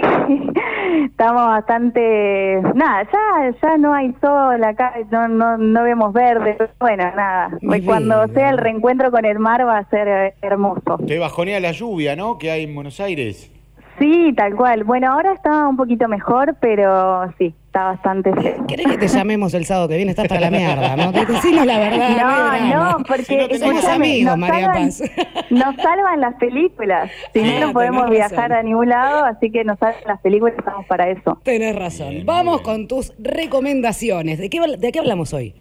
estamos 1.05 1.47
bastante... 1.47 2.61
Nada, 2.75 3.07
ya 3.11 3.51
ya 3.59 3.77
no 3.77 3.95
hay 3.95 4.13
sol 4.21 4.63
acá, 4.63 4.93
no, 5.11 5.27
no, 5.27 5.57
no 5.57 5.83
vemos 5.83 6.13
verde, 6.13 6.53
pero 6.55 6.69
bueno, 6.79 7.03
nada. 7.15 7.57
Mi 7.61 7.81
Cuando 7.81 8.27
sea 8.27 8.51
el 8.51 8.59
reencuentro 8.59 9.09
con 9.09 9.25
el 9.25 9.39
mar 9.39 9.65
va 9.67 9.79
a 9.79 9.89
ser 9.89 10.07
eh, 10.07 10.33
hermoso. 10.43 10.99
Te 11.07 11.17
bajonea 11.17 11.59
la 11.59 11.71
lluvia, 11.71 12.15
¿no? 12.15 12.37
Que 12.37 12.51
hay 12.51 12.65
en 12.65 12.75
Buenos 12.75 12.99
Aires. 12.99 13.52
Sí, 13.99 14.33
tal 14.35 14.55
cual. 14.55 14.83
Bueno, 14.83 15.11
ahora 15.11 15.33
está 15.33 15.67
un 15.67 15.77
poquito 15.77 16.07
mejor, 16.07 16.55
pero 16.59 17.31
sí, 17.37 17.53
está 17.67 17.83
bastante 17.85 18.33
feo. 18.33 18.65
¿Querés 18.67 18.87
que 18.87 18.97
te 18.97 19.07
llamemos 19.07 19.53
el 19.53 19.65
sábado 19.65 19.87
que 19.87 19.95
viene? 19.97 20.11
Estás 20.11 20.27
para 20.27 20.41
la 20.41 20.49
mierda, 20.51 20.95
¿no? 20.95 21.11
Decinos 21.11 21.65
la 21.65 21.77
verdad. 21.79 22.17
No, 22.17 22.91
no, 22.97 22.97
porque 23.07 23.57
Somos 23.59 23.75
escúchame, 23.77 23.93
amigos, 23.95 24.37
nos 24.37 24.49
María 24.49 24.67
salvan- 24.67 24.85
Paz. 24.85 25.51
Nos 25.51 25.75
salvan 25.75 26.21
las 26.21 26.33
películas. 26.35 27.11
Si 27.33 27.39
Ah, 27.41 27.59
no, 27.59 27.67
no 27.67 27.73
podemos 27.73 28.09
viajar 28.09 28.49
razón. 28.49 28.51
a 28.57 28.63
ningún 28.63 28.89
lado, 28.89 29.25
así 29.25 29.51
que 29.51 29.63
nos 29.63 29.77
salvan 29.79 30.01
las 30.07 30.19
películas, 30.21 30.55
estamos 30.57 30.85
para 30.87 31.09
eso. 31.09 31.39
Tenés 31.43 31.75
razón. 31.75 32.25
Vamos 32.25 32.61
con 32.61 32.87
tus 32.87 33.13
recomendaciones. 33.19 34.39
¿De 34.39 34.49
qué, 34.49 34.59
¿De 34.77 34.91
qué 34.91 34.99
hablamos 34.99 35.33
hoy? 35.33 35.53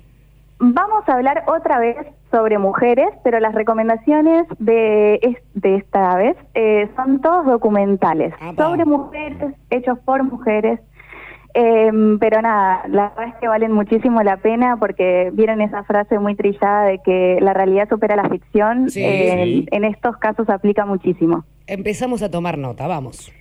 Vamos 0.65 1.03
a 1.09 1.15
hablar 1.15 1.43
otra 1.49 1.81
vez 1.81 1.97
sobre 2.31 2.57
mujeres, 2.57 3.09
pero 3.25 3.41
las 3.41 3.53
recomendaciones 3.53 4.47
de, 4.61 5.15
es- 5.21 5.43
de 5.55 5.75
esta 5.75 6.15
vez 6.15 6.37
eh, 6.55 6.89
son 6.95 7.21
todos 7.21 7.45
documentales 7.47 8.33
sobre 8.57 8.85
mujeres, 8.85 9.55
hechos 9.71 9.99
por 10.05 10.23
mujeres. 10.23 10.79
Em, 11.55 12.19
pero 12.21 12.41
nada, 12.41 12.85
la 12.89 13.09
verdad 13.11 13.35
es 13.35 13.35
que 13.41 13.49
valen 13.49 13.73
muchísimo 13.73 14.23
la 14.23 14.37
pena 14.37 14.77
porque 14.79 15.31
vieron 15.35 15.61
esa 15.61 15.83
frase 15.83 16.19
muy 16.21 16.35
trillada 16.37 16.85
de 16.85 17.01
que 17.01 17.39
la 17.43 17.53
realidad 17.53 17.89
supera 17.89 18.15
la 18.15 18.29
ficción. 18.29 18.89
Sí, 18.89 19.03
Eh, 19.05 19.43
sí. 19.45 19.67
En 19.73 19.85
estos 19.85 20.17
casos 20.19 20.49
aplica 20.49 20.87
muchísimo. 20.87 21.45
Empezamos 21.67 22.23
a 22.23 22.31
tomar 22.31 22.57
nota, 22.57 22.87
vamos. 22.87 23.33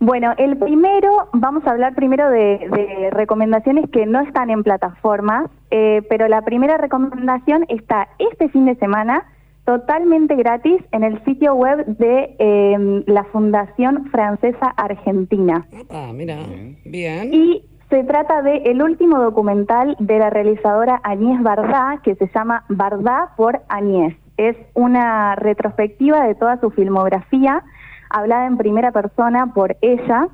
Bueno, 0.00 0.32
el 0.38 0.56
primero, 0.56 1.28
vamos 1.32 1.66
a 1.66 1.70
hablar 1.72 1.94
primero 1.94 2.30
de, 2.30 2.68
de 2.70 3.10
recomendaciones 3.10 3.90
que 3.90 4.06
no 4.06 4.20
están 4.20 4.48
en 4.50 4.62
plataformas, 4.62 5.50
eh, 5.70 6.02
pero 6.08 6.28
la 6.28 6.42
primera 6.42 6.78
recomendación 6.78 7.64
está 7.68 8.08
este 8.18 8.48
fin 8.48 8.66
de 8.66 8.76
semana 8.76 9.26
totalmente 9.68 10.34
gratis 10.34 10.80
en 10.92 11.04
el 11.04 11.22
sitio 11.24 11.54
web 11.54 11.84
de 11.84 12.34
eh, 12.38 13.02
la 13.06 13.24
Fundación 13.24 14.06
Francesa 14.10 14.68
Argentina. 14.76 15.66
Ah, 15.90 16.10
mira. 16.14 16.38
Bien. 16.86 17.34
Y 17.34 17.62
se 17.90 18.02
trata 18.04 18.40
de 18.40 18.62
el 18.64 18.80
último 18.80 19.18
documental 19.18 19.94
de 19.98 20.18
la 20.20 20.30
realizadora 20.30 21.00
Agnès 21.04 21.42
Bardá, 21.42 22.00
que 22.02 22.14
se 22.14 22.30
llama 22.34 22.64
Bardá 22.70 23.34
por 23.36 23.60
Agnès. 23.68 24.16
Es 24.38 24.56
una 24.72 25.34
retrospectiva 25.34 26.26
de 26.26 26.34
toda 26.34 26.58
su 26.60 26.70
filmografía, 26.70 27.62
hablada 28.10 28.46
en 28.46 28.56
primera 28.56 28.92
persona 28.92 29.52
por 29.52 29.76
ella. 29.80 30.28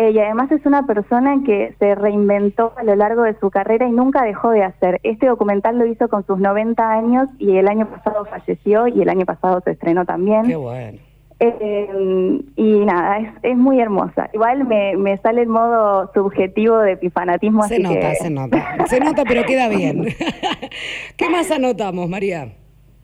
Eh, 0.00 0.12
y 0.12 0.18
además 0.20 0.48
es 0.52 0.64
una 0.64 0.86
persona 0.86 1.42
que 1.44 1.74
se 1.80 1.96
reinventó 1.96 2.72
a 2.76 2.84
lo 2.84 2.94
largo 2.94 3.24
de 3.24 3.34
su 3.40 3.50
carrera 3.50 3.88
y 3.88 3.90
nunca 3.90 4.22
dejó 4.22 4.50
de 4.50 4.62
hacer. 4.62 5.00
Este 5.02 5.26
documental 5.26 5.76
lo 5.76 5.86
hizo 5.86 6.06
con 6.08 6.24
sus 6.24 6.38
90 6.38 6.88
años 6.88 7.28
y 7.38 7.56
el 7.56 7.66
año 7.66 7.86
pasado 7.90 8.24
falleció 8.26 8.86
y 8.86 9.02
el 9.02 9.08
año 9.08 9.26
pasado 9.26 9.60
se 9.64 9.72
estrenó 9.72 10.04
también. 10.04 10.46
Qué 10.46 10.54
bueno. 10.54 10.98
Eh, 11.40 12.40
y 12.54 12.84
nada, 12.84 13.18
es, 13.18 13.28
es 13.42 13.56
muy 13.56 13.80
hermosa. 13.80 14.30
Igual 14.32 14.66
me, 14.68 14.96
me 14.96 15.18
sale 15.18 15.42
el 15.42 15.48
modo 15.48 16.10
subjetivo 16.14 16.78
de 16.78 16.92
epifanatismo. 16.92 17.64
Se 17.64 17.74
así 17.74 17.82
nota, 17.82 17.98
que... 18.10 18.14
se 18.14 18.30
nota. 18.30 18.86
Se 18.86 19.00
nota, 19.00 19.24
pero 19.26 19.42
queda 19.44 19.68
bien. 19.68 20.04
¿Qué 21.16 21.28
más 21.28 21.50
anotamos, 21.50 22.08
María? 22.08 22.52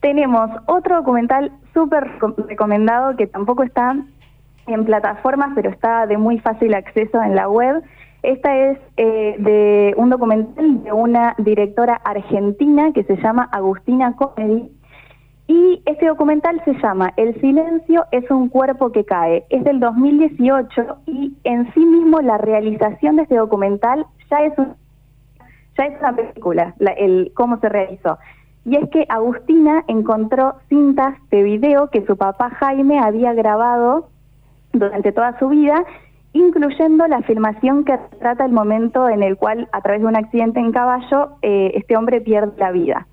Tenemos 0.01 0.51
otro 0.66 0.97
documental 0.97 1.51
súper 1.72 2.05
recom- 2.18 2.36
recomendado 2.47 3.16
que 3.16 3.26
tampoco 3.26 3.62
está 3.62 3.97
en 4.67 4.85
plataformas, 4.85 5.51
pero 5.55 5.71
está 5.71 6.07
de 6.07 6.17
muy 6.19 6.39
fácil 6.39 6.75
acceso 6.75 7.23
en 7.23 7.35
la 7.35 7.49
web. 7.49 7.83
Esta 8.23 8.57
es 8.57 8.79
eh, 8.97 9.37
de 9.39 9.95
un 9.99 10.09
documental 10.11 10.83
de 10.85 10.93
una 10.93 11.35
directora 11.39 11.95
argentina 12.05 12.93
que 12.93 13.05
se 13.05 13.17
llama 13.17 13.49
Agustina 13.53 14.15
Comedy. 14.17 14.71
Y 15.47 15.83
este 15.85 16.07
documental 16.07 16.62
se 16.65 16.73
llama 16.81 17.12
El 17.17 17.39
silencio 17.41 18.07
es 18.12 18.31
un 18.31 18.49
cuerpo 18.49 18.93
que 18.93 19.05
cae. 19.05 19.45
Es 19.51 19.62
del 19.65 19.79
2018 19.79 20.97
y 21.07 21.37
en 21.45 21.71
sí 21.75 21.81
mismo 21.85 22.23
la 22.23 22.39
realización 22.39 23.17
de 23.17 23.23
este 23.25 23.37
documental 23.37 24.07
ya 24.31 24.39
es 24.45 24.55
ya 25.77 25.85
es 25.87 26.01
una 26.01 26.15
película, 26.15 26.75
la- 26.79 26.93
el 26.93 27.33
cómo 27.35 27.59
se 27.59 27.69
realizó. 27.69 28.17
Y 28.65 28.77
es 28.77 28.89
que 28.91 29.05
Agustina 29.11 29.85
encontró 29.89 30.55
cintas 30.69 31.15
de 31.31 31.43
video 31.43 31.91
que 31.91 32.07
su 32.07 32.17
papá 32.17 32.49
Jaime 32.51 32.99
había 33.01 33.35
grabado 33.35 34.09
durante 34.75 35.12
toda 35.12 35.39
su 35.39 35.49
vida, 35.49 35.85
incluyendo 36.33 37.07
la 37.07 37.22
filmación 37.22 37.85
que 37.85 37.99
trata 38.18 38.45
el 38.45 38.53
momento 38.53 39.09
en 39.09 39.22
el 39.22 39.37
cual, 39.37 39.68
a 39.72 39.81
través 39.81 40.03
de 40.03 40.09
un 40.09 40.16
accidente 40.16 40.61
en 40.61 40.72
caballo, 40.72 41.37
eh, 41.43 41.72
este 41.75 41.97
hombre 41.97 42.20
pierde 42.20 42.53
la 42.59 42.72
vida. 42.72 43.07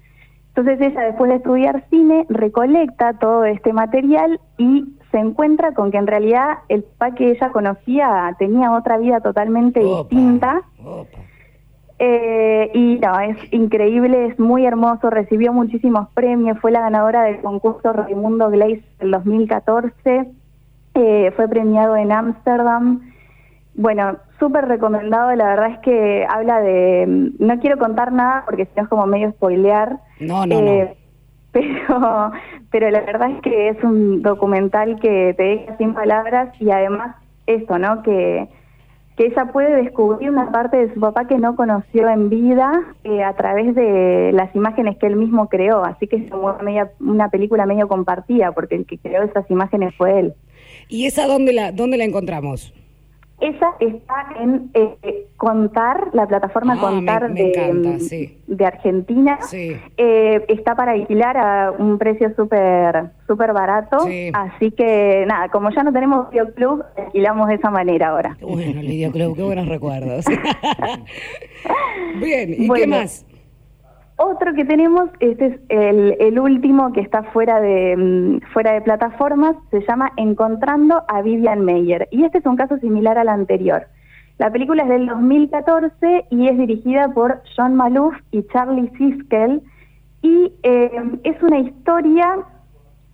Entonces 0.49 0.81
ella, 0.81 1.01
después 1.01 1.29
de 1.29 1.37
estudiar 1.37 1.85
cine, 1.89 2.25
recolecta 2.27 3.13
todo 3.13 3.45
este 3.45 3.71
material 3.71 4.39
y 4.57 4.85
se 5.11 5.17
encuentra 5.17 5.73
con 5.73 5.91
que 5.91 5.97
en 5.97 6.07
realidad 6.07 6.59
el 6.67 6.83
papá 6.83 7.15
que 7.15 7.31
ella 7.31 7.51
conocía 7.51 8.35
tenía 8.37 8.71
otra 8.71 8.97
vida 8.97 9.21
totalmente 9.21 9.79
distinta. 9.79 10.61
Eh, 11.99 12.71
y 12.73 12.95
no, 12.99 13.19
es 13.19 13.37
increíble, 13.53 14.25
es 14.25 14.39
muy 14.39 14.65
hermoso, 14.65 15.11
recibió 15.11 15.53
muchísimos 15.53 16.09
premios, 16.15 16.59
fue 16.59 16.71
la 16.71 16.81
ganadora 16.81 17.21
del 17.23 17.41
concurso 17.41 17.93
Raimundo 17.93 18.49
Gleis 18.49 18.83
del 18.97 19.11
2014, 19.11 20.31
eh, 21.01 21.31
fue 21.35 21.47
premiado 21.47 21.95
en 21.95 22.11
Ámsterdam. 22.11 23.01
Bueno, 23.75 24.17
súper 24.39 24.67
recomendado, 24.67 25.33
la 25.35 25.45
verdad 25.49 25.71
es 25.71 25.79
que 25.79 26.25
habla 26.29 26.59
de, 26.61 27.31
no 27.39 27.59
quiero 27.59 27.77
contar 27.77 28.11
nada 28.11 28.43
porque 28.45 28.65
si 28.65 28.71
no 28.75 28.83
es 28.83 28.89
como 28.89 29.05
medio 29.05 29.31
spoilear. 29.31 29.99
No, 30.19 30.45
no, 30.45 30.55
Eh, 30.55 30.97
pero, 31.51 32.31
pero 32.69 32.89
la 32.89 33.01
verdad 33.01 33.31
es 33.31 33.41
que 33.41 33.69
es 33.69 33.83
un 33.83 34.21
documental 34.21 34.99
que 34.99 35.33
te 35.35 35.43
deja 35.43 35.77
sin 35.77 35.93
palabras 35.93 36.49
y 36.61 36.69
además 36.71 37.15
eso, 37.45 37.77
¿no? 37.77 38.03
Que, 38.03 38.47
que 39.17 39.25
ella 39.27 39.45
puede 39.51 39.83
descubrir 39.83 40.29
una 40.29 40.51
parte 40.51 40.77
de 40.77 40.93
su 40.93 40.99
papá 40.99 41.25
que 41.25 41.37
no 41.37 41.55
conoció 41.57 42.07
en 42.09 42.29
vida 42.29 42.81
eh, 43.03 43.23
a 43.23 43.33
través 43.33 43.75
de 43.75 44.31
las 44.33 44.55
imágenes 44.55 44.97
que 44.97 45.07
él 45.07 45.17
mismo 45.17 45.49
creó. 45.49 45.83
Así 45.83 46.07
que 46.07 46.15
es 46.17 46.31
como 46.31 46.47
una, 46.47 46.63
media- 46.63 46.91
una 47.01 47.27
película 47.29 47.65
medio 47.65 47.87
compartida, 47.89 48.51
porque 48.53 48.75
el 48.75 48.85
que 48.85 48.97
creó 48.97 49.23
esas 49.23 49.49
imágenes 49.51 49.93
fue 49.97 50.19
él. 50.19 50.33
¿Y 50.91 51.05
esa 51.07 51.25
dónde 51.25 51.53
la, 51.53 51.71
dónde 51.71 51.97
la 51.97 52.03
encontramos? 52.03 52.73
Esa 53.39 53.71
está 53.79 54.27
en 54.39 54.69
eh, 54.75 55.25
Contar, 55.35 56.09
la 56.13 56.27
plataforma 56.27 56.73
Ah, 56.73 56.75
me- 56.75 56.81
Contar 56.81 57.29
me 57.29 57.41
de, 57.41 57.49
encanta, 57.49 57.89
mm, 57.89 57.99
sí. 57.99 58.37
de 58.45 58.65
Argentina. 58.67 59.39
Sí. 59.41 59.75
Eh, 59.97 60.45
está 60.47 60.75
para 60.75 60.91
alquilar 60.91 61.37
a 61.37 61.71
un 61.71 61.97
precio 61.97 62.31
súper 62.35 63.09
súper 63.25 63.51
barato. 63.53 64.01
Sí. 64.01 64.29
Así 64.31 64.69
que 64.69 65.25
nada, 65.27 65.49
como 65.49 65.71
ya 65.71 65.81
no 65.81 65.91
tenemos 65.91 66.29
videoclub, 66.29 66.83
alquilamos 66.95 67.47
de 67.47 67.55
esa 67.55 67.71
manera 67.71 68.09
ahora. 68.09 68.37
Bueno, 68.41 68.79
el 68.81 68.85
videoclub, 68.87 69.35
qué 69.35 69.41
buenos 69.41 69.67
recuerdos. 69.67 70.25
Bien, 72.21 72.53
¿y 72.55 72.69
qué 72.69 72.85
más? 72.85 73.25
Otro 74.23 74.53
que 74.53 74.65
tenemos, 74.65 75.09
este 75.19 75.47
es 75.47 75.59
el, 75.69 76.39
último 76.39 76.93
que 76.93 77.01
está 77.01 77.23
fuera 77.23 77.59
de, 77.59 77.97
mm, 77.97 78.51
fuera 78.53 78.73
de 78.73 78.81
plataformas, 78.81 79.55
se 79.71 79.81
llama 79.81 80.11
Encontrando 80.15 81.03
a 81.07 81.23
Vivian 81.23 81.65
Meyer. 81.65 82.07
Y 82.11 82.23
este 82.23 82.37
es 82.37 82.45
un 82.45 82.55
caso 82.55 82.77
similar 82.77 83.17
al 83.17 83.29
anterior. 83.29 83.87
La 84.37 84.51
película 84.51 84.83
es 84.83 84.89
del 84.89 85.07
2014 85.07 86.25
y 86.29 86.47
es 86.47 86.55
dirigida 86.55 87.11
por 87.15 87.41
John 87.57 87.73
Maloof 87.73 88.13
y 88.29 88.43
Charlie 88.49 88.91
Siskel. 88.95 89.63
Y 90.21 90.53
eh, 90.61 90.91
es 91.23 91.41
una 91.41 91.57
historia 91.57 92.45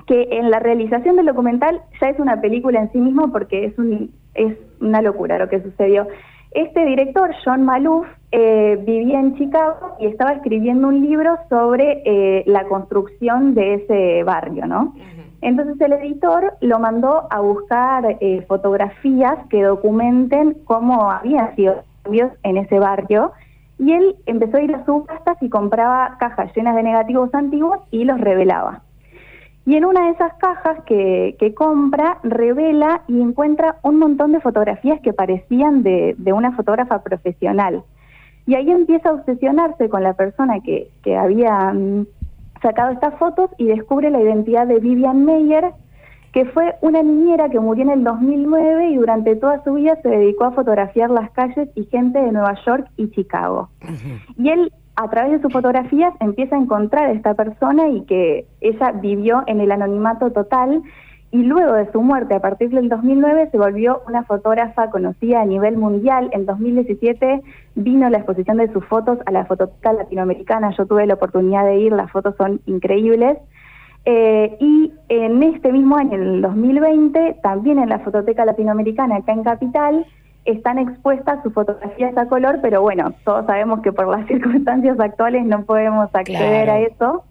que 0.07 0.27
en 0.31 0.51
la 0.51 0.59
realización 0.59 1.15
del 1.15 1.27
documental 1.27 1.83
ya 2.01 2.09
es 2.09 2.19
una 2.19 2.41
película 2.41 2.81
en 2.81 2.91
sí 2.91 2.97
mismo 2.97 3.31
porque 3.31 3.63
es, 3.63 3.73
es 4.33 4.57
una 4.81 5.01
locura 5.01 5.39
lo 5.39 5.47
que 5.47 5.61
sucedió. 5.61 6.05
Este 6.51 6.85
director, 6.85 7.33
John 7.45 7.63
Maloof, 7.63 8.07
eh, 8.31 8.77
vivía 8.85 9.19
en 9.19 9.35
Chicago 9.37 9.95
y 9.99 10.07
estaba 10.07 10.33
escribiendo 10.33 10.89
un 10.89 11.01
libro 11.01 11.37
sobre 11.49 12.01
eh, 12.05 12.43
la 12.45 12.65
construcción 12.65 13.53
de 13.53 13.75
ese 13.75 14.23
barrio, 14.23 14.67
¿no? 14.67 14.93
Entonces 15.41 15.79
el 15.79 15.93
editor 15.93 16.55
lo 16.61 16.79
mandó 16.79 17.27
a 17.29 17.39
buscar 17.39 18.17
eh, 18.19 18.43
fotografías 18.47 19.37
que 19.49 19.63
documenten 19.63 20.57
cómo 20.65 21.09
habían 21.09 21.55
sido 21.55 21.83
cambios 22.03 22.31
en 22.43 22.57
ese 22.57 22.79
barrio 22.79 23.31
y 23.79 23.93
él 23.93 24.15
empezó 24.25 24.57
a 24.57 24.61
ir 24.61 24.75
a 24.75 24.83
subastas 24.85 25.37
y 25.41 25.49
compraba 25.49 26.17
cajas 26.19 26.51
llenas 26.55 26.75
de 26.75 26.83
negativos 26.83 27.33
antiguos 27.33 27.79
y 27.91 28.03
los 28.03 28.19
revelaba. 28.19 28.81
Y 29.65 29.75
en 29.75 29.85
una 29.85 30.05
de 30.05 30.11
esas 30.11 30.33
cajas 30.35 30.83
que, 30.85 31.35
que 31.39 31.53
compra, 31.53 32.19
revela 32.23 33.03
y 33.07 33.21
encuentra 33.21 33.77
un 33.83 33.99
montón 33.99 34.31
de 34.31 34.39
fotografías 34.39 34.99
que 35.01 35.13
parecían 35.13 35.83
de, 35.83 36.15
de 36.17 36.33
una 36.33 36.53
fotógrafa 36.53 37.03
profesional. 37.03 37.83
Y 38.47 38.55
ahí 38.55 38.71
empieza 38.71 39.09
a 39.09 39.13
obsesionarse 39.13 39.89
con 39.89 40.01
la 40.03 40.13
persona 40.13 40.61
que, 40.61 40.89
que 41.03 41.17
había 41.17 41.73
mm, 41.73 42.05
sacado 42.61 42.91
estas 42.91 43.13
fotos 43.19 43.49
y 43.57 43.65
descubre 43.65 44.09
la 44.09 44.21
identidad 44.21 44.67
de 44.67 44.79
Vivian 44.79 45.25
Meyer, 45.25 45.73
que 46.31 46.45
fue 46.45 46.75
una 46.81 47.03
niñera 47.03 47.49
que 47.49 47.59
murió 47.59 47.83
en 47.83 47.91
el 47.91 48.03
2009 48.03 48.89
y 48.89 48.95
durante 48.95 49.35
toda 49.35 49.63
su 49.63 49.73
vida 49.73 49.97
se 50.01 50.09
dedicó 50.09 50.45
a 50.45 50.51
fotografiar 50.51 51.09
las 51.09 51.31
calles 51.31 51.69
y 51.75 51.85
gente 51.85 52.19
de 52.19 52.31
Nueva 52.31 52.55
York 52.65 52.87
y 52.95 53.09
Chicago. 53.11 53.69
Y 54.37 54.49
él, 54.49 54.71
a 54.95 55.09
través 55.09 55.33
de 55.33 55.41
sus 55.41 55.51
fotografías, 55.51 56.13
empieza 56.19 56.55
a 56.55 56.59
encontrar 56.59 57.07
a 57.07 57.11
esta 57.11 57.33
persona 57.33 57.89
y 57.89 58.01
que 58.05 58.45
ella 58.61 58.91
vivió 58.91 59.43
en 59.47 59.61
el 59.61 59.71
anonimato 59.71 60.31
total. 60.31 60.83
Y 61.29 61.43
luego 61.43 61.73
de 61.73 61.91
su 61.91 62.01
muerte, 62.01 62.35
a 62.35 62.39
partir 62.39 62.69
del 62.69 62.87
2009, 62.87 63.49
se 63.51 63.57
volvió 63.57 64.01
una 64.07 64.23
fotógrafa 64.23 64.89
conocida 64.89 65.41
a 65.41 65.45
nivel 65.45 65.77
mundial. 65.77 66.29
En 66.31 66.45
2017 66.45 67.41
vino 67.75 68.09
la 68.09 68.17
exposición 68.19 68.57
de 68.57 68.71
sus 68.71 68.85
fotos 68.85 69.19
a 69.25 69.31
la 69.31 69.45
Fototeca 69.45 69.91
Latinoamericana. 69.91 70.71
Yo 70.77 70.85
tuve 70.85 71.05
la 71.05 71.15
oportunidad 71.15 71.65
de 71.65 71.77
ir, 71.79 71.91
las 71.91 72.09
fotos 72.11 72.35
son 72.37 72.61
increíbles. 72.65 73.37
Eh, 74.05 74.55
y 74.61 74.93
en 75.09 75.43
este 75.43 75.73
mismo 75.73 75.97
año, 75.97 76.13
en 76.13 76.21
el 76.23 76.41
2020, 76.41 77.39
también 77.43 77.77
en 77.79 77.89
la 77.89 77.99
Fototeca 77.99 78.45
Latinoamericana, 78.45 79.17
acá 79.17 79.33
en 79.33 79.43
Capital, 79.43 80.05
están 80.45 80.79
expuestas 80.79 81.43
sus 81.43 81.51
fotografías 81.53 82.17
a 82.17 82.25
color, 82.29 82.59
pero 82.61 82.81
bueno, 82.81 83.13
todos 83.25 83.45
sabemos 83.47 83.81
que 83.81 83.91
por 83.91 84.07
las 84.07 84.25
circunstancias 84.27 84.97
actuales 84.97 85.45
no 85.45 85.63
podemos 85.63 86.09
acceder 86.15 86.63
Claro. 86.65 86.71
a 86.71 86.79
eso. 86.79 87.23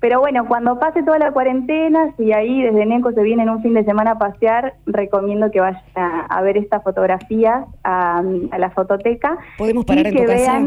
Pero 0.00 0.20
bueno, 0.20 0.48
cuando 0.48 0.78
pase 0.78 1.02
toda 1.02 1.18
la 1.18 1.30
cuarentena, 1.32 2.14
si 2.16 2.32
ahí 2.32 2.62
desde 2.62 2.86
Neco 2.86 3.12
se 3.12 3.22
vienen 3.22 3.50
un 3.50 3.62
fin 3.62 3.74
de 3.74 3.84
semana 3.84 4.12
a 4.12 4.18
pasear, 4.18 4.74
recomiendo 4.86 5.50
que 5.50 5.60
vayan 5.60 5.82
a, 5.94 6.26
a 6.26 6.42
ver 6.42 6.56
estas 6.56 6.82
fotografías 6.82 7.66
a, 7.84 8.22
a 8.50 8.58
la 8.58 8.70
fototeca. 8.70 9.38
¿Podemos 9.58 9.84
parar 9.84 10.06
en 10.06 10.14
que 10.14 10.22
tu 10.22 10.26
casa? 10.26 10.62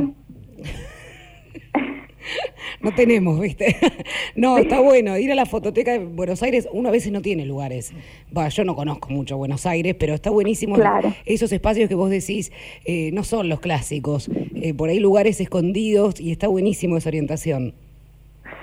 No 2.81 2.93
tenemos, 2.93 3.39
¿viste? 3.39 3.75
No, 4.35 4.57
está 4.57 4.79
bueno. 4.81 5.17
Ir 5.17 5.31
a 5.31 5.35
la 5.35 5.45
fototeca 5.45 5.91
de 5.91 5.99
Buenos 5.99 6.43
Aires, 6.43 6.67
uno 6.71 6.89
a 6.89 6.91
veces 6.91 7.11
no 7.11 7.21
tiene 7.21 7.45
lugares. 7.45 7.93
Va, 8.35 8.49
yo 8.49 8.63
no 8.63 8.75
conozco 8.75 9.09
mucho 9.09 9.37
Buenos 9.37 9.65
Aires, 9.65 9.95
pero 9.97 10.13
está 10.13 10.29
buenísimo. 10.29 10.75
Claro. 10.75 11.13
Esos 11.25 11.51
espacios 11.51 11.89
que 11.89 11.95
vos 11.95 12.09
decís 12.09 12.51
eh, 12.85 13.11
no 13.13 13.23
son 13.23 13.49
los 13.49 13.59
clásicos. 13.59 14.29
Eh, 14.55 14.73
por 14.73 14.89
ahí 14.89 14.99
lugares 14.99 15.39
escondidos 15.39 16.19
y 16.19 16.31
está 16.31 16.47
buenísimo 16.47 16.97
esa 16.97 17.09
orientación. 17.09 17.73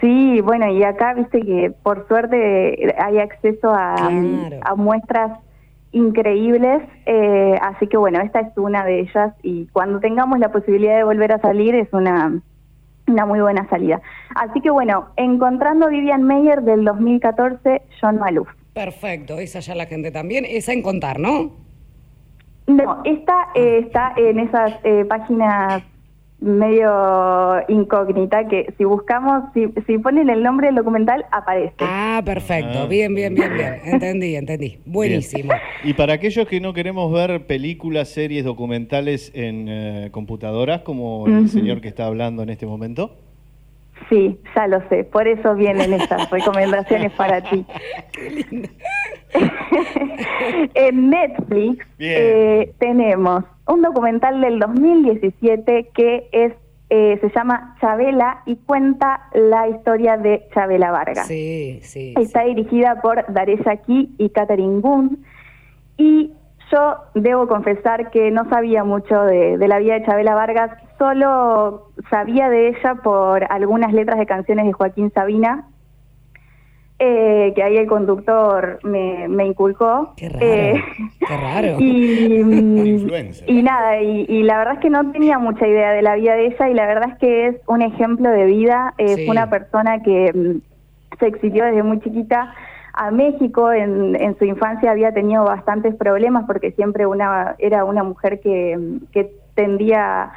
Sí, 0.01 0.41
bueno, 0.41 0.67
y 0.71 0.83
acá 0.83 1.15
viste 1.15 1.41
que 1.43 1.73
por 1.83 2.09
suerte 2.09 2.95
hay 2.99 3.19
acceso 3.19 3.71
a, 3.75 3.95
Claro. 3.97 4.61
a 4.63 4.75
muestras 4.75 5.39
increíbles, 5.93 6.83
eh, 7.07 7.59
así 7.61 7.87
que 7.87 7.97
bueno, 7.97 8.21
esta 8.21 8.41
es 8.41 8.57
una 8.57 8.85
de 8.85 9.01
ellas 9.01 9.35
y 9.43 9.67
cuando 9.73 10.01
tengamos 10.01 10.39
la 10.39 10.51
posibilidad 10.53 10.97
de 10.97 11.05
volver 11.05 11.33
a 11.33 11.41
salir 11.41 11.75
es 11.75 11.93
una, 11.93 12.41
una 13.09 13.27
muy 13.27 13.41
buena 13.41 13.69
salida. 13.69 14.01
Así 14.37 14.61
que 14.61 14.71
bueno, 14.71 15.09
encontrando 15.17 15.89
Vivian 15.89 16.23
Meyer 16.23 16.63
del 16.63 16.85
2014, 16.85 17.83
John 18.01 18.19
Maloof. 18.19 18.49
Perfecto, 18.73 19.39
esa 19.39 19.59
ya 19.61 19.75
la 19.75 19.87
gente 19.87 20.13
también. 20.13 20.45
Esa 20.49 20.73
en 20.73 20.83
contar, 20.83 21.19
¿no? 21.19 21.51
No, 22.69 23.01
esta 23.05 23.49
eh, 23.57 23.81
está 23.85 24.15
en 24.17 24.39
esas 24.39 24.73
eh, 24.85 25.05
páginas 25.07 25.83
medio 26.41 26.91
incógnita 27.69 28.49
que 28.49 28.73
si 28.79 28.85
buscamos, 28.85 29.45
si, 29.55 29.69
si 29.87 29.99
ponen 29.99 30.31
el 30.31 30.43
nombre 30.43 30.69
del 30.69 30.77
documental, 30.77 31.25
aparece. 31.31 31.75
Ah, 31.81 32.23
perfecto. 32.25 32.81
Ah. 32.81 32.87
Bien, 32.87 33.15
bien, 33.15 33.35
bien, 33.35 33.53
bien. 33.55 33.81
Entendí, 33.85 34.37
entendí. 34.37 34.79
Buenísimo. 34.87 35.53
Y 35.85 35.95
para 35.95 36.15
aquellos 36.15 36.47
que 36.49 36.61
no 36.61 36.73
queremos 36.73 37.13
ver 37.13 37.47
películas, 37.47 38.09
series, 38.09 38.45
documentales 38.45 39.33
en 39.35 39.67
eh, 39.69 40.09
computadoras, 40.13 40.83
como 40.83 41.27
el 41.27 41.49
señor 41.49 41.81
que 41.81 41.89
está 41.89 42.07
hablando 42.07 42.43
en 42.43 42.51
este 42.51 42.67
momento. 42.67 43.17
Sí, 44.09 44.41
ya 44.57 44.67
lo 44.67 44.81
sé, 44.89 45.05
por 45.05 45.29
eso 45.29 45.55
vienen 45.55 45.93
estas 45.93 46.31
recomendaciones 46.31 47.13
para 47.13 47.41
ti. 47.43 47.65
en 50.75 51.11
Netflix 51.11 51.87
eh, 51.99 52.73
tenemos 52.79 53.45
un 53.67 53.83
documental 53.83 54.41
del 54.41 54.59
2017 54.59 55.91
que 55.95 56.29
es 56.33 56.53
eh, 56.93 57.19
se 57.21 57.31
llama 57.31 57.77
Chabela 57.81 58.43
y 58.47 58.57
cuenta 58.57 59.29
la 59.33 59.69
historia 59.69 60.17
de 60.17 60.49
Chabela 60.53 60.91
Vargas. 60.91 61.29
Sí, 61.29 61.79
sí. 61.83 62.15
Está 62.19 62.43
dirigida 62.43 63.01
por 63.01 63.33
Darella 63.33 63.77
Key 63.77 64.13
y 64.19 64.31
Catherine 64.31 64.81
Gunn. 64.81 65.25
Y 65.97 66.33
yo 66.73 66.97
debo 67.15 67.47
confesar 67.47 68.11
que 68.11 68.33
no 68.33 68.49
sabía 68.49 68.83
mucho 68.83 69.23
de, 69.23 69.57
de 69.57 69.69
la 69.69 69.79
vida 69.79 69.95
de 69.95 70.05
Chabela 70.05 70.35
Vargas, 70.35 70.73
solo 71.01 71.93
sabía 72.11 72.51
de 72.51 72.69
ella 72.69 72.97
por 73.03 73.51
algunas 73.51 73.91
letras 73.95 74.19
de 74.19 74.27
canciones 74.27 74.67
de 74.67 74.73
Joaquín 74.75 75.11
Sabina, 75.15 75.65
eh, 76.99 77.53
que 77.57 77.63
ahí 77.63 77.79
el 77.79 77.87
conductor 77.87 78.79
me, 78.83 79.27
me 79.29 79.47
inculcó. 79.47 80.13
Qué 80.19 80.29
raro. 80.29 80.45
Eh, 80.47 80.75
Qué 81.27 81.37
raro. 81.39 81.77
y, 81.81 82.45
mm, 82.45 83.09
y 83.47 83.63
nada, 83.63 84.03
y, 84.03 84.27
y 84.29 84.43
la 84.43 84.59
verdad 84.59 84.75
es 84.75 84.81
que 84.81 84.91
no 84.91 85.11
tenía 85.11 85.39
mucha 85.39 85.67
idea 85.67 85.93
de 85.93 86.03
la 86.03 86.17
vida 86.17 86.35
de 86.35 86.49
ella 86.49 86.69
y 86.69 86.75
la 86.75 86.87
verdad 86.87 87.09
es 87.13 87.19
que 87.19 87.47
es 87.47 87.57
un 87.67 87.81
ejemplo 87.81 88.29
de 88.29 88.45
vida. 88.45 88.93
Es 88.99 89.15
Sí. 89.17 89.27
una 89.31 89.49
persona 89.49 90.03
que 90.03 90.31
mm, 90.35 91.17
se 91.19 91.27
exilió 91.29 91.65
desde 91.65 91.83
muy 91.83 92.01
chiquita 92.01 92.53
a 92.93 93.11
México. 93.11 93.73
En, 93.73 94.15
en 94.21 94.37
su 94.39 94.45
infancia 94.45 94.91
había 94.91 95.15
tenido 95.15 95.45
bastantes 95.45 95.95
problemas 95.95 96.45
porque 96.47 96.73
siempre 96.73 97.07
una 97.07 97.55
era 97.59 97.87
una 97.87 98.03
mujer 98.03 98.41
que, 98.41 98.77
mm, 98.77 99.07
que 99.13 99.33
tendía... 99.55 100.31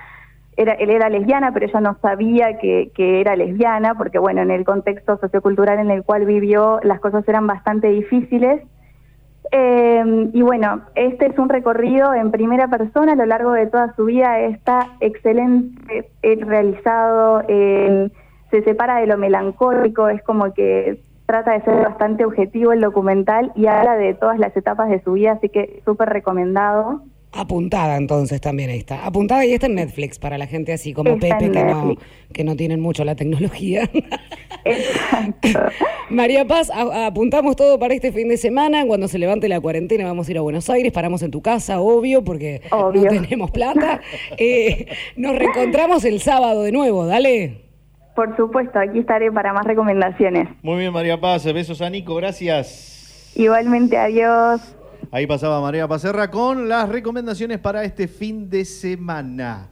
Era, 0.55 0.73
él 0.73 0.89
era 0.89 1.09
lesbiana, 1.09 1.51
pero 1.51 1.65
ella 1.65 1.81
no 1.81 1.97
sabía 2.01 2.57
que, 2.57 2.91
era 2.97 3.35
lesbiana, 3.35 3.95
porque 3.95 4.19
bueno, 4.19 4.41
en 4.41 4.51
el 4.51 4.65
contexto 4.65 5.17
sociocultural 5.17 5.79
en 5.79 5.91
el 5.91 6.03
cual 6.03 6.25
vivió, 6.25 6.79
las 6.83 6.99
cosas 6.99 7.27
eran 7.27 7.47
bastante 7.47 7.87
difíciles. 7.89 8.61
Eh, 9.51 10.29
y 10.33 10.41
bueno, 10.41 10.81
este 10.95 11.27
es 11.27 11.37
un 11.37 11.49
recorrido 11.49 12.13
en 12.13 12.31
primera 12.31 12.67
persona 12.67 13.13
a 13.13 13.15
lo 13.15 13.25
largo 13.25 13.51
de 13.51 13.67
toda 13.67 13.93
su 13.95 14.05
vida. 14.05 14.39
Está 14.39 14.89
excelente 14.99 16.09
realizado. 16.21 17.43
eh, 17.47 18.09
se 18.53 18.61
separa 18.61 18.97
de 18.97 19.07
lo 19.07 19.17
melancólico, 19.17 20.09
es 20.09 20.21
como 20.21 20.53
que 20.53 21.01
trata 21.25 21.53
de 21.53 21.61
ser 21.61 21.83
bastante 21.83 22.23
objetivo 22.23 22.71
el 22.71 22.81
documental 22.81 23.51
y 23.55 23.65
habla 23.65 23.95
de 23.95 24.13
todas 24.13 24.37
las 24.37 24.55
etapas 24.55 24.89
de 24.89 25.01
su 25.01 25.13
vida, 25.13 25.31
así 25.31 25.49
que 25.49 25.81
súper 25.85 26.09
recomendado. 26.09 27.01
Apuntada 27.35 27.97
entonces 27.97 28.39
también 28.41 28.69
está. 28.69 29.05
Apuntada 29.05 29.43
y 29.45 29.53
está 29.53 29.65
en 29.65 29.75
Netflix 29.75 30.19
para 30.19 30.37
la 30.37 30.45
gente 30.45 30.71
así 30.71 30.93
como 30.93 31.09
Está 31.15 31.37
Pepe 31.39 31.51
que 31.51 31.63
no, 31.63 31.85
Netflix. 31.85 32.01
que 32.31 32.43
no 32.43 32.55
tienen 32.55 32.79
mucho 32.79 33.03
la 33.03 33.15
tecnología. 33.15 33.89
María 36.09 36.45
Paz, 36.45 36.69
a- 36.69 37.07
apuntamos 37.07 37.55
todo 37.55 37.79
para 37.79 37.93
este 37.93 38.11
fin 38.11 38.29
de 38.29 38.37
semana. 38.37 38.85
Cuando 38.85 39.07
se 39.07 39.17
levante 39.17 39.49
la 39.49 39.59
cuarentena 39.59 40.05
vamos 40.05 40.27
a 40.27 40.31
ir 40.31 40.37
a 40.37 40.41
Buenos 40.41 40.69
Aires, 40.69 40.91
paramos 40.91 41.21
en 41.23 41.31
tu 41.31 41.41
casa, 41.41 41.79
obvio, 41.81 42.23
porque 42.23 42.61
Obvio. 42.71 43.03
no 43.11 43.21
tenemos 43.21 43.51
plata. 43.51 43.99
Eh, 44.37 44.87
nos 45.15 45.35
reencontramos 45.37 46.03
el 46.05 46.19
sábado 46.21 46.63
de 46.63 46.71
nuevo, 46.71 47.05
dale. 47.05 47.61
Por 48.15 48.35
supuesto, 48.37 48.77
aquí 48.79 48.99
estaré 48.99 49.31
para 49.31 49.53
más 49.53 49.65
recomendaciones. 49.65 50.47
Muy 50.61 50.79
bien, 50.79 50.93
María 50.93 51.19
Paz. 51.19 51.45
Besos 51.51 51.81
a 51.81 51.89
Nico, 51.89 52.15
gracias. 52.15 53.31
Igualmente, 53.35 53.97
adiós. 53.97 54.75
Ahí 55.11 55.27
pasaba 55.27 55.61
María 55.61 55.87
Pazerra 55.87 56.31
con 56.31 56.67
las 56.67 56.89
recomendaciones 56.89 57.59
para 57.59 57.83
este 57.83 58.07
fin 58.07 58.49
de 58.49 58.65
semana. 58.65 59.69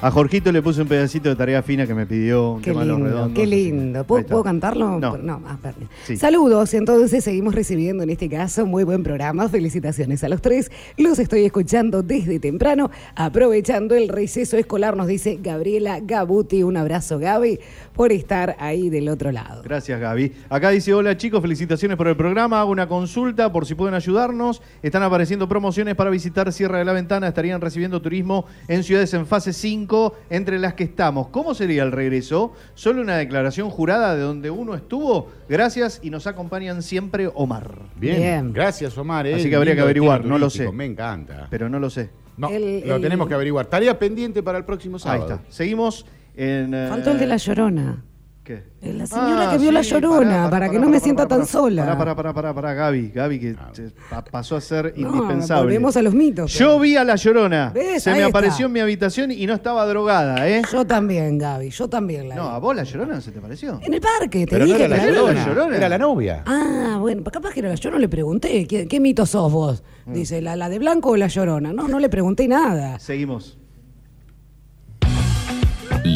A 0.00 0.12
Jorgito 0.12 0.52
le 0.52 0.62
puse 0.62 0.80
un 0.80 0.86
pedacito 0.86 1.28
de 1.28 1.34
tarea 1.34 1.60
fina 1.60 1.84
que 1.84 1.92
me 1.92 2.06
pidió 2.06 2.52
un 2.52 2.62
Qué 2.62 2.70
tema 2.70 2.84
lindo, 2.84 3.04
redondos. 3.04 3.32
qué 3.34 3.46
lindo. 3.46 4.04
¿Puedo, 4.04 4.44
cantarlo? 4.44 5.00
No. 5.00 5.42
ah, 5.44 5.58
perdón. 5.60 5.88
Sí. 6.04 6.16
Saludos, 6.16 6.72
entonces 6.74 7.24
seguimos 7.24 7.52
recibiendo 7.52 8.04
en 8.04 8.10
este 8.10 8.28
caso 8.28 8.64
muy 8.64 8.84
buen 8.84 9.02
programa. 9.02 9.48
Felicitaciones 9.48 10.22
a 10.22 10.28
los 10.28 10.40
tres. 10.40 10.70
Los 10.96 11.18
estoy 11.18 11.44
escuchando 11.44 12.04
desde 12.04 12.38
temprano, 12.38 12.92
aprovechando 13.16 13.96
el 13.96 14.08
receso 14.08 14.56
escolar, 14.56 14.96
nos 14.96 15.08
dice 15.08 15.36
Gabriela 15.42 15.98
Gabuti. 16.00 16.62
Un 16.62 16.76
abrazo, 16.76 17.18
Gaby, 17.18 17.58
por 17.98 18.12
estar 18.12 18.54
ahí 18.60 18.90
del 18.90 19.08
otro 19.08 19.32
lado. 19.32 19.60
Gracias, 19.64 19.98
Gaby. 19.98 20.32
Acá 20.48 20.70
dice, 20.70 20.94
hola 20.94 21.16
chicos, 21.16 21.42
felicitaciones 21.42 21.96
por 21.96 22.06
el 22.06 22.16
programa. 22.16 22.60
Hago 22.60 22.70
una 22.70 22.86
consulta 22.86 23.50
por 23.50 23.66
si 23.66 23.74
pueden 23.74 23.96
ayudarnos. 23.96 24.62
Están 24.84 25.02
apareciendo 25.02 25.48
promociones 25.48 25.96
para 25.96 26.08
visitar 26.08 26.52
Sierra 26.52 26.78
de 26.78 26.84
la 26.84 26.92
Ventana. 26.92 27.26
Estarían 27.26 27.60
recibiendo 27.60 28.00
turismo 28.00 28.46
en 28.68 28.84
ciudades 28.84 29.12
en 29.14 29.26
fase 29.26 29.52
5, 29.52 30.14
entre 30.30 30.60
las 30.60 30.74
que 30.74 30.84
estamos. 30.84 31.26
¿Cómo 31.30 31.54
sería 31.56 31.82
el 31.82 31.90
regreso? 31.90 32.52
¿Solo 32.74 33.02
una 33.02 33.16
declaración 33.16 33.68
jurada 33.68 34.14
de 34.14 34.22
donde 34.22 34.48
uno 34.48 34.76
estuvo? 34.76 35.32
Gracias 35.48 35.98
y 36.00 36.10
nos 36.10 36.28
acompañan 36.28 36.84
siempre 36.84 37.28
Omar. 37.34 37.80
Bien, 37.96 38.52
gracias 38.52 38.96
Omar. 38.96 39.26
eh. 39.26 39.34
Así 39.34 39.50
que 39.50 39.56
habría 39.56 39.74
que 39.74 39.80
averiguar, 39.80 40.24
no 40.24 40.38
lo 40.38 40.50
sé. 40.50 40.70
Me 40.70 40.84
encanta. 40.84 41.48
Pero 41.50 41.68
no 41.68 41.80
lo 41.80 41.90
sé. 41.90 42.10
No, 42.36 42.48
El- 42.48 42.86
lo 42.86 42.94
el- 42.94 43.02
tenemos 43.02 43.26
que 43.26 43.34
averiguar. 43.34 43.66
Tarea 43.66 43.98
pendiente 43.98 44.44
para 44.44 44.58
el 44.58 44.64
próximo 44.64 44.98
Ahí 44.98 45.00
sábado. 45.02 45.34
está. 45.34 45.40
Seguimos 45.48 46.06
en... 46.38 46.72
eh, 46.74 46.86
Faltó 46.88 47.10
el 47.10 47.18
de 47.18 47.26
la 47.26 47.36
llorona. 47.36 48.04
¿Qué? 48.44 48.62
La 48.80 49.06
señora 49.06 49.48
Ah, 49.48 49.52
que 49.52 49.58
vio 49.58 49.70
la 49.70 49.82
llorona, 49.82 50.20
pará, 50.24 50.30
pará, 50.44 50.50
para 50.50 50.66
que 50.70 50.76
pará, 50.76 50.86
no 50.86 50.90
me 50.90 51.00
sienta 51.00 51.28
tan 51.28 51.44
sola. 51.44 51.82
Pará, 51.84 51.98
pará, 51.98 52.14
pará, 52.16 52.32
pará, 52.32 52.54
pará, 52.54 52.72
Gaby, 52.72 53.10
Gaby, 53.14 53.38
que 53.40 53.56
se 53.74 53.90
pa- 54.08 54.24
pasó 54.24 54.56
a 54.56 54.62
ser 54.62 54.94
No, 54.96 55.08
indispensable. 55.08 55.64
volvemos 55.64 55.98
a 55.98 56.00
los 56.02 56.14
mitos. 56.14 56.54
Yo 56.54 56.80
vi 56.80 56.96
a 56.96 57.04
la 57.04 57.16
llorona. 57.16 57.72
¿Ves? 57.74 58.04
Se 58.04 58.08
Ahí 58.10 58.20
me 58.20 58.26
está. 58.28 58.38
apareció 58.38 58.64
en 58.64 58.72
mi 58.72 58.80
habitación 58.80 59.32
y 59.32 59.44
no 59.46 59.52
estaba 59.52 59.84
drogada, 59.84 60.48
¿eh? 60.48 60.62
Yo 60.72 60.86
también, 60.86 61.36
Gaby, 61.36 61.68
yo 61.68 61.88
también 61.90 62.26
la 62.30 62.36
No, 62.36 62.44
vi. 62.44 62.54
¿a 62.54 62.58
vos 62.58 62.74
la 62.74 62.84
llorona 62.84 63.20
se 63.20 63.32
te 63.32 63.40
pareció? 63.42 63.80
En 63.82 63.92
el 63.92 64.00
parque, 64.00 64.46
te 64.46 64.50
Pero 64.52 64.64
no 64.64 64.72
dije 64.72 64.84
era 64.86 64.96
la 64.96 64.96
que 64.96 65.02
la 65.02 65.10
vi. 65.10 65.16
llorona, 65.26 65.46
llorona. 65.46 65.76
era 65.76 65.88
la 65.90 65.98
novia. 65.98 66.42
Ah, 66.46 66.96
bueno, 67.00 67.22
capaz 67.24 67.52
que 67.52 67.60
era 67.60 67.68
la 67.68 67.74
yo 67.74 67.90
no 67.90 67.98
le 67.98 68.08
pregunté. 68.08 68.66
¿Qué, 68.66 68.88
qué 68.88 68.98
mito 68.98 69.26
sos 69.26 69.52
vos? 69.52 69.82
Mm. 70.06 70.12
Dice, 70.14 70.40
¿la, 70.40 70.56
¿la 70.56 70.70
de 70.70 70.78
blanco 70.78 71.10
o 71.10 71.16
la 71.18 71.26
llorona? 71.26 71.74
No, 71.74 71.86
no 71.86 71.98
le 71.98 72.08
pregunté 72.08 72.48
nada. 72.48 72.98
Seguimos. 72.98 73.57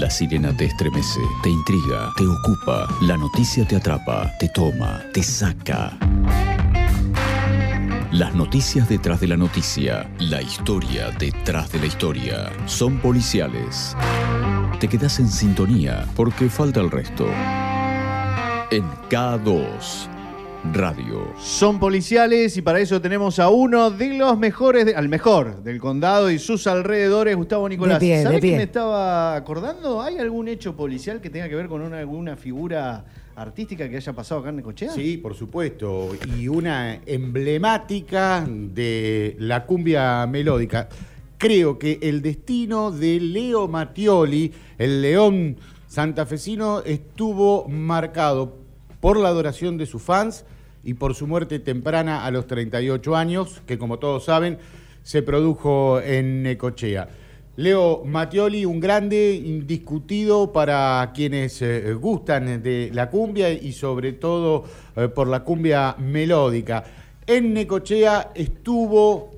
La 0.03 0.11
sirena 0.11 0.53
te 0.57 0.65
estremece, 0.65 1.21
te 1.45 1.49
intriga, 1.49 2.13
te 2.17 2.27
ocupa, 2.27 2.89
la 3.03 3.17
noticia 3.17 3.65
te 3.65 3.77
atrapa, 3.77 4.33
te 4.41 4.49
toma, 4.49 5.01
te 5.15 5.23
saca. 5.23 5.97
Las 8.11 8.35
noticias 8.35 8.89
detrás 8.89 9.21
de 9.21 9.29
la 9.29 9.37
noticia, 9.37 10.11
la 10.19 10.43
historia 10.43 11.13
detrás 11.21 11.71
de 11.71 11.79
la 11.79 11.87
historia, 11.87 12.51
son 12.67 12.99
policiales. 12.99 13.97
Te 14.81 14.89
quedas 14.89 15.21
en 15.21 15.29
sintonía 15.29 16.05
porque 16.17 16.51
falta 16.51 16.81
el 16.81 16.91
resto. 16.91 17.29
En 18.73 18.83
K2 19.09 20.09
Radio. 20.73 21.27
Son 21.41 21.81
policiales 21.81 22.57
y 22.57 22.63
para 22.63 22.79
eso 22.79 23.01
tenemos 23.01 23.41
a 23.41 23.49
uno 23.49 23.91
de 23.91 24.17
los 24.17 24.39
mejores, 24.39 24.87
de- 24.87 24.95
al 24.95 25.09
mejor 25.09 25.63
del 25.65 25.81
condado 25.81 26.31
y 26.31 26.39
sus 26.39 26.69
alrededores, 26.69 27.35
Gustavo 27.35 27.69
Nicolás. 27.69 27.99
De 27.99 28.07
pie, 28.07 28.19
de 28.19 28.23
¿Sabés 28.23 28.41
pie. 28.41 28.51
que 28.53 28.57
me 28.59 28.63
estaba 28.63 29.35
acordando? 29.35 30.01
¿Hay 30.01 30.19
algún 30.19 30.47
hecho 30.47 30.77
policial 30.77 31.21
que 31.21 31.31
tenga 31.31 31.49
que 31.49 31.57
ver 31.57 31.67
con 31.67 31.83
una, 31.83 31.99
alguna 31.99 32.37
figura 32.37 33.05
artística 33.35 33.89
que 33.89 33.97
haya 33.97 34.13
pasado 34.13 34.41
acá 34.41 34.51
en 34.51 34.57
Necochea? 34.57 34.93
Sí, 34.93 35.17
por 35.17 35.35
supuesto. 35.35 36.11
Y 36.39 36.47
una 36.47 37.01
emblemática 37.07 38.47
de 38.49 39.35
la 39.41 39.67
cumbia 39.67 40.25
melódica. 40.29 40.89
Creo 41.39 41.77
que 41.77 41.99
el 42.03 42.23
destino 42.23 42.93
de 42.93 43.19
Leo 43.19 43.67
Mattioli, 43.67 44.53
el 44.79 45.03
león 45.03 45.57
santafesino, 45.89 46.83
estuvo 46.85 47.67
marcado 47.69 48.62
por 49.03 49.19
la 49.19 49.31
adoración 49.31 49.79
de 49.79 49.87
sus 49.87 50.01
fans 50.01 50.45
y 50.85 50.95
por 50.95 51.17
su 51.17 51.27
muerte 51.27 51.59
temprana 51.59 52.25
a 52.25 52.31
los 52.31 52.47
38 52.47 53.17
años, 53.17 53.61
que 53.67 53.77
como 53.77 53.99
todos 53.99 54.27
saben, 54.27 54.59
se 55.03 55.23
produjo 55.23 56.01
en 56.01 56.45
Necochea. 56.45 57.09
Leo 57.57 58.05
Mattioli, 58.05 58.65
un 58.65 58.79
grande 58.79 59.35
indiscutido 59.35 60.53
para 60.53 61.11
quienes 61.13 61.61
eh, 61.63 61.93
gustan 61.95 62.63
de 62.63 62.91
la 62.95 63.11
cumbia 63.11 63.53
y 63.53 63.73
sobre 63.73 64.13
todo 64.13 64.65
eh, 64.95 65.09
por 65.09 65.27
la 65.27 65.43
cumbia 65.43 65.97
melódica. 65.99 66.85
En 67.27 67.53
Necochea 67.55 68.31
estuvo 68.37 69.33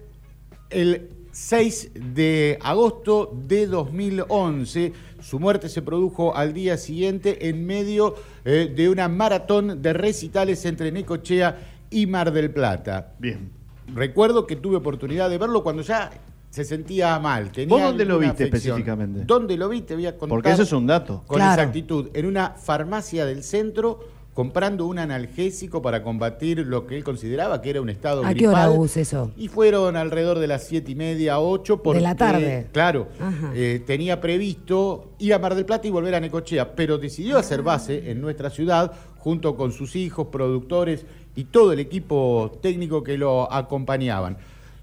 el 0.68 1.08
6 1.32 1.92
de 2.14 2.58
agosto 2.60 3.32
de 3.34 3.66
2011. 3.66 4.92
Su 5.34 5.40
muerte 5.40 5.68
se 5.68 5.82
produjo 5.82 6.36
al 6.36 6.52
día 6.54 6.76
siguiente 6.76 7.48
en 7.48 7.66
medio 7.66 8.14
eh, 8.44 8.72
de 8.72 8.88
una 8.88 9.08
maratón 9.08 9.82
de 9.82 9.92
recitales 9.92 10.64
entre 10.64 10.92
Necochea 10.92 11.58
y 11.90 12.06
Mar 12.06 12.32
del 12.32 12.52
Plata. 12.52 13.14
Bien. 13.18 13.50
Recuerdo 13.92 14.46
que 14.46 14.54
tuve 14.54 14.76
oportunidad 14.76 15.28
de 15.28 15.38
verlo 15.38 15.64
cuando 15.64 15.82
ya 15.82 16.12
se 16.50 16.64
sentía 16.64 17.18
mal. 17.18 17.50
tenía 17.50 17.66
¿Vos 17.76 17.82
dónde 17.82 18.04
lo 18.04 18.20
viste 18.20 18.44
afección. 18.44 18.76
específicamente? 18.78 19.24
¿Dónde 19.26 19.56
lo 19.56 19.68
vi? 19.68 19.80
Te 19.80 19.96
voy 19.96 20.06
a 20.06 20.12
contar. 20.12 20.28
Porque 20.28 20.52
eso 20.52 20.62
es 20.62 20.72
un 20.72 20.86
dato. 20.86 21.24
Con 21.26 21.38
Claro. 21.38 21.60
exactitud. 21.60 22.10
En 22.14 22.26
una 22.26 22.50
farmacia 22.50 23.26
del 23.26 23.42
centro 23.42 24.04
comprando 24.34 24.86
un 24.86 24.98
analgésico 24.98 25.80
para 25.80 26.02
combatir 26.02 26.58
lo 26.66 26.86
que 26.86 26.96
él 26.96 27.04
consideraba 27.04 27.62
que 27.62 27.70
era 27.70 27.80
un 27.80 27.88
estado 27.88 28.24
¿A 28.24 28.34
qué 28.34 28.48
hora 28.48 28.64
gripal. 28.64 28.80
usa 28.80 29.02
eso? 29.02 29.30
Y 29.36 29.46
fueron 29.48 29.96
alrededor 29.96 30.40
de 30.40 30.48
las 30.48 30.64
siete 30.64 30.90
y 30.92 30.94
media, 30.96 31.38
ocho. 31.38 31.82
Porque, 31.82 31.98
De 31.98 32.02
la 32.02 32.16
tarde. 32.16 32.66
Claro. 32.72 33.08
Eh, 33.54 33.82
tenía 33.86 34.20
previsto 34.20 35.12
ir 35.20 35.32
a 35.34 35.38
Mar 35.38 35.54
del 35.54 35.64
Plata 35.64 35.86
y 35.86 35.90
volver 35.90 36.16
a 36.16 36.20
Necochea, 36.20 36.74
pero 36.74 36.98
decidió 36.98 37.38
hacer 37.38 37.62
base 37.62 38.10
en 38.10 38.20
nuestra 38.20 38.50
ciudad 38.50 38.92
junto 39.18 39.56
con 39.56 39.72
sus 39.72 39.94
hijos, 39.94 40.26
productores 40.26 41.06
y 41.36 41.44
todo 41.44 41.72
el 41.72 41.78
equipo 41.78 42.58
técnico 42.60 43.04
que 43.04 43.16
lo 43.16 43.50
acompañaban. 43.52 44.36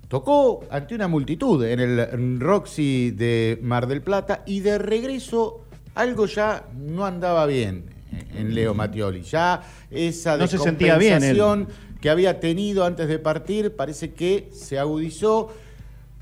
Tocó 0.08 0.62
ante 0.70 0.96
una 0.96 1.08
multitud 1.08 1.64
en 1.64 1.80
el 1.80 2.40
Roxy 2.40 3.12
de 3.12 3.60
Mar 3.62 3.88
del 3.88 4.02
Plata 4.02 4.44
y 4.46 4.62
de 4.62 4.78
regreso 4.78 5.62
algo 5.96 6.26
ya 6.26 6.66
no 6.74 7.06
andaba 7.06 7.46
bien 7.46 8.01
en 8.36 8.54
Leo 8.54 8.74
Mattioli. 8.74 9.22
Ya 9.22 9.62
esa 9.90 10.38
No 10.38 10.48
se 10.48 10.58
sentía 10.58 10.98
bien 10.98 11.20
descompensación 11.20 11.68
que 12.00 12.10
había 12.10 12.40
tenido 12.40 12.86
antes 12.86 13.08
de 13.08 13.20
partir 13.20 13.76
parece 13.76 14.14
que 14.14 14.50
se 14.54 14.80
agudizó 14.80 15.54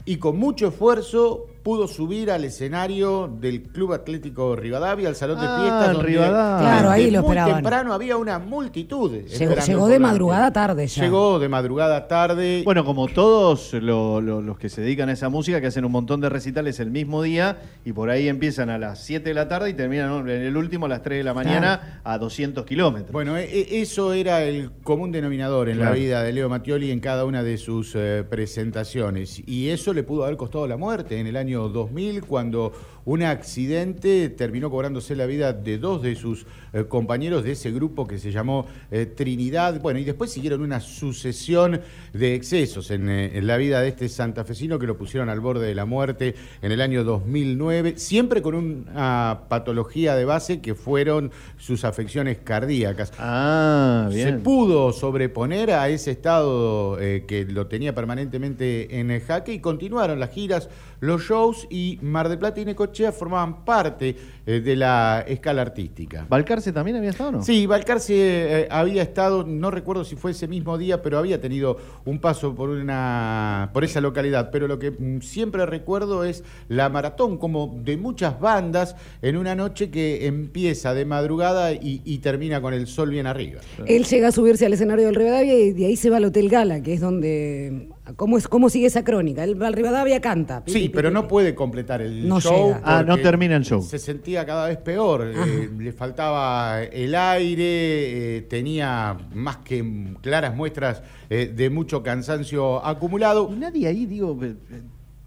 y 0.05 0.17
con 0.17 0.37
mucho 0.37 0.67
esfuerzo 0.67 1.48
pudo 1.63 1.87
subir 1.87 2.31
al 2.31 2.43
escenario 2.45 3.27
del 3.39 3.63
Club 3.63 3.93
Atlético 3.93 4.55
Rivadavia, 4.55 5.09
al 5.09 5.15
salón 5.15 5.37
Ah, 5.39 5.41
de 5.41 5.61
fiestas, 5.61 5.87
en 5.87 5.93
donde 5.93 6.07
Rivadavia. 6.09 6.67
Claro, 6.69 6.89
ahí 6.89 7.11
lo 7.11 7.19
muy 7.21 7.27
esperaban. 7.29 7.55
temprano 7.55 7.93
había 7.93 8.17
una 8.17 8.39
multitud. 8.39 9.11
Llegó, 9.11 9.87
de 9.87 9.99
madrugada 9.99 10.51
tarde 10.53 10.87
ya. 10.87 11.03
Llegó 11.03 11.39
de 11.39 11.49
madrugada 11.49 12.07
tarde. 12.07 12.61
Bueno, 12.65 12.85
como 12.85 13.07
todos 13.07 13.73
lo- 13.73 14.21
lo- 14.21 14.41
los 14.41 14.57
que 14.57 14.69
se 14.69 14.81
dedican 14.81 15.09
a 15.09 15.13
esa 15.13 15.29
música, 15.29 15.59
que 15.61 15.67
hacen 15.67 15.85
un 15.85 15.91
montón 15.91 16.21
de 16.21 16.29
recitales 16.29 16.79
el 16.79 16.91
mismo 16.91 17.21
día 17.23 17.57
y 17.85 17.91
por 17.93 18.09
ahí 18.09 18.27
empiezan 18.27 18.69
a 18.69 18.77
las 18.77 19.03
7 19.03 19.29
de 19.29 19.33
la 19.33 19.47
tarde 19.47 19.69
y 19.69 19.73
terminan 19.73 20.27
en 20.29 20.41
el 20.41 20.55
último 20.57 20.85
a 20.85 20.89
las 20.89 21.01
3 21.01 21.19
de 21.19 21.23
la 21.23 21.33
mañana 21.33 22.01
a 22.03 22.17
200 22.17 22.65
kilómetros. 22.65 23.11
Bueno, 23.11 23.37
e- 23.37 23.43
e- 23.43 23.81
eso 23.81 24.13
era 24.13 24.43
el 24.43 24.71
común 24.83 25.11
denominador 25.11 25.69
en 25.69 25.77
Claro. 25.77 25.91
la 25.91 25.97
vida 25.99 26.23
de 26.23 26.33
Leo 26.33 26.49
Mattioli 26.49 26.91
en 26.91 26.99
cada 26.99 27.25
una 27.25 27.43
de 27.43 27.57
sus 27.57 27.93
eh, 27.95 28.23
presentaciones. 28.29 29.41
Y 29.47 29.69
eso 29.69 29.93
le 29.93 30.03
pudo 30.03 30.23
haber 30.23 30.37
costado 30.37 30.67
la 30.67 30.77
muerte 30.77 31.19
en 31.19 31.27
el 31.27 31.35
año 31.35 31.48
año 31.49 31.67
2000, 31.67 32.23
cuando 32.25 32.71
un 33.09 33.23
accidente 33.23 34.29
terminó 34.29 34.69
cobrándose 34.69 35.15
la 35.15 35.25
vida 35.25 35.51
de 35.51 35.79
dos 35.79 36.03
de 36.03 36.15
sus 36.15 36.45
eh, 36.73 36.83
compañeros 36.87 37.43
de 37.43 37.53
ese 37.53 37.71
grupo 37.71 38.05
que 38.05 38.19
se 38.19 38.31
llamó 38.31 38.67
eh, 38.91 39.07
Trinidad. 39.07 39.81
Bueno, 39.81 39.99
y 39.99 40.03
después 40.03 40.31
siguieron 40.31 40.61
una 40.61 40.79
sucesión 40.79 41.81
de 42.13 42.35
excesos 42.35 42.91
en, 42.91 43.09
eh, 43.09 43.31
en 43.35 43.47
la 43.47 43.57
vida 43.57 43.81
de 43.81 43.87
este 43.87 44.09
santafesino 44.09 44.77
que 44.77 44.85
lo 44.85 44.95
pusieron 44.95 45.27
al 45.29 45.39
borde 45.39 45.65
de 45.65 45.73
la 45.73 45.85
muerte 45.85 46.35
en 46.61 46.71
el 46.71 46.81
año 46.81 47.03
2009, 47.03 47.95
siempre 47.97 48.43
con 48.43 48.53
una 48.53 49.41
patología 49.49 50.15
de 50.15 50.25
base 50.25 50.61
que 50.61 50.75
fueron 50.75 51.31
sus 51.57 51.85
afecciones 51.85 52.37
cardíacas. 52.37 53.11
Ah, 53.17 54.07
Se 54.11 54.17
bien. 54.17 54.43
pudo 54.43 54.93
sobreponer 54.93 55.71
a 55.71 55.89
ese 55.89 56.11
estado 56.11 56.95
que 56.99 57.47
lo 57.49 57.65
tenía 57.65 57.95
permanentemente 57.95 58.99
en 58.99 59.09
el 59.09 59.21
jaque 59.21 59.53
y 59.53 59.59
continuaron 59.59 60.19
las 60.19 60.29
giras, 60.29 60.69
los 60.99 61.23
shows 61.23 61.65
y 61.71 61.97
Mar 62.03 62.29
del 62.29 62.37
Plata 62.37 62.61
y 62.61 62.65
Necochea 62.65 62.98
formaban 63.11 63.63
parte 63.65 64.15
eh, 64.45 64.59
de 64.61 64.75
la 64.75 65.23
escala 65.27 65.61
artística. 65.61 66.25
¿Balcarce 66.27 66.71
también 66.71 66.97
había 66.97 67.11
estado 67.11 67.31
no? 67.31 67.43
Sí, 67.43 67.65
Balcarce 67.65 68.13
eh, 68.15 68.67
había 68.69 69.01
estado, 69.01 69.43
no 69.43 69.71
recuerdo 69.71 70.03
si 70.03 70.15
fue 70.15 70.31
ese 70.31 70.47
mismo 70.47 70.77
día, 70.77 71.01
pero 71.01 71.17
había 71.17 71.39
tenido 71.39 71.77
un 72.05 72.19
paso 72.19 72.55
por 72.55 72.69
una 72.69 73.69
por 73.73 73.83
esa 73.83 74.01
localidad. 74.01 74.49
Pero 74.51 74.67
lo 74.67 74.79
que 74.79 74.91
mm, 74.91 75.21
siempre 75.21 75.65
recuerdo 75.65 76.23
es 76.23 76.43
la 76.67 76.89
maratón, 76.89 77.37
como 77.37 77.79
de 77.83 77.97
muchas 77.97 78.39
bandas, 78.39 78.95
en 79.21 79.37
una 79.37 79.55
noche 79.55 79.89
que 79.89 80.27
empieza 80.27 80.93
de 80.93 81.05
madrugada 81.05 81.73
y, 81.73 82.01
y 82.03 82.19
termina 82.19 82.61
con 82.61 82.73
el 82.73 82.87
sol 82.87 83.09
bien 83.09 83.27
arriba. 83.27 83.61
Él 83.85 84.05
llega 84.05 84.29
a 84.29 84.31
subirse 84.31 84.65
al 84.65 84.73
escenario 84.73 85.05
del 85.05 85.15
Rivadavia 85.15 85.57
y 85.57 85.73
de 85.73 85.85
ahí 85.85 85.95
se 85.95 86.09
va 86.09 86.17
al 86.17 86.25
Hotel 86.25 86.49
Gala, 86.49 86.81
que 86.81 86.93
es 86.93 87.01
donde... 87.01 87.89
¿Cómo, 88.15 88.37
es, 88.37 88.47
cómo 88.47 88.69
sigue 88.69 88.87
esa 88.87 89.03
crónica? 89.03 89.43
Al 89.43 89.73
Rivadavia, 89.73 90.19
canta. 90.21 90.63
Pi, 90.63 90.71
Sí, 90.71 90.79
pi, 90.81 90.89
pero 90.89 91.09
pi, 91.09 91.13
no 91.13 91.21
pi. 91.23 91.27
puede 91.29 91.55
completar 91.55 92.01
el 92.01 92.27
No 92.27 92.39
show. 92.39 92.67
llega. 92.75 92.81
Ah, 92.83 93.03
no 93.03 93.17
termina 93.17 93.55
el 93.55 93.63
show. 93.63 93.81
Se 93.81 93.99
sentía 93.99 94.45
cada 94.45 94.67
vez 94.67 94.77
peor. 94.77 95.31
eh, 95.35 95.69
le 95.77 95.91
faltaba 95.93 96.83
el 96.83 97.15
aire, 97.15 98.37
eh, 98.37 98.41
tenía 98.43 99.17
más 99.33 99.57
que 99.57 100.13
claras 100.21 100.55
muestras 100.55 101.01
eh, 101.29 101.51
de 101.55 101.69
mucho 101.69 102.01
cansancio 102.03 102.85
acumulado. 102.85 103.49
Y 103.51 103.55
nadie 103.57 103.87
ahí, 103.87 104.05
digo, 104.05 104.37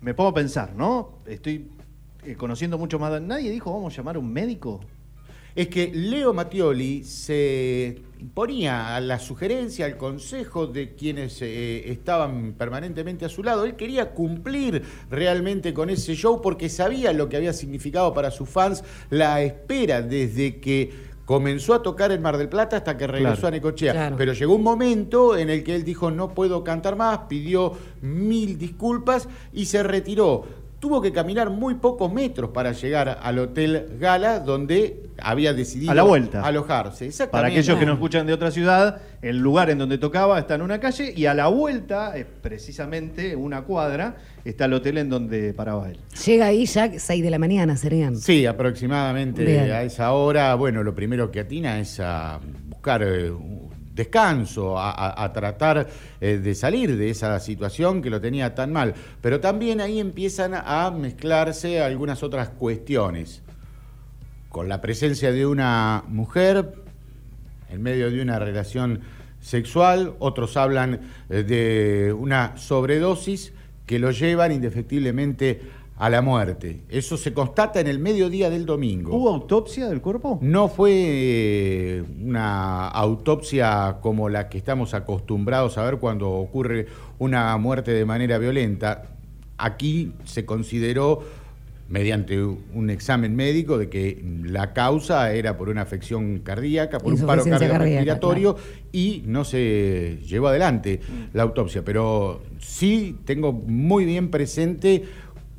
me 0.01 0.15
pongo 0.15 0.31
a 0.31 0.35
pensar, 0.35 0.75
¿no? 0.77 1.19
Estoy 1.27 1.69
eh, 2.25 2.35
conociendo 2.37 2.79
mucho 2.79 2.99
más. 2.99 3.21
Nadie 3.23 3.51
dijo, 3.51 3.73
vamos 3.73 3.93
a 3.95 3.97
llamar 3.97 4.17
a 4.17 4.19
un 4.19 4.33
médico. 4.33 4.81
Es 5.55 5.69
que 5.69 5.91
Leo 5.93 6.33
Mattioli 6.33 7.05
se 7.05 8.01
ponía 8.35 8.95
a 8.97 9.01
la 9.01 9.19
sugerencia, 9.19 9.87
al 9.87 9.97
consejo 9.97 10.67
de 10.67 10.95
quienes 10.95 11.41
eh, 11.43 11.91
estaban 11.91 12.55
permanentemente 12.55 13.25
a 13.25 13.29
su 13.29 13.43
lado. 13.43 13.65
Él 13.65 13.77
quería 13.77 14.11
cumplir 14.13 14.83
realmente 15.11 15.75
con 15.75 15.91
ese 15.91 16.15
show 16.15 16.41
porque 16.41 16.69
sabía 16.69 17.13
lo 17.13 17.29
que 17.29 17.37
había 17.37 17.53
significado 17.53 18.13
para 18.15 18.31
sus 18.31 18.49
fans 18.49 18.85
la 19.11 19.43
espera 19.43 20.03
desde 20.03 20.61
que 20.61 21.13
comenzó 21.25 21.75
a 21.75 21.83
tocar 21.83 22.11
en 22.13 22.21
Mar 22.21 22.37
del 22.37 22.49
Plata 22.49 22.77
hasta 22.77 22.97
que 22.97 23.07
regresó 23.07 23.35
Claro. 23.43 23.49
a 23.49 23.51
Necochea. 23.53 23.93
Claro. 23.93 24.17
Pero 24.19 24.33
llegó 24.33 24.55
un 24.55 24.63
momento 24.63 25.37
en 25.37 25.51
el 25.51 25.63
que 25.63 25.75
él 25.75 25.85
dijo 25.85 26.11
no 26.11 26.35
puedo 26.35 26.65
cantar 26.65 26.97
más, 26.97 27.21
pidió 27.29 27.73
mil 28.01 28.59
disculpas 28.59 29.29
y 29.53 29.67
se 29.67 29.83
retiró. 29.83 30.62
Tuvo 30.83 31.01
que 31.01 31.13
caminar 31.13 31.49
muy 31.49 31.77
pocos 31.77 32.13
metros 32.13 32.51
para 32.51 32.73
llegar 32.73 33.21
al 33.23 33.39
Hotel 33.39 33.87
Gala, 34.01 34.41
donde 34.41 35.11
había 35.23 35.53
decidido 35.55 35.93
A 35.93 35.95
la 35.95 36.03
vuelta. 36.03 36.43
alojarse. 36.43 37.09
Para 37.29 37.47
aquellos 37.47 37.79
que 37.79 37.87
nos 37.87 37.95
escuchan 37.95 38.27
de 38.27 38.33
otra 38.33 38.51
ciudad, 38.51 39.01
el 39.23 39.39
lugar 39.39 39.71
en 39.71 39.79
donde 39.79 39.97
tocaba 39.99 40.41
está 40.41 40.57
en 40.57 40.63
una 40.63 40.81
calle 40.81 41.15
y 41.17 41.27
a 41.27 41.35
la 41.35 41.47
vuelta, 41.47 42.17
es 42.17 42.27
precisamente 42.27 43.37
una 43.37 43.63
cuadra, 43.63 44.17
está 44.45 44.65
el 44.65 44.73
hotel 44.73 44.99
en 44.99 45.09
donde 45.09 45.55
paraba 45.55 45.89
él. 45.89 45.99
Llega 46.27 46.47
ahí 46.47 46.67
ya 46.67 46.91
6 46.99 47.23
de 47.23 47.31
la 47.31 47.39
mañana, 47.39 47.77
serían. 47.77 48.17
Sí, 48.17 48.45
aproximadamente 48.45 49.45
Bien. 49.45 49.71
a 49.71 49.83
esa 49.83 50.11
hora. 50.11 50.53
Bueno, 50.57 50.83
lo 50.83 50.97
primero 50.97 51.31
que 51.31 51.39
atina 51.39 51.79
es 51.79 52.01
a 52.01 52.41
buscar 52.69 53.05
eh, 53.05 53.31
un 53.31 53.62
descanso, 53.95 54.79
a, 54.79 55.23
a- 55.23 55.33
tratar 55.33 55.89
eh, 56.21 56.39
de 56.39 56.55
salir 56.55 56.97
de 56.97 57.11
esa 57.11 57.39
situación 57.41 58.03
que 58.03 58.11
lo 58.11 58.21
tenía 58.21 58.55
tan 58.55 58.73
mal. 58.73 58.95
Pero 59.21 59.41
también 59.41 59.81
ahí 59.81 60.01
empiezan 60.01 60.53
a 60.55 60.91
mezclarse 60.91 61.83
algunas 61.83 62.23
otras 62.23 62.49
cuestiones. 62.49 63.43
Con 64.49 64.69
la 64.69 64.81
presencia 64.81 65.33
de 65.33 65.47
una 65.47 66.05
mujer 66.09 66.75
en 67.71 67.83
medio 67.83 68.11
de 68.11 68.21
una 68.21 68.39
relación 68.39 69.01
sexual, 69.41 70.15
otros 70.19 70.57
hablan 70.57 71.01
eh, 71.31 71.43
de 71.43 72.13
una 72.13 72.57
sobredosis 72.57 73.53
que 73.87 73.99
lo 73.99 74.11
llevan 74.11 74.53
indefectiblemente 74.53 75.61
a 76.03 76.11
la 76.11 76.21
muerte. 76.21 76.81
Eso 76.89 77.17
se 77.17 77.33
constata 77.33 77.79
en 77.79 77.87
el 77.87 78.01
mediodía 78.01 78.51
del 78.51 78.67
domingo. 78.67 79.15
¿Hubo 79.15 79.29
autopsia 79.29 79.89
del 79.89 80.01
cuerpo? 80.01 80.37
No 80.43 80.69
fue 80.69 80.91
eh, 80.93 82.05
una 82.21 82.89
autopsia 82.89 83.99
como 84.01 84.29
la 84.29 84.49
que 84.49 84.59
estamos 84.59 84.95
acostumbrados 84.95 85.79
a 85.79 85.85
ver 85.85 85.99
cuando 85.99 86.29
ocurre 86.29 86.89
una 87.21 87.57
muerte 87.57 87.93
de 87.93 88.05
manera 88.05 88.39
violenta. 88.39 89.11
Aquí 89.59 90.11
se 90.25 90.45
consideró, 90.45 91.23
mediante 91.89 92.43
un 92.43 92.91
examen 92.91 93.37
médico, 93.37 93.79
de 93.79 93.89
que 93.89 94.25
la 94.43 94.73
causa 94.73 95.33
era 95.33 95.57
por 95.57 95.69
una 95.69 95.83
afección 95.83 96.41
cardíaca, 96.41 96.99
por 96.99 97.13
un 97.15 97.25
paro 97.25 97.45
cardiorrespiratorio 97.45 98.57
y 98.91 99.23
no 99.27 99.45
se 99.45 100.19
llevó 100.27 100.49
adelante 100.49 100.99
la 101.33 101.45
autopsia. 101.45 101.85
Pero 101.85 102.43
sí 102.59 103.19
tengo 103.25 103.53
muy 103.53 104.05
bien 104.05 104.33
presente 104.33 105.05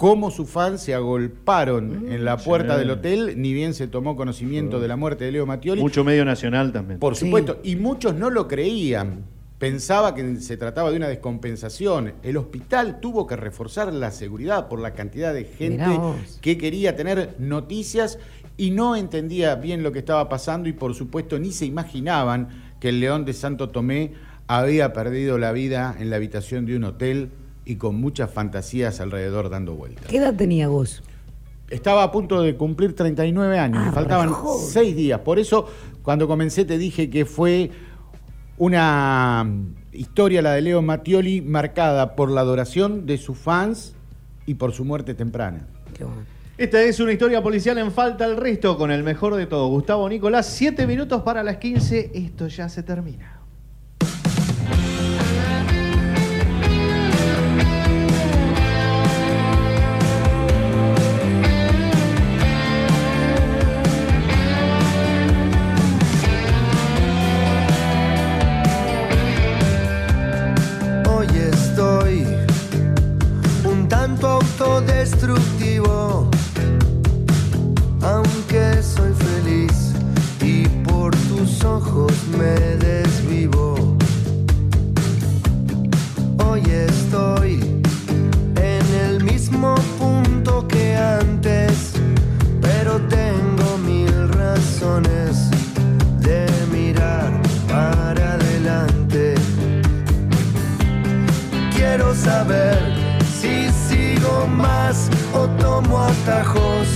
cómo 0.04 0.32
sus 0.32 0.50
fans 0.50 0.82
se 0.82 0.94
agolparon 0.94 2.12
en 2.12 2.26
la 2.26 2.36
puerta 2.36 2.74
sí. 2.74 2.80
del 2.80 2.90
hotel, 2.90 3.36
ni 3.38 3.54
bien 3.54 3.74
se 3.74 3.88
tomó 3.88 4.18
conocimiento 4.18 4.82
de 4.82 4.90
la 4.90 4.98
muerte 4.98 5.24
de 5.24 5.32
Leo 5.32 5.46
Mattioli. 5.46 5.82
Mucho 5.82 6.04
medio 6.04 6.26
nacional 6.26 6.74
también. 6.74 7.00
Por 7.00 7.16
Sí. 7.16 7.24
supuesto, 7.24 7.62
y 7.64 7.78
muchos 7.78 8.14
no 8.14 8.30
lo 8.30 8.50
creían. 8.50 9.24
Pensaba 9.60 10.14
que 10.14 10.42
se 10.42 10.58
trataba 10.58 10.92
de 10.92 10.98
una 10.98 11.08
descompensación. 11.08 12.16
El 12.22 12.36
hospital 12.36 13.00
tuvo 13.00 13.28
que 13.28 13.38
reforzar 13.38 13.94
la 13.94 14.12
seguridad 14.12 14.68
por 14.68 14.82
la 14.82 14.94
cantidad 14.94 15.34
de 15.34 15.46
gente 15.46 15.98
que 16.42 16.58
quería 16.58 16.98
tener 16.98 17.36
noticias 17.40 18.20
y 18.58 18.72
no 18.72 18.98
entendía 18.98 19.56
bien 19.56 19.84
lo 19.84 19.94
que 19.94 20.00
estaba 20.00 20.28
pasando 20.28 20.68
y 20.68 20.74
por 20.74 20.96
supuesto 20.96 21.40
ni 21.40 21.54
se 21.54 21.66
imaginaban 21.66 22.50
que 22.82 22.90
el 22.90 23.00
León 23.00 23.24
de 23.24 23.32
Santo 23.32 23.70
Tomé 23.70 24.12
había 24.48 24.92
perdido 24.92 25.38
la 25.38 25.54
vida 25.54 25.96
en 25.98 26.10
la 26.10 26.18
habitación 26.18 26.66
de 26.66 26.76
un 26.76 26.84
hotel 26.84 27.30
y 27.66 27.76
con 27.76 27.96
muchas 27.96 28.32
fantasías 28.32 29.00
alrededor 29.00 29.50
dando 29.50 29.76
vueltas. 29.76 30.06
¿Qué 30.08 30.18
edad 30.18 30.34
tenía 30.36 30.68
vos? 30.68 31.04
Estaba 31.70 32.04
a 32.04 32.12
punto 32.12 32.42
de 32.42 32.56
cumplir 32.56 32.94
39 32.96 33.58
años, 33.58 33.80
Ah, 33.82 33.86
me 33.88 33.92
faltaban 33.92 34.30
re 34.30 34.36
joven. 34.36 34.68
seis 34.68 34.96
días. 34.96 35.20
Por 35.22 35.40
eso, 35.40 35.68
cuando 36.04 36.28
comencé, 36.28 36.66
te 36.66 36.78
dije 36.78 37.10
que 37.10 37.26
fue 37.26 37.72
una 38.58 39.50
historia, 39.92 40.42
la 40.42 40.54
de 40.54 40.62
Leo 40.62 40.82
Mattioli, 40.82 41.42
marcada 41.42 42.16
por 42.16 42.30
la 42.30 42.42
adoración 42.42 43.06
de 43.06 43.18
sus 43.18 43.38
fans 43.38 43.96
y 44.46 44.56
por 44.56 44.74
su 44.74 44.86
muerte 44.86 45.14
temprana. 45.14 45.68
Qué 45.98 46.04
bueno. 46.04 46.22
Esta 46.58 46.82
es 46.84 47.00
una 47.00 47.12
historia 47.14 47.42
policial 47.42 47.78
en 47.80 47.92
falta 47.92 48.26
el 48.26 48.38
resto 48.38 48.78
con 48.78 48.92
el 48.92 49.04
mejor 49.04 49.36
de 49.36 49.48
todo. 49.48 49.68
Gustavo 49.70 50.08
Nicolás, 50.08 50.46
siete 50.46 50.86
minutos 50.86 51.24
para 51.24 51.42
las 51.42 51.58
15. 51.58 52.12
Esto 52.14 52.48
ya 52.48 52.70
se 52.70 52.84
termina. 52.84 53.40
Saber 102.44 102.78
si 103.40 103.70
sigo 103.88 104.48
más 104.48 105.10
o 105.34 105.48
tomo 105.62 106.00
atajos. 106.00 106.88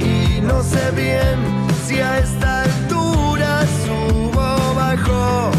Y 0.00 0.40
no 0.42 0.62
sé 0.62 0.90
bien 0.94 1.38
si 1.86 2.00
a 2.00 2.18
esta 2.18 2.62
altura 2.62 3.62
subo 3.84 4.46
o 4.70 4.74
bajo. 4.74 5.50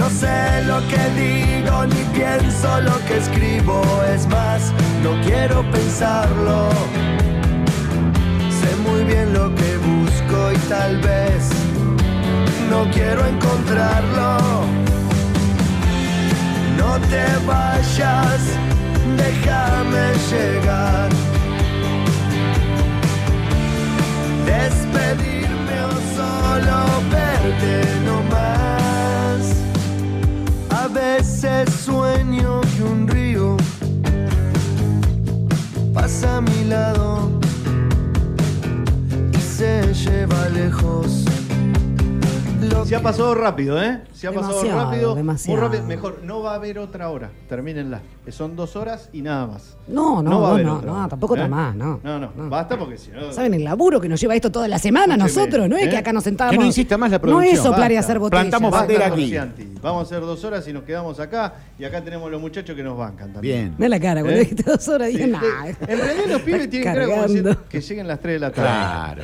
No 0.00 0.08
sé 0.10 0.64
lo 0.66 0.78
que 0.90 1.02
digo 1.22 1.86
ni 1.86 2.02
pienso 2.18 2.80
lo 2.80 2.96
que 3.06 3.18
escribo. 3.18 3.82
Es 4.14 4.26
más, 4.26 4.72
no 5.04 5.12
quiero 5.24 5.62
pensarlo. 5.70 6.70
Sé 8.60 8.70
muy 8.86 9.04
bien 9.04 9.32
lo 9.32 9.54
que 9.54 9.76
busco 9.90 10.52
y 10.52 10.58
tal 10.68 10.96
vez 11.00 11.50
no 12.68 12.90
quiero 12.90 13.24
encontrarlo. 13.26 14.93
No 16.94 17.00
te 17.08 17.26
vayas, 17.44 18.40
déjame 19.16 20.12
llegar. 20.30 21.10
Despedirme 24.46 25.76
o 25.86 25.94
solo 26.14 27.02
verte 27.10 27.82
no 28.06 28.22
más. 28.30 29.42
A 30.70 30.86
veces 30.86 31.68
sueño 31.84 32.60
que 32.60 32.82
un 32.84 33.08
río 33.08 33.56
pasa 35.92 36.36
a 36.36 36.40
mi 36.42 36.64
lado 36.66 37.40
y 39.32 39.40
se 39.40 39.92
lleva 39.94 40.48
lejos. 40.50 41.24
Se 42.84 42.94
ha 42.94 43.02
pasado 43.02 43.34
rápido, 43.34 43.82
¿eh? 43.82 44.00
Se 44.24 44.28
ha 44.28 44.32
pasado 44.32 44.54
Demasiado, 44.62 44.90
rápido. 44.90 45.14
demasiado. 45.14 45.60
Muy 45.60 45.68
rápido. 45.68 45.86
Mejor, 45.86 46.20
no 46.24 46.42
va 46.42 46.52
a 46.52 46.54
haber 46.54 46.78
otra 46.78 47.10
hora. 47.10 47.30
Termínenla. 47.48 48.00
Son 48.30 48.56
dos 48.56 48.74
horas 48.74 49.10
y 49.12 49.20
nada 49.20 49.46
más. 49.46 49.76
No, 49.86 50.22
no, 50.22 50.40
va 50.40 50.48
a 50.48 50.50
no, 50.50 50.54
haber 50.54 50.64
no, 50.66 50.76
otra 50.76 50.86
no, 50.90 50.98
hora, 50.98 51.08
tampoco 51.08 51.34
¿eh? 51.36 51.40
otra 51.40 51.48
más, 51.48 51.74
no. 51.76 52.00
No, 52.02 52.18
no, 52.18 52.32
basta 52.48 52.78
porque 52.78 52.96
si 52.96 53.10
no. 53.10 53.30
¿Saben 53.32 53.52
el 53.52 53.64
laburo 53.64 54.00
que 54.00 54.08
nos 54.08 54.18
lleva 54.18 54.34
esto 54.34 54.50
toda 54.50 54.66
la 54.66 54.78
semana 54.78 55.14
Escúcheme, 55.16 55.40
nosotros? 55.46 55.68
No 55.68 55.76
es 55.76 55.86
¿eh? 55.86 55.90
que 55.90 55.96
acá 55.98 56.12
nos 56.14 56.24
sentamos. 56.24 56.52
Que 56.52 56.58
no 56.58 56.64
insista 56.64 56.96
más 56.96 57.10
la 57.10 57.18
No 57.18 57.22
producción. 57.22 57.54
es 57.54 57.60
soplar 57.62 57.92
y 57.92 57.96
hacer 57.96 58.18
botellas. 58.18 58.44
Plantamos 58.46 58.70
bandera 58.70 59.06
aquí. 59.08 59.36
Vamos 59.82 60.00
a 60.00 60.04
hacer 60.06 60.20
dos 60.20 60.42
horas 60.44 60.66
y 60.66 60.72
nos 60.72 60.84
quedamos 60.84 61.20
acá. 61.20 61.52
Y 61.78 61.84
acá 61.84 62.02
tenemos 62.02 62.30
los 62.30 62.40
muchachos 62.40 62.74
que 62.74 62.82
nos 62.82 62.96
bancan 62.96 63.30
también. 63.34 63.56
Bien. 63.56 63.74
Mira 63.76 63.88
la 63.90 64.00
cara, 64.00 64.22
cuando 64.22 64.38
¿Eh? 64.40 64.44
dijiste 64.44 64.62
dos 64.62 64.88
horas, 64.88 65.08
dije, 65.08 65.24
Sí, 65.26 65.32
sí. 65.34 65.76
En 65.86 65.98
realidad 65.98 66.24
los 66.30 66.40
pibes 66.42 66.70
tienen 66.70 66.94
que, 66.94 67.04
como 67.04 67.22
decir, 67.22 67.42
Cargando. 67.42 67.68
que 67.68 67.80
lleguen 67.82 68.08
las 68.08 68.20
3 68.20 68.32
de 68.34 68.38
la 68.38 68.50
tarde. 68.52 68.68
Claro. 68.70 69.22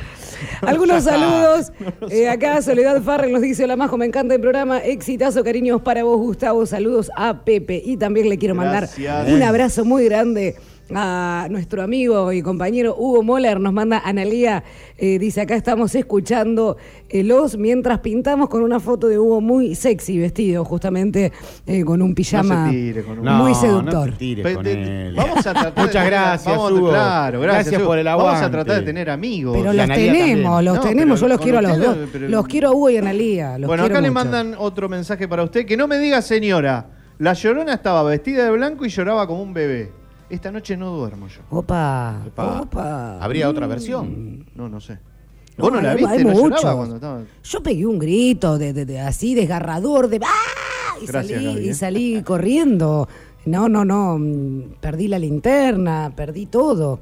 Algunos 0.61 1.03
saludos. 1.03 1.71
Eh, 2.11 2.27
acá 2.29 2.61
Soledad 2.61 3.01
Farrell 3.01 3.31
nos 3.31 3.41
dice, 3.41 3.63
hola 3.63 3.75
Majo, 3.75 3.97
me 3.97 4.05
encanta 4.05 4.35
el 4.35 4.41
programa. 4.41 4.79
Exitazo, 4.91 5.43
cariños 5.43 5.81
para 5.81 6.03
vos, 6.03 6.17
Gustavo. 6.17 6.65
Saludos 6.65 7.09
a 7.15 7.43
Pepe. 7.43 7.81
Y 7.83 7.97
también 7.97 8.29
le 8.29 8.37
quiero 8.37 8.55
mandar 8.55 8.83
Gracias. 8.97 9.29
un 9.29 9.41
abrazo 9.43 9.85
muy 9.85 10.05
grande 10.05 10.55
a 10.95 11.47
nuestro 11.49 11.81
amigo 11.83 12.31
y 12.31 12.41
compañero 12.41 12.95
Hugo 12.97 13.23
Moller. 13.23 13.59
Nos 13.59 13.73
manda 13.73 13.99
Analía, 14.03 14.63
eh, 14.97 15.19
dice, 15.19 15.41
acá 15.41 15.55
estamos 15.55 15.93
escuchando 15.95 16.77
eh, 17.09 17.23
los 17.23 17.57
mientras 17.57 17.99
pintamos 17.99 18.49
con 18.49 18.63
una 18.63 18.79
foto 18.79 19.07
de 19.07 19.17
Hugo 19.19 19.41
muy 19.41 19.75
sexy, 19.75 20.17
vestido 20.19 20.63
justamente 20.65 21.31
eh, 21.65 21.83
con 21.83 22.01
un 22.01 22.13
pijama 22.15 22.65
No 22.67 22.71
se 22.71 22.77
tire 22.77 23.03
con 23.03 23.19
un- 23.19 23.25
muy 23.37 23.51
No, 23.51 23.59
seductor. 23.61 24.07
No 24.07 24.13
te 24.13 24.19
tires 24.19 24.43
Pe- 24.45 24.53
con 24.55 24.63
de- 24.63 25.07
él. 25.07 25.15
Vamos 25.15 25.37
a 25.37 25.41
tratar 25.53 25.73
de 25.75 25.81
Muchas 25.81 25.93
tener- 25.93 26.09
gracias, 26.11 26.55
vamos 26.57 26.71
Hugo. 26.71 26.89
Claro, 26.89 27.41
gracias, 27.41 27.75
Hugo. 27.77 27.87
por 27.87 27.97
el 27.99 28.05
Vamos 28.05 28.21
aguante. 28.25 28.45
a 28.45 28.51
tratar 28.51 28.79
de 28.79 28.85
tener 28.85 29.09
amigos. 29.09 29.57
Pero 29.57 29.73
los 29.73 29.87
tenemos, 29.87 30.17
también. 30.17 30.43
los 30.43 30.63
No, 30.75 30.79
tenemos, 30.81 31.19
yo 31.19 31.27
los 31.27 31.39
quiero 31.39 31.57
a 31.57 31.61
los 31.61 31.77
dos. 31.79 31.97
pero- 32.11 32.27
Los 32.29 32.47
quiero 32.47 32.69
a 32.69 32.71
Hugo 32.71 32.89
y 32.89 32.97
a 32.97 32.99
Analía. 32.99 33.57
Los 33.57 33.67
Bueno, 33.67 33.83
acá 33.85 34.01
le 34.01 34.09
mucho. 34.09 34.13
mandan 34.13 34.55
otro 34.57 34.87
mensaje 34.89 35.27
para 35.27 35.43
usted. 35.43 35.65
Que 35.65 35.75
no 35.77 35.87
me 35.87 35.97
diga, 35.97 36.21
señora, 36.21 36.87
la 37.17 37.33
llorona 37.33 37.73
estaba 37.73 38.03
vestida 38.03 38.45
de 38.45 38.51
blanco 38.51 38.85
y 38.85 38.89
lloraba 38.89 39.27
como 39.27 39.41
un 39.43 39.53
bebé. 39.53 39.91
Esta 40.31 40.51
noche 40.51 40.77
no 40.77 40.91
duermo 40.95 41.27
yo. 41.27 41.41
Opa, 41.49 42.21
opa. 42.37 43.19
¿Habría 43.21 43.49
otra 43.49 43.67
versión? 43.67 44.45
No, 44.55 44.69
no 44.69 44.79
sé. 44.79 44.93
No, 45.57 45.65
¿Vos 45.65 45.73
no 45.73 45.81
la 45.81 45.91
hay- 45.91 45.97
viste? 45.97 46.11
hay 46.13 46.23
¿No 46.23 46.33
lloraba 46.33 46.75
cuando 46.77 46.95
estaba? 46.95 47.21
Yo 47.43 47.61
pegué 47.61 47.85
un 47.85 47.99
grito 47.99 48.57
de, 48.57 48.71
de- 48.71 48.85
de 48.85 48.99
así 49.01 49.35
desgarrador 49.35 50.07
de 50.07 50.21
¡Ah! 50.23 50.95
y 51.01 51.05
Gracias, 51.05 51.43
salí, 51.43 51.65
y 51.65 51.69
¿eh? 51.69 51.73
salí 51.73 52.21
corriendo. 52.25 53.09
No, 53.45 53.67
no, 53.67 53.83
no. 53.83 54.17
mm, 54.17 54.75
Perdí 54.79 55.09
la 55.09 55.19
linterna, 55.19 56.13
perdí 56.15 56.45
todo. 56.45 56.99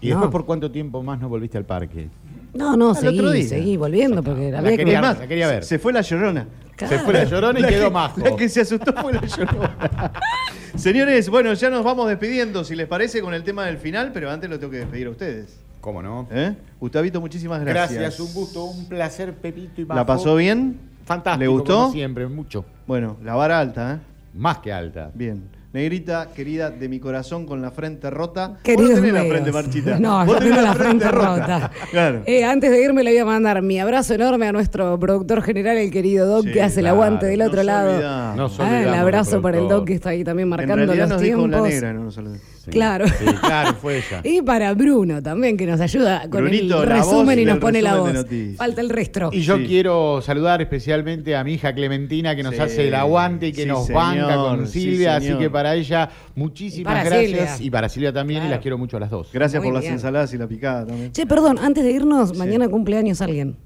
¿Y 0.00 0.10
No. 0.10 0.16
después 0.16 0.30
por 0.30 0.44
cuánto 0.44 0.70
tiempo 0.70 1.02
más 1.02 1.18
no 1.20 1.28
volviste 1.28 1.58
al 1.58 1.64
parque? 1.64 2.08
No, 2.54 2.76
no, 2.76 2.90
Al 2.90 2.96
otro 3.08 3.30
seguí, 3.30 3.32
día. 3.40 3.48
seguí 3.48 3.76
volviendo 3.76 4.22
porque 4.22 4.50
La 4.50 4.62
que- 4.62 4.76
quería- 4.76 4.96
Es 4.96 5.00
más, 5.02 5.18
la 5.18 5.26
quería 5.26 5.48
ver. 5.48 5.64
Se 5.64 5.78
fue 5.78 5.92
la 5.92 6.00
llorona. 6.02 6.46
Se 6.78 6.98
fue 6.98 7.12
la 7.14 7.24
llorona 7.24 7.58
y 7.58 7.62
La 7.62 7.68
quedó 7.68 7.84
que- 7.86 7.90
majo. 7.90 8.20
La 8.20 8.34
que 8.36 8.48
se 8.48 8.60
asustó 8.62 8.92
fue 8.94 9.12
la 9.12 9.24
llorona. 9.24 10.12
Señores, 10.74 11.28
bueno, 11.28 11.52
ya 11.54 11.70
nos 11.70 11.84
vamos 11.84 12.08
despidiendo, 12.08 12.64
si 12.64 12.74
les 12.74 12.86
parece, 12.88 13.20
con 13.20 13.34
el 13.34 13.42
tema 13.44 13.66
del 13.66 13.78
final, 13.78 14.10
pero 14.12 14.30
antes 14.30 14.48
lo 14.50 14.58
tengo 14.58 14.70
que 14.72 14.78
despedir 14.78 15.06
a 15.06 15.10
ustedes. 15.10 15.58
¿Cómo 15.80 16.02
no? 16.02 16.28
¿Eh? 16.30 16.54
Gustavito, 16.80 17.20
muchísimas 17.20 17.60
gracias. 17.60 17.92
Gracias, 17.98 18.20
un 18.20 18.32
gusto, 18.32 18.64
un 18.64 18.88
placer, 18.88 19.32
Pepito 19.34 19.80
y 19.80 19.84
Majo. 19.84 19.98
¿La 20.00 20.06
pasó 20.06 20.34
bien? 20.36 20.78
Fantástico. 21.04 21.40
¿Le 21.40 21.48
gustó? 21.48 21.74
como 21.82 21.92
siempre, 21.92 22.26
mucho. 22.28 22.64
Bueno, 22.86 23.16
la 23.22 23.34
vara 23.34 23.58
alta, 23.58 23.94
¿eh? 23.94 23.98
Más 24.34 24.58
que 24.58 24.72
alta. 24.72 25.10
Bien. 25.14 25.42
Negrita, 25.72 26.28
querida 26.34 26.70
de 26.70 26.86
mi 26.86 27.00
corazón 27.00 27.46
con 27.46 27.62
la 27.62 27.70
frente 27.70 28.10
rota. 28.10 28.58
Queridos 28.62 28.90
Vos 28.90 29.00
no 29.00 29.06
tenés 29.06 29.22
la 29.22 29.28
frente 29.30 29.52
marchita. 29.52 29.98
No, 29.98 30.18
Vos 30.26 30.34
yo 30.34 30.38
tenés 30.38 30.54
tengo 30.54 30.66
la 30.68 30.74
frente 30.74 31.08
rota. 31.08 31.70
Claro. 31.90 32.22
Eh, 32.26 32.44
antes 32.44 32.70
de 32.70 32.82
irme 32.82 33.02
le 33.02 33.10
voy 33.12 33.18
a 33.20 33.24
mandar 33.24 33.62
mi 33.62 33.80
abrazo 33.80 34.12
enorme 34.14 34.46
a 34.48 34.52
nuestro 34.52 34.98
productor 34.98 35.42
general, 35.42 35.78
el 35.78 35.90
querido 35.90 36.26
Doc, 36.26 36.44
Sí, 36.44 36.52
que 36.52 36.62
hace 36.62 36.80
el 36.80 36.88
aguante 36.88 37.24
del 37.24 37.38
no 37.38 37.46
otro 37.46 37.62
lado. 37.62 38.00
Ah, 38.04 38.82
el 38.82 38.92
abrazo 38.92 39.40
para 39.40 39.58
el. 39.58 39.68
Doc 39.68 39.86
que 39.86 39.94
está 39.94 40.10
ahí 40.10 40.24
también 40.24 40.44
En 40.46 40.50
marcando 40.50 40.76
realidad 40.76 41.04
los 41.04 41.10
nos 41.10 41.22
dijo 41.22 41.38
tiempos. 41.38 41.62
la 41.62 41.68
negra, 41.68 41.92
no 41.94 42.04
nos. 42.04 42.18
Sí, 42.64 42.70
Claro. 42.70 43.06
sí, 43.08 43.24
claro, 43.40 43.74
fue 43.74 43.98
ella. 43.98 44.20
Y 44.24 44.40
para 44.42 44.72
Bruno 44.74 45.20
también, 45.20 45.56
que 45.56 45.66
nos 45.66 45.80
ayuda 45.80 46.28
con 46.30 46.42
Brunito, 46.42 46.82
el 46.84 46.88
resumen 46.88 47.38
y 47.40 47.44
nos 47.44 47.58
pone 47.58 47.82
la 47.82 47.96
voz. 47.96 48.24
Falta 48.56 48.80
el 48.80 48.88
resto. 48.88 49.30
Y 49.32 49.40
yo 49.40 49.56
Sí. 49.58 49.64
quiero 49.66 50.20
saludar 50.22 50.62
especialmente 50.62 51.34
a 51.34 51.42
mi 51.42 51.54
hija 51.54 51.74
Clementina 51.74 52.36
que 52.36 52.42
nos 52.44 52.54
Sí, 52.54 52.60
hace 52.60 52.86
el 52.88 52.94
aguante 52.94 53.48
y 53.48 53.52
que 53.52 53.62
sí, 53.62 53.68
nos 53.68 53.86
señor, 53.86 54.02
banca 54.02 54.36
con 54.36 54.66
sí, 54.68 54.80
Silvia, 54.82 55.16
así 55.16 55.34
que 55.36 55.50
para 55.50 55.74
ella 55.74 56.08
muchísimas 56.36 56.80
Y 56.80 56.84
para 56.84 57.04
gracias 57.04 57.50
Silvia. 57.56 57.66
y 57.66 57.70
para 57.70 57.88
Silvia 57.88 58.12
también 58.12 58.46
y 58.46 58.48
las 58.48 58.60
quiero 58.60 58.78
mucho 58.78 58.96
a 58.96 59.00
las 59.00 59.10
dos. 59.10 59.28
Gracias 59.32 59.60
Muy 59.60 59.72
por 59.72 59.82
las 59.82 59.90
ensaladas 59.90 60.32
y 60.32 60.38
la 60.38 60.46
picada 60.46 60.86
también. 60.86 61.10
Che, 61.12 61.26
perdón, 61.26 61.58
antes 61.58 61.82
de 61.82 61.90
irnos, 61.90 62.36
mañana 62.38 62.68
cumpleaños 62.68 63.20
alguien. 63.20 63.56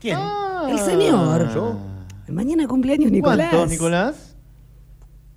¿Quién? 0.00 0.18
El 0.68 0.78
señor. 0.80 1.48
¿Yo? 1.54 1.78
Mañana 2.28 2.66
cumpleaños 2.66 3.10
Nicolás. 3.12 3.50
¿Cuántos, 3.50 3.70
Nicolás? 3.70 4.31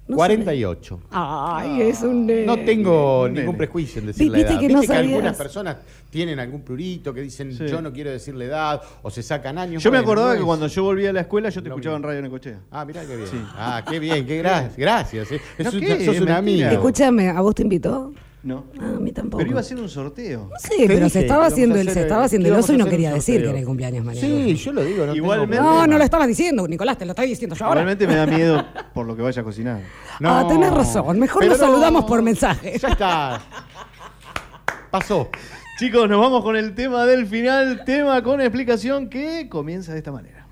No 0.07 0.18
48. 0.18 0.99
Ay, 1.11 1.82
es 1.82 2.02
un 2.03 2.27
nene. 2.27 2.45
No 2.45 2.60
tengo 2.60 3.23
Un 3.23 3.34
ningún 3.34 3.57
prejuicio 3.57 4.02
en 4.02 4.07
decir 4.07 4.30
la 4.32 4.38
Viste 4.38 4.52
edad. 4.53 4.60
que 4.61 4.68
Viste 4.68 4.73
no 4.76 4.82
que 4.82 4.88
sabías. 4.88 5.03
algunas 5.14 5.36
personas 5.36 5.77
tienen 6.11 6.40
algún 6.40 6.61
prurito 6.61 7.11
que 7.11 7.22
dicen 7.22 7.52
Sí. 7.52 7.65
yo 7.68 7.82
no 7.82 7.91
quiero 7.91 8.11
decir 8.11 8.36
la 8.36 8.45
edad 8.45 8.82
o 9.02 9.10
se 9.10 9.23
sacan 9.23 9.57
años. 9.57 9.82
Yo 9.82 9.91
me 9.91 9.98
acordaba 9.98 10.30
no 10.30 10.34
que 10.36 10.40
es- 10.41 10.45
cuando 10.45 10.68
yo 10.68 10.84
volvía 10.84 11.10
a 11.10 11.14
la 11.14 11.22
escuela 11.22 11.49
yo 11.49 11.64
te 11.64 11.69
Lo 11.69 11.76
escuchaba 11.76 11.95
en 11.95 12.02
mismo. 12.02 12.10
Radio 12.10 12.22
Necochea. 12.22 12.60
Ah, 12.72 12.86
mirá 12.86 13.02
qué 13.06 13.15
bien. 13.15 13.27
Sí. 13.30 13.38
Ah, 13.56 13.84
qué 13.90 13.98
bien, 13.99 14.26
qué 14.27 14.38
gracias. 14.38 14.77
Gracias. 14.77 15.32
eh. 15.32 15.41
No, 15.57 15.69
Es 15.69 15.73
un- 15.73 15.80
¿qué? 15.82 15.88
sos 15.88 15.99
Es 16.02 16.07
un 16.07 16.14
mentira. 16.14 16.38
amigo. 16.38 16.69
Escúchame, 16.69 17.30
¿a 17.30 17.41
vos 17.41 17.56
te 17.56 17.64
invitó? 17.64 18.14
No. 18.46 18.66
Ah, 18.80 18.94
a 18.96 19.00
mí 19.00 19.12
tampoco. 19.12 19.40
Pero 19.40 19.50
iba 19.50 19.60
a 19.60 19.64
ser 19.64 19.80
un 19.80 19.90
sorteo. 19.90 20.52
Sí, 20.60 20.76
pero 20.86 20.94
dije 21.06 21.10
se 21.10 21.20
estaba 21.22 21.48
haciendo 21.48 21.76
el, 21.76 21.88
hacer- 21.88 21.94
se 21.96 22.02
estaba 22.02 22.24
haciendo 22.26 22.48
el 22.48 22.54
oso 22.54 22.74
y 22.74 22.78
no 22.78 22.86
quería 22.86 23.12
decir 23.12 23.42
que 23.42 23.50
era 23.50 23.58
el 23.60 23.66
cumpleaños 23.66 24.06
mañana. 24.06 24.26
Sí, 24.28 24.56
yo 24.56 24.72
lo 24.72 24.84
digo. 24.86 25.04
No 25.08 25.16
Igualmente- 25.16 25.58
No, 25.58 25.88
no 25.88 25.98
lo 25.98 26.04
estabas 26.04 26.28
diciendo, 26.28 26.68
Nicolás, 26.68 26.98
te 26.98 27.06
lo 27.06 27.14
estoy 27.14 27.28
diciendo 27.28 27.56
yo 27.56 27.66
ahora. 27.66 27.82
Realmente 27.82 28.06
me 28.08 28.16
da 28.16 28.28
miedo 28.28 28.64
por 28.94 29.08
lo 29.08 29.16
que 29.16 29.24
vaya 29.24 29.42
a 29.42 29.44
cocinar. 29.44 29.82
No. 30.20 30.30
Ah, 30.30 30.48
tenés 30.48 30.72
razón. 30.72 31.20
Mejor 31.20 31.40
Pero 31.42 31.54
nos 31.54 31.60
no. 31.60 31.66
saludamos 31.68 32.06
por 32.06 32.22
mensaje. 32.22 32.78
Ya 32.78 32.90
está. 32.90 33.42
Pasó. 34.92 35.30
Chicos, 35.80 36.08
nos 36.08 36.22
vamos 36.22 36.44
con 36.44 36.56
el 36.56 36.74
tema 36.74 37.06
del 37.06 37.26
final, 37.28 37.84
tema 37.84 38.22
con 38.24 38.40
explicación 38.42 39.10
que 39.10 39.50
comienza 39.50 39.92
de 39.92 39.98
esta 39.98 40.12
manera. 40.12 40.45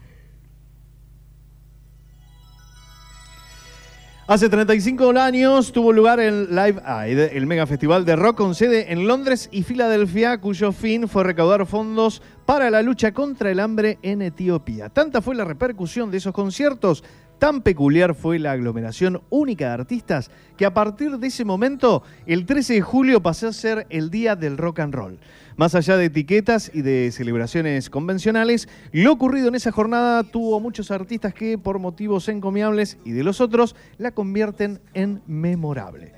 Hace 4.26 4.48
35 4.48 5.12
años 5.20 5.74
tuvo 5.74 5.92
lugar 5.92 6.22
el 6.22 6.48
Live 6.56 6.82
Aid, 6.86 7.20
el 7.20 7.46
mega 7.46 7.68
festival 7.68 8.06
de 8.06 8.16
rock 8.16 8.38
con 8.38 8.56
sede 8.56 8.94
en 8.94 9.06
Londres 9.06 9.50
y 9.52 9.64
Filadelfia, 9.64 10.38
cuyo 10.38 10.72
fin 10.72 11.10
fue 11.10 11.26
recaudar 11.26 11.66
fondos 11.66 12.22
para 12.46 12.72
la 12.72 12.82
lucha 12.82 13.12
contra 13.12 13.52
el 13.52 13.60
hambre 13.60 14.00
en 14.02 14.22
Etiopía. 14.22 14.88
Tanta 14.88 15.22
fue 15.22 15.36
la 15.36 15.44
repercusión 15.44 16.10
de 16.10 16.20
esos 16.20 16.32
conciertos, 16.32 17.04
tan 17.38 17.64
peculiar 17.64 18.16
fue 18.16 18.40
la 18.40 18.54
aglomeración 18.54 19.22
única 19.30 19.68
de 19.68 19.74
artistas, 19.74 20.32
que 20.56 20.66
a 20.66 20.74
partir 20.74 21.18
de 21.18 21.28
ese 21.28 21.44
momento, 21.44 22.02
el 22.26 22.46
13 22.46 22.76
de 22.76 22.82
julio 22.82 23.22
pasó 23.22 23.50
a 23.50 23.54
ser 23.54 23.88
el 23.90 24.10
Día 24.10 24.38
del 24.38 24.58
Rock 24.58 24.80
and 24.80 24.96
Roll. 24.96 25.20
Más 25.56 25.76
allá 25.76 25.98
de 25.98 26.06
etiquetas 26.06 26.72
y 26.74 26.82
de 26.82 27.12
celebraciones 27.12 27.90
convencionales, 27.92 28.68
lo 28.92 29.12
ocurrido 29.12 29.50
en 29.50 29.56
esa 29.56 29.72
jornada 29.72 30.24
tuvo 30.24 30.60
muchos 30.60 30.90
artistas 30.90 31.34
que, 31.34 31.60
por 31.60 31.78
motivos 31.78 32.28
encomiables 32.28 32.98
y 33.06 33.12
de 33.12 33.24
los 33.24 33.40
otros, 33.40 33.76
la 34.00 34.12
convierten 34.12 34.80
en 34.96 35.22
memorable. 35.28 36.14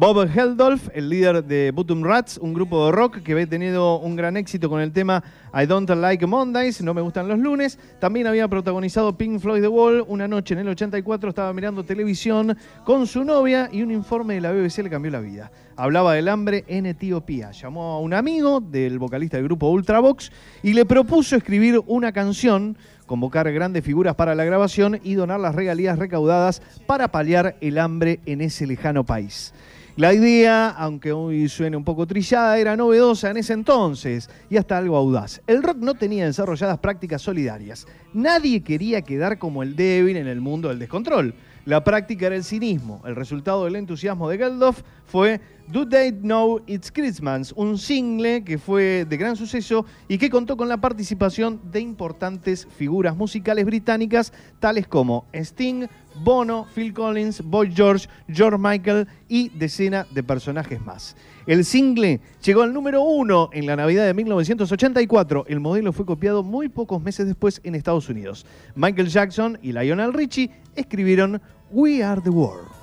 Bob 0.00 0.26
Geldolf, 0.30 0.88
el 0.94 1.10
líder 1.10 1.44
de 1.44 1.72
Bottom 1.72 2.02
Rats, 2.02 2.38
un 2.38 2.54
grupo 2.54 2.86
de 2.86 2.92
rock 2.92 3.18
que 3.18 3.32
había 3.32 3.46
tenido 3.46 3.98
un 3.98 4.16
gran 4.16 4.38
éxito 4.38 4.70
con 4.70 4.80
el 4.80 4.92
tema 4.92 5.22
I 5.52 5.66
Don't 5.66 5.90
Like 5.90 6.26
Mondays, 6.26 6.80
no 6.80 6.94
me 6.94 7.02
gustan 7.02 7.28
los 7.28 7.38
lunes, 7.38 7.78
también 7.98 8.26
había 8.26 8.48
protagonizado 8.48 9.18
Pink 9.18 9.40
Floyd 9.40 9.60
The 9.60 9.68
Wall. 9.68 10.02
Una 10.08 10.26
noche 10.26 10.54
en 10.54 10.60
el 10.60 10.68
84 10.68 11.28
estaba 11.28 11.52
mirando 11.52 11.84
televisión 11.84 12.56
con 12.82 13.06
su 13.06 13.24
novia 13.24 13.68
y 13.70 13.82
un 13.82 13.90
informe 13.90 14.36
de 14.36 14.40
la 14.40 14.52
BBC 14.52 14.78
le 14.78 14.88
cambió 14.88 15.10
la 15.10 15.20
vida. 15.20 15.52
Hablaba 15.76 16.14
del 16.14 16.28
hambre 16.28 16.64
en 16.66 16.86
Etiopía. 16.86 17.50
Llamó 17.50 17.92
a 17.92 18.00
un 18.00 18.14
amigo 18.14 18.62
del 18.62 18.98
vocalista 18.98 19.36
del 19.36 19.44
grupo 19.44 19.68
Ultravox 19.68 20.32
y 20.62 20.72
le 20.72 20.86
propuso 20.86 21.36
escribir 21.36 21.78
una 21.86 22.10
canción 22.10 22.78
convocar 23.04 23.52
grandes 23.52 23.84
figuras 23.84 24.14
para 24.14 24.34
la 24.34 24.44
grabación 24.44 24.98
y 25.02 25.12
donar 25.12 25.40
las 25.40 25.54
regalías 25.54 25.98
recaudadas 25.98 26.62
para 26.86 27.08
paliar 27.08 27.56
el 27.60 27.76
hambre 27.76 28.20
en 28.24 28.40
ese 28.40 28.66
lejano 28.66 29.04
país. 29.04 29.52
La 29.96 30.14
idea, 30.14 30.70
aunque 30.70 31.12
hoy 31.12 31.48
suene 31.48 31.76
un 31.76 31.84
poco 31.84 32.06
trillada, 32.06 32.58
era 32.58 32.76
novedosa 32.76 33.30
en 33.30 33.38
ese 33.38 33.52
entonces 33.52 34.30
y 34.48 34.56
hasta 34.56 34.78
algo 34.78 34.96
audaz. 34.96 35.42
El 35.48 35.62
rock 35.62 35.78
no 35.78 35.94
tenía 35.94 36.26
desarrolladas 36.26 36.78
prácticas 36.78 37.22
solidarias. 37.22 37.86
Nadie 38.14 38.62
quería 38.62 39.02
quedar 39.02 39.38
como 39.38 39.62
el 39.64 39.74
débil 39.74 40.16
en 40.16 40.28
el 40.28 40.40
mundo 40.40 40.68
del 40.68 40.78
descontrol. 40.78 41.34
La 41.64 41.84
práctica 41.84 42.26
era 42.26 42.36
el 42.36 42.44
cinismo. 42.44 43.02
El 43.04 43.16
resultado 43.16 43.64
del 43.64 43.76
entusiasmo 43.76 44.28
de 44.28 44.38
Geldof 44.38 44.82
fue 45.06 45.40
Do 45.68 45.86
They 45.86 46.12
Know 46.12 46.62
It's 46.66 46.90
Christmas, 46.90 47.52
un 47.52 47.76
single 47.76 48.42
que 48.44 48.58
fue 48.58 49.04
de 49.04 49.16
gran 49.16 49.36
suceso 49.36 49.84
y 50.08 50.18
que 50.18 50.30
contó 50.30 50.56
con 50.56 50.68
la 50.68 50.80
participación 50.80 51.60
de 51.70 51.80
importantes 51.80 52.66
figuras 52.76 53.16
musicales 53.16 53.66
británicas 53.66 54.32
tales 54.58 54.88
como 54.88 55.26
Sting, 55.34 55.86
Bono, 56.22 56.66
Phil 56.74 56.92
Collins, 56.92 57.42
Boy 57.42 57.72
George, 57.74 58.08
George 58.28 58.58
Michael 58.58 59.06
y 59.28 59.48
decenas 59.50 60.06
de 60.12 60.22
personajes 60.22 60.80
más. 60.80 61.16
El 61.46 61.64
single 61.64 62.20
llegó 62.42 62.62
al 62.62 62.72
número 62.72 63.02
uno 63.02 63.50
en 63.52 63.66
la 63.66 63.76
Navidad 63.76 64.06
de 64.06 64.14
1984. 64.14 65.46
El 65.48 65.60
modelo 65.60 65.92
fue 65.92 66.04
copiado 66.04 66.42
muy 66.42 66.68
pocos 66.68 67.02
meses 67.02 67.26
después 67.26 67.60
en 67.64 67.74
Estados 67.74 68.08
Unidos. 68.08 68.46
Michael 68.74 69.08
Jackson 69.08 69.58
y 69.62 69.72
Lionel 69.72 70.12
Richie 70.12 70.50
escribieron 70.76 71.40
We 71.70 72.02
Are 72.02 72.20
the 72.20 72.30
World. 72.30 72.79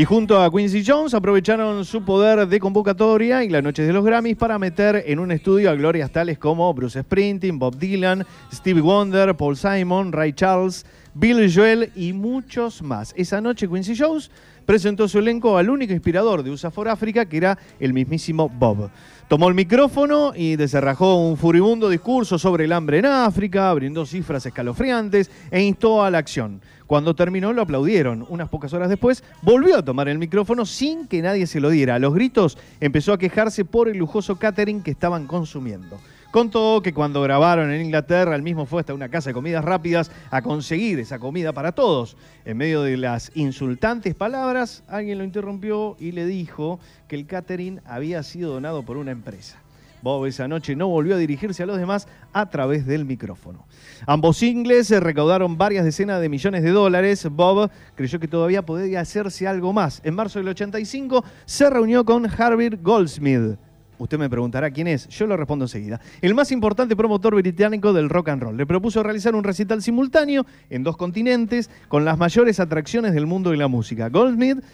Y 0.00 0.06
junto 0.06 0.40
a 0.40 0.50
Quincy 0.50 0.82
Jones 0.82 1.12
aprovecharon 1.12 1.84
su 1.84 2.02
poder 2.02 2.48
de 2.48 2.58
convocatoria 2.58 3.44
y 3.44 3.50
las 3.50 3.62
noches 3.62 3.86
de 3.86 3.92
los 3.92 4.02
Grammys 4.02 4.34
para 4.34 4.58
meter 4.58 5.04
en 5.06 5.18
un 5.18 5.30
estudio 5.30 5.68
a 5.68 5.74
glorias 5.74 6.10
tales 6.10 6.38
como 6.38 6.72
Bruce 6.72 7.02
Springsteen, 7.02 7.58
Bob 7.58 7.76
Dylan, 7.76 8.24
Stevie 8.50 8.80
Wonder, 8.80 9.36
Paul 9.36 9.58
Simon, 9.58 10.10
Ray 10.10 10.32
Charles, 10.32 10.86
Bill 11.12 11.52
Joel 11.54 11.92
y 11.94 12.14
muchos 12.14 12.80
más. 12.80 13.12
Esa 13.14 13.42
noche 13.42 13.68
Quincy 13.68 13.94
Jones 13.94 14.30
presentó 14.64 15.06
su 15.06 15.18
elenco 15.18 15.58
al 15.58 15.68
único 15.68 15.92
inspirador 15.92 16.42
de 16.42 16.50
USA 16.50 16.70
for 16.70 16.88
Africa, 16.88 17.26
que 17.26 17.36
era 17.36 17.58
el 17.78 17.92
mismísimo 17.92 18.48
Bob. 18.48 18.90
Tomó 19.30 19.48
el 19.48 19.54
micrófono 19.54 20.32
y 20.34 20.56
desarrajó 20.56 21.14
un 21.14 21.36
furibundo 21.36 21.88
discurso 21.88 22.36
sobre 22.36 22.64
el 22.64 22.72
hambre 22.72 22.98
en 22.98 23.06
África, 23.06 23.72
brindó 23.72 24.04
cifras 24.04 24.44
escalofriantes 24.44 25.30
e 25.52 25.62
instó 25.62 26.02
a 26.02 26.10
la 26.10 26.18
acción. 26.18 26.60
Cuando 26.88 27.14
terminó 27.14 27.52
lo 27.52 27.62
aplaudieron. 27.62 28.26
Unas 28.28 28.48
pocas 28.48 28.72
horas 28.72 28.88
después 28.88 29.22
volvió 29.42 29.76
a 29.76 29.84
tomar 29.84 30.08
el 30.08 30.18
micrófono 30.18 30.66
sin 30.66 31.06
que 31.06 31.22
nadie 31.22 31.46
se 31.46 31.60
lo 31.60 31.70
diera. 31.70 31.94
A 31.94 31.98
los 32.00 32.12
gritos 32.12 32.58
empezó 32.80 33.12
a 33.12 33.18
quejarse 33.18 33.64
por 33.64 33.88
el 33.88 33.98
lujoso 33.98 34.34
catering 34.34 34.82
que 34.82 34.90
estaban 34.90 35.28
consumiendo. 35.28 36.00
Contó 36.30 36.80
que 36.80 36.94
cuando 36.94 37.22
grabaron 37.22 37.72
en 37.72 37.82
Inglaterra, 37.82 38.36
él 38.36 38.42
mismo 38.42 38.64
fue 38.64 38.80
hasta 38.80 38.94
una 38.94 39.08
casa 39.08 39.30
de 39.30 39.34
comidas 39.34 39.64
rápidas 39.64 40.12
a 40.30 40.42
conseguir 40.42 41.00
esa 41.00 41.18
comida 41.18 41.52
para 41.52 41.72
todos. 41.72 42.16
En 42.44 42.56
medio 42.56 42.82
de 42.82 42.96
las 42.96 43.32
insultantes 43.34 44.14
palabras, 44.14 44.84
alguien 44.86 45.18
lo 45.18 45.24
interrumpió 45.24 45.96
y 45.98 46.12
le 46.12 46.26
dijo 46.26 46.78
que 47.08 47.16
el 47.16 47.26
catering 47.26 47.80
había 47.84 48.22
sido 48.22 48.52
donado 48.52 48.84
por 48.84 48.96
una 48.96 49.10
empresa. 49.10 49.58
Bob 50.02 50.26
esa 50.26 50.46
noche 50.46 50.76
no 50.76 50.86
volvió 50.88 51.16
a 51.16 51.18
dirigirse 51.18 51.64
a 51.64 51.66
los 51.66 51.78
demás 51.78 52.06
a 52.32 52.48
través 52.48 52.86
del 52.86 53.04
micrófono. 53.04 53.66
Ambos 54.06 54.38
singles 54.38 54.86
se 54.86 55.00
recaudaron 55.00 55.58
varias 55.58 55.84
decenas 55.84 56.20
de 56.20 56.28
millones 56.28 56.62
de 56.62 56.70
dólares. 56.70 57.28
Bob 57.28 57.70
creyó 57.96 58.20
que 58.20 58.28
todavía 58.28 58.62
podía 58.64 59.00
hacerse 59.00 59.48
algo 59.48 59.72
más. 59.72 60.00
En 60.04 60.14
marzo 60.14 60.38
del 60.38 60.48
85 60.48 61.24
se 61.44 61.68
reunió 61.68 62.04
con 62.04 62.26
Harvey 62.26 62.70
Goldsmith. 62.80 63.58
Usted 64.00 64.18
me 64.18 64.30
preguntará 64.30 64.70
quién 64.70 64.86
es, 64.86 65.08
yo 65.08 65.26
lo 65.26 65.36
respondo 65.36 65.66
enseguida. 65.66 66.00
El 66.22 66.34
más 66.34 66.50
importante 66.52 66.96
promotor 66.96 67.34
británico 67.34 67.92
del 67.92 68.08
rock 68.08 68.30
and 68.30 68.42
roll. 68.42 68.56
Le 68.56 68.64
propuso 68.64 69.02
realizar 69.02 69.34
un 69.34 69.44
recital 69.44 69.82
simultáneo 69.82 70.46
en 70.70 70.82
dos 70.82 70.96
continentes 70.96 71.68
con 71.88 72.06
las 72.06 72.16
mayores 72.16 72.60
atracciones 72.60 73.12
del 73.12 73.26
mundo 73.26 73.50
de 73.50 73.58
la 73.58 73.68
música. 73.68 74.08
Goldsmith 74.08 74.64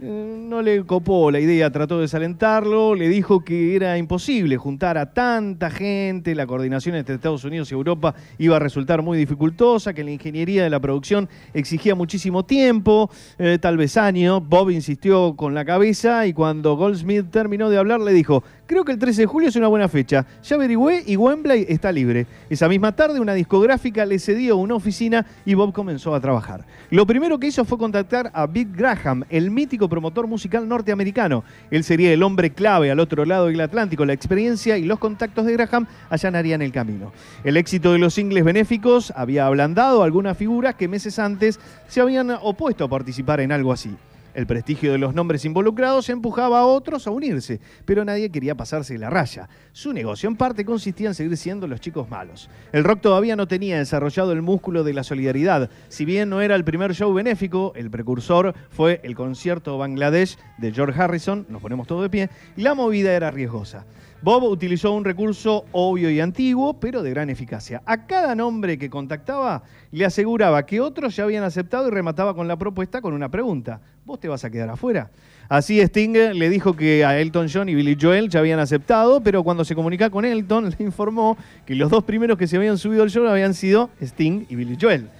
eh, 0.00 0.36
no 0.48 0.60
le 0.60 0.84
copó 0.84 1.30
la 1.30 1.38
idea, 1.38 1.70
trató 1.70 1.96
de 1.96 2.02
desalentarlo, 2.02 2.96
le 2.96 3.08
dijo 3.08 3.44
que 3.44 3.76
era 3.76 3.96
imposible 3.96 4.56
juntar 4.56 4.98
a 4.98 5.12
tanta 5.12 5.70
gente, 5.70 6.34
la 6.34 6.48
coordinación 6.48 6.96
entre 6.96 7.14
Estados 7.14 7.44
Unidos 7.44 7.70
y 7.70 7.74
Europa 7.74 8.12
iba 8.38 8.56
a 8.56 8.58
resultar 8.58 9.02
muy 9.02 9.16
dificultosa, 9.16 9.94
que 9.94 10.02
la 10.02 10.10
ingeniería 10.10 10.64
de 10.64 10.70
la 10.70 10.80
producción 10.80 11.28
exigía 11.52 11.94
muchísimo 11.94 12.44
tiempo, 12.44 13.08
eh, 13.38 13.58
tal 13.60 13.76
vez 13.76 13.96
años. 13.96 14.42
Bob 14.44 14.70
insistió 14.70 15.36
con 15.36 15.54
la 15.54 15.64
cabeza 15.64 16.26
y 16.26 16.32
cuando 16.32 16.76
Goldsmith 16.76 17.30
terminó 17.30 17.70
de 17.70 17.78
hablar 17.78 18.00
le 18.00 18.12
dijo, 18.12 18.42
creo 18.66 18.84
que 18.84 18.92
el 18.92 18.98
13 18.98 19.22
de 19.22 19.26
julio 19.26 19.48
es 19.48 19.56
una 19.56 19.68
buena 19.68 19.88
fecha, 19.88 20.26
ya 20.42 20.56
averigüé 20.56 21.02
y 21.06 21.16
Wembley 21.16 21.66
está 21.68 21.92
libre. 21.92 22.26
Esa 22.50 22.68
misma 22.68 22.92
tarde 22.92 23.20
una 23.20 23.34
discográfica 23.34 24.04
le 24.04 24.18
cedió 24.18 24.56
una 24.56 24.74
oficina 24.74 25.26
y 25.44 25.54
Bob 25.54 25.72
comenzó 25.72 26.14
a 26.14 26.20
trabajar. 26.20 26.64
Lo 26.90 27.06
primero 27.06 27.38
que 27.38 27.48
hizo 27.48 27.64
fue 27.64 27.78
contactar 27.78 28.30
a 28.34 28.46
Bill 28.46 28.72
Graham, 28.72 29.24
el 29.30 29.50
mítico 29.50 29.88
promotor 29.88 30.26
musical 30.26 30.68
norteamericano. 30.68 31.44
Él 31.70 31.84
sería 31.84 32.12
el 32.12 32.22
hombre 32.22 32.50
clave 32.50 32.90
al 32.90 33.00
otro 33.00 33.24
lado 33.24 33.46
del 33.46 33.60
Atlántico. 33.60 34.04
La 34.04 34.12
experiencia 34.12 34.78
y 34.78 34.84
los 34.84 34.98
contactos 34.98 35.46
de 35.46 35.52
Graham 35.52 35.86
allanarían 36.10 36.62
el 36.62 36.72
camino. 36.72 37.12
El 37.42 37.56
éxito 37.56 37.92
de 37.92 37.98
los 37.98 38.14
singles 38.14 38.44
benéficos 38.44 39.12
había 39.16 39.46
ablandado 39.46 40.02
algunas 40.02 40.36
figuras 40.36 40.74
que 40.74 40.88
meses 40.88 41.18
antes 41.18 41.60
se 41.88 42.00
habían 42.00 42.30
opuesto 42.30 42.84
a 42.84 42.88
participar 42.88 43.40
en 43.40 43.52
algo 43.52 43.72
así. 43.72 43.94
El 44.34 44.46
prestigio 44.46 44.90
de 44.90 44.98
los 44.98 45.14
nombres 45.14 45.44
involucrados 45.44 46.08
empujaba 46.08 46.58
a 46.58 46.66
otros 46.66 47.06
a 47.06 47.10
unirse, 47.10 47.60
pero 47.84 48.04
nadie 48.04 48.30
quería 48.30 48.56
pasarse 48.56 48.98
la 48.98 49.08
raya. 49.08 49.48
Su 49.72 49.92
negocio 49.92 50.28
en 50.28 50.36
parte 50.36 50.64
consistía 50.64 51.08
en 51.08 51.14
seguir 51.14 51.36
siendo 51.36 51.68
los 51.68 51.80
chicos 51.80 52.10
malos. 52.10 52.50
El 52.72 52.82
rock 52.82 53.00
todavía 53.00 53.36
no 53.36 53.46
tenía 53.46 53.78
desarrollado 53.78 54.32
el 54.32 54.42
músculo 54.42 54.82
de 54.82 54.92
la 54.92 55.04
solidaridad. 55.04 55.70
Si 55.88 56.04
bien 56.04 56.30
no 56.30 56.40
era 56.40 56.56
el 56.56 56.64
primer 56.64 56.94
show 56.94 57.14
benéfico, 57.14 57.72
el 57.76 57.90
precursor 57.90 58.54
fue 58.70 59.00
el 59.04 59.14
concierto 59.14 59.78
Bangladesh 59.78 60.36
de 60.58 60.72
George 60.72 61.00
Harrison, 61.00 61.46
nos 61.48 61.62
ponemos 61.62 61.86
todos 61.86 62.02
de 62.02 62.10
pie, 62.10 62.30
y 62.56 62.62
la 62.62 62.74
movida 62.74 63.12
era 63.12 63.30
riesgosa. 63.30 63.86
Bob 64.24 64.44
utilizó 64.44 64.92
un 64.92 65.04
recurso 65.04 65.66
obvio 65.72 66.08
y 66.08 66.18
antiguo, 66.18 66.80
pero 66.80 67.02
de 67.02 67.10
gran 67.10 67.28
eficacia. 67.28 67.82
A 67.84 68.06
cada 68.06 68.34
nombre 68.34 68.78
que 68.78 68.88
contactaba 68.88 69.64
le 69.92 70.06
aseguraba 70.06 70.64
que 70.64 70.80
otros 70.80 71.14
ya 71.14 71.24
habían 71.24 71.44
aceptado 71.44 71.88
y 71.88 71.90
remataba 71.90 72.34
con 72.34 72.48
la 72.48 72.56
propuesta 72.56 73.02
con 73.02 73.12
una 73.12 73.28
pregunta. 73.28 73.82
¿Vos 74.06 74.18
te 74.18 74.28
vas 74.28 74.42
a 74.42 74.48
quedar 74.48 74.70
afuera? 74.70 75.10
Así 75.50 75.78
Sting 75.78 76.14
le 76.32 76.48
dijo 76.48 76.74
que 76.74 77.04
a 77.04 77.20
Elton 77.20 77.48
John 77.52 77.68
y 77.68 77.74
Billy 77.74 77.98
Joel 78.00 78.30
ya 78.30 78.40
habían 78.40 78.60
aceptado, 78.60 79.20
pero 79.20 79.42
cuando 79.44 79.62
se 79.62 79.74
comunica 79.74 80.08
con 80.08 80.24
Elton 80.24 80.70
le 80.78 80.84
informó 80.86 81.36
que 81.66 81.74
los 81.74 81.90
dos 81.90 82.04
primeros 82.04 82.38
que 82.38 82.46
se 82.46 82.56
habían 82.56 82.78
subido 82.78 83.02
al 83.02 83.10
show 83.10 83.28
habían 83.28 83.52
sido 83.52 83.90
Sting 84.00 84.46
y 84.48 84.56
Billy 84.56 84.78
Joel. 84.80 85.10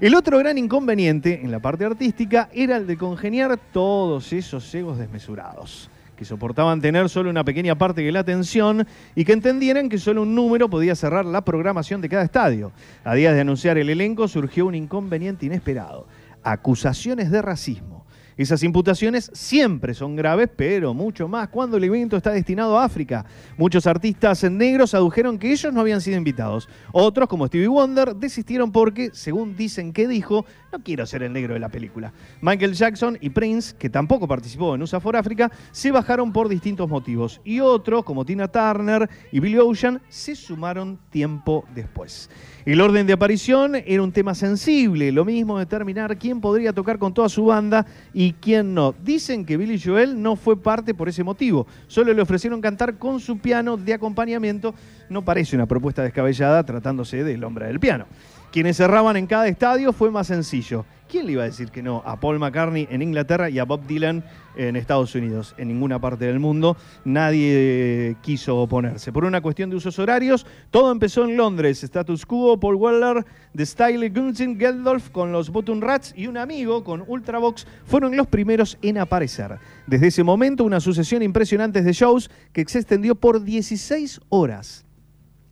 El 0.00 0.16
otro 0.16 0.38
gran 0.38 0.58
inconveniente 0.58 1.40
en 1.40 1.52
la 1.52 1.60
parte 1.60 1.84
artística 1.84 2.48
era 2.52 2.78
el 2.78 2.88
de 2.88 2.96
congeniar 2.96 3.56
todos 3.72 4.32
esos 4.32 4.74
egos 4.74 4.98
desmesurados 4.98 5.88
que 6.20 6.26
soportaban 6.26 6.82
tener 6.82 7.08
solo 7.08 7.30
una 7.30 7.44
pequeña 7.44 7.76
parte 7.76 8.02
de 8.02 8.12
la 8.12 8.20
atención 8.20 8.86
y 9.14 9.24
que 9.24 9.32
entendieran 9.32 9.88
que 9.88 9.96
solo 9.96 10.20
un 10.20 10.34
número 10.34 10.68
podía 10.68 10.94
cerrar 10.94 11.24
la 11.24 11.46
programación 11.46 12.02
de 12.02 12.10
cada 12.10 12.24
estadio. 12.24 12.72
A 13.04 13.14
días 13.14 13.32
de 13.32 13.40
anunciar 13.40 13.78
el 13.78 13.88
elenco 13.88 14.28
surgió 14.28 14.66
un 14.66 14.74
inconveniente 14.74 15.46
inesperado, 15.46 16.06
acusaciones 16.42 17.30
de 17.30 17.40
racismo. 17.40 17.99
Esas 18.36 18.62
imputaciones 18.62 19.30
siempre 19.34 19.94
son 19.94 20.16
graves, 20.16 20.48
pero 20.54 20.94
mucho 20.94 21.28
más 21.28 21.48
cuando 21.48 21.76
el 21.76 21.84
evento 21.84 22.16
está 22.16 22.30
destinado 22.30 22.78
a 22.78 22.84
África. 22.84 23.24
Muchos 23.56 23.86
artistas 23.86 24.44
negros 24.50 24.94
adujeron 24.94 25.38
que 25.38 25.52
ellos 25.52 25.72
no 25.72 25.80
habían 25.80 26.00
sido 26.00 26.16
invitados. 26.16 26.68
Otros, 26.92 27.28
como 27.28 27.46
Stevie 27.46 27.68
Wonder, 27.68 28.16
desistieron 28.16 28.72
porque, 28.72 29.10
según 29.12 29.56
dicen 29.56 29.92
que 29.92 30.08
dijo, 30.08 30.44
no 30.72 30.82
quiero 30.82 31.04
ser 31.06 31.22
el 31.22 31.32
negro 31.32 31.54
de 31.54 31.60
la 31.60 31.68
película. 31.68 32.12
Michael 32.40 32.74
Jackson 32.74 33.18
y 33.20 33.30
Prince, 33.30 33.74
que 33.76 33.90
tampoco 33.90 34.28
participó 34.28 34.74
en 34.74 34.82
USA 34.82 35.00
for 35.00 35.16
Africa, 35.16 35.50
se 35.72 35.90
bajaron 35.90 36.32
por 36.32 36.48
distintos 36.48 36.88
motivos. 36.88 37.40
Y 37.44 37.60
otros, 37.60 38.04
como 38.04 38.24
Tina 38.24 38.48
Turner 38.48 39.08
y 39.32 39.40
Billy 39.40 39.58
Ocean, 39.58 40.00
se 40.08 40.34
sumaron 40.34 40.98
tiempo 41.10 41.64
después. 41.74 42.30
El 42.66 42.80
orden 42.82 43.06
de 43.06 43.14
aparición 43.14 43.74
era 43.74 44.02
un 44.02 44.12
tema 44.12 44.34
sensible, 44.34 45.12
lo 45.12 45.24
mismo 45.24 45.58
determinar 45.58 46.18
quién 46.18 46.42
podría 46.42 46.74
tocar 46.74 46.98
con 46.98 47.14
toda 47.14 47.30
su 47.30 47.46
banda 47.46 47.86
y 48.12 48.34
quién 48.34 48.74
no. 48.74 48.94
Dicen 49.02 49.46
que 49.46 49.56
Billy 49.56 49.80
Joel 49.80 50.20
no 50.20 50.36
fue 50.36 50.60
parte 50.60 50.92
por 50.92 51.08
ese 51.08 51.24
motivo, 51.24 51.66
solo 51.86 52.12
le 52.12 52.20
ofrecieron 52.20 52.60
cantar 52.60 52.98
con 52.98 53.18
su 53.18 53.38
piano 53.38 53.78
de 53.78 53.94
acompañamiento. 53.94 54.74
No 55.08 55.24
parece 55.24 55.56
una 55.56 55.66
propuesta 55.66 56.02
descabellada 56.02 56.62
tratándose 56.64 57.24
del 57.24 57.42
hombre 57.44 57.66
del 57.66 57.80
piano. 57.80 58.06
Quienes 58.52 58.78
cerraban 58.78 59.16
en 59.16 59.28
cada 59.28 59.46
estadio 59.46 59.92
fue 59.92 60.10
más 60.10 60.26
sencillo. 60.26 60.84
¿Quién 61.08 61.26
le 61.26 61.32
iba 61.32 61.42
a 61.42 61.46
decir 61.46 61.70
que 61.70 61.82
no? 61.82 62.02
A 62.04 62.18
Paul 62.18 62.40
McCartney 62.40 62.88
en 62.90 63.00
Inglaterra 63.00 63.48
y 63.48 63.60
a 63.60 63.64
Bob 63.64 63.86
Dylan 63.86 64.24
en 64.56 64.74
Estados 64.74 65.14
Unidos. 65.14 65.54
En 65.56 65.68
ninguna 65.68 66.00
parte 66.00 66.24
del 66.24 66.40
mundo 66.40 66.76
nadie 67.04 68.16
quiso 68.22 68.56
oponerse. 68.58 69.12
Por 69.12 69.24
una 69.24 69.40
cuestión 69.40 69.70
de 69.70 69.76
usos 69.76 70.00
horarios, 70.00 70.46
todo 70.72 70.90
empezó 70.90 71.24
en 71.24 71.36
Londres. 71.36 71.82
Status 71.84 72.26
Quo, 72.26 72.58
Paul 72.58 72.74
Weller, 72.74 73.24
The 73.56 73.66
Style 73.66 74.08
Gunsin, 74.10 74.58
Geldolf 74.58 75.10
con 75.10 75.30
los 75.30 75.50
Button 75.50 75.80
Rats 75.80 76.12
y 76.16 76.26
un 76.26 76.36
amigo 76.36 76.82
con 76.82 77.04
Ultravox 77.06 77.68
fueron 77.84 78.16
los 78.16 78.26
primeros 78.26 78.78
en 78.82 78.98
aparecer. 78.98 79.58
Desde 79.86 80.08
ese 80.08 80.24
momento, 80.24 80.64
una 80.64 80.80
sucesión 80.80 81.22
impresionante 81.22 81.82
de 81.82 81.92
shows 81.92 82.30
que 82.52 82.64
se 82.66 82.78
extendió 82.78 83.14
por 83.14 83.44
16 83.44 84.20
horas. 84.28 84.84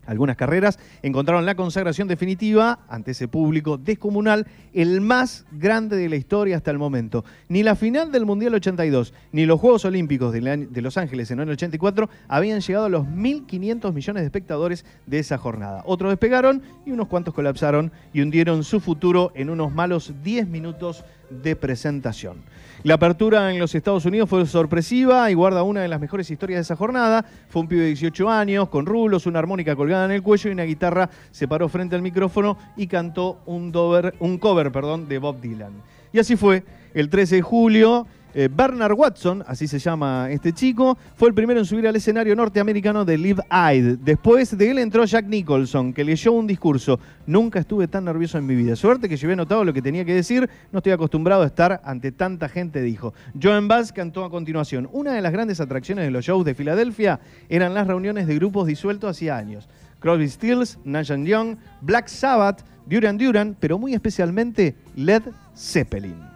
Algunas 0.08 0.36
carreras, 0.36 0.78
encontraron 1.02 1.44
la 1.46 1.54
consagración 1.54 2.08
definitiva 2.08 2.80
ante 2.88 3.10
ese 3.10 3.28
público 3.28 3.76
descomunal, 3.76 4.46
el 4.72 5.00
más 5.02 5.44
grande 5.52 5.96
de 5.96 6.08
la 6.08 6.16
historia 6.16 6.56
hasta 6.56 6.70
el 6.70 6.78
momento. 6.78 7.24
Ni 7.48 7.62
la 7.62 7.76
final 7.76 8.10
del 8.10 8.24
Mundial 8.24 8.54
82, 8.54 9.12
ni 9.32 9.44
los 9.44 9.60
Juegos 9.60 9.84
Olímpicos 9.84 10.32
de, 10.32 10.82
Los 10.82 10.96
Ángeles 10.96 11.30
en 11.30 11.40
el 11.40 11.50
84 11.50 12.08
habían 12.26 12.60
llegado 12.60 12.86
a 12.86 12.88
los 12.88 13.06
1.500 13.06 13.92
millones 13.92 14.22
de 14.22 14.26
espectadores 14.26 14.86
de 15.06 15.18
esa 15.18 15.36
jornada. 15.36 15.82
Otros 15.84 16.10
despegaron 16.10 16.62
y 16.86 16.90
unos 16.90 17.08
cuantos 17.08 17.34
colapsaron 17.34 17.92
y 18.14 18.22
hundieron 18.22 18.64
su 18.64 18.80
futuro 18.80 19.30
en 19.34 19.50
unos 19.50 19.72
malos 19.72 20.14
10 20.24 20.48
minutos 20.48 21.04
de 21.30 21.54
presentación. 21.54 22.38
La 22.84 22.94
apertura 22.94 23.50
en 23.52 23.58
los 23.58 23.74
Estados 23.74 24.04
Unidos 24.04 24.28
fue 24.30 24.46
sorpresiva 24.46 25.28
y 25.30 25.34
guarda 25.34 25.64
una 25.64 25.80
de 25.82 25.88
las 25.88 26.00
mejores 26.00 26.30
historias 26.30 26.58
de 26.58 26.62
esa 26.62 26.76
jornada. 26.76 27.24
Fue 27.48 27.60
un 27.62 27.68
pibe 27.68 27.80
de 27.82 27.88
18 27.88 28.30
años, 28.30 28.68
con 28.68 28.86
rulos, 28.86 29.26
una 29.26 29.40
armónica 29.40 29.74
colgada 29.74 30.04
en 30.04 30.12
el 30.12 30.22
cuello 30.22 30.48
y 30.48 30.52
una 30.52 30.62
guitarra. 30.62 31.10
Se 31.32 31.48
paró 31.48 31.68
frente 31.68 31.96
al 31.96 32.02
micrófono 32.02 32.56
y 32.76 32.86
cantó 32.86 33.40
un, 33.46 33.72
dover- 33.72 34.14
un 34.20 34.38
cover 34.38 34.70
perdón, 34.70 35.08
de 35.08 35.18
Bob 35.18 35.40
Dylan. 35.40 35.72
Y 36.12 36.20
así 36.20 36.36
fue. 36.36 36.62
El 36.94 37.10
13 37.10 37.36
de 37.36 37.42
julio, 37.42 38.06
eh, 38.38 38.48
Bernard 38.48 38.92
Watson, 38.92 39.42
así 39.48 39.66
se 39.66 39.80
llama 39.80 40.30
este 40.30 40.52
chico, 40.52 40.96
fue 41.16 41.28
el 41.28 41.34
primero 41.34 41.58
en 41.58 41.66
subir 41.66 41.88
al 41.88 41.96
escenario 41.96 42.36
norteamericano 42.36 43.04
de 43.04 43.18
Live 43.18 43.42
Aid. 43.50 43.98
Después 43.98 44.56
de 44.56 44.70
él 44.70 44.78
entró 44.78 45.04
Jack 45.04 45.26
Nicholson, 45.26 45.92
que 45.92 46.04
leyó 46.04 46.30
un 46.30 46.46
discurso. 46.46 47.00
Nunca 47.26 47.58
estuve 47.58 47.88
tan 47.88 48.04
nervioso 48.04 48.38
en 48.38 48.46
mi 48.46 48.54
vida. 48.54 48.76
Suerte 48.76 49.08
que 49.08 49.16
llevé 49.16 49.32
anotado 49.32 49.64
lo 49.64 49.72
que 49.72 49.82
tenía 49.82 50.04
que 50.04 50.14
decir. 50.14 50.48
No 50.70 50.78
estoy 50.78 50.92
acostumbrado 50.92 51.42
a 51.42 51.46
estar 51.46 51.80
ante 51.82 52.12
tanta 52.12 52.48
gente, 52.48 52.80
dijo. 52.80 53.12
Joan 53.42 53.66
Bass 53.66 53.92
cantó 53.92 54.24
a 54.24 54.30
continuación. 54.30 54.88
Una 54.92 55.14
de 55.14 55.20
las 55.20 55.32
grandes 55.32 55.60
atracciones 55.60 56.04
de 56.04 56.12
los 56.12 56.24
shows 56.24 56.44
de 56.44 56.54
Filadelfia 56.54 57.18
eran 57.48 57.74
las 57.74 57.88
reuniones 57.88 58.28
de 58.28 58.36
grupos 58.36 58.68
disueltos 58.68 59.10
hacía 59.10 59.36
años. 59.36 59.68
Crosby 59.98 60.28
Stills, 60.28 60.78
Nash 60.84 61.10
Young, 61.10 61.56
Black 61.80 62.06
Sabbath, 62.06 62.64
Duran 62.86 63.18
Duran, 63.18 63.56
pero 63.58 63.80
muy 63.80 63.94
especialmente 63.94 64.76
Led 64.94 65.24
Zeppelin. 65.56 66.27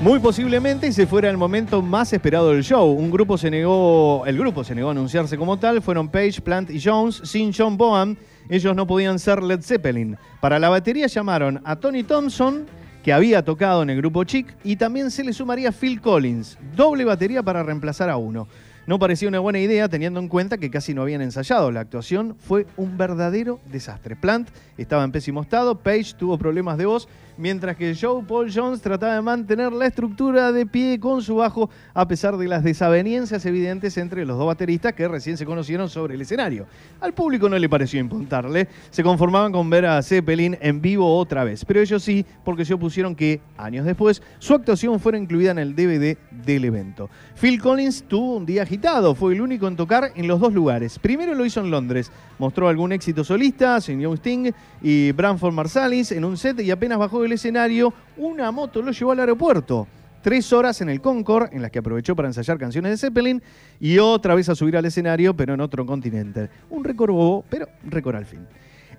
Muy 0.00 0.20
posiblemente 0.20 0.86
ese 0.86 1.08
fuera 1.08 1.28
el 1.28 1.36
momento 1.36 1.82
más 1.82 2.12
esperado 2.12 2.50
del 2.52 2.62
show. 2.62 2.88
Un 2.88 3.10
grupo 3.10 3.36
se 3.36 3.50
negó, 3.50 4.24
el 4.26 4.38
grupo 4.38 4.62
se 4.62 4.72
negó 4.72 4.90
a 4.90 4.92
anunciarse 4.92 5.36
como 5.36 5.58
tal. 5.58 5.82
Fueron 5.82 6.08
Page, 6.08 6.40
Plant 6.40 6.70
y 6.70 6.80
Jones 6.80 7.20
sin 7.24 7.52
John 7.52 7.76
Bohan. 7.76 8.16
Ellos 8.48 8.76
no 8.76 8.86
podían 8.86 9.18
ser 9.18 9.42
Led 9.42 9.60
Zeppelin. 9.60 10.16
Para 10.40 10.60
la 10.60 10.68
batería 10.68 11.08
llamaron 11.08 11.60
a 11.64 11.74
Tony 11.74 12.04
Thompson, 12.04 12.66
que 13.02 13.12
había 13.12 13.44
tocado 13.44 13.82
en 13.82 13.90
el 13.90 13.96
grupo 13.96 14.22
Chic, 14.22 14.54
y 14.62 14.76
también 14.76 15.10
se 15.10 15.24
le 15.24 15.32
sumaría 15.32 15.72
Phil 15.72 16.00
Collins. 16.00 16.58
Doble 16.76 17.04
batería 17.04 17.42
para 17.42 17.64
reemplazar 17.64 18.08
a 18.08 18.18
uno. 18.18 18.46
No 18.86 19.00
parecía 19.00 19.28
una 19.28 19.40
buena 19.40 19.58
idea 19.58 19.88
teniendo 19.88 20.18
en 20.20 20.28
cuenta 20.28 20.56
que 20.58 20.70
casi 20.70 20.94
no 20.94 21.02
habían 21.02 21.20
ensayado. 21.22 21.70
La 21.70 21.80
actuación 21.80 22.36
fue 22.38 22.66
un 22.76 22.96
verdadero 22.96 23.58
desastre. 23.70 24.16
Plant 24.16 24.48
estaba 24.78 25.04
en 25.04 25.12
pésimo 25.12 25.42
estado, 25.42 25.80
Page 25.80 26.14
tuvo 26.16 26.38
problemas 26.38 26.78
de 26.78 26.86
voz, 26.86 27.06
mientras 27.38 27.76
que 27.76 27.96
Joe 27.98 28.22
Paul 28.24 28.52
Jones 28.52 28.82
trataba 28.82 29.14
de 29.14 29.22
mantener 29.22 29.72
la 29.72 29.86
estructura 29.86 30.52
de 30.52 30.66
pie 30.66 31.00
con 31.00 31.22
su 31.22 31.36
bajo 31.36 31.70
a 31.94 32.06
pesar 32.06 32.36
de 32.36 32.48
las 32.48 32.64
desavenencias 32.64 33.46
evidentes 33.46 33.96
entre 33.96 34.26
los 34.26 34.36
dos 34.36 34.48
bateristas 34.48 34.92
que 34.92 35.08
recién 35.08 35.36
se 35.36 35.46
conocieron 35.46 35.88
sobre 35.88 36.16
el 36.16 36.20
escenario. 36.20 36.66
Al 37.00 37.14
público 37.14 37.48
no 37.48 37.56
le 37.56 37.68
pareció 37.68 38.00
importarle, 38.00 38.68
se 38.90 39.02
conformaban 39.02 39.52
con 39.52 39.70
ver 39.70 39.86
a 39.86 40.02
Zeppelin 40.02 40.58
en 40.60 40.80
vivo 40.80 41.16
otra 41.16 41.44
vez, 41.44 41.64
pero 41.64 41.80
ellos 41.80 42.02
sí, 42.02 42.26
porque 42.44 42.64
se 42.64 42.74
opusieron 42.74 43.14
que, 43.14 43.40
años 43.56 43.86
después, 43.86 44.20
su 44.38 44.54
actuación 44.54 44.98
fuera 44.98 45.16
incluida 45.16 45.52
en 45.52 45.58
el 45.58 45.74
DVD 45.74 46.18
del 46.30 46.64
evento. 46.64 47.08
Phil 47.40 47.60
Collins 47.60 48.04
tuvo 48.08 48.36
un 48.36 48.46
día 48.46 48.64
agitado, 48.64 49.14
fue 49.14 49.32
el 49.34 49.40
único 49.40 49.68
en 49.68 49.76
tocar 49.76 50.12
en 50.16 50.26
los 50.26 50.40
dos 50.40 50.52
lugares. 50.52 50.98
Primero 50.98 51.34
lo 51.34 51.46
hizo 51.46 51.60
en 51.60 51.70
Londres, 51.70 52.10
mostró 52.38 52.68
algún 52.68 52.92
éxito 52.92 53.22
solista, 53.22 53.80
Señor 53.80 54.16
Sting 54.16 54.50
y 54.82 55.12
Branford 55.12 55.52
Marsalis 55.52 56.12
en 56.12 56.24
un 56.24 56.36
set 56.36 56.60
y 56.60 56.70
apenas 56.70 56.98
bajó 56.98 57.20
del 57.28 57.34
escenario, 57.34 57.92
una 58.16 58.50
moto 58.50 58.80
lo 58.80 58.90
llevó 58.90 59.12
al 59.12 59.20
aeropuerto. 59.20 59.86
Tres 60.22 60.50
horas 60.52 60.80
en 60.80 60.88
el 60.88 61.00
Concord, 61.00 61.52
en 61.52 61.62
las 61.62 61.70
que 61.70 61.78
aprovechó 61.78 62.16
para 62.16 62.28
ensayar 62.28 62.58
canciones 62.58 62.90
de 62.90 62.96
Zeppelin, 62.96 63.42
y 63.78 63.98
otra 63.98 64.34
vez 64.34 64.48
a 64.48 64.54
subir 64.54 64.76
al 64.76 64.84
escenario, 64.86 65.36
pero 65.36 65.54
en 65.54 65.60
otro 65.60 65.84
continente. 65.84 66.48
Un 66.70 66.82
récord 66.82 67.12
bobo, 67.12 67.44
pero 67.48 67.68
récord 67.84 68.16
al 68.16 68.26
fin. 68.26 68.40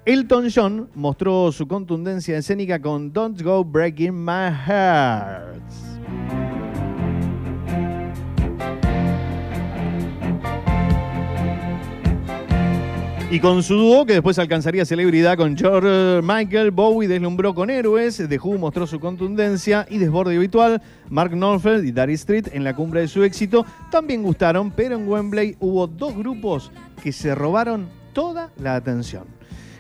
Elton 0.06 0.48
John 0.54 0.90
mostró 0.96 1.52
su 1.52 1.68
contundencia 1.68 2.38
escénica 2.38 2.80
con 2.80 3.12
Don't 3.12 3.42
Go 3.42 3.64
Breaking 3.64 4.14
My 4.14 4.50
Heart. 4.66 6.29
Y 13.32 13.40
con 13.40 13.62
su 13.62 13.76
dúo, 13.76 14.08
que 14.08 14.14
después 14.14 14.40
alcanzaría 14.40 14.86
celebridad 14.86 15.38
con 15.38 15.56
George 15.56 16.20
Michael, 16.24 16.72
Bowie 16.72 17.08
deslumbró 17.08 17.54
con 17.54 17.70
héroes, 17.70 18.18
The 18.18 18.40
Who 18.40 18.58
mostró 18.58 18.88
su 18.88 19.00
contundencia 19.00 19.86
y 19.88 20.00
desborde 20.00 20.36
habitual, 20.36 20.82
Mark 21.10 21.30
Knopfler 21.34 21.86
y 21.86 21.92
Daddy 21.92 22.14
Street 22.14 22.48
en 22.54 22.64
la 22.64 22.76
cumbre 22.76 23.02
de 23.02 23.08
su 23.08 23.24
éxito 23.24 23.68
también 23.92 24.24
gustaron, 24.24 24.72
pero 24.72 24.96
en 24.96 25.08
Wembley 25.08 25.56
hubo 25.60 25.86
dos 25.86 26.18
grupos 26.18 26.72
que 27.04 27.12
se 27.12 27.36
robaron 27.36 27.88
toda 28.14 28.50
la 28.58 28.74
atención. 28.74 29.26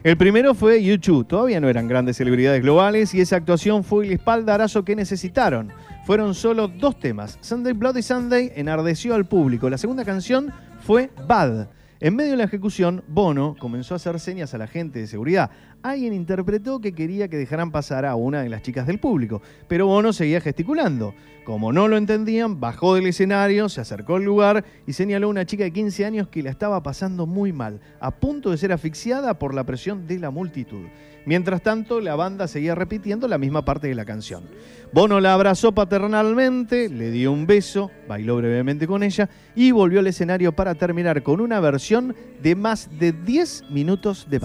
El 0.03 0.15
primero 0.15 0.53
fue 0.53 0.84
YouTube, 0.84 1.26
todavía 1.26 1.59
no 1.59 1.69
eran 1.69 1.88
grandes 1.88 2.17
celebridades 2.17 2.61
globales 2.61 3.15
y 3.15 3.21
esa 3.21 3.38
actuación 3.38 3.84
fue 3.84 4.05
el 4.05 4.11
espaldarazo 4.11 4.85
que 4.85 4.95
necesitaron. 4.95 5.71
Fueron 6.05 6.35
solo 6.35 6.67
dos 6.67 6.99
temas. 6.99 7.39
Sunday 7.41 7.73
Bloody 7.73 8.03
Sunday 8.03 8.51
enardeció 8.55 9.15
al 9.15 9.27
público. 9.27 9.71
La 9.71 9.80
segunda 9.80 10.05
canción 10.05 10.53
fue 10.85 11.09
Bad. 11.27 11.78
En 12.01 12.15
medio 12.15 12.31
de 12.31 12.38
la 12.38 12.45
ejecución, 12.45 13.03
Bono 13.09 13.57
comenzó 13.59 13.93
a 13.93 13.97
hacer 13.97 14.21
señas 14.21 14.53
a 14.53 14.57
la 14.57 14.67
gente 14.67 14.99
de 14.99 15.07
seguridad. 15.07 15.51
Alguien 15.84 16.13
interpretó 16.13 16.80
que 16.80 16.93
quería 16.93 17.27
que 17.27 17.35
dejaran 17.35 17.71
pasar 17.71 18.05
a 18.05 18.15
una 18.15 18.41
de 18.41 18.47
las 18.47 18.61
chicas 18.61 18.88
del 18.88 19.01
público, 19.01 19.41
pero 19.67 19.85
Bono 19.85 20.13
seguía 20.13 20.39
gesticulando. 20.39 21.13
Como 21.43 21.73
no 21.73 21.89
lo 21.89 21.97
entendían, 21.97 22.61
bajó 22.61 22.95
del 22.95 23.07
escenario, 23.07 23.67
se 23.67 23.81
acercó 23.81 24.15
al 24.15 24.23
lugar 24.23 24.63
y 24.88 24.93
señaló 24.93 25.27
a 25.27 25.31
una 25.31 25.45
chica 25.45 25.65
de 25.65 25.73
15 25.73 26.05
años 26.05 26.30
que 26.30 26.41
la 26.41 26.51
estaba 26.51 26.81
pasando 26.81 27.26
muy 27.27 27.51
mal, 27.51 27.81
a 27.99 28.11
punto 28.11 28.51
de 28.51 28.57
ser 28.57 28.71
asfixiada 28.71 29.38
por 29.38 29.53
la 29.53 29.65
presión 29.65 30.07
de 30.07 30.19
la 30.19 30.30
multitud. 30.30 30.85
Mientras 31.26 31.62
tanto, 31.62 32.00
la 32.00 32.16
banda 32.16 32.48
seguía 32.48 32.76
repitiendo 32.76 33.28
la 33.28 33.38
misma 33.38 33.64
parte 33.66 33.88
de 33.88 33.96
la 33.96 34.06
canción. 34.06 34.44
Bono 34.91 35.20
la 35.20 35.34
abrazó 35.34 35.72
paternalmente, 35.72 36.90
le 36.90 37.12
dio 37.12 37.32
un 37.32 37.46
beso, 37.46 37.91
bailó 38.08 38.38
brevemente 38.38 38.88
con 38.88 39.04
ella 39.04 39.30
y 39.56 39.72
volvió 39.72 40.00
al 40.00 40.08
escenario 40.08 40.52
para 40.54 40.76
terminar 40.76 41.22
con 41.22 41.41
una 41.41 41.60
versión 41.60 42.16
de 42.41 42.56
más 42.56 42.90
de 42.98 43.12
10 43.12 43.66
minutos 43.70 44.28
de 44.30 44.40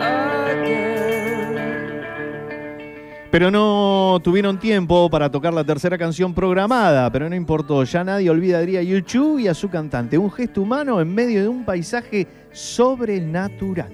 again. 0.00 0.86
Pero 3.30 3.50
no 3.50 4.18
tuvieron 4.24 4.58
tiempo 4.58 5.10
para 5.10 5.30
tocar 5.30 5.52
la 5.52 5.62
tercera 5.62 5.98
canción 5.98 6.32
programada, 6.32 7.10
pero 7.10 7.28
no 7.28 7.34
importó, 7.34 7.84
ya 7.84 8.02
nadie 8.02 8.30
olvidaría 8.30 8.80
a 8.80 8.82
YouTube 8.82 9.40
y 9.40 9.48
a 9.48 9.52
su 9.52 9.68
cantante, 9.68 10.16
un 10.16 10.30
gesto 10.30 10.62
humano 10.62 11.00
en 11.02 11.12
medio 11.12 11.42
de 11.42 11.48
un 11.48 11.64
paisaje 11.64 12.26
sobrenatural. 12.56 13.92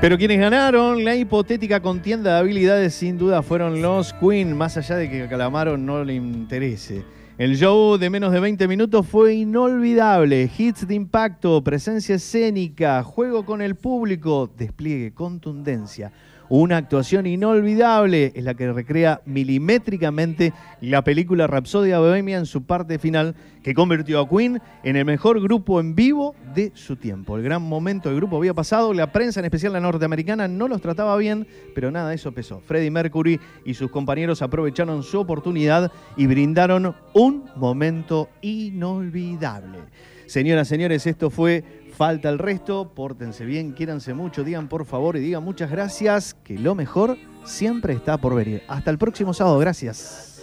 Pero 0.00 0.18
quienes 0.18 0.38
ganaron 0.38 1.04
la 1.04 1.16
hipotética 1.16 1.80
contienda 1.80 2.34
de 2.34 2.38
habilidades 2.38 2.94
sin 2.94 3.18
duda 3.18 3.42
fueron 3.42 3.82
los 3.82 4.12
Queen, 4.12 4.56
más 4.56 4.76
allá 4.76 4.94
de 4.96 5.10
que 5.10 5.26
Calamaro 5.28 5.76
no 5.76 6.04
le 6.04 6.14
interese. 6.14 7.04
El 7.38 7.56
show 7.56 7.98
de 7.98 8.08
menos 8.08 8.32
de 8.32 8.38
20 8.38 8.68
minutos 8.68 9.06
fue 9.06 9.34
inolvidable. 9.34 10.48
Hits 10.56 10.86
de 10.86 10.94
impacto, 10.94 11.62
presencia 11.64 12.14
escénica, 12.14 13.02
juego 13.02 13.44
con 13.44 13.60
el 13.60 13.74
público, 13.74 14.48
despliegue, 14.56 15.12
contundencia. 15.12 16.12
Una 16.48 16.76
actuación 16.76 17.26
inolvidable 17.26 18.32
es 18.36 18.44
la 18.44 18.54
que 18.54 18.72
recrea 18.72 19.20
milimétricamente 19.26 20.52
la 20.80 21.02
película 21.02 21.48
Rapsodia 21.48 21.98
Bohemia 21.98 22.38
en 22.38 22.46
su 22.46 22.62
parte 22.62 23.00
final, 23.00 23.34
que 23.64 23.74
convirtió 23.74 24.20
a 24.20 24.28
Queen 24.28 24.60
en 24.84 24.94
el 24.94 25.04
mejor 25.04 25.40
grupo 25.42 25.80
en 25.80 25.96
vivo 25.96 26.36
de 26.54 26.70
su 26.74 26.94
tiempo. 26.94 27.36
El 27.36 27.42
gran 27.42 27.62
momento 27.62 28.08
del 28.08 28.18
grupo 28.18 28.36
había 28.36 28.54
pasado, 28.54 28.94
la 28.94 29.10
prensa, 29.10 29.40
en 29.40 29.46
especial 29.46 29.72
la 29.72 29.80
norteamericana, 29.80 30.46
no 30.46 30.68
los 30.68 30.80
trataba 30.80 31.16
bien, 31.16 31.48
pero 31.74 31.90
nada, 31.90 32.14
eso 32.14 32.30
pesó. 32.30 32.60
Freddie 32.60 32.92
Mercury 32.92 33.40
y 33.64 33.74
sus 33.74 33.90
compañeros 33.90 34.40
aprovecharon 34.40 35.02
su 35.02 35.18
oportunidad 35.18 35.90
y 36.16 36.26
brindaron 36.26 36.94
un 37.12 37.50
momento 37.56 38.28
inolvidable. 38.40 39.78
Señoras, 40.26 40.68
señores, 40.68 41.06
esto 41.06 41.30
fue 41.30 41.85
Falta 41.96 42.28
el 42.28 42.38
resto, 42.38 42.92
pórtense 42.94 43.46
bien, 43.46 43.72
quiéranse 43.72 44.12
mucho, 44.12 44.44
digan 44.44 44.68
por 44.68 44.84
favor 44.84 45.16
y 45.16 45.20
digan 45.20 45.42
muchas 45.42 45.70
gracias, 45.70 46.34
que 46.34 46.58
lo 46.58 46.74
mejor 46.74 47.16
siempre 47.44 47.94
está 47.94 48.18
por 48.18 48.34
venir. 48.34 48.62
Hasta 48.68 48.90
el 48.90 48.98
próximo 48.98 49.32
sábado, 49.32 49.58
gracias. 49.58 50.36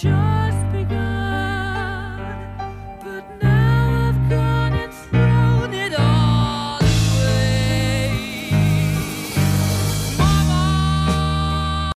joy. 0.00 0.47